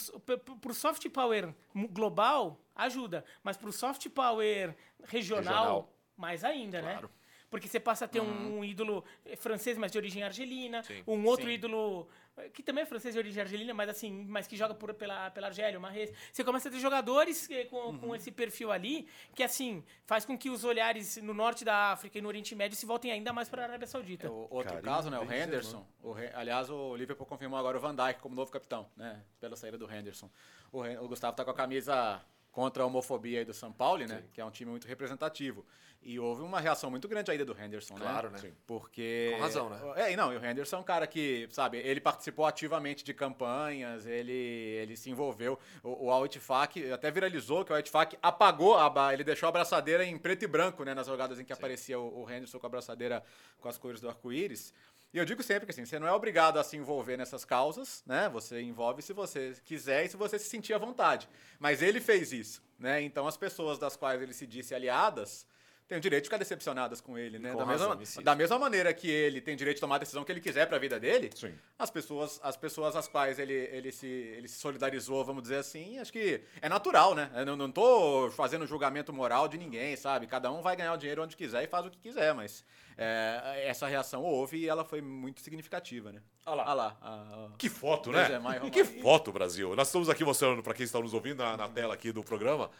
para 0.61 0.71
o 0.73 0.75
soft 0.75 1.09
power 1.11 1.55
global, 1.93 2.59
ajuda. 2.75 3.25
Mas 3.45 3.57
para 3.57 3.69
o 3.69 3.73
soft 3.73 4.09
power 4.09 4.75
regional, 5.05 5.45
Regional. 5.45 5.93
mais 6.17 6.43
ainda, 6.43 6.81
Claro. 6.81 7.03
né? 7.07 7.15
Porque 7.51 7.69
você 7.69 7.79
passa 7.79 8.05
a 8.05 8.09
ter 8.09 8.21
um, 8.21 8.59
um 8.59 8.65
ídolo 8.65 9.05
eh, 9.25 9.37
francês, 9.37 9.79
mas 9.79 9.93
de 9.93 9.99
origem 9.99 10.23
argelina, 10.23 10.83
um 11.07 11.25
outro 11.27 11.47
Sim. 11.47 11.53
ídolo 11.53 12.09
eh, 12.37 12.49
que 12.51 12.63
também 12.63 12.83
é 12.83 12.87
francês 12.87 13.15
de 13.15 13.19
origem 13.19 13.41
argelina, 13.41 13.73
mas 13.73 13.89
assim, 13.89 14.27
mas 14.29 14.47
que 14.47 14.57
joga 14.57 14.75
por, 14.75 14.93
pela, 14.95 15.31
pela 15.31 15.47
Argélia, 15.47 15.79
o 15.79 15.83
Marrez. 15.83 16.13
Você 16.33 16.43
começa 16.43 16.69
a 16.69 16.73
ter 16.73 16.79
jogadores 16.79 17.49
eh, 17.51 17.65
com, 17.65 17.99
com 17.99 18.15
esse 18.15 18.31
perfil 18.31 18.73
ali, 18.73 19.09
que 19.35 19.43
assim, 19.43 19.85
faz 20.05 20.25
com 20.25 20.37
que 20.37 20.51
os 20.51 20.65
olhares 20.65 21.17
no 21.19 21.33
norte 21.33 21.65
da 21.65 21.93
África 21.93 22.19
e 22.19 22.21
no 22.21 22.29
Oriente 22.29 22.55
Médio 22.55 22.77
se 22.77 22.85
voltem 22.85 23.13
ainda 23.13 23.33
mais 23.33 23.49
para 23.49 23.63
a 23.63 23.65
Arábia 23.67 23.87
Saudita. 23.87 24.31
O 24.31 24.49
outro 24.51 24.75
Carinho 24.75 24.83
caso, 24.83 25.11
né, 25.11 25.19
o 25.19 25.23
Benzema. 25.23 25.45
Henderson. 25.45 25.87
O 26.03 26.15
aliás, 26.35 26.69
o 26.69 26.97
Liverpool 26.97 27.27
confirmou 27.27 27.59
agora 27.59 27.79
o 27.79 27.81
Van 27.81 27.95
Dijk 27.95 28.21
como 28.21 28.35
novo 28.35 28.51
capitão, 28.51 28.89
né? 28.97 29.23
Pela 29.41 29.57
saída 29.57 29.79
do 29.79 29.91
Henderson. 29.91 30.31
O, 30.73 30.81
o 30.83 31.09
Gustavo 31.09 31.37
tá 31.37 31.45
com 31.45 31.51
a 31.51 31.55
camisa 31.55 32.21
contra 32.57 32.83
a 32.83 32.87
homofobia 32.87 33.41
aí 33.41 33.45
do 33.45 33.53
São 33.53 33.71
Paulo, 33.71 34.07
né? 34.07 34.25
Que 34.33 34.41
é 34.41 34.45
um 34.45 34.51
time 34.51 34.71
muito 34.71 34.89
representativo. 34.89 35.65
E 36.03 36.21
houve 36.21 36.43
uma 36.43 36.61
reação 36.61 36.91
muito 36.91 37.09
grande 37.09 37.31
aí 37.31 37.39
do 37.45 37.57
Henderson, 37.61 37.97
Claro, 37.97 38.31
né? 38.31 38.39
né? 38.41 38.53
Porque. 38.67 39.33
Com 39.35 39.43
razão, 39.43 39.69
né? 39.69 39.81
É, 39.97 40.13
e 40.13 40.17
não, 40.17 40.33
e 40.33 40.37
o 40.37 40.45
Henderson 40.45 40.77
é 40.77 40.79
um 40.79 40.85
cara 40.85 41.07
que, 41.07 41.49
sabe, 41.51 41.79
ele 41.79 42.01
participou 42.01 42.47
ativamente 42.47 43.03
de 43.03 43.13
campanhas, 43.13 44.07
ele, 44.07 44.33
ele 44.33 44.97
se 44.97 45.11
envolveu. 45.11 45.59
O, 45.83 46.07
o 46.07 46.11
Al 46.13 46.25
Ittifaq 46.27 46.93
até 46.93 47.11
viralizou 47.11 47.65
que 47.65 47.73
o 47.73 47.79
Ittifaq 47.79 48.17
apagou, 48.23 48.77
a, 48.79 49.13
ele 49.13 49.25
deixou 49.25 49.47
a 49.47 49.51
abraçadeira 49.51 50.05
em 50.05 50.17
preto 50.17 50.45
e 50.45 50.47
branco, 50.47 50.85
né? 50.85 50.95
Nas 50.95 51.09
jogadas 51.09 51.41
em 51.41 51.45
que 51.45 51.53
aparecia 51.53 51.99
o, 51.99 52.23
o 52.23 52.31
Henderson 52.31 52.59
com 52.61 52.67
a 52.67 52.69
abraçadeira 52.69 53.25
com 53.61 53.69
as 53.69 53.77
cores 53.77 54.01
do 54.01 54.09
arco-íris. 54.09 54.73
E 55.13 55.19
eu 55.19 55.25
digo 55.25 55.43
sempre 55.43 55.65
que 55.67 55.73
assim, 55.73 55.85
você 55.85 55.99
não 55.99 56.07
é 56.07 56.13
obrigado 56.13 56.59
a 56.59 56.63
se 56.63 56.77
envolver 56.77 57.17
nessas 57.17 57.45
causas, 57.45 58.03
né? 58.07 58.29
Você 58.29 58.61
envolve 58.61 59.03
se 59.03 59.13
você 59.13 59.55
quiser 59.65 60.05
e 60.05 60.09
se 60.09 60.17
você 60.17 60.39
se 60.39 60.49
sentir 60.49 60.75
à 60.75 60.79
vontade. 60.79 61.29
Mas 61.59 61.81
ele 61.81 62.01
fez 62.01 62.33
isso, 62.33 62.63
né? 62.79 63.01
Então 63.01 63.27
as 63.27 63.37
pessoas 63.37 63.79
das 63.79 63.97
quais 63.97 64.21
ele 64.21 64.35
se 64.35 64.47
disse 64.47 64.75
aliadas 64.75 65.47
têm 65.89 65.99
o 65.99 66.01
direito 66.01 66.25
de 66.25 66.29
ficar 66.29 66.39
decepcionadas 66.39 67.01
com 67.01 67.17
ele, 67.17 67.39
né? 67.39 67.53
Com 67.53 67.59
Da 67.59 67.65
razão, 67.65 67.97
mesma, 67.97 68.23
da 68.23 68.35
mesma 68.35 68.59
maneira 68.59 68.93
que 68.93 69.09
ele 69.09 69.41
tem 69.41 69.55
direito 69.57 69.77
de 69.77 69.81
tomar 69.81 69.97
a 69.97 69.99
decisão 69.99 70.25
que 70.25 70.33
ele 70.33 70.41
quiser 70.41 70.67
para 70.67 70.77
a 70.77 70.81
vida 70.81 70.99
dele, 70.99 71.31
Sim. 71.35 71.55
as 71.79 71.91
pessoas, 71.91 72.41
as 72.43 72.57
pessoas 72.57 72.97
às 72.97 73.07
quais 73.07 73.39
ele, 73.39 73.53
ele, 73.55 73.93
se, 73.93 74.07
ele 74.07 74.49
se 74.49 74.59
solidarizou, 74.59 75.25
vamos 75.25 75.43
dizer 75.43 75.57
assim, 75.57 75.99
acho 75.99 76.13
que 76.13 76.41
é 76.61 76.69
natural, 76.69 77.15
né? 77.15 77.31
Eu 77.35 77.47
não, 77.47 77.57
não 77.57 77.71
tô 77.71 78.31
fazendo 78.33 78.67
julgamento 78.67 79.13
moral 79.13 79.47
de 79.49 79.57
ninguém, 79.59 79.95
sabe? 79.97 80.27
Cada 80.27 80.51
um 80.51 80.61
vai 80.63 80.75
ganhar 80.77 80.93
o 80.93 80.97
dinheiro 80.97 81.23
onde 81.23 81.37
quiser 81.37 81.63
e 81.63 81.67
faz 81.69 81.87
o 81.87 81.91
que 81.91 81.99
quiser, 81.99 82.35
mas 82.35 82.65
é, 82.99 83.65
essa 83.69 83.87
reação 83.87 84.23
houve 84.25 84.57
e 84.59 84.69
ela 84.69 84.85
foi 84.85 85.01
muito 85.01 85.41
significativa, 85.41 86.11
né? 86.13 86.21
Olha 86.45 86.57
lá. 86.57 86.65
Olha 86.65 86.75
lá. 86.75 86.97
a- 87.01 87.47
a- 87.55 87.57
Que 87.59 87.69
foto, 87.69 88.11
né? 88.11 88.29
e 88.67 88.71
Que 88.71 88.85
foto, 88.85 89.33
Brasil. 89.33 89.75
Nós 89.77 89.89
estamos 89.89 90.09
aqui 90.09 90.25
mostrando, 90.25 90.63
para 90.63 90.75
quem 90.75 90.85
está 90.85 90.99
nos 91.01 91.13
ouvindo 91.15 91.43
na, 91.43 91.57
na 91.57 91.69
tela 91.69 91.95
aqui 91.95 92.13
do 92.13 92.23
programa, 92.25 92.71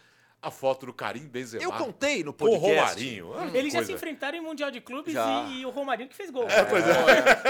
a 0.41 0.51
foto 0.51 0.85
do 0.85 0.93
Karim 0.93 1.27
Benzema. 1.27 1.63
Eu 1.63 1.71
contei 1.73 2.23
no 2.23 2.31
com 2.33 2.45
o 2.45 2.49
podcast. 2.49 3.19
Romarinho. 3.21 3.33
Ah, 3.37 3.57
Eles 3.57 3.73
já 3.73 3.83
se 3.83 3.91
enfrentaram 3.91 4.37
em 4.37 4.41
Mundial 4.41 4.69
de 4.71 4.79
Clubes 4.79 5.13
e, 5.15 5.53
e 5.61 5.65
o 5.65 5.69
Romarinho 5.69 6.07
que 6.09 6.15
fez 6.15 6.29
gol. 6.29 6.45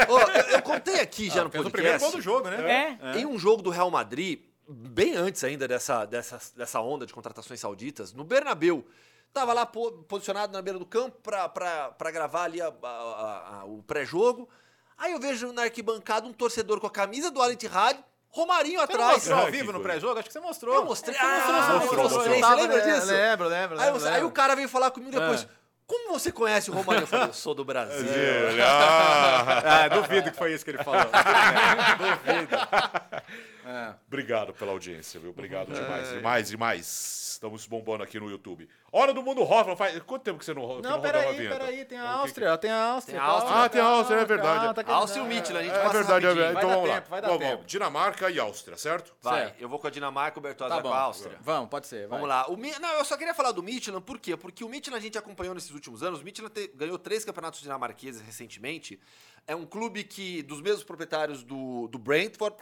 Ó, 0.10 0.20
eu, 0.20 0.46
eu 0.56 0.62
contei 0.62 1.00
aqui 1.00 1.30
já 1.30 1.44
no 1.44 1.50
Fez 1.50 1.66
o 1.66 1.70
primeiro 1.70 2.00
podcast. 2.00 2.02
gol 2.02 2.12
do 2.12 2.22
jogo, 2.22 2.50
né? 2.50 2.98
É. 3.02 3.20
Em 3.20 3.26
um 3.26 3.38
jogo 3.38 3.62
do 3.62 3.70
Real 3.70 3.92
Madrid, 3.92 4.40
bem 4.68 5.16
antes 5.16 5.44
ainda 5.44 5.68
dessa, 5.68 6.06
dessa, 6.06 6.40
dessa 6.56 6.82
onda 6.82 7.06
de 7.06 7.14
contratações 7.14 7.60
sauditas, 7.60 8.14
no 8.14 8.24
Bernabeu. 8.24 8.86
Tava 9.34 9.54
lá 9.54 9.66
po- 9.66 9.92
posicionado 10.08 10.54
na 10.54 10.62
beira 10.62 10.80
do 10.80 10.86
campo 10.86 11.18
pra 11.22 12.12
gravar 12.12 12.44
ali 12.44 12.62
a- 12.62 12.74
a- 12.82 13.60
a- 13.60 13.66
o 13.66 13.84
pré-jogo. 13.84 14.48
Aí 14.98 15.12
eu 15.12 15.20
vejo 15.20 15.52
na 15.52 15.64
arquibancada 15.64 16.26
um 16.26 16.34
torcedor 16.34 16.80
com 16.80 16.88
a 16.88 16.92
camisa 16.92 17.30
do 17.30 17.42
Al 17.42 17.52
Ittihad, 17.52 18.00
Romarinho 18.30 18.80
Você 18.80 18.84
atrás. 18.92 19.14
mostrou 19.14 19.40
ao 19.40 19.48
vivo 19.48 19.72
no 19.72 19.80
pré-jogo? 19.80 20.20
Acho 20.20 20.28
que 20.28 20.34
você 20.34 20.40
mostrou. 20.40 20.76
Eu 20.76 20.86
mostrei. 20.86 21.16
Você 21.16 21.22
Ah, 21.26 21.28
mostrou, 21.34 21.56
você 21.56 21.62
mostrou, 21.62 21.80
mostrou. 21.80 22.04
mostrou. 22.04 22.24
Você 22.24 22.42
Você 22.42 22.62
lembra 22.62 22.82
disso? 22.82 23.08
Lembro, 23.12 23.48
lembro, 23.48 23.80
Aí, 23.80 23.92
lembro. 23.92 24.08
aí 24.10 24.24
o 24.24 24.32
cara 24.32 24.56
veio 24.56 24.70
falar 24.70 24.92
comigo 24.92 25.12
depois. 25.12 25.44
É. 25.44 25.48
Como 25.88 26.12
você 26.12 26.32
conhece 26.34 26.70
o 26.70 26.74
Romarinho? 26.74 27.04
Eu 27.04 27.08
falei, 27.08 27.28
eu 27.30 27.34
sou 27.34 27.56
do 27.56 27.64
Brasil. 27.64 28.06
Ah, 28.62 29.84
Ah, 29.86 29.88
duvido 29.88 30.30
que 30.32 30.38
foi 30.38 30.54
isso 30.54 30.66
que 30.66 30.72
ele 30.72 30.84
falou. 30.84 31.00
duvido. 31.98 32.58
É. 33.70 33.94
Obrigado 34.08 34.54
pela 34.54 34.72
audiência, 34.72 35.20
viu? 35.20 35.32
Obrigado 35.32 35.74
demais, 35.74 36.10
demais, 36.10 36.48
demais. 36.50 37.24
Estamos 37.38 37.68
bombando 37.68 38.02
aqui 38.04 38.20
no 38.20 38.32
YouTube. 38.32 38.68
Hora 38.92 39.14
do 39.14 39.22
Mundo 39.22 39.44
Hoffman. 39.44 39.76
Faz... 39.76 40.02
Quanto 40.04 40.24
tempo 40.24 40.40
que 40.40 40.46
você 40.46 40.54
não, 40.56 40.64
ro- 40.64 40.78
que 40.78 40.88
Não, 40.88 41.00
peraí, 41.00 41.36
peraí, 41.48 41.86
tem 41.86 41.98
a 42.00 42.02
Então, 42.02 42.14
que 42.16 42.22
Áustria, 42.22 42.58
tem 42.58 42.72
a 42.72 42.84
Áustria. 42.84 43.20
Tem 43.20 43.24
a 43.28 43.30
Áustria. 43.32 43.56
Ah, 43.64 43.70
tem 43.70 43.82
a 43.82 43.86
Áustria, 43.86 44.18
é 44.22 44.26
verdade. 44.26 44.74
tá 44.84 44.94
Áustria 44.94 45.22
e 45.22 45.26
o 45.26 45.28
Mitchell, 45.30 45.58
a 45.58 45.62
gente 45.62 45.76
É 45.76 45.84
passa 45.84 45.94
verdade, 45.94 46.26
é 46.26 46.30
rapidinho. 46.30 46.36
verdade. 46.36 46.54
Vai 46.54 46.64
Então 46.64 46.70
dar 46.70 46.76
vamos 46.76 46.90
lá. 46.90 46.96
tempo, 46.96 47.10
vai 47.10 47.22
dar 47.22 47.28
Vamos, 47.28 47.42
tempo. 47.44 47.56
vamos. 47.58 47.72
Dinamarca 47.72 48.32
e 48.32 48.40
Áustria, 48.40 48.78
certo? 48.78 49.14
Vai, 49.22 49.40
Certo. 49.42 49.62
eu 49.62 49.70
vou 49.70 49.78
com 49.78 49.86
a 49.86 49.90
Dinamarca, 49.92 50.40
o 50.40 50.42
Bertozzi 50.42 50.70
Tá 50.70 50.76
vai 50.76 50.84
com 50.84 50.90
bom. 50.90 50.96
a 50.96 51.00
Áustria. 51.00 51.38
Vamos, 51.42 51.70
pode 51.70 51.86
ser. 51.88 52.08
vai. 52.08 52.18
Vamos 52.18 52.28
lá. 52.30 52.48
O, 52.48 52.58
Mi- 52.58 52.80
não, 52.80 52.90
eu 52.94 53.06
só 53.06 53.16
queria 53.18 53.36
falar 53.36 53.52
do 53.52 53.62
Midtjylland, 53.62 54.04
por 54.06 54.18
quê? 54.18 54.36
Porque 54.38 54.64
o 54.64 54.70
Midtjylland 54.70 55.04
a 55.04 55.06
gente 55.06 55.18
acompanhou 55.18 55.54
nesses 55.54 55.70
últimos 55.72 56.02
anos. 56.02 56.22
O 56.22 56.24
Midtjylland 56.24 56.56
te- 56.56 56.72
ganhou 56.76 56.98
três 56.98 57.24
campeonatos 57.24 57.60
dinamarqueses 57.62 58.22
recentemente. 58.22 59.00
É 59.46 59.56
um 59.56 59.66
clube 59.66 60.04
que, 60.04 60.42
dos 60.42 60.60
mesmos 60.60 60.84
proprietários 60.84 61.44
do, 61.44 61.88
do 61.90 62.00
Brentford, 62.00 62.56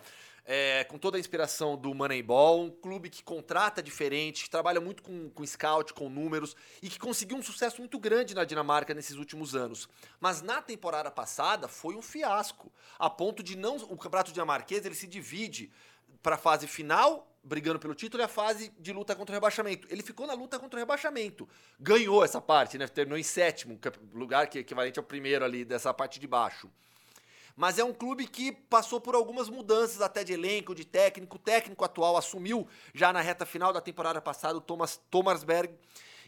é, 0.45 0.83
com 0.83 0.97
toda 0.97 1.17
a 1.17 1.19
inspiração 1.19 1.75
do 1.75 1.93
Moneyball, 1.93 2.61
um 2.61 2.69
clube 2.69 3.09
que 3.09 3.23
contrata 3.23 3.81
diferente, 3.81 4.43
que 4.43 4.49
trabalha 4.49 4.79
muito 4.79 5.01
com, 5.01 5.29
com 5.29 5.45
scout, 5.45 5.93
com 5.93 6.07
números, 6.07 6.55
e 6.81 6.89
que 6.89 6.99
conseguiu 6.99 7.37
um 7.37 7.41
sucesso 7.41 7.81
muito 7.81 7.97
grande 7.97 8.35
na 8.35 8.43
Dinamarca 8.43 8.93
nesses 8.93 9.15
últimos 9.15 9.55
anos. 9.55 9.89
Mas 10.19 10.41
na 10.41 10.61
temporada 10.61 11.09
passada 11.09 11.67
foi 11.67 11.95
um 11.95 12.01
fiasco, 12.01 12.71
a 12.99 13.09
ponto 13.09 13.41
de 13.41 13.57
não... 13.57 13.77
O 13.77 13.97
campeonato 13.97 14.31
dinamarquês 14.31 14.85
ele 14.85 14.95
se 14.95 15.07
divide 15.07 15.71
para 16.21 16.35
a 16.35 16.37
fase 16.37 16.67
final, 16.67 17.27
brigando 17.43 17.79
pelo 17.79 17.95
título, 17.95 18.21
e 18.21 18.25
a 18.25 18.27
fase 18.27 18.71
de 18.79 18.93
luta 18.93 19.15
contra 19.15 19.33
o 19.33 19.35
rebaixamento. 19.35 19.87
Ele 19.91 20.03
ficou 20.03 20.25
na 20.27 20.33
luta 20.33 20.59
contra 20.59 20.77
o 20.77 20.79
rebaixamento. 20.79 21.47
Ganhou 21.79 22.23
essa 22.23 22.41
parte, 22.41 22.77
né? 22.77 22.87
Terminou 22.87 23.17
em 23.17 23.23
sétimo, 23.23 23.79
lugar 24.13 24.47
que 24.47 24.59
é 24.59 24.61
equivalente 24.61 24.99
ao 24.99 25.05
primeiro 25.05 25.45
ali 25.45 25.65
dessa 25.65 25.93
parte 25.93 26.19
de 26.19 26.27
baixo. 26.27 26.69
Mas 27.55 27.79
é 27.79 27.83
um 27.83 27.93
clube 27.93 28.27
que 28.27 28.51
passou 28.51 28.99
por 28.99 29.15
algumas 29.15 29.49
mudanças 29.49 30.01
até 30.01 30.23
de 30.23 30.33
elenco, 30.33 30.75
de 30.75 30.83
técnico. 30.83 31.37
O 31.37 31.39
técnico 31.39 31.85
atual 31.85 32.17
assumiu 32.17 32.67
já 32.93 33.13
na 33.13 33.21
reta 33.21 33.45
final 33.45 33.71
da 33.71 33.79
temporada 33.79 34.21
passada, 34.21 34.57
o 34.57 34.61
Thomas 34.61 34.99
Thomasberg. 35.09 35.73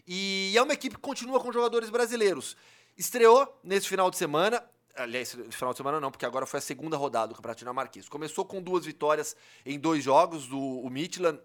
E 0.07 0.53
é 0.55 0.61
uma 0.61 0.73
equipe 0.73 0.95
que 0.95 1.01
continua 1.01 1.39
com 1.39 1.51
jogadores 1.51 1.89
brasileiros. 1.89 2.55
Estreou 2.97 3.59
nesse 3.61 3.87
final 3.89 4.09
de 4.09 4.17
semana. 4.17 4.63
Aliás, 4.95 5.37
final 5.51 5.73
de 5.73 5.77
semana 5.77 5.99
não, 5.99 6.09
porque 6.09 6.25
agora 6.25 6.45
foi 6.45 6.59
a 6.59 6.61
segunda 6.61 6.95
rodada 6.95 7.27
do 7.27 7.35
Campeonato 7.35 7.59
Dinamarquês. 7.59 8.07
Começou 8.07 8.45
com 8.45 8.61
duas 8.61 8.85
vitórias 8.85 9.35
em 9.65 9.77
dois 9.77 10.03
jogos 10.03 10.47
do 10.47 10.57
o 10.57 10.89
Midtjylland 10.89 11.39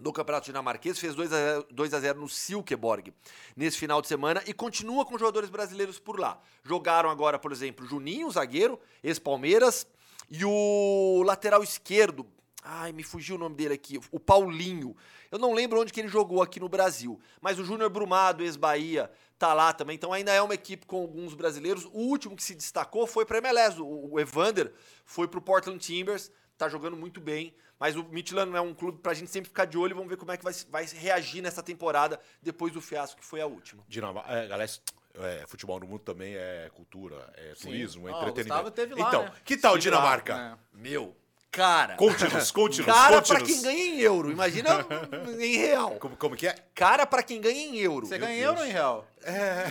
do 0.00 0.12
Campeonato 0.12 0.46
Dinamarquês, 0.46 0.98
fez 0.98 1.14
2 1.14 1.32
a 1.32 1.36
0 1.36 1.66
2 1.70 1.94
a 1.94 2.00
0 2.00 2.20
no 2.20 2.28
Silkeborg 2.28 3.12
nesse 3.56 3.76
final 3.76 4.00
de 4.00 4.08
semana 4.08 4.42
e 4.46 4.52
continua 4.52 5.04
com 5.04 5.18
jogadores 5.18 5.50
brasileiros 5.50 5.98
por 5.98 6.18
lá. 6.18 6.40
Jogaram 6.64 7.10
agora, 7.10 7.38
por 7.38 7.52
exemplo, 7.52 7.86
Juninho, 7.86 8.30
zagueiro, 8.30 8.78
ex-Palmeiras, 9.02 9.86
e 10.30 10.44
o 10.44 11.24
lateral 11.24 11.60
esquerdo, 11.60 12.24
ai, 12.62 12.92
me 12.92 13.02
fugiu 13.02 13.34
o 13.34 13.38
nome 13.38 13.56
dele 13.56 13.74
aqui, 13.74 13.98
o 14.12 14.20
Paulinho. 14.20 14.96
Eu 15.28 15.40
não 15.40 15.52
lembro 15.52 15.80
onde 15.80 15.92
que 15.92 16.00
ele 16.00 16.08
jogou 16.08 16.40
aqui 16.40 16.60
no 16.60 16.68
Brasil, 16.68 17.20
mas 17.40 17.58
o 17.58 17.64
Júnior 17.64 17.90
Brumado, 17.90 18.44
ex-Bahia, 18.44 19.10
tá 19.36 19.52
lá 19.52 19.72
também, 19.72 19.96
então 19.96 20.12
ainda 20.12 20.32
é 20.32 20.40
uma 20.40 20.54
equipe 20.54 20.86
com 20.86 20.98
alguns 20.98 21.34
brasileiros. 21.34 21.84
O 21.86 21.98
último 21.98 22.36
que 22.36 22.44
se 22.44 22.54
destacou 22.54 23.08
foi 23.08 23.26
para 23.26 23.38
MLS, 23.38 23.80
o, 23.80 24.12
o 24.12 24.20
Evander 24.20 24.72
foi 25.04 25.26
pro 25.26 25.40
Portland 25.40 25.78
Timbers, 25.80 26.30
tá 26.56 26.68
jogando 26.68 26.96
muito 26.96 27.20
bem, 27.20 27.52
mas 27.80 27.96
o 27.96 28.04
Midtjylland 28.04 28.54
é 28.54 28.60
um 28.60 28.74
clube 28.74 28.98
pra 28.98 29.14
gente 29.14 29.30
sempre 29.30 29.48
ficar 29.48 29.64
de 29.64 29.78
olho 29.78 29.92
e 29.92 29.94
vamos 29.94 30.10
ver 30.10 30.18
como 30.18 30.30
é 30.30 30.36
que 30.36 30.44
vai, 30.44 30.52
vai 30.68 30.84
reagir 30.84 31.40
nessa 31.40 31.62
temporada 31.62 32.20
depois 32.42 32.72
do 32.72 32.80
fiasco 32.80 33.18
que 33.18 33.26
foi 33.26 33.40
a 33.40 33.46
última. 33.46 33.82
Dinamarca, 33.88 34.30
é, 34.30 34.52
aliás, 34.52 34.82
é, 35.14 35.44
futebol 35.46 35.80
no 35.80 35.86
mundo 35.86 36.00
também 36.00 36.34
é 36.36 36.70
cultura, 36.74 37.32
é 37.36 37.54
turismo, 37.54 38.06
é 38.06 38.12
o 38.12 38.16
entretenimento. 38.16 38.64
Gustavo 38.64 38.70
teve 38.70 38.94
lá, 38.94 39.08
então, 39.08 39.22
né? 39.24 39.32
que 39.44 39.56
tal 39.56 39.76
Estive 39.76 39.94
lá, 39.94 40.00
Dinamarca? 40.00 40.36
né? 40.36 40.58
Meu, 40.74 41.16
cara. 41.50 41.96
Conte-nos, 41.96 42.50
conte-nos, 42.52 42.86
Cara 42.86 43.16
conte-nos. 43.16 43.38
pra 43.38 43.46
quem 43.46 43.62
ganha 43.62 43.84
em 43.84 44.00
euro, 44.00 44.30
imagina 44.30 44.86
em 45.38 45.56
real. 45.56 45.96
Como, 45.96 46.16
como 46.16 46.36
que 46.36 46.46
é? 46.46 46.54
Cara 46.74 47.06
pra 47.06 47.22
quem 47.22 47.40
ganha 47.40 47.60
em 47.60 47.76
euro. 47.78 48.06
Você 48.06 48.18
ganha 48.18 48.36
em 48.36 48.40
euro 48.40 48.60
ou 48.60 48.66
em 48.66 48.70
real? 48.70 49.06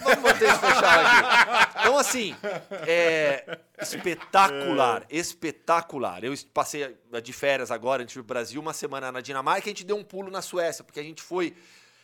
Vamos 0.04 0.24
manter 0.24 0.50
isso 0.50 0.60
fechado 0.60 1.06
aqui. 1.06 1.80
Então, 1.80 1.98
assim, 1.98 2.36
é 2.88 3.58
espetacular, 3.82 5.06
espetacular. 5.10 6.24
Eu 6.24 6.34
passei 6.54 6.96
de 7.24 7.34
férias 7.34 7.72
agora, 7.72 8.02
a 8.02 8.06
gente 8.06 8.14
foi 8.14 8.24
pro 8.24 8.34
Brasil, 8.36 8.62
uma 8.62 8.74
semana 8.74 9.12
na 9.12 9.22
Dinamarca 9.22 9.68
e 9.68 9.70
a 9.70 9.74
gente 9.74 9.86
deu 9.86 9.96
um 9.96 10.04
pulo 10.04 10.30
na 10.30 10.42
Suécia, 10.42 10.84
porque 10.84 11.00
a 11.00 11.04
gente 11.04 11.22
foi. 11.22 11.56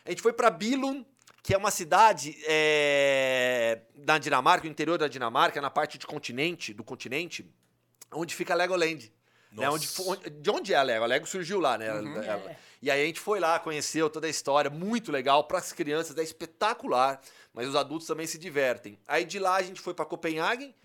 A 0.06 0.10
gente 0.10 0.22
foi 0.22 0.34
pra 0.34 0.50
Billund, 0.50 1.06
que 1.44 1.54
é 1.54 1.58
uma 1.58 1.72
cidade 1.72 2.36
é, 2.48 3.80
da 3.96 4.18
Dinamarca, 4.18 4.66
no 4.66 4.72
interior 4.72 4.98
da 4.98 5.08
Dinamarca, 5.08 5.60
na 5.62 5.70
parte 5.70 5.98
de 5.98 6.06
continente, 6.08 6.74
do 6.74 6.84
continente, 6.84 7.46
onde 8.12 8.34
fica 8.34 8.56
Legoland. 8.56 9.12
Né, 9.62 9.70
onde, 9.70 9.88
de 10.30 10.50
onde 10.50 10.74
é 10.74 10.78
a 10.78 10.84
Lego? 10.84 11.04
A 11.04 11.08
Lego 11.08 11.26
surgiu 11.28 11.60
lá, 11.60 11.78
né? 11.78 11.88
Ela- 11.88 12.58
E 12.82 12.92
aí 12.92 13.02
a 13.04 13.06
gente 13.06 13.20
foi 13.20 13.40
lá, 13.40 13.58
conheceu 13.60 14.10
toda 14.10 14.28
a 14.28 14.30
história, 14.30 14.70
muito 14.70 15.12
legal. 15.12 15.44
Para 15.46 15.58
as 15.60 15.72
crianças 15.72 16.18
é 16.18 16.24
espetacular, 16.24 17.20
mas 17.54 17.68
os 17.68 17.76
adultos 17.76 18.06
também 18.08 18.28
se 18.28 18.38
divertem. 18.38 19.00
Aí 19.08 19.26
de 19.26 19.40
lá 19.40 19.56
a 19.56 19.62
gente 19.64 19.80
foi 19.82 19.94
para 19.94 20.06
Copenhague, 20.06 20.76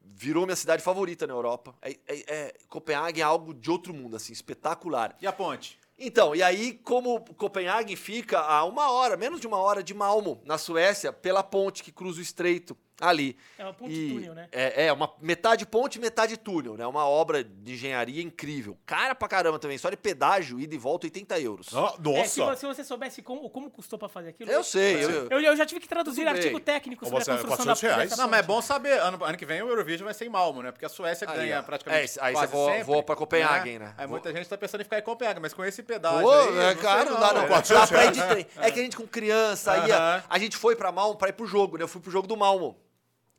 virou 0.00 0.44
minha 0.44 0.56
cidade 0.56 0.82
favorita 0.82 1.26
na 1.26 1.32
Europa. 1.32 1.74
É, 1.82 1.90
é- 2.06 2.24
é- 2.28 2.54
Copenhague 2.68 3.20
é 3.20 3.24
algo 3.24 3.54
de 3.54 3.70
outro 3.70 3.92
mundo, 3.94 4.16
assim, 4.16 4.32
espetacular. 4.32 5.16
E 5.20 5.26
a 5.26 5.32
ponte? 5.32 5.78
Então, 5.98 6.34
e 6.34 6.42
aí, 6.42 6.74
como 6.84 7.20
Copenhague 7.34 7.94
fica 7.96 8.40
a 8.40 8.64
uma 8.64 8.90
hora, 8.90 9.16
menos 9.16 9.40
de 9.40 9.46
uma 9.46 9.58
hora 9.58 9.82
de 9.82 9.94
Malmo, 9.94 10.42
na 10.44 10.58
Suécia, 10.58 11.12
pela 11.12 11.42
ponte 11.42 11.82
que 11.84 11.92
cruza 11.92 12.18
o 12.18 12.22
estreito. 12.22 12.76
Ali. 13.00 13.36
É 13.58 13.64
uma 13.64 13.72
ponte 13.74 13.92
E 13.92 14.12
túnel, 14.12 14.34
né? 14.34 14.48
É, 14.52 14.86
é, 14.86 14.92
uma 14.92 15.12
metade 15.20 15.66
ponte, 15.66 15.98
metade 15.98 16.36
túnel, 16.36 16.76
né? 16.76 16.86
Uma 16.86 17.06
obra 17.08 17.42
de 17.42 17.72
engenharia 17.72 18.22
incrível. 18.22 18.78
Cara 18.86 19.14
pra 19.14 19.26
caramba 19.28 19.58
também. 19.58 19.76
Só 19.78 19.90
de 19.90 19.96
pedágio, 19.96 20.60
ida 20.60 20.74
e 20.74 20.78
volta, 20.78 21.06
80 21.06 21.38
euros. 21.40 21.68
Ah, 21.74 21.94
É, 22.14 22.24
se, 22.24 22.38
nossa! 22.40 22.54
você- 22.54 22.56
se 22.60 22.66
você 22.66 22.84
soubesse 22.84 23.22
como, 23.22 23.48
como 23.50 23.70
custou 23.70 23.98
pra 23.98 24.08
fazer 24.08 24.30
aquilo. 24.30 24.50
Eu 24.50 24.62
sei, 24.62 25.04
eu, 25.04 25.10
Eu, 25.30 25.40
eu 25.40 25.56
já 25.56 25.66
tive 25.66 25.80
que 25.80 25.88
traduzir 25.88 26.26
artigo 26.26 26.60
técnico 26.60 27.04
sobre 27.04 27.24
Você- 27.24 27.30
a 27.30 27.34
construção 27.34 27.64
da 27.66 27.72
400 27.74 27.80
reais? 27.96 28.16
Não, 28.18 28.28
mas 28.28 28.40
é 28.40 28.42
bom 28.42 28.62
saber. 28.62 28.98
Ano, 29.00 29.24
ano 29.24 29.36
que 29.36 29.44
vem 29.46 29.62
o 29.62 29.68
Eurovision 29.68 30.04
vai 30.04 30.14
ser 30.14 30.26
em 30.26 30.30
Malmo, 30.30 30.62
né? 30.62 30.70
Porque 30.70 30.84
a 30.84 30.88
Suécia 30.88 31.28
Aí, 31.28 31.36
ganha 31.36 31.60
ó. 31.60 31.62
praticamente. 31.62 32.18
É, 32.18 32.22
aí 32.24 32.32
quase 32.32 32.46
você 32.50 32.56
voa- 32.56 32.70
sempre, 32.70 32.84
voa 32.84 33.02
pra 33.02 33.16
Copenhague, 33.16 33.78
né? 33.78 33.94
Aí 33.98 34.06
Voa- 34.06 34.18
muita 34.20 34.32
gente 34.32 34.48
tá 34.48 34.56
pensando 34.56 34.80
em 34.80 34.84
ficar 34.84 34.98
em 34.98 35.02
Copenhague, 35.02 35.40
mas 35.40 35.52
com 35.52 35.64
esse 35.64 35.82
pedágio. 35.82 36.22
Pô, 36.22 36.30
aí, 36.32 36.58
é 36.58 36.74
não 36.74 36.82
caro, 36.82 37.02
sei 37.04 37.12
não 37.12 37.20
dá 37.20 37.32
não. 37.34 37.42
é. 37.42 37.48
400 37.48 37.90
Dá 37.90 37.96
pra 37.96 38.04
ir 38.06 38.12
de 38.12 38.22
trem. 38.22 38.46
É 38.58 38.70
que 38.70 38.80
a 38.80 38.82
gente 38.82 38.96
com 38.96 39.06
criança 39.06 39.76
ia. 39.88 40.24
A 40.28 40.38
gente 40.38 40.56
foi 40.56 40.76
pra 40.76 40.92
Malmo 40.92 41.16
pra 41.16 41.28
ir 41.28 41.32
pro 41.32 41.46
jogo, 41.46 41.76
né? 41.76 41.82
Eu 41.84 41.88
fui 41.88 42.00
pro 42.00 42.10
jogo 42.10 42.26
do 42.28 42.36
Malmo. 42.36 42.76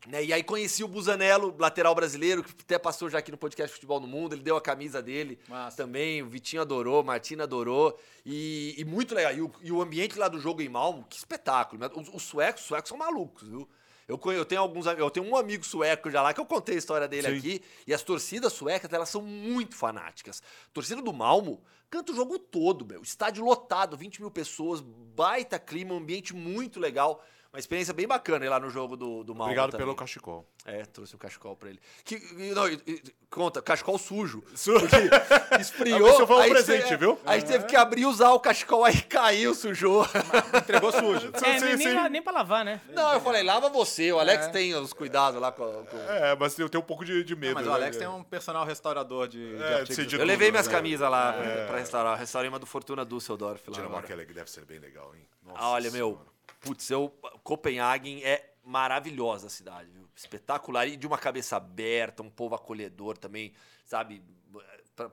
Né? 0.08 0.26
E 0.26 0.34
aí 0.34 0.44
conheci 0.44 0.84
o 0.84 0.88
Busanello, 0.88 1.56
lateral 1.58 1.96
brasileiro, 1.96 2.44
que 2.44 2.52
até 2.62 2.78
passou 2.78 3.10
já 3.10 3.18
aqui 3.18 3.32
no 3.32 3.38
podcast 3.38 3.74
Futebol 3.74 4.00
no 4.00 4.08
Mundo. 4.08 4.34
Ele 4.34 4.44
deu 4.44 4.56
a 4.56 4.62
camisa 4.62 5.02
dele 5.02 5.40
Massa. 5.48 5.78
também. 5.78 6.22
O 6.22 6.28
Vitinho 6.28 6.62
adorou, 6.62 7.04
Martina 7.04 7.44
adorou. 7.44 8.00
E, 8.26 8.76
e 8.78 8.86
muito 8.86 9.16
legal. 9.16 9.34
E 9.34 9.42
o, 9.42 9.52
e 9.62 9.72
o 9.72 9.82
ambiente 9.82 10.18
lá 10.18 10.28
do 10.28 10.40
jogo 10.40 10.62
em 10.62 10.70
Malmo, 10.70 11.06
que 11.10 11.18
espetáculo. 11.18 11.82
né? 11.82 11.90
Os, 11.96 12.10
os 12.10 12.24
suecos, 12.24 12.62
os 12.62 12.68
suecos 12.68 12.90
são 12.90 12.98
malucos, 12.98 13.48
viu? 13.48 13.68
Eu, 14.08 14.20
eu 14.32 14.46
tenho 14.46 14.62
alguns 14.62 14.86
eu 14.86 15.10
tenho 15.10 15.26
um 15.26 15.36
amigo 15.36 15.66
sueco 15.66 16.12
já 16.12 16.22
lá 16.22 16.32
que 16.32 16.40
eu 16.40 16.46
contei 16.46 16.76
a 16.76 16.78
história 16.78 17.08
dele 17.08 17.28
Sim. 17.28 17.38
aqui 17.38 17.62
e 17.88 17.94
as 17.94 18.04
torcidas 18.04 18.54
suecas 18.54 18.94
elas 18.94 19.10
são 19.10 19.22
muito 19.22 19.76
fanáticas. 19.76 20.44
A 20.68 20.74
torcida 20.74 21.02
do 21.02 21.12
Malmo 21.12 21.64
canta 21.90 22.12
o 22.12 22.16
jogo 22.16 22.38
todo, 22.38 22.86
meu. 22.86 23.02
Estádio 23.02 23.44
lotado, 23.44 23.98
20 23.98 24.22
mil 24.22 24.30
pessoas, 24.30 24.80
baita 24.82 25.58
clima, 25.58 25.94
um 25.94 25.98
ambiente 25.98 26.36
muito 26.36 26.80
legal. 26.80 27.24
Uma 27.56 27.60
experiência 27.60 27.94
bem 27.94 28.06
bacana 28.06 28.46
ir 28.46 28.50
lá 28.50 28.60
no 28.60 28.70
jogo 28.70 28.98
do, 28.98 29.24
do 29.24 29.34
Malmo. 29.34 29.46
Obrigado 29.46 29.72
também. 29.72 29.86
pelo 29.86 29.96
cachecol. 29.96 30.46
É, 30.66 30.84
trouxe 30.84 31.16
o 31.16 31.18
cachecol 31.18 31.56
pra 31.56 31.70
ele. 31.70 31.80
Que, 32.04 32.20
não, 32.54 32.68
e- 32.68 32.82
e- 32.86 33.02
conta, 33.30 33.62
cachecol 33.62 33.98
sujo. 33.98 34.44
Su- 34.54 34.74
Porque 34.74 34.98
esfriou. 35.62 36.10
Esse 36.10 36.26
foi 36.28 36.36
um 36.36 36.40
aí 36.40 36.50
presente, 36.50 36.96
viu? 36.98 37.18
Aí 37.26 37.42
teve 37.42 37.66
que 37.66 37.78
abrir 37.78 38.02
e 38.02 38.06
usar 38.06 38.32
o 38.32 38.40
cachecol, 38.42 38.84
aí 38.84 39.02
caiu, 39.04 39.56
sujou. 39.56 40.06
Entregou 40.54 40.92
sujo. 40.92 41.32
É, 41.34 41.40
Sim, 41.40 41.66
nem, 41.66 41.78
sim. 41.78 41.86
nem, 41.86 41.94
pra- 41.96 42.10
nem 42.10 42.22
pra 42.22 42.34
lavar, 42.34 42.66
né? 42.66 42.82
Não, 42.90 43.14
eu 43.14 43.22
falei, 43.22 43.42
lava 43.42 43.70
você. 43.70 44.12
O 44.12 44.20
Alex 44.20 44.48
tem 44.48 44.76
os 44.76 44.92
cuidados 44.92 45.40
lá 45.40 45.50
com. 45.54 45.64
com- 45.86 45.98
É, 46.12 46.36
mas 46.36 46.60
eu 46.60 46.68
tenho 46.68 46.84
um 46.84 46.86
pouco 46.88 47.06
de, 47.06 47.24
de 47.24 47.36
Não, 47.36 47.40
medo. 47.42 47.56
mas 47.56 47.66
o 47.66 47.70
né? 47.70 47.76
Alex 47.76 47.96
tem 47.96 48.08
um 48.10 48.22
personal 48.22 48.66
restaurador 48.66 49.30
de, 49.30 49.56
É, 49.64 49.84
de- 49.86 49.96
de 49.96 50.02
Eu 50.02 50.10
tudo, 50.20 50.24
levei 50.26 50.52
minhas 50.52 50.68
né? 50.68 50.74
camisas 50.74 51.10
lá 51.10 51.34
pra 51.70 51.78
restaurar. 51.80 52.18
Restaurei 52.20 52.50
uma 52.50 52.60
do 52.60 52.66
Fortuna 52.66 53.06
Düsseldorf 53.06 53.62
lá. 53.70 53.74
Dinamarca 53.76 54.14
é- 54.14 54.26
deve 54.26 54.52
ser 54.52 54.66
bem 54.66 54.78
legal, 54.80 55.16
hein? 55.16 55.26
Nossa 55.42 55.60
Ah, 55.62 55.70
olha, 55.70 55.90
meu, 55.92 56.10
Senhora. 56.10 56.35
Putz, 56.60 56.90
eu, 56.90 57.10
Copenhagen 57.44 58.24
é 58.24 58.54
maravilhosa 58.64 59.48
a 59.48 59.50
cidade, 59.50 59.90
viu? 59.92 60.10
Espetacular 60.16 60.88
e 60.88 60.98
de 60.98 61.06
uma 61.06 61.18
cabeça 61.18 61.58
aberta, 61.58 62.24
um 62.24 62.30
povo 62.30 62.56
acolhedor 62.56 63.18
também, 63.18 63.54
sabe? 63.86 64.24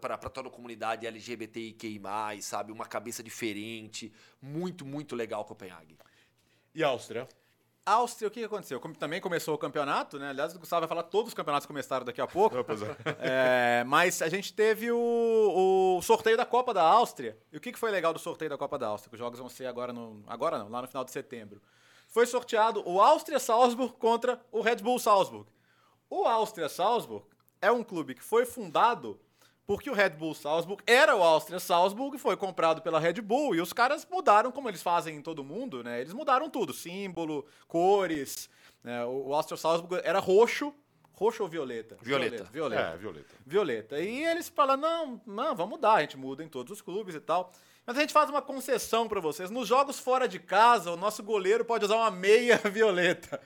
Pra 0.00 0.16
toda 0.16 0.48
a 0.48 0.52
comunidade 0.52 1.06
LGBTIQI+, 1.06 2.00
sabe? 2.40 2.72
Uma 2.72 2.86
cabeça 2.86 3.22
diferente. 3.22 4.12
Muito, 4.40 4.86
muito 4.86 5.16
legal 5.16 5.44
Copenhagen. 5.44 5.98
E 6.74 6.82
Áustria? 6.82 7.28
Áustria, 7.84 8.28
o 8.28 8.30
que 8.30 8.44
aconteceu? 8.44 8.78
Como 8.78 8.94
também 8.94 9.20
começou 9.20 9.54
o 9.54 9.58
campeonato, 9.58 10.16
né? 10.18 10.30
Aliás, 10.30 10.54
o 10.54 10.58
Gustavo 10.58 10.80
vai 10.82 10.88
falar 10.88 11.02
todos 11.02 11.28
os 11.28 11.34
campeonatos 11.34 11.66
começaram 11.66 12.06
daqui 12.06 12.20
a 12.20 12.26
pouco. 12.26 12.56
É. 13.20 13.80
É, 13.82 13.84
mas 13.84 14.22
a 14.22 14.28
gente 14.28 14.52
teve 14.52 14.90
o, 14.92 15.96
o 15.98 16.02
sorteio 16.02 16.36
da 16.36 16.46
Copa 16.46 16.72
da 16.72 16.82
Áustria. 16.82 17.36
E 17.52 17.56
o 17.56 17.60
que, 17.60 17.72
que 17.72 17.78
foi 17.78 17.90
legal 17.90 18.12
do 18.12 18.18
sorteio 18.18 18.50
da 18.50 18.56
Copa 18.56 18.78
da 18.78 18.86
Áustria? 18.86 19.10
Que 19.10 19.16
os 19.16 19.18
jogos 19.18 19.38
vão 19.38 19.48
ser 19.48 19.66
agora 19.66 19.92
no. 19.92 20.22
Agora 20.26 20.58
não, 20.58 20.68
lá 20.68 20.82
no 20.82 20.88
final 20.88 21.04
de 21.04 21.10
setembro. 21.10 21.60
Foi 22.08 22.26
sorteado 22.26 22.82
o 22.88 23.00
Áustria 23.00 23.38
Salzburg 23.38 23.94
contra 23.94 24.40
o 24.52 24.60
Red 24.60 24.76
Bull 24.76 24.98
Salzburg. 24.98 25.48
O 26.08 26.24
Áustria 26.24 26.68
Salzburg 26.68 27.24
é 27.60 27.72
um 27.72 27.82
clube 27.82 28.14
que 28.14 28.22
foi 28.22 28.44
fundado 28.44 29.18
porque 29.72 29.88
o 29.88 29.94
Red 29.94 30.10
Bull 30.10 30.34
Salzburg 30.34 30.82
era 30.86 31.16
o 31.16 31.22
Áustria 31.22 31.58
Salzburg 31.58 32.14
e 32.14 32.18
foi 32.18 32.36
comprado 32.36 32.82
pela 32.82 33.00
Red 33.00 33.22
Bull. 33.22 33.54
E 33.54 33.60
os 33.62 33.72
caras 33.72 34.06
mudaram, 34.10 34.52
como 34.52 34.68
eles 34.68 34.82
fazem 34.82 35.16
em 35.16 35.22
todo 35.22 35.42
mundo, 35.42 35.82
né? 35.82 35.98
Eles 36.02 36.12
mudaram 36.12 36.50
tudo: 36.50 36.74
símbolo, 36.74 37.46
cores. 37.66 38.50
né? 38.84 39.02
O 39.06 39.28
o 39.28 39.34
Áustria 39.34 39.56
Salzburg 39.56 40.02
era 40.04 40.18
roxo. 40.18 40.74
Roxo 41.14 41.42
ou 41.42 41.48
violeta? 41.48 41.96
Violeta. 42.02 42.44
Violeta. 42.52 42.82
É, 42.82 42.96
Violeta. 42.98 43.34
Violeta. 43.46 43.98
E 43.98 44.24
eles 44.24 44.50
falam: 44.50 44.76
não, 44.76 45.20
não, 45.26 45.56
vamos 45.56 45.70
mudar, 45.70 45.94
a 45.94 46.00
gente 46.02 46.18
muda 46.18 46.44
em 46.44 46.48
todos 46.48 46.70
os 46.70 46.82
clubes 46.82 47.14
e 47.14 47.20
tal. 47.20 47.50
Mas 47.86 47.96
a 47.96 48.00
gente 48.02 48.12
faz 48.12 48.28
uma 48.28 48.42
concessão 48.42 49.08
pra 49.08 49.20
vocês. 49.20 49.50
Nos 49.50 49.66
jogos 49.66 49.98
fora 49.98 50.28
de 50.28 50.38
casa, 50.38 50.90
o 50.92 50.96
nosso 50.98 51.22
goleiro 51.22 51.64
pode 51.64 51.86
usar 51.86 51.96
uma 51.96 52.10
meia 52.10 52.58
violeta. 52.70 53.40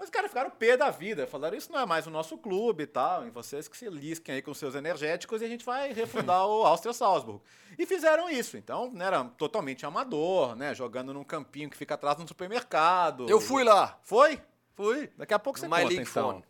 Mas 0.00 0.08
os 0.08 0.10
caras 0.10 0.30
ficaram 0.30 0.48
pé 0.48 0.78
da 0.78 0.88
vida. 0.90 1.26
Falaram: 1.26 1.54
isso 1.54 1.70
não 1.70 1.78
é 1.78 1.84
mais 1.84 2.06
o 2.06 2.10
nosso 2.10 2.38
clube 2.38 2.84
e 2.84 2.86
tal. 2.86 3.26
E 3.26 3.30
vocês 3.30 3.68
que 3.68 3.76
se 3.76 3.86
lisquem 3.90 4.34
aí 4.34 4.40
com 4.40 4.54
seus 4.54 4.74
energéticos 4.74 5.42
e 5.42 5.44
a 5.44 5.48
gente 5.48 5.62
vai 5.62 5.92
refundar 5.92 6.46
o 6.46 6.64
Áustria 6.64 6.94
Salzburg. 6.94 7.42
E 7.78 7.84
fizeram 7.84 8.30
isso. 8.30 8.56
Então, 8.56 8.90
né, 8.94 9.04
era 9.04 9.22
totalmente 9.24 9.84
amador, 9.84 10.56
né? 10.56 10.74
Jogando 10.74 11.12
num 11.12 11.22
campinho 11.22 11.68
que 11.68 11.76
fica 11.76 11.96
atrás 11.96 12.16
de 12.16 12.22
um 12.22 12.26
supermercado. 12.26 13.28
Eu 13.28 13.42
fui 13.42 13.62
lá. 13.62 13.98
Foi? 14.02 14.40
Fui. 14.74 15.10
Daqui 15.18 15.34
a 15.34 15.38
pouco 15.38 15.58
você 15.58 15.66
My 15.66 15.72
conta, 15.72 15.88
League 15.88 16.08
então. 16.08 16.30
Phone. 16.30 16.44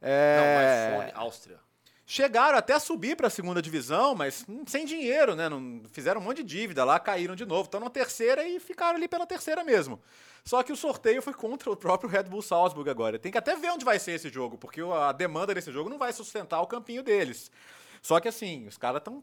É... 0.00 0.88
Não, 0.88 0.96
My 0.96 0.96
Phone, 0.96 1.12
Áustria. 1.22 1.65
Chegaram 2.08 2.56
até 2.56 2.72
a 2.72 2.78
subir 2.78 3.16
para 3.16 3.26
a 3.26 3.30
segunda 3.30 3.60
divisão, 3.60 4.14
mas 4.14 4.44
hum, 4.48 4.62
sem 4.64 4.86
dinheiro, 4.86 5.34
né? 5.34 5.48
Não, 5.48 5.82
fizeram 5.90 6.20
um 6.20 6.24
monte 6.24 6.36
de 6.36 6.44
dívida 6.44 6.84
lá, 6.84 7.00
caíram 7.00 7.34
de 7.34 7.44
novo. 7.44 7.64
Estão 7.64 7.80
na 7.80 7.90
terceira 7.90 8.46
e 8.46 8.60
ficaram 8.60 8.96
ali 8.96 9.08
pela 9.08 9.26
terceira 9.26 9.64
mesmo. 9.64 10.00
Só 10.44 10.62
que 10.62 10.72
o 10.72 10.76
sorteio 10.76 11.20
foi 11.20 11.34
contra 11.34 11.68
o 11.68 11.76
próprio 11.76 12.08
Red 12.08 12.22
Bull 12.22 12.42
Salzburg 12.42 12.88
agora. 12.88 13.18
Tem 13.18 13.32
que 13.32 13.38
até 13.38 13.56
ver 13.56 13.70
onde 13.70 13.84
vai 13.84 13.98
ser 13.98 14.12
esse 14.12 14.28
jogo, 14.28 14.56
porque 14.56 14.80
a 14.80 15.10
demanda 15.10 15.52
desse 15.52 15.72
jogo 15.72 15.90
não 15.90 15.98
vai 15.98 16.12
sustentar 16.12 16.60
o 16.60 16.66
campinho 16.68 17.02
deles. 17.02 17.50
Só 18.02 18.20
que 18.20 18.28
assim, 18.28 18.66
os 18.66 18.76
caras 18.78 19.00
estão 19.00 19.22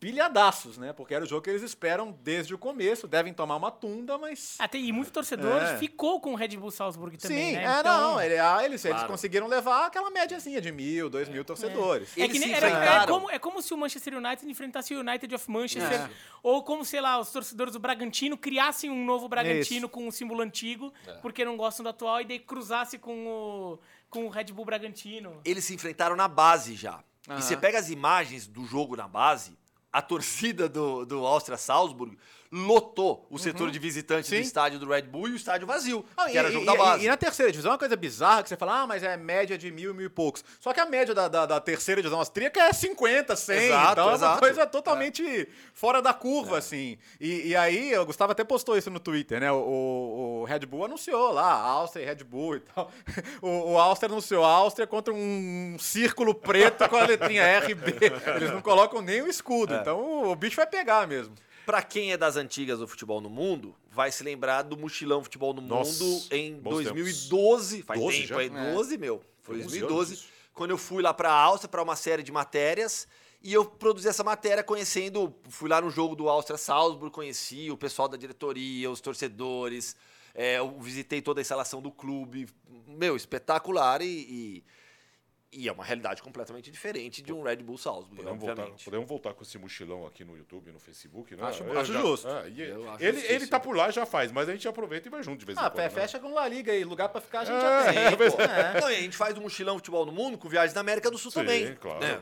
pilhadaços, 0.00 0.78
né? 0.78 0.92
Porque 0.92 1.14
era 1.14 1.24
o 1.24 1.26
jogo 1.28 1.42
que 1.42 1.50
eles 1.50 1.62
esperam 1.62 2.16
desde 2.22 2.54
o 2.54 2.58
começo. 2.58 3.06
Devem 3.06 3.32
tomar 3.34 3.56
uma 3.56 3.70
tunda, 3.70 4.16
mas. 4.16 4.56
Até, 4.58 4.78
e 4.78 4.92
muito 4.92 5.10
torcedor 5.12 5.60
É. 5.62 5.76
ficou 5.78 6.20
com 6.20 6.32
o 6.32 6.34
Red 6.34 6.56
Bull 6.56 6.70
Salzburg 6.70 7.16
também, 7.18 7.50
Sim, 7.50 7.56
né? 7.56 7.64
é, 7.76 7.80
Então, 7.80 8.00
não. 8.14 8.20
Ele, 8.20 8.38
ah, 8.38 8.58
eles, 8.64 8.84
eles 8.84 8.96
Claro. 8.96 9.08
conseguiram 9.12 9.46
levar 9.46 9.86
aquela 9.86 10.10
médiazinha 10.10 10.60
de 10.60 10.72
mil, 10.72 11.10
dois 11.10 11.28
mil 11.28 11.44
torcedores. 11.44 12.16
É, 12.16 12.22
Eles 12.22 12.32
que 12.32 12.38
nem- 12.38 12.52
era- 12.54 12.66
é, 12.68 12.70
enfrentaram. 12.72 13.14
como, 13.14 13.30
é 13.30 13.38
como 13.38 13.62
se 13.62 13.74
o 13.74 13.76
Manchester 13.76 14.14
United 14.16 14.48
enfrentasse 14.50 14.94
o 14.94 15.00
United 15.00 15.34
of 15.34 15.50
Manchester. 15.50 16.00
É. 16.02 16.10
Ou 16.42 16.62
como, 16.62 16.84
sei 16.84 17.00
lá, 17.00 17.18
os 17.18 17.30
torcedores 17.30 17.72
do 17.72 17.78
Bragantino 17.80 18.36
criassem 18.36 18.90
um 18.90 19.04
novo 19.04 19.28
Bragantino 19.28 19.86
Isso. 19.86 19.88
com 19.88 20.06
um 20.06 20.10
símbolo 20.10 20.40
antigo, 20.42 20.92
É. 21.06 21.12
porque 21.14 21.44
não 21.44 21.56
gostam 21.56 21.82
do 21.82 21.88
atual, 21.90 22.20
e 22.20 22.24
daí 22.24 22.38
cruzasse 22.38 22.98
com 22.98 23.26
o, 23.26 23.78
com 24.08 24.26
o 24.26 24.28
Red 24.28 24.44
Bull 24.44 24.64
Bragantino. 24.64 25.40
Eles 25.44 25.64
se 25.64 25.74
enfrentaram 25.74 26.16
na 26.16 26.28
base 26.28 26.74
já. 26.74 27.02
Aham. 27.28 27.38
E 27.38 27.42
você 27.42 27.56
pega 27.56 27.78
as 27.78 27.90
imagens 27.90 28.46
do 28.46 28.64
jogo 28.64 28.96
na 28.96 29.06
base, 29.06 29.56
a 29.92 30.00
torcida 30.00 30.68
do, 30.68 31.04
do 31.04 31.26
Áustria 31.26 31.56
Salzburg 31.58 32.16
lotou 32.50 33.26
o 33.30 33.38
setor 33.38 33.70
de 33.70 33.78
visitantes 33.78 34.30
do 34.30 34.34
Uhum. 34.34 34.42
Sim. 34.42 34.46
estádio 34.46 34.78
do 34.78 34.88
Red 34.88 35.02
Bull 35.02 35.28
e 35.28 35.32
o 35.32 35.36
estádio 35.36 35.66
vazio, 35.66 36.04
Ah, 36.16 36.26
que 36.26 36.32
e, 36.32 36.38
era 36.38 36.50
jogo 36.50 36.62
e- 36.64 36.66
da 36.66 36.74
e- 36.74 36.78
base. 36.78 37.04
e 37.04 37.08
na 37.08 37.16
terceira 37.16 37.52
divisão 37.52 37.70
é 37.70 37.72
uma 37.74 37.78
coisa 37.78 37.96
bizarra 37.96 38.42
que 38.42 38.48
você 38.48 38.56
fala, 38.56 38.82
ah, 38.82 38.86
mas 38.86 39.02
é 39.02 39.16
média 39.16 39.58
de 39.58 39.70
mil, 39.70 39.92
mil 39.94 40.06
e 40.06 40.08
poucos. 40.08 40.44
Só 40.60 40.72
que 40.72 40.80
a 40.80 40.86
média 40.86 41.14
da, 41.14 41.28
da, 41.28 41.46
da 41.46 41.60
terceira 41.60 42.00
divisão 42.00 42.18
austríaca 42.18 42.60
é 42.60 42.72
50, 42.72 43.36
100. 43.36 43.56
Exato, 43.66 43.92
então 43.92 44.04
é 44.04 44.06
uma 44.08 44.14
exato. 44.16 44.38
coisa 44.40 44.66
totalmente 44.66 45.48
fora 45.74 46.00
da 46.00 46.14
curva, 46.14 46.58
assim. 46.58 46.96
E, 47.20 47.48
e 47.48 47.56
aí, 47.56 47.96
o 47.98 48.06
Gustavo 48.06 48.32
até 48.32 48.44
postou 48.44 48.76
isso 48.78 48.90
no 48.90 48.98
Twitter, 49.00 49.40
né? 49.40 49.52
O, 49.52 49.56
o- 49.56 50.40
o 50.40 50.44
Red 50.44 50.60
Bull 50.60 50.84
anunciou 50.86 51.30
lá, 51.32 51.52
Áustria 51.52 52.02
e 52.02 52.06
Red 52.06 52.24
Bull 52.24 52.56
e 52.56 52.60
tal. 52.60 52.90
O, 53.42 53.72
o 53.72 53.78
Áustria 53.78 54.10
anunciou 54.10 54.44
Áustria 54.44 54.86
contra 54.86 55.12
um 55.14 55.76
círculo 55.78 56.34
preto 56.34 56.88
com 56.88 56.96
a 56.96 57.04
letrinha 57.04 57.42
RB. 57.60 57.94
Eles 58.36 58.50
não 58.50 58.60
colocam 58.62 59.00
nem 59.02 59.22
o 59.22 59.28
escudo. 59.28 59.74
É. 59.74 59.80
Então 59.80 60.24
o 60.30 60.34
bicho 60.34 60.56
vai 60.56 60.66
pegar 60.66 61.06
mesmo. 61.06 61.34
Pra 61.68 61.82
quem 61.82 62.12
é 62.12 62.16
das 62.16 62.36
antigas 62.36 62.78
do 62.78 62.88
futebol 62.88 63.20
no 63.20 63.28
mundo, 63.28 63.76
vai 63.90 64.10
se 64.10 64.24
lembrar 64.24 64.62
do 64.62 64.74
Mochilão 64.74 65.22
Futebol 65.22 65.52
no 65.52 65.60
Nossa, 65.60 66.02
Mundo 66.02 66.24
em 66.30 66.58
bons 66.58 66.84
2012. 66.84 67.82
Faz 67.82 68.00
12 68.00 68.16
tempo 68.16 68.28
já? 68.28 68.42
É. 68.42 68.72
12, 68.72 68.96
meu. 68.96 69.20
Foi 69.42 69.56
Tem 69.56 69.66
11 69.66 69.78
2012, 69.80 70.12
anos 70.12 70.18
isso. 70.18 70.32
quando 70.54 70.70
eu 70.70 70.78
fui 70.78 71.02
lá 71.02 71.12
pra 71.12 71.30
Áustria 71.30 71.68
para 71.68 71.82
uma 71.82 71.94
série 71.94 72.22
de 72.22 72.32
matérias. 72.32 73.06
E 73.42 73.52
eu 73.52 73.66
produzi 73.66 74.08
essa 74.08 74.24
matéria 74.24 74.64
conhecendo, 74.64 75.34
fui 75.50 75.68
lá 75.68 75.78
no 75.82 75.90
jogo 75.90 76.16
do 76.16 76.26
Áustria 76.30 76.56
Salzburg, 76.56 77.14
conheci 77.14 77.70
o 77.70 77.76
pessoal 77.76 78.08
da 78.08 78.16
diretoria, 78.16 78.90
os 78.90 79.02
torcedores, 79.02 79.94
é, 80.34 80.56
eu 80.56 80.74
visitei 80.80 81.20
toda 81.20 81.38
a 81.38 81.42
instalação 81.42 81.82
do 81.82 81.92
clube. 81.92 82.48
Meu, 82.86 83.14
espetacular 83.14 84.00
e, 84.00 84.06
e, 84.06 84.64
e 85.50 85.68
é 85.68 85.72
uma 85.72 85.82
realidade 85.84 86.22
completamente 86.22 86.70
diferente 86.70 87.22
de 87.22 87.32
um 87.32 87.42
Red 87.42 87.56
Bull 87.56 87.78
Salzburg, 87.78 88.16
Podemos 88.16 88.38
voltar, 88.40 88.52
obviamente. 88.62 88.84
podemos 88.84 89.08
voltar 89.08 89.34
com 89.34 89.42
esse 89.42 89.56
mochilão 89.58 90.06
aqui 90.06 90.24
no 90.24 90.36
YouTube, 90.36 90.70
no 90.72 90.78
Facebook, 90.78 91.34
né? 91.34 91.42
Acho- 91.42 91.64
acho 91.78 91.92
justo. 91.92 92.28
é, 92.28 92.48
e 92.50 92.62
acho 92.70 93.04
ele, 93.04 93.20
ele 93.26 93.46
tá 93.46 93.58
por 93.58 93.74
lá 93.76 93.90
já 93.90 94.04
faz, 94.04 94.30
mas 94.30 94.48
a 94.48 94.52
gente 94.52 94.68
aproveita 94.68 95.08
e 95.08 95.10
vai 95.10 95.22
junto 95.22 95.38
de 95.40 95.46
vez 95.46 95.56
em 95.58 95.60
Ah, 95.60 95.70
quando. 95.70 95.76
fe- 95.76 95.82
né? 95.82 95.90
fecha 96.02 96.18
com 96.18 96.32
La 96.34 96.46
Liga 96.46 96.70
aí, 96.72 96.84
lugar 96.84 97.08
pra 97.08 97.20
ficar 97.20 97.40
a 97.40 97.44
gente 97.44 97.56
É, 97.56 97.60
já 98.10 98.16
tem. 98.16 98.30
pô. 98.30 98.42
É. 98.42 98.80
Não, 98.80 98.90
e 98.90 98.96
a 98.96 99.00
gente 99.00 99.16
faz 99.16 99.36
um 99.38 99.40
mochilão 99.42 99.76
futebol 99.76 100.04
no 100.04 100.12
mundo 100.12 100.36
com 100.36 100.48
viagens 100.48 100.74
na 100.74 100.80
América 100.82 101.10
do 101.10 101.16
Sul 101.18 101.30
Sim, 101.30 101.40
também. 101.40 101.74
claro. 101.76 102.00
né? 102.00 102.20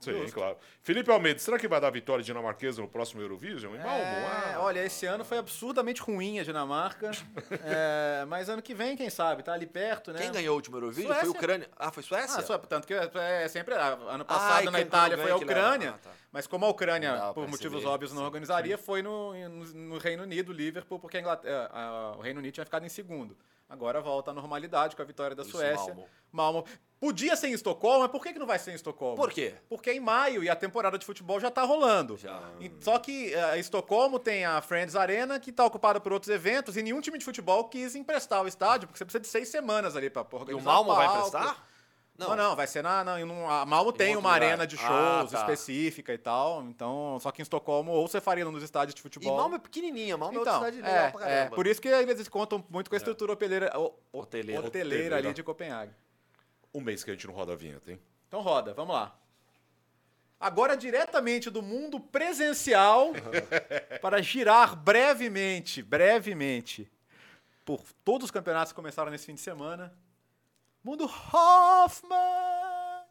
Sim, 0.00 0.26
claro. 0.32 0.56
Felipe 0.80 1.10
Almeida, 1.10 1.38
será 1.40 1.58
que 1.58 1.66
vai 1.66 1.80
dar 1.80 1.90
vitória 1.90 2.22
dinamarquesa 2.22 2.80
no 2.80 2.88
próximo 2.88 3.20
Eurovision? 3.20 3.74
Em 3.74 3.78
Malmo? 3.78 3.90
É, 3.90 4.54
Ah, 4.54 4.56
olha, 4.60 4.84
esse 4.84 5.04
ano 5.06 5.24
foi 5.24 5.38
absurdamente 5.38 6.00
ruim 6.00 6.38
a 6.38 6.44
Dinamarca. 6.44 7.10
É, 7.62 8.24
mas 8.26 8.48
ano 8.48 8.62
que 8.62 8.74
vem, 8.74 8.96
quem 8.96 9.10
sabe? 9.10 9.42
Tá 9.42 9.52
ali 9.52 9.66
perto, 9.66 10.12
né? 10.12 10.20
Quem 10.20 10.32
ganhou 10.32 10.52
o 10.54 10.56
último 10.56 10.76
Eurovision? 10.76 11.06
Suécia. 11.08 11.26
Foi 11.26 11.34
a 11.34 11.38
Ucrânia. 11.38 11.70
Ah, 11.76 11.90
foi 11.90 12.02
Suécia? 12.02 12.38
Ah, 12.38 12.42
só, 12.42 12.58
tanto 12.58 12.86
que 12.86 12.94
é 12.94 13.48
sempre. 13.48 13.74
ah, 13.74 13.98
Ano 14.08 14.22
Ah, 14.22 14.24
passado 14.24 14.68
e 14.68 14.70
na 14.70 14.80
Itália 14.80 15.18
foi 15.18 15.30
a. 15.30 15.36
Ucrânia. 15.36 15.90
Ah, 15.94 15.98
tá. 15.98 16.10
Mas 16.30 16.46
como 16.46 16.64
a 16.66 16.68
Ucrânia, 16.68 17.16
Não 17.16 17.34
por 17.34 17.48
motivos 17.48 17.82
ver, 17.82 17.88
óbvios, 17.88 18.12
não 18.12 18.20
sim, 18.20 18.26
organizaria, 18.26 18.78
foi 18.78 19.02
no, 19.02 19.32
no, 19.48 19.64
no 19.64 19.98
Reino 19.98 20.22
Unido, 20.22 20.52
Liverpool, 20.52 20.98
porque 20.98 21.16
a 21.16 21.20
Inglaterra, 21.20 21.68
a- 21.72 22.14
o 22.16 22.20
Reino 22.20 22.38
Unido 22.40 22.52
tinha 22.54 22.64
ficado 22.64 22.84
em 22.84 22.88
segundo. 22.88 23.36
Agora 23.68 24.00
volta 24.00 24.30
à 24.30 24.34
normalidade 24.34 24.96
com 24.96 25.02
a 25.02 25.04
vitória 25.04 25.36
da 25.36 25.42
Isso, 25.42 25.52
Suécia. 25.52 25.94
Malmo. 25.94 26.08
Malmo. 26.32 26.64
Podia 27.00 27.36
ser 27.36 27.48
em 27.48 27.52
Estocolmo, 27.52 28.00
mas 28.00 28.10
por 28.10 28.22
que, 28.22 28.32
que 28.32 28.38
não 28.38 28.46
vai 28.46 28.58
ser 28.58 28.72
em 28.72 28.74
Estocolmo? 28.74 29.14
Por 29.16 29.30
quê? 29.30 29.54
Porque 29.68 29.90
é 29.90 29.94
em 29.94 30.00
maio 30.00 30.42
e 30.42 30.48
a 30.50 30.56
temporada 30.56 30.98
de 30.98 31.04
futebol 31.06 31.38
já 31.38 31.48
tá 31.50 31.62
rolando. 31.62 32.16
Já. 32.16 32.40
E- 32.58 32.72
Só 32.80 32.98
que 32.98 33.32
eh, 33.32 33.58
Estocolmo 33.58 34.18
tem 34.18 34.44
a 34.44 34.60
Friends 34.60 34.96
Arena, 34.96 35.38
que 35.38 35.52
tá 35.52 35.64
ocupada 35.64 36.00
por 36.00 36.12
outros 36.12 36.28
eventos, 36.34 36.76
e 36.76 36.82
nenhum 36.82 37.00
time 37.00 37.16
de 37.18 37.24
futebol 37.24 37.64
quis 37.68 37.94
emprestar 37.94 38.42
o 38.42 38.48
estádio, 38.48 38.88
porque 38.88 38.98
você 38.98 39.04
precisa 39.04 39.20
de 39.20 39.28
seis 39.28 39.48
semanas 39.48 39.94
ali 39.94 40.10
pra 40.10 40.22
E 40.22 40.34
organizar 40.34 40.60
o 40.62 40.64
Malmo 40.74 40.94
vai 40.94 41.06
palco. 41.06 41.28
emprestar? 41.28 41.68
Não, 42.18 42.34
não, 42.34 42.56
vai 42.56 42.66
ser 42.66 42.82
na. 42.82 43.04
na 43.04 43.20
em 43.20 43.24
um- 43.24 43.48
a 43.48 43.64
Malmo 43.64 43.92
tem 43.92 44.16
uma 44.16 44.34
lugar. 44.34 44.42
arena 44.48 44.66
de 44.66 44.74
Ah, 44.76 45.18
shows 45.20 45.30
tá. 45.30 45.38
específica 45.40 46.12
e 46.12 46.18
tal. 46.18 46.62
Então, 46.64 47.16
só 47.20 47.30
que 47.30 47.40
em 47.40 47.44
Estocolmo, 47.44 47.92
ou 47.92 48.08
você 48.08 48.20
faria 48.20 48.44
nos 48.44 48.62
estádios 48.62 48.94
de 48.94 49.00
E 49.00 49.02
futebol. 49.02 49.36
Malmo 49.36 49.54
é 49.54 49.58
pequenininha, 49.60 50.16
Malmo 50.16 50.36
é 50.36 50.40
então, 50.40 50.54
outra 50.54 50.68
cidade 50.72 50.82
legal 50.82 51.04
é, 51.06 51.10
pra 51.12 51.20
é, 51.20 51.24
caramba. 51.34 51.52
É. 51.52 51.54
por 51.54 51.66
isso 51.66 51.80
que 51.80 51.86
eles 51.88 52.28
contam 52.28 52.64
muito 52.68 52.90
com 52.90 52.96
a 52.96 52.98
estrutura 52.98 53.32
hoteleira, 53.32 53.70
o- 53.78 53.94
o- 54.12 54.18
Hoteleira. 54.20 54.60
hoteleira 54.66 54.96
ali 54.96 55.06
Hoteleira. 55.06 55.34
de 55.34 55.42
Copenhague. 55.44 55.92
Um 56.74 56.80
mês 56.80 57.04
que 57.04 57.10
a 57.10 57.14
gente 57.14 57.26
não 57.26 57.34
roda 57.34 57.52
a 57.52 57.56
vinheta, 57.56 57.90
hein? 57.92 58.00
Então 58.26 58.40
roda, 58.40 58.74
vamos 58.74 58.94
lá. 58.94 59.16
Agora 60.40 60.76
diretamente 60.76 61.50
do 61.50 61.62
mundo 61.62 61.98
presencial 62.00 63.12
para 64.02 64.20
girar 64.22 64.76
brevemente, 64.76 65.82
brevemente 65.82 66.90
por 67.64 67.80
todos 68.04 68.26
os 68.26 68.30
campeonatos 68.30 68.72
que 68.72 68.76
começaram 68.76 69.10
nesse 69.10 69.26
fim 69.26 69.34
de 69.34 69.40
semana. 69.40 69.92
Mundo 70.82 71.04
Hoffman. 71.04 72.18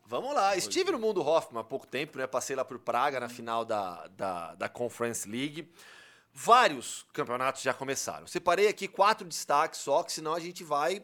Vamos 0.05 0.33
lá, 0.33 0.55
estive 0.55 0.91
no 0.91 0.99
Mundo 0.99 1.21
Hoffman 1.21 1.61
há 1.61 1.63
pouco 1.63 1.85
tempo, 1.85 2.17
né? 2.17 2.25
Passei 2.25 2.55
lá 2.55 2.63
por 2.63 2.79
Praga 2.79 3.19
na 3.19 3.27
final 3.27 3.65
da, 3.65 4.07
da, 4.07 4.55
da 4.55 4.69
Conference 4.69 5.27
League. 5.29 5.69
Vários 6.33 7.05
campeonatos 7.11 7.61
já 7.61 7.73
começaram. 7.73 8.25
Separei 8.25 8.67
aqui 8.69 8.87
quatro 8.87 9.27
destaques 9.27 9.81
só, 9.81 10.03
que 10.03 10.11
senão 10.13 10.33
a 10.33 10.39
gente 10.39 10.63
vai 10.63 11.03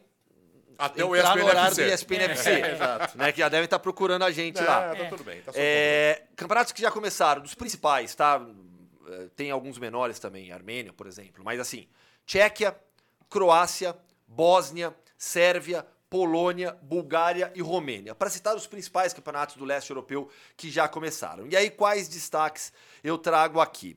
Até 0.78 1.04
o 1.04 1.14
entrar 1.14 1.36
no 1.36 1.44
horário 1.44 1.76
do 1.76 1.82
ESPN 1.82 2.14
ESPN 2.14 2.30
FC. 2.32 2.50
exato. 2.62 3.18
né, 3.18 3.32
que 3.32 3.38
já 3.40 3.48
devem 3.48 3.64
estar 3.66 3.78
procurando 3.78 4.22
a 4.22 4.30
gente 4.30 4.62
lá. 4.62 4.84
É, 4.84 4.94
tá 4.94 5.08
tudo 5.10 5.24
bem. 5.24 5.42
Tá 5.42 5.52
É, 5.54 6.22
campeonatos 6.34 6.72
que 6.72 6.80
já 6.80 6.90
começaram, 6.90 7.42
dos 7.42 7.54
principais, 7.54 8.14
tá? 8.14 8.40
É, 9.06 9.28
Tem 9.36 9.50
alguns 9.50 9.76
menores 9.76 10.18
também, 10.18 10.50
Armênia, 10.50 10.92
por 10.94 11.06
exemplo. 11.06 11.44
Mas 11.44 11.60
assim, 11.60 11.88
Tchequia, 12.24 12.74
Croácia, 13.28 13.94
Bósnia, 14.26 14.94
Sérvia, 15.18 15.86
Polônia, 16.14 16.78
Bulgária 16.80 17.50
e 17.56 17.60
Romênia. 17.60 18.14
Para 18.14 18.30
citar 18.30 18.54
os 18.54 18.68
principais 18.68 19.12
campeonatos 19.12 19.56
do 19.56 19.64
leste 19.64 19.90
europeu 19.90 20.30
que 20.56 20.70
já 20.70 20.86
começaram. 20.86 21.48
E 21.48 21.56
aí, 21.56 21.68
quais 21.68 22.06
destaques 22.06 22.72
eu 23.02 23.18
trago 23.18 23.58
aqui? 23.58 23.96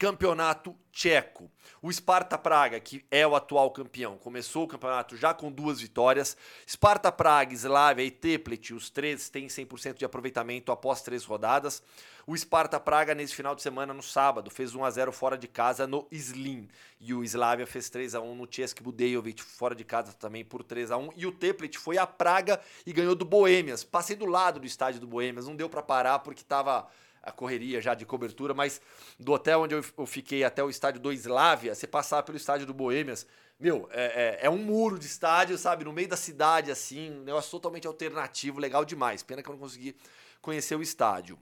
Campeonato 0.00 0.74
Tcheco. 0.90 1.50
O 1.82 1.92
Sparta 1.92 2.38
Praga, 2.38 2.80
que 2.80 3.04
é 3.10 3.26
o 3.26 3.36
atual 3.36 3.70
campeão, 3.70 4.16
começou 4.16 4.64
o 4.64 4.66
campeonato 4.66 5.14
já 5.14 5.34
com 5.34 5.52
duas 5.52 5.78
vitórias. 5.78 6.38
Sparta 6.66 7.12
Praga, 7.12 7.52
Slavia 7.52 8.06
e 8.06 8.10
Teplice, 8.10 8.72
os 8.72 8.88
três 8.88 9.28
têm 9.28 9.46
100% 9.46 9.98
de 9.98 10.04
aproveitamento 10.06 10.72
após 10.72 11.02
três 11.02 11.22
rodadas. 11.26 11.82
O 12.26 12.34
Sparta 12.34 12.80
Praga, 12.80 13.14
nesse 13.14 13.34
final 13.34 13.54
de 13.54 13.60
semana, 13.60 13.92
no 13.92 14.02
sábado, 14.02 14.50
fez 14.50 14.74
1 14.74 14.82
a 14.86 14.90
0 14.90 15.12
fora 15.12 15.36
de 15.36 15.46
casa 15.46 15.86
no 15.86 16.08
Slim. 16.10 16.66
E 16.98 17.12
o 17.12 17.22
Slavia 17.22 17.66
fez 17.66 17.90
3 17.90 18.14
a 18.14 18.22
1 18.22 18.34
no 18.34 18.48
Cesc 18.50 18.82
Budejovic, 18.82 19.42
fora 19.42 19.74
de 19.74 19.84
casa 19.84 20.14
também 20.14 20.42
por 20.42 20.64
3 20.64 20.92
a 20.92 20.96
1 20.96 21.10
E 21.14 21.26
o 21.26 21.32
Teplice 21.32 21.76
foi 21.76 21.98
a 21.98 22.06
Praga 22.06 22.58
e 22.86 22.92
ganhou 22.94 23.14
do 23.14 23.26
Boêmias. 23.26 23.84
Passei 23.84 24.16
do 24.16 24.24
lado 24.24 24.60
do 24.60 24.66
estádio 24.66 24.98
do 24.98 25.06
Boêmias, 25.06 25.46
não 25.46 25.54
deu 25.54 25.68
para 25.68 25.82
parar 25.82 26.20
porque 26.20 26.42
tava 26.42 26.88
a 27.22 27.30
correria 27.32 27.80
já 27.80 27.94
de 27.94 28.04
cobertura, 28.06 28.54
mas 28.54 28.80
do 29.18 29.32
hotel 29.32 29.62
onde 29.62 29.74
eu 29.74 30.06
fiquei 30.06 30.42
até 30.44 30.62
o 30.64 30.70
estádio 30.70 31.00
do 31.00 31.12
Slavia, 31.12 31.74
você 31.74 31.86
passar 31.86 32.22
pelo 32.22 32.36
estádio 32.36 32.66
do 32.66 32.72
Boêmias, 32.74 33.26
meu, 33.58 33.88
é, 33.92 34.38
é- 34.42 34.46
é 34.46 34.50
um 34.50 34.56
muro 34.56 34.98
de 34.98 35.06
estádio, 35.06 35.58
sabe? 35.58 35.84
No 35.84 35.92
meio 35.92 36.08
da 36.08 36.16
cidade, 36.16 36.70
assim, 36.70 37.10
um 37.10 37.24
negócio 37.24 37.50
totalmente 37.50 37.86
alternativo, 37.86 38.58
legal 38.58 38.84
demais. 38.86 39.22
Pena 39.22 39.42
que 39.42 39.48
eu 39.48 39.52
não 39.52 39.60
consegui 39.60 39.94
conhecer 40.40 40.74
o 40.76 40.82
estádio. 40.82 41.38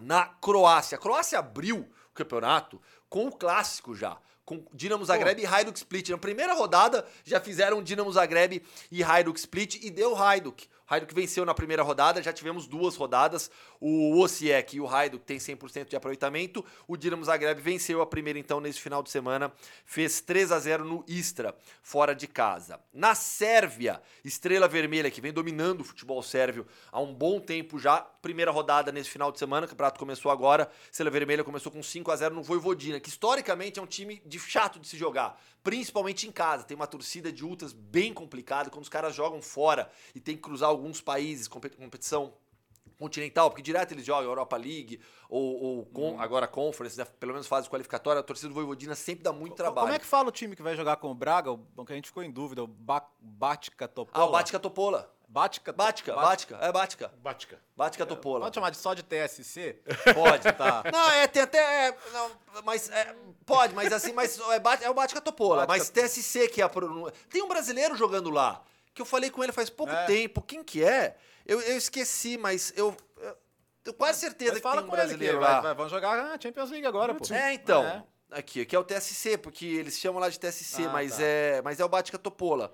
Na 0.00 0.24
Croácia. 0.24 0.96
A 0.96 0.98
Croácia 1.00 1.38
abriu 1.38 1.80
o 1.80 2.14
campeonato 2.14 2.80
com 3.08 3.26
o 3.26 3.32
clássico 3.32 3.94
já. 3.94 4.16
Com 4.46 4.64
Dinamo 4.72 5.04
Zagreb 5.04 5.40
e 5.42 5.46
Hajduk 5.46 5.76
Split. 5.76 6.08
Na 6.08 6.16
primeira 6.18 6.54
rodada 6.54 7.06
já 7.22 7.38
fizeram 7.38 7.82
Dinamo 7.82 8.10
Zagreb 8.10 8.62
e 8.90 9.04
Hajduk 9.04 9.38
Split 9.38 9.76
e 9.84 9.90
deu 9.90 10.16
Hajduk. 10.16 10.66
Hajduk 10.92 11.14
venceu 11.14 11.46
na 11.46 11.54
primeira 11.54 11.82
rodada, 11.82 12.22
já 12.22 12.34
tivemos 12.34 12.66
duas 12.66 12.96
rodadas. 12.96 13.50
O 13.80 14.20
Osijek 14.20 14.76
e 14.76 14.80
o 14.80 14.86
Hajduk 14.86 15.24
têm 15.24 15.38
100% 15.38 15.88
de 15.88 15.96
aproveitamento. 15.96 16.62
O 16.86 16.98
Dinamo 16.98 17.24
Zagreb 17.24 17.62
venceu 17.62 18.02
a 18.02 18.06
primeira 18.06 18.38
então 18.38 18.60
nesse 18.60 18.78
final 18.78 19.02
de 19.02 19.08
semana, 19.08 19.50
fez 19.86 20.20
3 20.20 20.52
a 20.52 20.58
0 20.58 20.84
no 20.84 21.02
Istra, 21.08 21.56
fora 21.82 22.14
de 22.14 22.26
casa. 22.26 22.78
Na 22.92 23.14
Sérvia, 23.14 24.02
Estrela 24.22 24.68
Vermelha 24.68 25.10
que 25.10 25.22
vem 25.22 25.32
dominando 25.32 25.80
o 25.80 25.84
futebol 25.84 26.22
sérvio 26.22 26.66
há 26.90 27.00
um 27.00 27.14
bom 27.14 27.40
tempo 27.40 27.78
já. 27.78 28.02
Primeira 28.20 28.50
rodada 28.50 28.92
nesse 28.92 29.08
final 29.08 29.32
de 29.32 29.38
semana, 29.38 29.64
o 29.64 29.68
campeonato 29.70 29.98
começou 29.98 30.30
agora. 30.30 30.70
Estrela 30.90 31.10
Vermelha 31.10 31.42
começou 31.42 31.72
com 31.72 31.82
5 31.82 32.10
a 32.10 32.16
0 32.16 32.34
no 32.34 32.42
Voivodina, 32.42 33.00
que 33.00 33.08
historicamente 33.08 33.78
é 33.78 33.82
um 33.82 33.86
time 33.86 34.20
de 34.26 34.38
chato 34.38 34.78
de 34.78 34.86
se 34.86 34.98
jogar, 34.98 35.40
principalmente 35.62 36.26
em 36.26 36.32
casa. 36.32 36.64
Tem 36.64 36.74
uma 36.74 36.86
torcida 36.86 37.32
de 37.32 37.44
ultras 37.44 37.72
bem 37.72 38.12
complicada 38.12 38.70
quando 38.70 38.82
os 38.82 38.88
caras 38.88 39.14
jogam 39.14 39.40
fora 39.42 39.90
e 40.14 40.20
tem 40.20 40.36
que 40.36 40.42
cruzar 40.42 40.68
alguns 40.68 41.00
países, 41.00 41.46
compet- 41.48 41.76
competição 41.76 42.34
continental, 42.98 43.50
porque 43.50 43.62
direto 43.62 43.92
eles 43.92 44.04
jogam 44.04 44.22
Europa 44.24 44.56
League 44.56 45.00
ou, 45.28 45.60
ou 45.60 45.86
com- 45.86 46.20
agora 46.20 46.46
Conference, 46.46 46.96
né? 46.96 47.04
pelo 47.04 47.32
menos 47.32 47.48
fase 47.48 47.68
qualificatória, 47.68 48.20
a 48.20 48.22
torcida 48.22 48.48
do 48.48 48.54
Voivodina 48.54 48.94
sempre 48.94 49.24
dá 49.24 49.32
muito 49.32 49.56
trabalho. 49.56 49.86
Como 49.86 49.96
é 49.96 49.98
que 49.98 50.06
fala 50.06 50.28
o 50.28 50.32
time 50.32 50.54
que 50.54 50.62
vai 50.62 50.76
jogar 50.76 50.96
com 50.96 51.10
o 51.10 51.14
Braga? 51.14 51.50
O 51.50 51.84
que 51.84 51.92
a 51.92 51.96
gente 51.96 52.06
ficou 52.06 52.22
em 52.22 52.30
dúvida, 52.30 52.62
o 52.62 52.66
ba 52.66 53.04
Batka 53.20 53.88
Topola. 53.88 54.24
Ah, 54.24 54.28
o 54.28 54.30
Batica 54.30 54.60
Topola. 54.60 55.12
Batka 55.32 55.72
Batica, 55.72 56.12
Bat- 56.12 56.24
Batica, 56.26 56.58
é 56.60 56.70
Batica. 56.70 57.12
Batica. 57.22 57.58
Batica 57.74 58.04
Topola. 58.04 58.40
Pode 58.44 58.54
chamar 58.54 58.68
de 58.70 58.76
só 58.76 58.92
de 58.92 59.02
TSC? 59.02 59.80
Pode. 60.14 60.52
Tá. 60.52 60.82
Não, 60.92 61.10
é, 61.10 61.26
tem 61.26 61.42
até. 61.42 61.88
é, 61.88 61.96
não, 62.12 62.30
mas. 62.62 62.90
é, 62.90 63.16
pode, 63.46 63.74
mas 63.74 63.90
assim, 63.94 64.12
mas 64.12 64.38
é, 64.38 64.84
é 64.84 64.90
o 64.90 64.94
Batica 64.94 65.22
Topola. 65.22 65.64
Mas 65.66 65.88
TSC 65.88 66.48
que 66.48 66.60
é 66.60 66.64
a 66.64 66.68
pronúncia. 66.68 67.14
Tem 67.30 67.42
um 67.42 67.48
brasileiro 67.48 67.96
jogando 67.96 68.28
lá. 68.28 68.62
Que 68.92 69.00
eu 69.00 69.06
falei 69.06 69.30
com 69.30 69.42
ele 69.42 69.52
faz 69.52 69.70
pouco 69.70 69.90
É. 69.92 70.04
tempo. 70.04 70.42
Quem 70.42 70.62
que 70.62 70.84
é? 70.84 71.16
Eu, 71.46 71.60
eu 71.62 71.78
esqueci, 71.78 72.36
mas 72.36 72.70
eu. 72.76 72.94
Eu 73.22 73.36
tenho 73.82 73.96
quase 73.96 74.20
certeza 74.20 74.52
Mas 74.52 74.58
que 74.60 74.62
fala 74.62 74.76
tem 74.82 74.84
um 74.84 74.90
com 74.90 74.94
ele 74.96 75.02
que 75.02 75.08
brasileiro 75.08 75.40
vai, 75.40 75.50
lá. 75.50 75.60
vai- 75.62 75.74
vão 75.74 75.88
jogar 75.88 76.16
na 76.22 76.38
Champions 76.38 76.70
League 76.70 76.86
agora, 76.86 77.14
pô. 77.14 77.24
É, 77.34 77.54
então. 77.54 77.82
É. 77.84 78.04
Aqui, 78.32 78.64
que 78.66 78.76
é 78.76 78.78
o 78.78 78.84
TSC, 78.84 79.36
porque 79.38 79.64
eles 79.66 79.98
chamam 79.98 80.20
lá 80.20 80.28
de 80.28 80.38
TSC, 80.38 80.84
Ah, 80.84 80.90
mas, 80.90 81.16
tá. 81.16 81.22
é, 81.22 81.62
mas 81.62 81.80
é 81.80 81.84
o 81.84 81.88
Batica 81.88 82.18
Topola. 82.18 82.72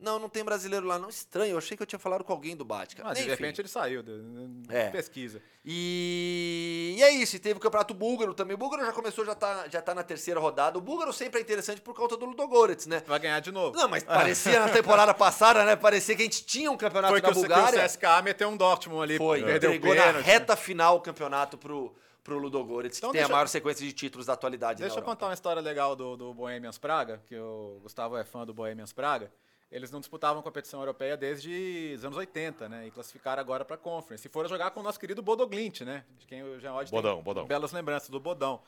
Não, 0.00 0.18
não 0.18 0.28
tem 0.28 0.44
brasileiro 0.44 0.86
lá, 0.86 0.96
não. 0.98 1.08
Estranho, 1.08 1.52
eu 1.52 1.58
achei 1.58 1.76
que 1.76 1.82
eu 1.82 1.86
tinha 1.86 1.98
falado 1.98 2.22
com 2.22 2.32
alguém 2.32 2.54
do 2.56 2.64
Batica. 2.64 3.02
Mas 3.02 3.18
de 3.18 3.22
Enfim. 3.24 3.30
repente 3.30 3.60
ele 3.60 3.66
saiu. 3.68 4.02
de- 4.02 4.22
de- 4.22 4.74
É. 4.74 4.90
Pesquisa. 4.90 5.42
E... 5.64 6.94
e 6.98 7.02
é 7.02 7.10
isso, 7.10 7.36
e 7.36 7.38
teve 7.38 7.58
o 7.58 7.60
Campeonato 7.60 7.92
Búlgaro 7.94 8.32
também. 8.34 8.54
O 8.54 8.58
Búlgaro 8.58 8.84
já 8.84 8.92
começou, 8.92 9.24
já 9.24 9.34
tá, 9.34 9.66
já 9.68 9.82
tá 9.82 9.94
na 9.94 10.02
terceira 10.02 10.38
rodada. 10.38 10.78
O 10.78 10.80
Búlgaro 10.80 11.12
sempre 11.12 11.38
é 11.40 11.42
interessante 11.42 11.80
por 11.80 11.94
conta 11.94 12.16
do 12.16 12.26
Ludogorets, 12.26 12.86
né? 12.86 13.02
Vai 13.06 13.18
ganhar 13.18 13.40
de 13.40 13.50
novo. 13.50 13.76
Não, 13.76 13.88
mas 13.88 14.04
parecia 14.04 14.60
na 14.60 14.68
temporada 14.68 15.12
passada, 15.14 15.64
né? 15.64 15.74
Parecia 15.76 16.14
que 16.14 16.22
a 16.22 16.24
gente 16.24 16.44
tinha 16.44 16.70
um 16.70 16.76
campeonato 16.76 17.12
Foi 17.12 17.20
que 17.20 17.26
na 17.26 17.30
o, 17.30 17.34
que 17.34 17.38
o 17.40 17.42
Bulgária. 17.42 17.84
CSKA 17.88 18.22
meteu 18.22 18.48
um 18.48 18.56
Dortmund 18.56 19.02
ali. 19.02 19.18
Foi, 19.18 19.40
entregou 19.40 19.94
na 19.94 20.02
pênalti. 20.04 20.24
reta 20.24 20.56
final 20.56 20.96
o 20.96 21.00
campeonato 21.00 21.58
pro, 21.58 21.94
pro 22.22 22.38
Ludogorets, 22.38 22.98
Então 22.98 23.10
que 23.10 23.14
tem 23.14 23.22
deixa- 23.22 23.32
a 23.32 23.36
maior 23.36 23.48
sequência 23.48 23.84
de 23.86 23.92
títulos 23.92 24.26
da 24.26 24.34
atualidade 24.34 24.80
Deixa 24.80 24.94
na 24.94 25.00
eu 25.00 25.04
contar 25.04 25.26
uma 25.26 25.34
história 25.34 25.60
legal 25.60 25.96
do, 25.96 26.16
do 26.16 26.32
Bohemians 26.34 26.78
Praga, 26.78 27.20
que 27.26 27.36
o 27.36 27.78
Gustavo 27.82 28.16
é 28.16 28.24
fã 28.24 28.46
do 28.46 28.54
Bohemians 28.54 28.92
Praga. 28.92 29.30
Eles 29.70 29.90
não 29.90 30.00
disputavam 30.00 30.42
competição 30.42 30.80
europeia 30.80 31.16
desde 31.16 31.92
os 31.94 32.04
anos 32.04 32.16
80, 32.16 32.68
né? 32.68 32.86
E 32.86 32.90
classificaram 32.90 33.40
agora 33.40 33.64
para 33.64 33.74
a 33.74 33.78
Conference. 33.78 34.26
E 34.26 34.30
foram 34.30 34.48
jogar 34.48 34.70
com 34.70 34.80
o 34.80 34.82
nosso 34.82 34.98
querido 34.98 35.20
Bodo 35.20 35.46
Glint, 35.46 35.82
né? 35.82 36.04
De 36.18 36.26
quem 36.26 36.42
o 36.42 36.58
Jean 36.58 36.74
Oddi 36.74 36.90
Bodão, 36.90 37.16
tem 37.16 37.24
Bodão. 37.24 37.46
belas 37.46 37.72
lembranças 37.72 38.08
do 38.08 38.18
Bodão. 38.18 38.62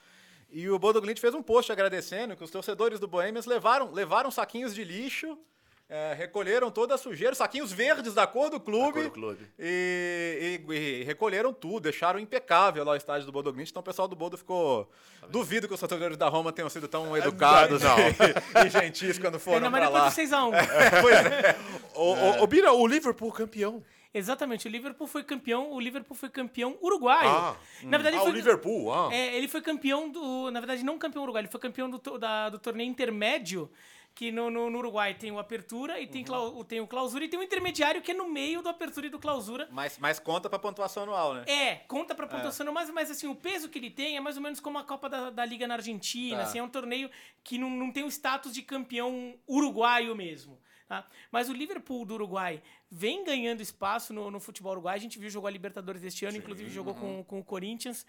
E 0.51 0.69
o 0.69 0.79
Bodo 0.79 1.01
Glint 1.01 1.19
fez 1.19 1.33
um 1.33 1.43
post 1.43 1.73
agradecendo 1.73 2.37
que 2.37 2.45
os 2.45 2.51
torcedores 2.51 3.01
do 3.01 3.09
Bohemians 3.09 3.47
levaram, 3.47 3.91
levaram 3.93 4.31
saquinhos 4.31 4.75
de 4.75 4.85
lixo, 4.85 5.39
eh, 5.91 6.15
recolheram 6.17 6.71
toda 6.71 6.95
a 6.95 6.99
sujeira, 6.99 7.35
saquinhos 7.35 7.73
verdes 7.73 8.15
da 8.15 8.27
cor 8.27 8.49
do 8.49 8.61
clube. 8.61 8.93
cor 8.93 9.03
do 9.03 9.11
clube. 9.11 9.47
E, 9.59 10.61
e- 10.69 10.73
e 10.73 11.03
recolheram 11.05 11.53
tudo, 11.53 11.81
deixaram 11.81 12.19
impecável 12.21 12.85
lá 12.85 12.93
o 12.93 12.97
estádio 12.97 13.27
do 13.27 13.33
Bodo. 13.33 13.53
Então 13.61 13.81
o 13.81 13.85
pessoal 13.85 14.07
do 14.07 14.15
Bodo 14.15 14.39
ficou. 14.39 14.89
Duvido 15.29 15.67
que 15.69 15.75
os 15.75 15.81
torcedores 15.81 16.17
da 16.17 16.29
Roma 16.29 16.53
tenham 16.53 16.71
sido 16.71 16.87
tão 16.89 17.15
educados 17.17 17.83
não. 17.83 17.97
e, 17.99 18.67
e 18.67 18.71
gentis 18.71 19.19
quando 19.19 19.39
foram 19.41 19.57
Ainda 19.59 19.71
mais 19.71 19.85
depois 19.85 20.03
lá. 20.03 20.09
do 20.09 20.15
6x1. 20.55 21.01
pois 21.03 21.17
é. 21.17 21.57
Ô, 21.95 22.15
ô, 22.15 22.43
ô, 22.45 22.47
Bira, 22.47 22.73
o 22.73 22.87
Liverpool 22.87 23.33
campeão. 23.33 23.83
Exatamente, 24.13 24.67
o 24.67 24.71
Liverpool 24.71 25.07
foi 25.07 25.23
campeão, 25.23 25.71
o 25.73 25.79
Liverpool 25.79 26.17
foi 26.17 26.29
campeão 26.29 26.77
uruguaio. 26.83 27.29
Ah, 27.31 27.55
na 27.85 27.97
verdade, 27.97 28.17
ah, 28.17 28.21
foi, 28.23 28.31
o 28.31 28.35
Liverpool, 28.35 28.93
ah. 28.93 29.09
É, 29.13 29.37
ele 29.37 29.47
foi 29.47 29.61
campeão 29.61 30.09
do. 30.11 30.51
Na 30.51 30.59
verdade, 30.59 30.83
não 30.83 30.99
campeão 30.99 31.23
uruguaio, 31.23 31.45
ele 31.45 31.51
foi 31.53 31.61
campeão 31.61 31.89
do, 31.89 32.19
da- 32.19 32.49
do 32.49 32.59
torneio 32.59 32.91
intermédio. 32.91 33.71
Que 34.15 34.31
no, 34.31 34.51
no- 34.51 34.69
no 34.69 34.79
Uruguai 34.79 35.15
tem 35.15 35.31
o 35.33 35.39
Apertura 35.39 35.99
e 35.99 36.07
tem, 36.07 36.23
clau- 36.25 36.63
tem 36.65 36.79
o 36.81 36.87
Clausura 36.87 37.25
e 37.25 37.29
tem 37.29 37.39
o 37.41 37.43
intermediário 37.43 38.03
que 38.03 38.11
é 38.11 38.15
no 38.15 38.29
meio 38.29 38.61
do 38.61 38.69
Apertura 38.69 39.07
e 39.07 39.09
do 39.11 39.19
Clausura. 39.19 39.67
Mas, 39.71 39.97
mas 39.99 40.19
conta 40.19 40.51
pra 40.51 40.59
pontuação 40.59 41.05
anual, 41.05 41.33
né? 41.35 41.45
É, 41.47 41.77
conta 41.89 42.15
pra 42.15 42.27
pontuação, 42.27 42.71
mas, 42.73 42.91
mas 42.91 43.11
assim, 43.11 43.27
o 43.29 43.35
peso 43.35 43.69
que 43.71 43.79
ele 43.79 43.89
tem 43.91 44.17
é 44.17 44.21
mais 44.21 44.37
ou 44.37 44.43
menos 44.43 44.61
como 44.61 44.77
a 44.79 44.85
Copa 44.85 45.09
da, 45.09 45.31
da 45.31 45.45
Liga 45.45 45.67
na 45.67 45.75
Argentina. 45.75 46.39
Tá. 46.39 46.43
Assim, 46.43 46.59
é 46.59 46.63
um 46.63 46.69
torneio 46.69 47.09
que 47.43 47.57
não, 47.57 47.71
não 47.71 47.91
tem 47.91 48.05
o 48.05 48.09
status 48.09 48.53
de 48.53 48.61
campeão 48.63 49.35
uruguaio 49.49 50.15
mesmo. 50.15 50.59
tá? 50.87 51.07
Mas 51.33 51.49
o 51.49 51.53
Liverpool 51.55 52.05
do 52.05 52.15
Uruguai 52.15 52.61
vem 52.91 53.25
ganhando 53.25 53.63
espaço 53.63 54.13
no, 54.13 54.31
no 54.31 54.41
futebol 54.41 54.73
uruguai. 54.73 54.97
A 54.97 55.01
gente 55.01 55.19
viu 55.19 55.31
jogar 55.31 55.49
Libertadores 55.51 56.03
este 56.05 56.27
ano, 56.27 56.37
inclusive 56.37 56.69
jogou 56.69 56.95
com, 56.95 57.25
com 57.25 57.39
o 57.39 57.45
Corinthians. 57.45 58.05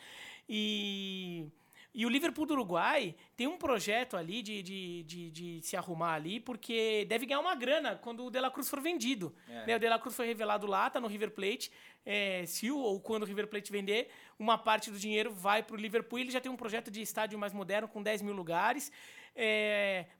E. 0.50 1.46
E 1.94 2.06
o 2.06 2.10
Liverpool 2.10 2.46
do 2.46 2.54
Uruguai 2.54 3.14
tem 3.36 3.48
um 3.48 3.58
projeto 3.58 4.16
ali 4.16 4.42
de, 4.42 4.64
de, 4.64 5.04
de, 5.04 5.32
de 5.32 5.62
se 5.62 5.76
arrumar 5.76 6.14
ali, 6.14 6.40
porque 6.40 7.06
deve 7.10 7.26
ganhar 7.26 7.42
uma 7.42 7.54
grana 7.54 7.98
quando 7.98 8.26
o 8.26 8.32
De 8.32 8.40
La 8.40 8.50
Cruz 8.50 8.70
for 8.70 8.80
vendido. 8.80 9.36
Né, 9.66 9.76
O 9.76 9.80
De 9.80 9.90
La 9.90 10.00
Cruz 10.00 10.16
foi 10.16 10.26
revelado 10.26 10.66
lá, 10.68 10.90
tá 10.90 11.02
no 11.02 11.08
River 11.08 11.32
Plate. 11.32 11.70
É, 12.06 12.46
se 12.46 12.72
o, 12.72 12.78
ou 12.78 13.00
quando 13.02 13.24
o 13.24 13.26
River 13.26 13.48
Plate 13.48 13.72
vender, 13.72 14.10
uma 14.40 14.58
parte 14.58 14.90
do 14.90 14.98
dinheiro 14.98 15.34
vai 15.34 15.62
para 15.62 15.76
o 15.76 15.78
Liverpool. 15.78 16.20
Ele 16.20 16.32
já 16.32 16.40
tem 16.40 16.50
um 16.50 16.56
projeto 16.56 16.90
de 16.90 17.02
estádio 17.02 17.38
mais 17.38 17.52
moderno, 17.52 17.90
com 17.90 18.02
10 18.02 18.22
mil 18.22 18.34
lugares, 18.34 18.90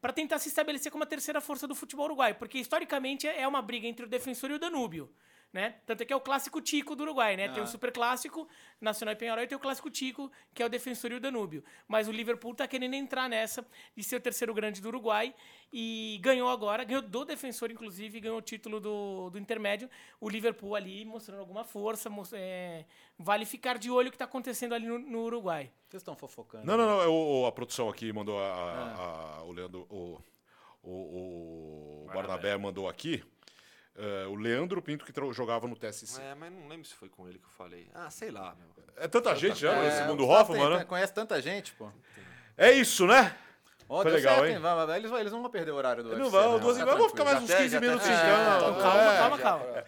para 0.02 0.12
tentar 0.12 0.40
se 0.40 0.50
estabelecer 0.50 0.92
como 0.92 1.06
a 1.06 1.08
terceira 1.08 1.40
força 1.40 1.68
do 1.68 1.74
futebol 1.74 2.06
uruguai. 2.06 2.34
Porque, 2.34 2.58
historicamente, 2.58 3.28
é 3.28 3.48
uma 3.48 3.62
briga 3.62 3.88
entre 3.88 4.06
o 4.06 4.10
Defensor 4.10 4.52
e 4.52 4.56
o 4.56 4.60
Danúbio. 4.60 5.10
Né? 5.54 5.76
Tanto 5.86 6.02
é 6.02 6.06
que 6.06 6.14
é 6.14 6.16
o 6.16 6.22
clássico 6.22 6.62
Tico 6.62 6.96
do 6.96 7.04
Uruguai, 7.04 7.36
né? 7.36 7.50
Tem 7.50 7.62
o 7.62 7.68
super 7.68 7.92
clássico 7.92 8.48
Nacional 8.80 9.12
e 9.12 9.18
Penharol 9.18 9.44
e 9.44 9.48
tem 9.48 9.58
o 9.58 9.60
clássico 9.60 9.90
Tico, 9.90 10.32
que 10.54 10.64
é 10.64 10.66
o 10.66 10.70
Defensor 10.70 11.12
e 11.12 11.16
o 11.16 11.20
Danúbio. 11.20 11.62
Mas 11.90 12.08
o 12.08 12.12
Liverpool 12.12 12.56
tá 12.56 12.66
querendo 12.70 12.94
entrar 12.94 13.28
nessa 13.28 13.68
de 13.94 14.02
ser 14.02 14.16
o 14.16 14.22
terceiro 14.22 14.54
grande 14.54 14.80
do 14.82 14.88
Uruguai 14.88 15.36
e 15.74 16.18
ganhou 16.24 16.48
agora, 16.48 16.86
ganhou 16.86 17.02
do 17.02 17.26
Defensor, 17.26 17.70
inclusive, 17.70 18.22
ganhou 18.22 18.38
o 18.38 18.42
título 18.42 18.80
do, 18.80 19.30
do 19.30 19.38
intermédio. 19.38 19.90
O 20.22 20.30
Liverpool 20.30 20.74
ali 20.74 21.04
mostrando 21.04 21.42
alguma 21.42 21.66
força, 21.66 22.10
mos- 22.10 22.32
é, 22.32 22.86
vale 23.20 23.46
ficar 23.46 23.78
de 23.78 23.92
olho 23.92 24.08
o 24.08 24.12
que 24.12 24.18
tá 24.18 24.24
acontecendo 24.26 24.74
ali 24.74 24.86
no, 24.88 24.98
no 25.00 25.24
Uruguai. 25.26 25.70
Vocês 25.90 26.00
estão 26.00 26.16
fofocando. 26.16 26.66
Não, 26.66 26.78
não, 26.78 26.86
não. 26.88 27.02
é 27.02 27.08
o- 27.10 27.42
o- 27.42 27.46
a 27.46 27.52
produção 27.52 27.90
aqui 27.90 28.14
mandou 28.14 28.40
a, 28.40 28.48
a- 28.54 29.38
a- 29.40 29.44
o 29.44 29.52
Leandro. 29.52 29.86
O, 29.90 30.18
o, 30.82 32.06
o 32.06 32.08
Barnabé 32.14 32.58
mandou 32.58 32.88
aqui. 32.88 33.22
É, 33.96 34.26
o 34.28 34.36
Leandro 34.36 34.82
Pinto 34.82 35.06
que 35.06 35.14
jogava 35.34 35.68
no 35.68 35.76
TSC. 35.76 36.22
É, 36.22 36.34
mas 36.36 36.52
não 36.52 36.68
lembro 36.68 36.86
se 36.88 36.94
foi 36.94 37.10
com 37.10 37.28
ele 37.28 37.38
que 37.40 37.46
eu 37.46 37.52
falei. 37.52 37.90
Ah, 37.94 38.10
sei 38.10 38.32
lá, 38.32 38.56
meu. 38.56 38.70
É 38.98 39.08
tanta 39.08 39.36
gente 39.36 39.60
já 39.60 39.74
É, 39.74 39.84
nesse 39.90 40.04
mundo 40.08 40.26
Hoffman, 40.28 40.70
né? 40.78 40.86
Conhece 40.86 41.14
tanta 41.14 41.42
gente, 41.42 41.74
pô. 41.74 41.90
É 42.58 42.72
isso, 42.72 43.06
né? 43.08 43.36
Ó, 43.90 44.02
Foi 44.04 44.12
legal, 44.12 44.36
certo, 44.40 44.50
hein? 44.54 44.60
Vai- 44.60 44.86
vai- 44.86 44.98
Eles, 45.00 45.12
eles 45.12 45.32
não 45.34 45.42
vão 45.42 45.52
perder 45.52 45.72
o 45.72 45.76
horário 45.76 46.02
do 46.04 46.10
Não 46.10 46.18
UFC, 46.26 46.32
vão, 46.32 46.52
não. 46.54 46.60
duas 46.60 46.78
e 46.78 46.80
Tá 46.80 46.96
meia, 46.96 47.10
ficar 47.10 47.24
mais 47.26 47.44
uns 47.44 47.50
Já 47.50 47.58
15 47.58 47.76
até- 47.76 47.86
minutos 47.86 48.08
até- 48.08 48.16
então. 48.18 48.58
Então, 48.72 48.82
calma, 48.82 49.02
É. 49.14 49.18
calma, 49.18 49.38
calma. 49.38 49.84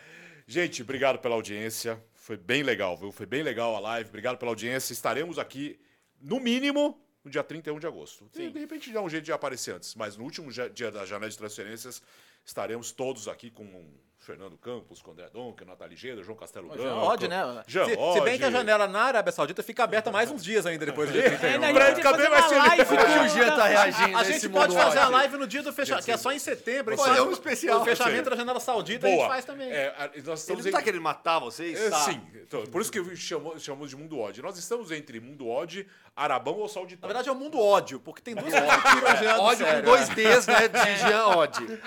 Gente, 0.45 0.81
obrigado 0.81 1.19
pela 1.19 1.35
audiência. 1.35 2.03
Foi 2.13 2.35
bem 2.35 2.63
legal, 2.63 2.97
viu? 2.97 3.11
Foi 3.13 3.25
bem 3.25 3.43
legal 3.43 3.75
a 3.75 3.79
live. 3.79 4.09
Obrigado 4.09 4.37
pela 4.37 4.51
audiência. 4.51 4.91
Estaremos 4.91 5.39
aqui, 5.39 5.79
no 6.19 6.39
mínimo, 6.39 7.01
no 7.23 7.31
dia 7.31 7.43
31 7.43 7.79
de 7.79 7.87
agosto. 7.87 8.29
De, 8.33 8.49
de 8.49 8.59
repente 8.59 8.91
dá 8.91 9.01
um 9.01 9.09
jeito 9.09 9.23
de 9.23 9.31
aparecer 9.31 9.75
antes, 9.75 9.95
mas 9.95 10.17
no 10.17 10.23
último 10.25 10.51
dia 10.51 10.91
da 10.91 11.05
janela 11.05 11.29
de 11.29 11.37
transferências, 11.37 12.01
estaremos 12.45 12.91
todos 12.91 13.27
aqui 13.27 13.49
com 13.49 13.65
o 13.65 13.99
Fernando 14.23 14.57
Campos, 14.57 15.01
com 15.01 15.11
André 15.11 15.29
Donker, 15.33 15.67
Nathalie 15.67 15.97
Geda, 15.97 16.23
João 16.23 16.37
Castelo 16.37 16.67
Branco. 16.69 16.81
Jean 16.81 16.95
Odd, 16.95 17.27
né? 17.27 17.63
Jean 17.67 17.85
se, 17.85 17.91
se 18.13 18.21
bem 18.21 18.37
que 18.37 18.45
a 18.45 18.49
janela 18.51 18.87
na 18.87 19.01
Arábia 19.01 19.31
Saudita 19.33 19.61
fica 19.61 19.83
aberta 19.83 20.11
mais 20.11 20.31
uns 20.31 20.41
dias 20.43 20.65
ainda 20.65 20.85
depois 20.85 21.09
do 21.09 21.13
dia 21.13 21.23
31. 21.37 21.63
É, 21.63 21.85
gente 21.95 22.01
também 22.03 22.29
vai 22.29 22.41
fazer 22.41 22.55
ser- 22.55 22.67
live. 22.67 22.81
É 22.81 23.21
o 23.21 23.27
Jean 23.27 23.55
tá 23.57 23.67
reagindo 23.67 24.17
A 24.17 24.23
gente 24.23 24.49
pode 24.49 24.73
fazer 24.75 24.97
a 24.99 25.01
ódio? 25.01 25.11
live 25.11 25.37
no 25.37 25.45
dia 25.47 25.61
do 25.61 25.73
fechamento, 25.73 26.05
que 26.05 26.11
é 26.11 26.17
só 26.17 26.31
em 26.31 26.39
setembro. 26.39 26.95
Fazer 26.97 27.17
Só- 27.17 27.27
um 27.27 27.31
especial. 27.31 27.81
O 27.81 27.85
fechamento 27.85 28.29
da 28.29 28.35
janela 28.37 28.59
saudita 28.61 29.07
a 29.07 29.09
gente 29.09 29.19
Boa. 29.19 29.27
faz 29.29 29.43
também. 29.45 29.69
É, 29.69 29.93
nós 30.23 30.49
Ele 30.49 30.61
não 30.63 30.71
tá 30.71 30.81
querendo 30.81 31.01
matar 31.01 31.39
vocês? 31.39 31.79
É. 31.79 31.91
Sim, 31.91 32.21
então, 32.35 32.63
por 32.67 32.81
isso 32.81 32.91
que 32.91 33.15
chamamos, 33.17 33.61
chamamos 33.61 33.89
de 33.89 33.97
Mundo 33.97 34.19
Odd. 34.19 34.41
Nós 34.41 34.57
estamos 34.57 34.89
entre 34.91 35.19
Mundo 35.19 35.49
Odd, 35.49 35.85
Arabão 36.15 36.55
ou 36.59 36.69
Sauditão. 36.69 37.01
Na 37.01 37.13
verdade 37.13 37.27
é 37.27 37.31
o 37.31 37.35
mundo 37.35 37.59
ódio, 37.59 37.99
porque 37.99 38.21
tem 38.21 38.35
duas 38.35 38.51
coisas 38.53 38.75
que 38.75 38.89
tiram 38.95 39.13
o 39.13 39.17
Jean 39.17 39.35
do 39.35 39.41
Ódio 39.41 39.65
com 39.65 39.81
dois 39.81 40.09
é. 40.09 40.13
Ds, 40.13 40.47
né? 40.47 40.67
De 40.69 40.95
Jean 40.99 41.27
Odd. 41.27 41.79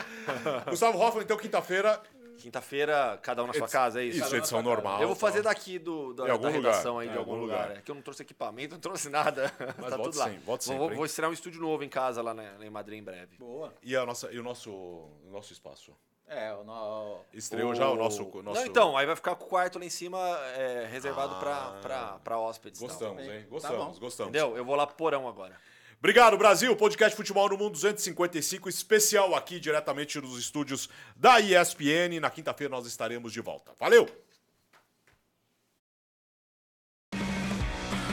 Gustavo 0.69 0.99
Hoffman, 0.99 1.23
então, 1.25 1.37
quinta-feira, 1.37 2.01
Quinta-feira, 2.37 3.19
cada 3.23 3.43
um 3.43 3.47
na 3.47 3.53
sua 3.55 3.69
casa, 3.69 4.01
é 4.01 4.05
isso? 4.05 4.19
Isso, 4.25 4.37
edição 4.37 4.63
normal. 4.63 5.01
Eu 5.01 5.09
vou 5.09 5.17
fazer 5.17 5.43
daqui 5.43 5.79
do, 5.79 6.13
da, 6.15 6.31
algum 6.31 6.45
da 6.45 6.51
redação 6.51 6.95
lugar. 6.95 7.03
aí, 7.03 7.09
de 7.09 7.15
É, 7.15 7.19
algum 7.19 7.31
algum 7.33 7.43
lugar. 7.45 7.63
lugar. 7.63 7.79
É 7.79 7.81
que 7.83 7.91
eu 7.91 7.95
não 7.95 8.03
trouxe 8.03 8.23
equipamento, 8.23 8.75
não 8.75 8.81
trouxe 8.81 9.09
nada. 9.09 9.53
Mas 9.79 9.91
tá 9.91 9.99
tudo 9.99 10.19
lá. 10.19 10.25
sempre, 10.27 10.41
volte 10.41 10.67
vou, 10.69 10.79
sempre, 10.79 10.97
vou 10.97 11.05
estrear 11.07 11.31
um 11.31 11.35
estúdio 11.35 11.61
novo 11.61 11.83
em 11.85 11.89
casa 11.89 12.23
lá, 12.23 12.33
na, 12.35 12.43
lá 12.59 12.65
em 12.67 12.71
Madrid 12.71 12.99
em 12.99 13.03
breve. 13.03 13.37
Boa. 13.39 13.75
E, 13.83 13.97
a 13.97 14.05
nossa, 14.07 14.31
e 14.33 14.39
o 14.39 14.43
nosso, 14.43 14.71
o 14.71 15.31
nosso 15.31 15.53
espaço? 15.53 15.93
É, 16.29 16.53
o 16.55 16.65
no... 16.65 17.21
Estreou 17.33 17.73
já 17.73 17.89
o 17.89 17.95
nosso... 17.95 18.25
o 18.25 18.43
nosso... 18.43 18.59
Não, 18.61 18.67
então, 18.67 18.97
aí 18.97 19.07
vai 19.07 19.15
ficar 19.15 19.37
com 19.37 19.45
o 19.45 19.49
quarto 19.49 19.79
lá 19.79 19.85
em 19.85 19.91
cima 19.91 20.19
é, 20.57 20.85
reservado 20.91 21.37
Ah. 21.47 22.19
pra 22.23 22.39
hóspedes. 22.39 22.81
tal. 22.81 22.89
Gostamos, 22.89 23.23
hein? 23.23 23.43
Tá 23.43 23.49
Gostamos, 23.49 23.95
bom. 23.95 24.01
gostamos. 24.01 24.31
Entendeu? 24.31 24.57
Eu 24.57 24.65
vou 24.65 24.75
lá 24.75 24.87
pro 24.89 24.97
porão 24.97 25.29
agora. 25.29 25.57
Obrigado, 25.99 26.37
Brasil. 26.37 26.75
Podcast 26.77 27.17
Futebol 27.17 27.49
no 27.49 27.57
Mundo 27.57 27.73
255, 27.73 28.69
especial 28.69 29.35
aqui 29.35 29.59
diretamente 29.59 30.21
dos 30.21 30.39
estúdios 30.39 30.89
da 31.17 31.41
ESPN. 31.41 32.21
Na 32.21 32.31
quinta-feira 32.31 32.71
nós 32.71 32.87
estaremos 32.87 33.33
de 33.33 33.41
volta. 33.41 33.73
Valeu! 33.79 34.07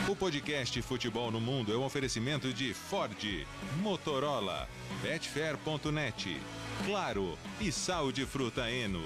O 0.10 0.16
podcast 0.16 0.80
Futebol 0.84 1.32
no 1.32 1.42
Mundo 1.42 1.74
é 1.74 1.78
um 1.78 1.84
oferecimento 1.84 2.54
de 2.54 2.74
Ford, 2.74 3.18
Motorola, 3.82 4.70
Betfair.net, 5.02 6.40
Claro 6.86 7.38
e 7.60 7.72
Sal 7.72 8.12
de 8.12 8.26
Fruta 8.26 8.70
Eno. 8.70 9.02